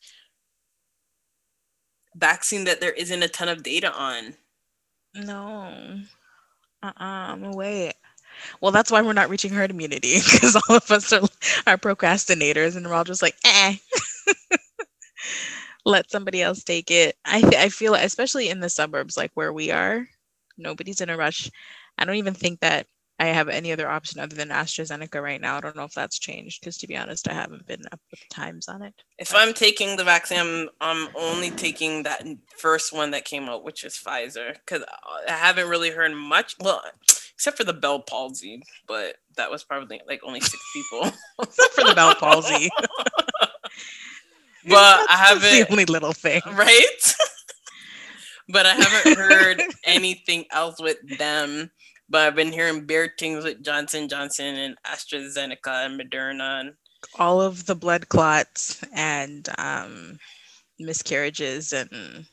vaccine 2.16 2.64
that 2.64 2.80
there 2.80 2.92
isn't 2.92 3.22
a 3.22 3.28
ton 3.28 3.48
of 3.48 3.62
data 3.62 3.92
on? 3.92 4.36
No. 5.14 6.00
Uh-uh. 6.82 6.92
I'm 6.98 7.52
wait. 7.52 7.94
Well, 8.60 8.72
that's 8.72 8.90
why 8.90 9.02
we're 9.02 9.12
not 9.14 9.30
reaching 9.30 9.52
herd 9.52 9.70
immunity 9.70 10.16
because 10.32 10.56
all 10.56 10.76
of 10.76 10.90
us 10.90 11.12
are 11.12 11.22
are 11.66 11.78
procrastinators 11.78 12.76
and 12.76 12.86
we're 12.86 12.94
all 12.94 13.04
just 13.04 13.22
like, 13.22 13.36
eh. 13.44 13.76
Let 15.84 16.10
somebody 16.10 16.42
else 16.42 16.64
take 16.64 16.90
it. 16.90 17.16
I 17.24 17.42
I 17.58 17.68
feel 17.68 17.94
especially 17.94 18.48
in 18.48 18.60
the 18.60 18.68
suburbs 18.70 19.16
like 19.16 19.32
where 19.34 19.52
we 19.52 19.70
are, 19.70 20.08
nobody's 20.56 21.00
in 21.00 21.10
a 21.10 21.16
rush. 21.16 21.50
I 21.98 22.04
don't 22.04 22.16
even 22.16 22.34
think 22.34 22.60
that 22.60 22.86
I 23.18 23.26
have 23.26 23.48
any 23.48 23.70
other 23.72 23.88
option 23.88 24.18
other 24.20 24.34
than 24.34 24.48
AstraZeneca 24.48 25.22
right 25.22 25.40
now. 25.40 25.56
I 25.56 25.60
don't 25.60 25.76
know 25.76 25.84
if 25.84 25.94
that's 25.94 26.18
changed 26.18 26.60
because 26.60 26.76
to 26.78 26.88
be 26.88 26.96
honest, 26.96 27.28
I 27.28 27.32
haven't 27.34 27.66
been 27.66 27.82
up 27.92 28.00
with 28.10 28.20
times 28.28 28.66
on 28.68 28.82
it. 28.82 28.94
If 29.18 29.32
I'm 29.34 29.54
taking 29.54 29.96
the 29.96 30.02
vaccine, 30.04 30.38
I'm, 30.40 30.68
I'm 30.80 31.08
only 31.16 31.50
taking 31.52 32.02
that 32.02 32.24
first 32.58 32.92
one 32.92 33.12
that 33.12 33.24
came 33.24 33.44
out, 33.48 33.62
which 33.64 33.84
is 33.84 33.94
Pfizer, 33.94 34.54
because 34.54 34.84
I 35.28 35.32
haven't 35.32 35.68
really 35.68 35.90
heard 35.90 36.12
much. 36.12 36.56
Well, 36.60 36.82
except 37.34 37.56
for 37.56 37.64
the 37.64 37.72
Bell 37.72 38.00
palsy, 38.00 38.62
but 38.88 39.16
that 39.36 39.50
was 39.50 39.62
probably 39.62 40.00
like 40.08 40.20
only 40.24 40.40
six 40.40 40.62
people. 40.74 41.12
Except 41.40 41.74
for 41.74 41.84
the 41.84 41.94
Bell 41.94 42.14
palsy. 42.16 42.68
but 44.66 44.74
I 44.74 45.06
That's 45.08 45.40
the 45.40 45.46
haven't, 45.48 45.68
the 45.68 45.72
only 45.72 45.84
little 45.84 46.12
thing. 46.12 46.42
right? 46.52 47.14
but 48.48 48.66
I 48.66 48.74
haven't 48.74 49.16
heard 49.16 49.62
anything 49.84 50.44
else 50.50 50.80
with 50.80 50.98
them. 51.18 51.70
But 52.08 52.22
I've 52.22 52.36
been 52.36 52.52
hearing 52.52 52.86
bare 52.86 53.12
things 53.18 53.44
with 53.44 53.62
Johnson 53.62 54.08
Johnson 54.08 54.54
and 54.56 54.76
AstraZeneca 54.86 55.86
and 55.86 56.00
Moderna. 56.00 56.60
And 56.60 56.74
all 57.18 57.40
of 57.40 57.66
the 57.66 57.74
blood 57.74 58.08
clots 58.08 58.82
and 58.94 59.48
um, 59.58 60.18
miscarriages 60.78 61.72
and 61.72 62.26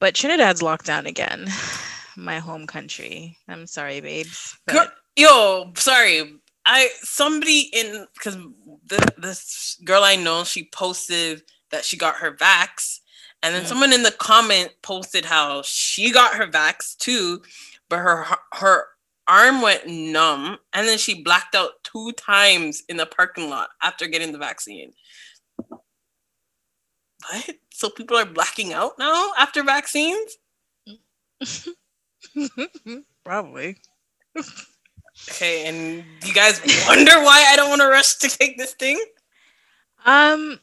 but 0.00 0.14
Trinidad's 0.14 0.62
locked 0.62 0.84
down 0.84 1.06
again. 1.06 1.46
My 2.16 2.38
home 2.38 2.66
country. 2.66 3.38
I'm 3.48 3.66
sorry, 3.66 4.00
babes. 4.00 4.56
But 4.66 4.94
yo, 5.16 5.72
sorry. 5.76 6.40
I 6.66 6.90
somebody 7.00 7.70
in 7.72 8.06
because 8.14 8.36
this 9.16 9.78
girl 9.84 10.02
I 10.04 10.16
know 10.16 10.44
she 10.44 10.68
posted 10.72 11.42
that 11.70 11.84
she 11.84 11.96
got 11.96 12.16
her 12.16 12.32
vax, 12.32 13.00
and 13.44 13.54
then 13.54 13.62
Mm. 13.64 13.68
someone 13.68 13.92
in 13.92 14.02
the 14.02 14.10
comment 14.10 14.72
posted 14.82 15.24
how 15.26 15.62
she 15.62 16.10
got 16.10 16.34
her 16.34 16.48
vax 16.48 16.96
too, 16.96 17.42
but 17.88 17.98
her 17.98 18.26
her 18.54 18.88
arm 19.28 19.60
went 19.62 19.86
numb, 19.86 20.58
and 20.72 20.88
then 20.88 20.98
she 20.98 21.22
blacked 21.22 21.54
out 21.54 21.84
two 21.84 22.10
times 22.12 22.82
in 22.88 22.96
the 22.96 23.06
parking 23.06 23.48
lot 23.50 23.70
after 23.82 24.06
getting 24.08 24.32
the 24.32 24.38
vaccine. 24.38 24.92
What? 27.30 27.50
So 27.70 27.90
people 27.90 28.16
are 28.16 28.24
blacking 28.26 28.72
out 28.72 28.98
now 28.98 29.32
after 29.38 29.62
vaccines? 29.62 30.36
Probably. 33.24 33.76
Okay, 35.30 35.66
and 35.66 36.04
you 36.24 36.34
guys 36.34 36.60
wonder 36.88 37.12
why 37.22 37.44
I 37.48 37.56
don't 37.56 37.68
want 37.68 37.80
to 37.82 37.88
rush 37.88 38.16
to 38.16 38.28
take 38.28 38.58
this 38.58 38.72
thing? 38.74 38.98
Um, 40.04 40.60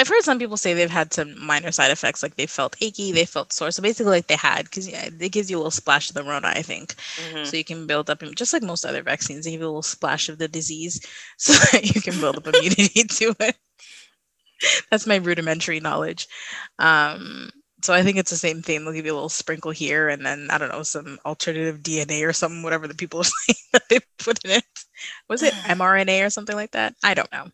I've 0.00 0.08
heard 0.08 0.22
some 0.22 0.38
people 0.38 0.56
say 0.56 0.72
they've 0.72 0.90
had 0.90 1.12
some 1.12 1.38
minor 1.38 1.70
side 1.70 1.90
effects, 1.90 2.22
like 2.22 2.36
they 2.36 2.46
felt 2.46 2.74
achy, 2.80 3.12
they 3.12 3.26
felt 3.26 3.52
sore. 3.52 3.70
So 3.70 3.82
basically, 3.82 4.12
like 4.12 4.28
they 4.28 4.36
had, 4.36 4.64
because 4.64 4.88
yeah, 4.88 5.10
it 5.20 5.32
gives 5.32 5.50
you 5.50 5.56
a 5.56 5.60
little 5.60 5.70
splash 5.70 6.08
of 6.08 6.14
the 6.14 6.24
Rona, 6.24 6.48
I 6.48 6.62
think. 6.62 6.94
Mhm. 6.94 7.46
So 7.46 7.56
you 7.58 7.64
can 7.64 7.86
build 7.86 8.08
up, 8.08 8.22
just 8.34 8.54
like 8.54 8.62
most 8.62 8.86
other 8.86 9.02
vaccines, 9.02 9.44
they 9.44 9.50
give 9.50 9.60
you 9.60 9.66
a 9.66 9.68
little 9.68 9.82
splash 9.82 10.30
of 10.30 10.38
the 10.38 10.48
disease 10.48 11.04
so 11.36 11.52
that 11.72 11.94
you 11.94 12.00
can 12.00 12.18
build 12.18 12.38
up 12.38 12.46
immunity 12.46 13.04
to 13.04 13.34
it. 13.40 13.56
That's 14.90 15.06
my 15.06 15.16
rudimentary 15.16 15.80
knowledge. 15.80 16.28
Um, 16.78 17.50
so 17.82 17.94
I 17.94 18.02
think 18.02 18.16
it's 18.16 18.30
the 18.30 18.36
same 18.36 18.62
thing. 18.62 18.84
They'll 18.84 18.92
give 18.94 19.06
you 19.06 19.12
a 19.12 19.14
little 19.14 19.28
sprinkle 19.28 19.70
here, 19.70 20.08
and 20.08 20.24
then 20.24 20.48
I 20.50 20.58
don't 20.58 20.70
know 20.70 20.82
some 20.82 21.18
alternative 21.26 21.82
DNA 21.82 22.26
or 22.26 22.32
something, 22.32 22.62
whatever 22.62 22.88
the 22.88 22.94
people 22.94 23.20
are 23.20 23.24
saying 23.24 23.56
that 23.72 23.88
they 23.90 24.00
put 24.18 24.42
in 24.44 24.50
it. 24.52 24.64
Was 25.28 25.42
it 25.42 25.52
mRNA 25.64 26.26
or 26.26 26.30
something 26.30 26.56
like 26.56 26.72
that? 26.72 26.94
I 27.02 27.14
don't 27.14 27.32
know. 27.32 27.48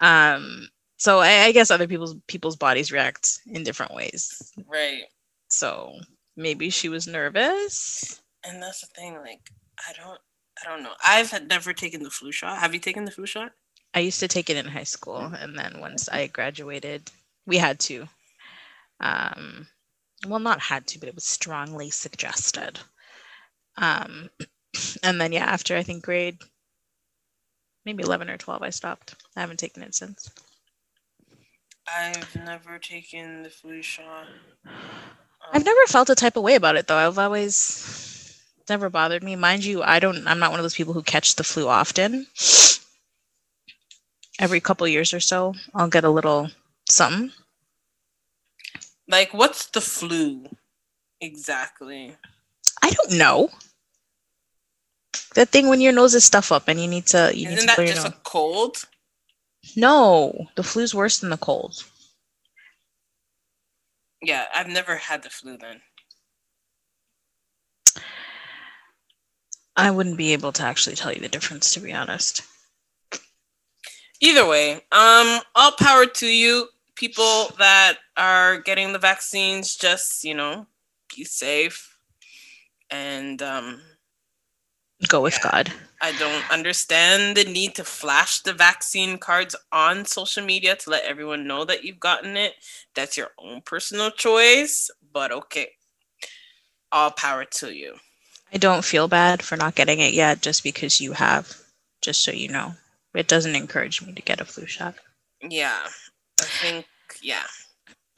Um, 0.00 0.68
so 1.00 1.18
I, 1.20 1.44
I 1.44 1.52
guess 1.52 1.70
other 1.70 1.88
people's 1.88 2.14
people's 2.26 2.56
bodies 2.56 2.92
react 2.92 3.40
in 3.46 3.64
different 3.64 3.94
ways. 3.94 4.52
Right. 4.68 5.04
So 5.48 5.94
maybe 6.36 6.68
she 6.68 6.90
was 6.90 7.06
nervous. 7.06 8.20
And 8.44 8.62
that's 8.62 8.82
the 8.82 8.86
thing, 8.94 9.16
like, 9.16 9.50
I 9.88 9.94
don't 9.94 10.20
I 10.62 10.68
don't 10.68 10.82
know. 10.82 10.92
I've 11.02 11.30
had 11.30 11.48
never 11.48 11.72
taken 11.72 12.02
the 12.02 12.10
flu 12.10 12.32
shot. 12.32 12.58
Have 12.58 12.74
you 12.74 12.80
taken 12.80 13.06
the 13.06 13.10
flu 13.10 13.24
shot? 13.24 13.52
I 13.94 14.00
used 14.00 14.20
to 14.20 14.28
take 14.28 14.50
it 14.50 14.58
in 14.58 14.66
high 14.66 14.84
school, 14.84 15.20
and 15.20 15.58
then 15.58 15.80
once 15.80 16.06
I 16.10 16.26
graduated, 16.26 17.10
we 17.46 17.56
had 17.56 17.80
to. 17.80 18.06
Um, 19.00 19.68
well, 20.28 20.38
not 20.38 20.60
had 20.60 20.86
to, 20.88 20.98
but 20.98 21.08
it 21.08 21.14
was 21.14 21.24
strongly 21.24 21.88
suggested. 21.88 22.78
Um, 23.78 24.28
and 25.02 25.18
then 25.18 25.32
yeah, 25.32 25.46
after 25.46 25.78
I 25.78 25.82
think 25.82 26.04
grade 26.04 26.36
maybe 27.86 28.02
eleven 28.02 28.28
or 28.28 28.36
twelve, 28.36 28.60
I 28.60 28.68
stopped. 28.68 29.14
I 29.34 29.40
haven't 29.40 29.60
taken 29.60 29.82
it 29.82 29.94
since. 29.94 30.30
I've 31.96 32.36
never 32.44 32.78
taken 32.78 33.42
the 33.42 33.50
flu 33.50 33.82
shot. 33.82 34.26
I've 35.52 35.64
never 35.64 35.86
felt 35.88 36.10
a 36.10 36.14
type 36.14 36.36
of 36.36 36.42
way 36.42 36.54
about 36.54 36.76
it 36.76 36.86
though. 36.86 36.96
I've 36.96 37.18
always 37.18 38.40
never 38.68 38.88
bothered 38.88 39.22
me. 39.24 39.34
Mind 39.36 39.64
you, 39.64 39.82
I 39.82 39.98
don't 39.98 40.26
I'm 40.26 40.38
not 40.38 40.50
one 40.50 40.60
of 40.60 40.64
those 40.64 40.74
people 40.76 40.94
who 40.94 41.02
catch 41.02 41.34
the 41.36 41.44
flu 41.44 41.68
often. 41.68 42.26
Every 44.38 44.60
couple 44.60 44.86
years 44.88 45.12
or 45.12 45.20
so, 45.20 45.54
I'll 45.74 45.88
get 45.88 46.04
a 46.04 46.10
little 46.10 46.50
something. 46.88 47.32
Like, 49.08 49.34
what's 49.34 49.66
the 49.66 49.80
flu 49.80 50.48
exactly? 51.20 52.16
I 52.82 52.90
don't 52.90 53.12
know. 53.18 53.50
That 55.34 55.48
thing 55.48 55.68
when 55.68 55.80
your 55.80 55.92
nose 55.92 56.14
is 56.14 56.24
stuff 56.24 56.52
up 56.52 56.68
and 56.68 56.80
you 56.80 56.86
need 56.88 57.06
to 57.06 57.32
you 57.34 57.48
need 57.48 57.58
Isn't 57.58 57.68
to 57.70 57.76
that 57.76 57.86
your 57.86 57.94
just 57.94 58.04
nose. 58.04 58.12
a 58.12 58.16
cold? 58.22 58.86
No, 59.76 60.48
the 60.56 60.62
flu's 60.62 60.94
worse 60.94 61.18
than 61.18 61.30
the 61.30 61.36
cold. 61.36 61.84
Yeah, 64.22 64.46
I've 64.54 64.68
never 64.68 64.96
had 64.96 65.22
the 65.22 65.30
flu 65.30 65.56
then. 65.56 65.80
I 69.76 69.90
wouldn't 69.90 70.18
be 70.18 70.32
able 70.32 70.52
to 70.52 70.62
actually 70.62 70.96
tell 70.96 71.12
you 71.12 71.20
the 71.20 71.28
difference 71.28 71.72
to 71.74 71.80
be 71.80 71.92
honest. 71.92 72.42
Either 74.20 74.46
way, 74.46 74.74
um, 74.92 75.40
all 75.54 75.72
power 75.72 76.04
to 76.04 76.26
you, 76.26 76.68
people 76.94 77.50
that 77.58 77.94
are 78.16 78.58
getting 78.60 78.92
the 78.92 78.98
vaccines. 78.98 79.76
Just 79.76 80.22
you 80.24 80.34
know, 80.34 80.66
be 81.16 81.24
safe, 81.24 81.96
and 82.90 83.40
um, 83.40 83.80
Go 85.08 85.22
with 85.22 85.38
Yeah. 85.42 85.50
God. 85.50 85.72
I 86.02 86.12
don't 86.12 86.50
understand 86.50 87.36
the 87.36 87.44
need 87.44 87.74
to 87.74 87.84
flash 87.84 88.40
the 88.40 88.54
vaccine 88.54 89.18
cards 89.18 89.54
on 89.70 90.06
social 90.06 90.44
media 90.44 90.76
to 90.76 90.90
let 90.90 91.04
everyone 91.04 91.46
know 91.46 91.64
that 91.64 91.84
you've 91.84 92.00
gotten 92.00 92.36
it. 92.36 92.54
That's 92.94 93.16
your 93.16 93.30
own 93.38 93.60
personal 93.62 94.10
choice, 94.10 94.90
but 95.12 95.30
okay. 95.30 95.72
All 96.92 97.10
power 97.10 97.44
to 97.44 97.74
you. 97.74 97.96
I 98.52 98.56
don't 98.58 98.84
feel 98.84 99.08
bad 99.08 99.42
for 99.42 99.56
not 99.56 99.74
getting 99.74 100.00
it 100.00 100.12
yet 100.14 100.40
just 100.42 100.64
because 100.64 101.00
you 101.00 101.12
have, 101.12 101.56
just 102.02 102.24
so 102.24 102.32
you 102.32 102.48
know. 102.48 102.74
It 103.14 103.28
doesn't 103.28 103.54
encourage 103.54 104.02
me 104.02 104.12
to 104.12 104.22
get 104.22 104.40
a 104.40 104.44
flu 104.44 104.66
shot. 104.66 104.94
Yeah, 105.42 105.86
I 106.40 106.44
think 106.44 106.86
yeah. 107.22 107.44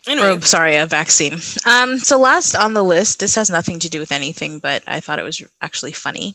Or, 0.06 0.12
Anyway, 0.12 0.40
sorry, 0.40 0.76
a 0.76 0.86
vaccine. 0.86 1.34
Um, 1.66 1.98
so 1.98 2.18
last 2.18 2.54
on 2.56 2.74
the 2.74 2.82
list, 2.82 3.20
this 3.20 3.34
has 3.36 3.50
nothing 3.50 3.78
to 3.80 3.88
do 3.88 4.00
with 4.00 4.12
anything, 4.12 4.58
but 4.58 4.82
I 4.86 5.00
thought 5.00 5.18
it 5.18 5.24
was 5.24 5.42
actually 5.60 5.92
funny. 5.92 6.34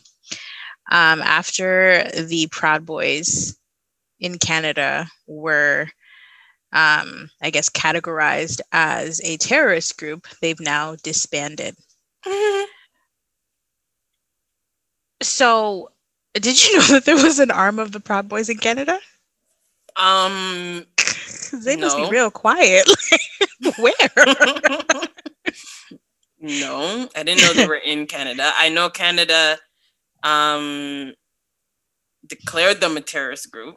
Um, 0.90 1.20
after 1.22 2.04
the 2.14 2.48
Proud 2.50 2.86
Boys 2.86 3.56
in 4.20 4.38
Canada 4.38 5.06
were, 5.26 5.88
um, 6.72 7.30
I 7.42 7.50
guess, 7.50 7.68
categorized 7.68 8.60
as 8.72 9.20
a 9.24 9.36
terrorist 9.36 9.98
group, 9.98 10.26
they've 10.40 10.60
now 10.60 10.96
disbanded. 11.02 11.76
So, 15.20 15.90
did 16.34 16.64
you 16.64 16.78
know 16.78 16.84
that 16.92 17.04
there 17.04 17.16
was 17.16 17.40
an 17.40 17.50
arm 17.50 17.80
of 17.80 17.90
the 17.90 17.98
Proud 18.00 18.28
Boys 18.28 18.48
in 18.48 18.58
Canada? 18.58 19.00
um, 19.98 20.86
they 21.64 21.76
must 21.76 21.96
be 21.96 22.08
real 22.08 22.30
quiet. 22.30 22.88
Where? 23.78 23.94
no, 26.40 27.08
I 27.16 27.22
didn't 27.22 27.40
know 27.42 27.52
they 27.52 27.66
were 27.66 27.74
in 27.74 28.06
Canada. 28.06 28.52
I 28.56 28.68
know 28.68 28.88
Canada 28.88 29.58
um 30.22 31.14
declared 32.26 32.80
them 32.80 32.96
a 32.96 33.00
terrorist 33.00 33.50
group, 33.50 33.76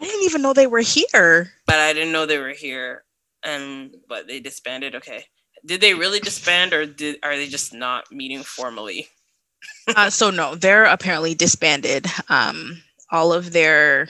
I 0.00 0.04
didn't 0.04 0.24
even 0.24 0.42
know 0.42 0.52
they 0.52 0.66
were 0.66 0.80
here. 0.80 1.52
but 1.66 1.76
I 1.76 1.92
didn't 1.92 2.12
know 2.12 2.26
they 2.26 2.38
were 2.38 2.50
here. 2.50 3.04
And 3.42 3.94
but 4.08 4.26
they 4.26 4.40
disbanded. 4.40 4.94
Okay, 4.96 5.24
did 5.64 5.80
they 5.80 5.94
really 5.94 6.20
disband, 6.20 6.72
or 6.72 6.86
did 6.86 7.18
are 7.22 7.36
they 7.36 7.48
just 7.48 7.72
not 7.72 8.10
meeting 8.10 8.42
formally? 8.42 9.08
uh, 9.96 10.10
so 10.10 10.30
no, 10.30 10.54
they're 10.54 10.84
apparently 10.84 11.34
disbanded. 11.34 12.06
Um, 12.28 12.82
all 13.10 13.32
of 13.32 13.52
their 13.52 14.08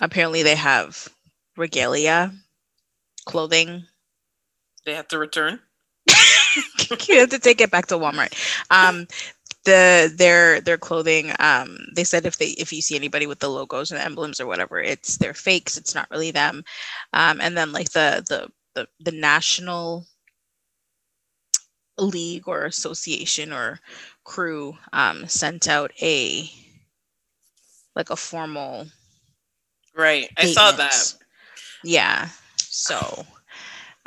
apparently 0.00 0.42
they 0.42 0.54
have 0.54 1.08
regalia, 1.56 2.32
clothing. 3.26 3.84
They 4.86 4.94
have 4.94 5.08
to 5.08 5.18
return. 5.18 5.60
you 7.08 7.20
have 7.20 7.30
to 7.30 7.38
take 7.38 7.60
it 7.60 7.70
back 7.70 7.86
to 7.86 7.96
Walmart. 7.98 8.32
Um, 8.70 9.06
the 9.64 10.12
their 10.16 10.60
their 10.60 10.78
clothing. 10.78 11.32
Um, 11.38 11.78
they 11.94 12.04
said 12.04 12.26
if 12.26 12.38
they 12.38 12.48
if 12.50 12.72
you 12.72 12.82
see 12.82 12.96
anybody 12.96 13.26
with 13.26 13.40
the 13.40 13.48
logos 13.48 13.90
and 13.90 14.00
emblems 14.00 14.40
or 14.40 14.46
whatever, 14.46 14.80
it's 14.80 15.18
they're 15.18 15.34
fakes. 15.34 15.76
It's 15.76 15.94
not 15.94 16.10
really 16.10 16.30
them. 16.30 16.64
Um, 17.12 17.40
and 17.40 17.56
then 17.56 17.72
like 17.72 17.90
the 17.92 18.24
the 18.28 18.48
the 18.74 18.88
the 19.00 19.12
national 19.12 20.06
league 21.98 22.46
or 22.46 22.64
association 22.64 23.52
or 23.52 23.80
crew 24.24 24.76
um, 24.92 25.26
sent 25.26 25.68
out 25.68 25.92
a 26.00 26.48
like 27.96 28.10
a 28.10 28.16
formal 28.16 28.86
Right, 29.94 30.30
I 30.36 30.46
saw 30.46 30.70
that. 30.72 31.14
Yeah. 31.82 32.28
So, 32.58 33.26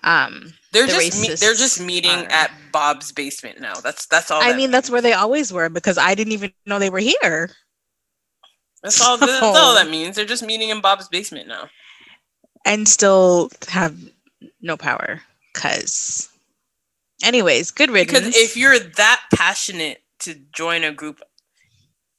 um, 0.04 0.54
They're 0.72 0.88
The 0.88 0.94
just 0.94 1.22
me- 1.22 1.36
they're 1.36 1.54
just 1.54 1.80
meeting 1.82 2.12
are- 2.12 2.32
at 2.32 2.52
Bob's 2.72 3.12
basement 3.12 3.60
now. 3.62 3.76
That's 3.76 4.06
that's 4.08 4.32
all. 4.32 4.42
I 4.42 4.50
that 4.52 4.58
mean, 4.58 4.72
that's 4.72 4.90
where 4.90 5.02
they 5.02 5.14
always 5.14 5.52
were 5.54 5.70
because 5.70 5.98
I 5.98 6.16
didn't 6.16 6.34
even 6.34 6.52
know 6.66 6.80
they 6.80 6.90
were 6.90 7.00
here. 7.00 7.52
that's 8.84 9.00
all. 9.02 9.18
That's 9.18 9.42
all 9.42 9.76
that 9.76 9.90
means. 9.98 10.16
They're 10.16 10.26
just 10.26 10.44
meeting 10.44 10.70
in 10.70 10.82
Bob's 10.82 11.08
basement 11.08 11.48
now. 11.48 11.70
and 12.66 12.88
still 12.88 13.50
have 13.70 13.96
no 14.62 14.78
power. 14.78 15.22
Cause, 15.54 16.30
anyways, 17.24 17.72
good 17.72 17.92
riddance. 17.92 18.26
Because 18.26 18.36
if 18.38 18.56
you're 18.56 18.80
that 18.80 19.22
passionate 19.34 20.02
to 20.20 20.36
join 20.54 20.84
a 20.84 20.92
group 20.94 21.20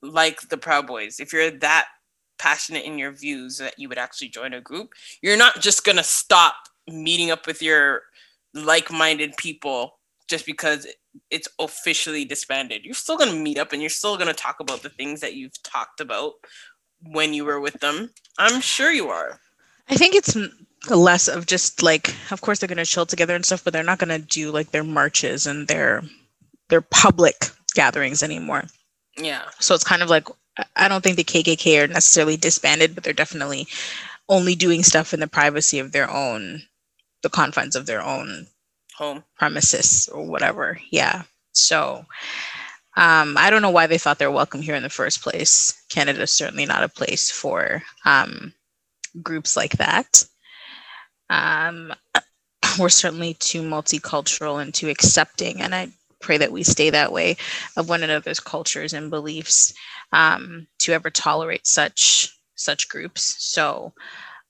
like 0.02 0.40
the 0.48 0.56
Proud 0.58 0.86
Boys, 0.86 1.18
if 1.20 1.32
you're 1.32 1.50
that 1.50 1.86
passionate 2.38 2.84
in 2.84 2.98
your 2.98 3.12
views 3.12 3.58
that 3.58 3.78
you 3.78 3.88
would 3.88 3.98
actually 3.98 4.28
join 4.28 4.52
a 4.52 4.60
group, 4.60 4.90
you're 5.22 5.36
not 5.36 5.60
just 5.60 5.84
gonna 5.84 6.02
stop 6.04 6.54
meeting 6.88 7.30
up 7.30 7.46
with 7.46 7.62
your 7.62 8.02
like-minded 8.54 9.36
people 9.36 9.98
just 10.28 10.46
because 10.46 10.86
it's 11.30 11.48
officially 11.58 12.24
disbanded. 12.24 12.84
You're 12.84 12.94
still 12.94 13.16
gonna 13.18 13.34
meet 13.34 13.58
up 13.58 13.72
and 13.72 13.82
you're 13.82 13.90
still 13.90 14.16
gonna 14.16 14.32
talk 14.32 14.60
about 14.60 14.82
the 14.82 14.88
things 14.88 15.20
that 15.20 15.34
you've 15.34 15.62
talked 15.62 16.00
about 16.00 16.32
when 17.02 17.34
you 17.34 17.44
were 17.44 17.60
with 17.60 17.80
them. 17.80 18.10
I'm 18.38 18.60
sure 18.60 18.90
you 18.90 19.08
are. 19.08 19.40
I 19.88 19.96
think 19.96 20.14
it's 20.14 20.36
less 20.88 21.28
of 21.28 21.46
just 21.46 21.82
like, 21.82 22.14
of 22.30 22.40
course 22.40 22.58
they're 22.58 22.68
gonna 22.68 22.84
chill 22.84 23.06
together 23.06 23.34
and 23.34 23.44
stuff, 23.44 23.64
but 23.64 23.72
they're 23.72 23.82
not 23.82 23.98
gonna 23.98 24.18
do 24.18 24.50
like 24.50 24.70
their 24.70 24.84
marches 24.84 25.46
and 25.46 25.68
their 25.68 26.02
their 26.68 26.80
public 26.80 27.36
gatherings 27.74 28.22
anymore. 28.22 28.64
Yeah. 29.18 29.42
So 29.58 29.74
it's 29.74 29.84
kind 29.84 30.02
of 30.02 30.08
like 30.08 30.28
I 30.76 30.88
don't 30.88 31.02
think 31.02 31.16
the 31.16 31.24
KKK 31.24 31.84
are 31.84 31.88
necessarily 31.88 32.36
disbanded, 32.36 32.94
but 32.94 33.04
they're 33.04 33.12
definitely 33.12 33.66
only 34.28 34.54
doing 34.54 34.82
stuff 34.82 35.12
in 35.12 35.20
the 35.20 35.26
privacy 35.26 35.78
of 35.78 35.92
their 35.92 36.10
own, 36.10 36.62
the 37.22 37.30
confines 37.30 37.76
of 37.76 37.86
their 37.86 38.02
own 38.02 38.46
home 38.96 39.24
premises 39.36 40.08
or 40.12 40.26
whatever. 40.26 40.78
Yeah. 40.90 41.22
So 41.52 42.04
um, 42.96 43.36
I 43.38 43.50
don't 43.50 43.62
know 43.62 43.70
why 43.70 43.86
they 43.86 43.98
thought 43.98 44.18
they're 44.18 44.30
welcome 44.30 44.60
here 44.60 44.74
in 44.74 44.82
the 44.82 44.90
first 44.90 45.22
place. 45.22 45.82
Canada 45.88 46.22
is 46.22 46.30
certainly 46.30 46.66
not 46.66 46.82
a 46.82 46.88
place 46.88 47.30
for 47.30 47.82
um, 48.04 48.52
groups 49.22 49.56
like 49.56 49.78
that. 49.78 50.24
Um, 51.30 51.94
we're 52.78 52.90
certainly 52.90 53.34
too 53.34 53.62
multicultural 53.62 54.60
and 54.60 54.74
too 54.74 54.88
accepting, 54.88 55.62
and 55.62 55.74
I 55.74 55.88
pray 56.20 56.36
that 56.38 56.52
we 56.52 56.62
stay 56.62 56.90
that 56.90 57.12
way 57.12 57.36
of 57.76 57.88
one 57.88 58.02
another's 58.02 58.40
cultures 58.40 58.92
and 58.92 59.10
beliefs 59.10 59.74
um, 60.12 60.66
to 60.80 60.92
ever 60.92 61.10
tolerate 61.10 61.66
such 61.66 62.30
such 62.54 62.88
groups. 62.88 63.36
So 63.38 63.92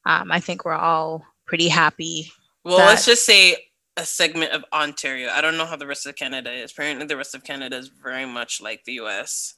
um, 0.04 0.32
I 0.32 0.40
think 0.40 0.64
we're 0.64 0.74
all 0.74 1.24
pretty 1.46 1.68
happy. 1.68 2.32
Well, 2.64 2.78
that- 2.78 2.86
let's 2.86 3.06
just 3.06 3.24
say 3.24 3.68
a 3.96 4.04
segment 4.06 4.52
of 4.52 4.64
Ontario. 4.72 5.30
I 5.30 5.40
don't 5.40 5.56
know 5.56 5.66
how 5.66 5.76
the 5.76 5.86
rest 5.86 6.06
of 6.06 6.16
Canada 6.16 6.50
is. 6.50 6.72
Apparently, 6.72 7.06
the 7.06 7.16
rest 7.16 7.34
of 7.34 7.44
Canada 7.44 7.76
is 7.76 7.88
very 7.88 8.24
much 8.26 8.60
like 8.60 8.84
the 8.84 8.94
U.S. 8.94 9.54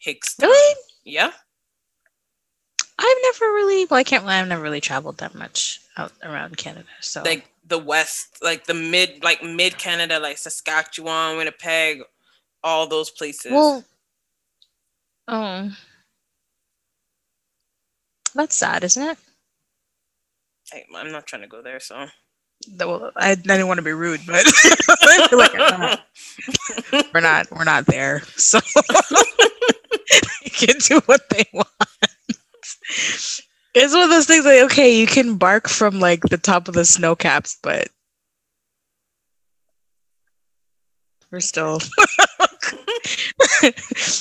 Hicks. 0.00 0.36
Really? 0.40 0.76
Yeah. 1.04 1.30
I've 2.98 3.16
never 3.22 3.52
really. 3.52 3.86
Well, 3.86 3.98
I 3.98 4.04
can't. 4.04 4.24
I've 4.24 4.46
never 4.48 4.62
really 4.62 4.80
traveled 4.80 5.18
that 5.18 5.34
much 5.34 5.80
out 5.96 6.12
around 6.22 6.56
Canada. 6.56 6.86
So 7.00 7.22
like 7.22 7.48
the 7.66 7.78
West, 7.78 8.38
like 8.42 8.66
the 8.66 8.74
mid, 8.74 9.22
like 9.24 9.42
mid 9.42 9.76
Canada, 9.78 10.18
like 10.20 10.38
Saskatchewan, 10.38 11.36
Winnipeg, 11.36 12.02
all 12.62 12.86
those 12.86 13.10
places. 13.10 13.50
Well. 13.52 13.84
Oh. 15.26 15.70
That's 18.34 18.56
sad, 18.56 18.84
isn't 18.84 19.02
it? 19.02 19.18
I, 20.72 20.84
I'm 20.96 21.12
not 21.12 21.26
trying 21.26 21.42
to 21.42 21.48
go 21.48 21.62
there, 21.62 21.80
so 21.80 22.06
well, 22.78 23.10
I, 23.16 23.32
I 23.32 23.34
didn't 23.34 23.66
want 23.66 23.78
to 23.78 23.82
be 23.82 23.92
rude, 23.92 24.20
but 24.26 24.44
like 25.32 25.52
we're 27.14 27.20
not 27.20 27.50
we're 27.50 27.64
not 27.64 27.86
there, 27.86 28.20
so 28.36 28.58
you 30.44 30.50
can 30.50 30.76
do 30.78 31.00
what 31.06 31.28
they 31.30 31.44
want. 31.52 31.68
It's 33.74 33.92
one 33.92 34.04
of 34.04 34.10
those 34.10 34.26
things 34.26 34.44
like 34.44 34.62
okay, 34.62 34.98
you 34.98 35.06
can 35.06 35.36
bark 35.36 35.68
from 35.68 36.00
like 36.00 36.22
the 36.22 36.38
top 36.38 36.68
of 36.68 36.74
the 36.74 36.84
snow 36.84 37.14
caps, 37.14 37.58
but 37.62 37.88
we're 41.30 41.40
still 41.40 41.80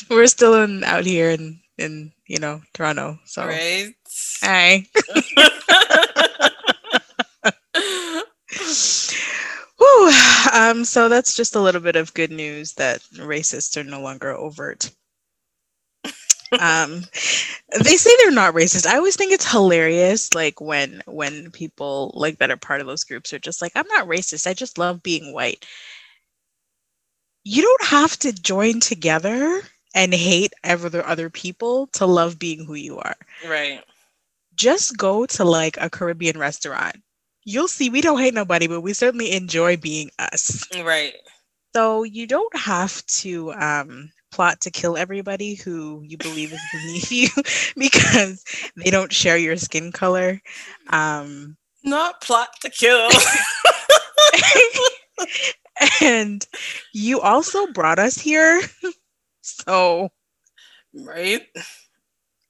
we're 0.09 0.27
still 0.27 0.55
in 0.63 0.83
out 0.83 1.05
here 1.05 1.29
in 1.29 1.59
in 1.77 2.11
you 2.27 2.39
know 2.39 2.61
Toronto. 2.73 3.19
So 3.25 3.45
right. 3.45 3.93
Hi. 4.41 4.85
Whew. 9.77 10.11
Um, 10.53 10.85
so 10.85 11.09
that's 11.09 11.35
just 11.35 11.55
a 11.55 11.61
little 11.61 11.81
bit 11.81 11.95
of 11.95 12.13
good 12.13 12.31
news 12.31 12.73
that 12.73 13.01
racists 13.15 13.77
are 13.77 13.83
no 13.83 14.01
longer 14.01 14.31
overt. 14.31 14.91
um, 16.59 17.03
they 17.83 17.97
say 17.97 18.11
they're 18.19 18.31
not 18.31 18.53
racist. 18.53 18.85
I 18.85 18.97
always 18.97 19.15
think 19.15 19.31
it's 19.33 19.49
hilarious, 19.49 20.33
like 20.33 20.61
when 20.61 21.01
when 21.05 21.51
people 21.51 22.11
like 22.15 22.37
that 22.37 22.51
are 22.51 22.57
part 22.57 22.81
of 22.81 22.87
those 22.87 23.03
groups 23.03 23.33
are 23.33 23.39
just 23.39 23.61
like, 23.61 23.71
I'm 23.75 23.87
not 23.87 24.07
racist. 24.07 24.45
I 24.45 24.53
just 24.53 24.77
love 24.77 25.01
being 25.01 25.33
white. 25.33 25.65
You 27.43 27.61
don't 27.61 27.85
have 27.85 28.17
to 28.19 28.31
join 28.31 28.79
together 28.79 29.61
and 29.95 30.13
hate 30.13 30.53
other 30.63 31.05
other 31.05 31.29
people 31.29 31.87
to 31.87 32.05
love 32.05 32.39
being 32.39 32.65
who 32.65 32.75
you 32.75 32.99
are. 32.99 33.15
Right. 33.47 33.81
Just 34.55 34.97
go 34.97 35.25
to 35.25 35.43
like 35.43 35.77
a 35.79 35.89
Caribbean 35.89 36.37
restaurant 36.37 36.97
you'll 37.45 37.67
see 37.67 37.89
we 37.89 38.01
don't 38.01 38.19
hate 38.19 38.33
nobody, 38.33 38.67
but 38.67 38.81
we 38.81 38.93
certainly 38.93 39.31
enjoy 39.31 39.77
being 39.77 40.09
us. 40.19 40.65
Right. 40.83 41.13
So 41.75 42.03
you 42.03 42.27
don't 42.27 42.55
have 42.55 43.05
to 43.07 43.51
um, 43.53 44.11
plot 44.31 44.61
to 44.61 44.71
kill 44.71 44.95
everybody 44.95 45.55
who 45.55 46.01
you 46.03 46.17
believe 46.17 46.53
is 46.53 46.61
beneath 46.71 47.11
you 47.11 47.29
because 47.77 48.43
they 48.77 48.91
don't 48.91 49.11
share 49.11 49.37
your 49.37 49.57
skin 49.57 49.91
color. 49.91 50.41
Um, 50.89 51.57
Not 51.83 52.21
plot 52.21 52.49
to 52.61 52.69
kill. 52.69 53.09
and 56.01 56.45
you 56.93 57.19
also 57.21 57.67
brought 57.67 57.99
us 57.99 58.15
here. 58.15 58.61
So, 59.41 60.09
right? 60.93 61.41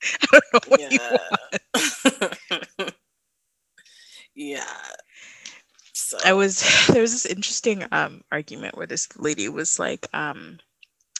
I 0.22 0.26
don't 0.32 0.44
know 0.52 0.60
what 0.68 0.80
yeah. 0.80 0.88
you 0.90 0.98
want 1.00 2.94
yeah. 4.34 4.64
So. 5.92 6.18
I 6.24 6.32
was 6.32 6.62
there 6.88 7.02
was 7.02 7.12
this 7.12 7.26
interesting 7.26 7.84
um 7.92 8.22
argument 8.30 8.76
where 8.76 8.86
this 8.86 9.08
lady 9.18 9.48
was 9.48 9.78
like, 9.78 10.06
um, 10.12 10.58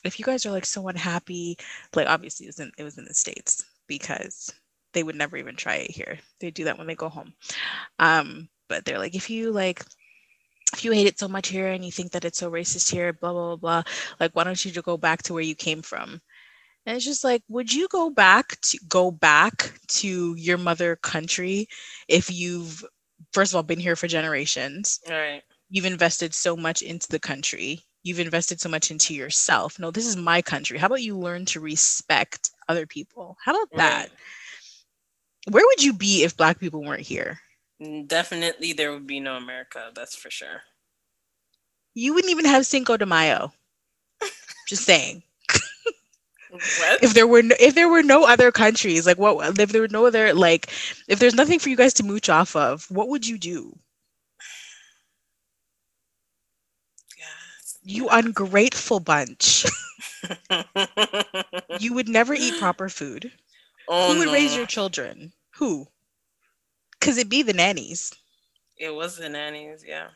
if 0.05 0.19
you 0.19 0.24
guys 0.24 0.44
are 0.47 0.51
like 0.51 0.66
so 0.66 0.89
unhappy, 0.89 1.56
like 1.94 2.09
obviously 2.09 2.47
it 2.47 2.51
was 2.51 2.61
in 2.61 2.73
it 2.78 2.85
was 2.85 2.98
in 2.98 3.05
the 3.05 3.15
States 3.15 3.65
because 3.86 4.52
they 4.93 5.02
would 5.02 5.16
never 5.16 5.36
even 5.36 5.56
try 5.56 5.77
it 5.77 5.90
here. 5.90 6.19
They 6.40 6.51
do 6.51 6.65
that 6.65 6.78
when 6.78 6.86
they 6.86 6.94
go 6.94 7.09
home. 7.09 7.35
Um, 7.98 8.48
but 8.69 8.85
they're 8.85 8.98
like, 8.98 9.15
if 9.15 9.31
you 9.31 9.51
like 9.52 9.85
if 10.73 10.85
you 10.85 10.90
hate 10.93 11.06
it 11.06 11.19
so 11.19 11.28
much 11.28 11.48
here 11.48 11.69
and 11.69 11.85
you 11.85 11.93
think 11.93 12.12
that 12.12 12.24
it's 12.24 12.39
so 12.39 12.51
racist 12.51 12.90
here, 12.90 13.12
blah 13.12 13.32
blah 13.32 13.56
blah 13.56 13.82
blah, 13.82 13.93
like 14.20 14.32
why 14.35 14.44
don't 14.44 14.65
you 14.65 14.70
just 14.73 14.86
go 14.86 14.97
back 14.97 15.23
to 15.24 15.32
where 15.32 15.43
you 15.43 15.55
came 15.55 15.82
from? 15.82 16.20
And 16.86 16.97
it's 16.97 17.05
just 17.05 17.24
like, 17.24 17.43
would 17.48 17.73
you 17.73 17.89
go 17.89 18.11
back 18.11 18.61
to 18.62 18.78
go 18.89 19.11
back 19.11 19.73
to 19.89 20.35
your 20.35 20.59
mother 20.59 20.97
country 20.97 21.66
if 22.09 22.31
you've 22.31 22.85
first 23.35 23.52
of 23.52 23.56
all 23.56 23.62
been 23.62 23.81
here 23.81 23.97
for 23.97 24.06
generations. 24.06 25.01
Right. 25.09 25.43
You've 25.69 25.86
invested 25.86 26.35
so 26.35 26.56
much 26.56 26.82
into 26.82 27.09
the 27.09 27.19
country. 27.19 27.82
You've 28.02 28.20
invested 28.20 28.61
so 28.61 28.69
much 28.69 28.90
into 28.90 29.15
yourself. 29.15 29.78
No, 29.78 29.90
this 29.90 30.06
is 30.06 30.16
my 30.16 30.40
country. 30.40 30.78
How 30.78 30.86
about 30.86 31.02
you 31.02 31.19
learn 31.19 31.44
to 31.47 31.61
respect 31.61 32.51
other 32.69 32.86
people? 32.86 33.36
How 33.44 33.52
about 33.52 33.77
that? 33.77 34.09
Where 35.51 35.65
would 35.66 35.82
you 35.82 35.93
be 35.93 36.23
if 36.23 36.36
black 36.36 36.61
people 36.61 36.82
weren't 36.82 37.02
here? 37.02 37.40
Mm, 37.82 38.06
definitely 38.06 38.73
there 38.73 38.93
would 38.93 39.06
be 39.06 39.20
no 39.20 39.36
America, 39.36 39.90
that's 39.94 40.15
for 40.15 40.31
sure. 40.31 40.62
You 41.94 42.15
wouldn't 42.15 42.31
even 42.31 42.44
have 42.44 42.66
Cinco 42.66 42.97
de 42.97 43.06
Mayo. 43.06 43.52
Just 44.69 44.85
saying. 44.85 45.23
What? 46.55 47.02
If 47.02 47.14
there 47.14 47.26
were 47.26 47.43
no, 47.43 47.56
if 47.59 47.74
there 47.74 47.89
were 47.89 48.02
no 48.02 48.24
other 48.24 48.52
countries, 48.52 49.06
like 49.06 49.18
what 49.18 49.59
if 49.59 49.72
there 49.72 49.81
were 49.82 49.89
no 49.89 50.06
other 50.06 50.32
like 50.35 50.70
if 51.09 51.18
there's 51.18 51.35
nothing 51.35 51.59
for 51.59 51.68
you 51.68 51.76
guys 51.76 51.94
to 51.94 52.05
mooch 52.05 52.28
off 52.28 52.55
of, 52.56 52.89
what 52.90 53.09
would 53.09 53.26
you 53.26 53.39
do? 53.39 53.78
You 57.82 58.09
ungrateful 58.09 59.01
bunch. 59.01 59.64
you 61.81 61.94
would 61.94 62.09
never 62.09 62.35
eat 62.35 62.59
proper 62.59 62.89
food. 62.89 63.32
Oh, 63.89 64.12
Who 64.12 64.18
would 64.20 64.28
no. 64.28 64.32
raise 64.32 64.56
your 64.56 64.66
children? 64.66 65.32
Who? 65.56 65.89
Because 66.93 67.18
it'd 67.18 67.31
be 67.31 67.43
the 67.43 67.52
nannies. 67.52 68.12
It 68.76 68.90
was 68.94 69.16
the 69.16 69.28
nannies, 69.28 69.85
yeah. 69.85 70.10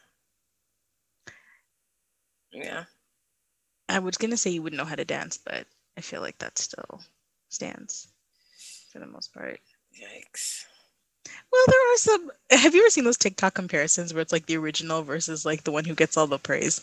Yeah. 2.52 2.84
I 3.88 3.98
was 3.98 4.16
gonna 4.16 4.36
say 4.38 4.50
you 4.50 4.62
wouldn't 4.62 4.78
know 4.78 4.86
how 4.86 4.94
to 4.94 5.04
dance, 5.04 5.36
but 5.36 5.66
I 5.98 6.00
feel 6.00 6.20
like 6.20 6.38
that 6.38 6.56
still 6.58 7.00
stands 7.48 8.06
for 8.92 9.00
the 9.00 9.06
most 9.06 9.34
part. 9.34 9.58
Yikes. 10.00 10.64
Well, 11.50 11.64
there 11.66 11.92
are 11.92 11.96
some. 11.96 12.30
Have 12.50 12.72
you 12.72 12.82
ever 12.82 12.90
seen 12.90 13.02
those 13.02 13.16
TikTok 13.16 13.54
comparisons 13.54 14.14
where 14.14 14.22
it's 14.22 14.30
like 14.32 14.46
the 14.46 14.58
original 14.58 15.02
versus 15.02 15.44
like 15.44 15.64
the 15.64 15.72
one 15.72 15.84
who 15.84 15.96
gets 15.96 16.16
all 16.16 16.28
the 16.28 16.38
praise? 16.38 16.80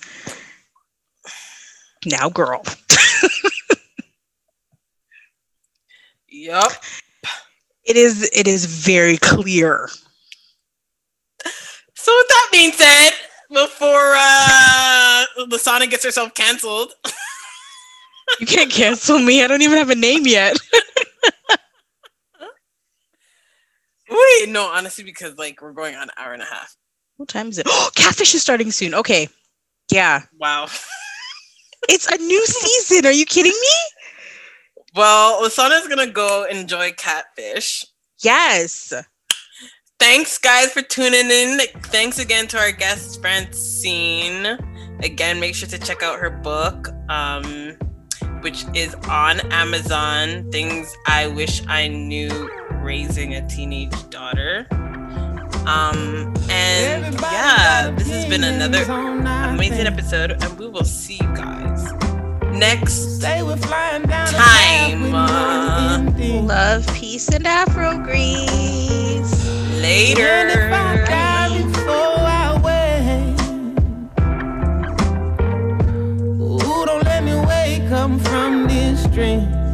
Now, 2.05 2.27
girl. 2.29 2.61
yep. 6.27 6.73
It 7.85 7.95
is. 7.95 8.29
It 8.33 8.49
is 8.49 8.65
very 8.65 9.15
clear. 9.15 9.87
So, 11.93 12.11
with 12.17 12.27
that 12.27 12.49
being 12.51 12.73
said, 12.73 13.11
before 13.49 14.15
uh, 14.17 15.25
the 15.47 15.57
Sonic 15.57 15.91
gets 15.91 16.03
herself 16.03 16.33
canceled. 16.33 16.91
You 18.39 18.47
can't 18.47 18.71
cancel 18.71 19.19
me. 19.19 19.43
I 19.43 19.47
don't 19.47 19.61
even 19.61 19.77
have 19.77 19.89
a 19.89 19.95
name 19.95 20.25
yet. 20.25 20.57
Wait, 24.09 24.49
no, 24.49 24.65
honestly, 24.67 25.03
because 25.03 25.37
like 25.37 25.61
we're 25.61 25.71
going 25.71 25.95
on 25.95 26.03
an 26.03 26.11
hour 26.17 26.33
and 26.33 26.41
a 26.41 26.45
half. 26.45 26.75
What 27.17 27.29
time 27.29 27.49
is 27.49 27.57
it? 27.57 27.65
Oh, 27.69 27.89
catfish 27.95 28.35
is 28.35 28.41
starting 28.41 28.71
soon. 28.71 28.93
Okay. 28.93 29.27
Yeah. 29.91 30.21
Wow. 30.39 30.67
it's 31.89 32.07
a 32.07 32.17
new 32.17 32.45
season. 32.45 33.05
Are 33.05 33.11
you 33.11 33.25
kidding 33.25 33.51
me? 33.51 34.83
Well, 34.95 35.41
Lasana's 35.41 35.87
gonna 35.87 36.07
go 36.07 36.45
enjoy 36.49 36.91
catfish. 36.93 37.85
Yes. 38.23 38.93
Thanks, 39.99 40.37
guys, 40.37 40.71
for 40.71 40.81
tuning 40.81 41.29
in. 41.31 41.59
Thanks 41.83 42.19
again 42.19 42.47
to 42.47 42.57
our 42.59 42.71
guest 42.71 43.21
Francine. 43.21 44.57
Again, 45.01 45.39
make 45.39 45.55
sure 45.55 45.69
to 45.69 45.77
check 45.79 46.03
out 46.03 46.19
her 46.19 46.29
book. 46.29 46.89
Um, 47.09 47.77
which 48.45 48.63
is 48.75 48.93
on 49.09 49.39
Amazon. 49.51 50.45
Things 50.51 50.95
I 51.07 51.25
wish 51.25 51.65
I 51.65 51.87
knew 51.87 52.29
raising 52.83 53.33
a 53.33 53.47
teenage 53.49 53.97
daughter. 54.11 54.67
Um, 55.65 56.31
and 56.47 57.19
yeah, 57.21 57.89
this 57.97 58.07
has 58.07 58.25
been 58.25 58.43
another 58.43 58.83
amazing 58.83 59.87
episode, 59.87 60.33
and 60.43 60.59
we 60.59 60.67
will 60.67 60.83
see 60.83 61.15
you 61.15 61.33
guys 61.33 61.91
next 62.53 63.19
time. 63.23 64.13
Uh, 65.11 66.05
Love, 66.43 66.85
peace, 66.93 67.27
and 67.29 67.47
Afro 67.47 67.97
grease. 67.97 69.33
later. 69.81 70.45
come 78.05 78.19
from 78.19 78.67
this 78.67 79.07
dream. 79.07 79.64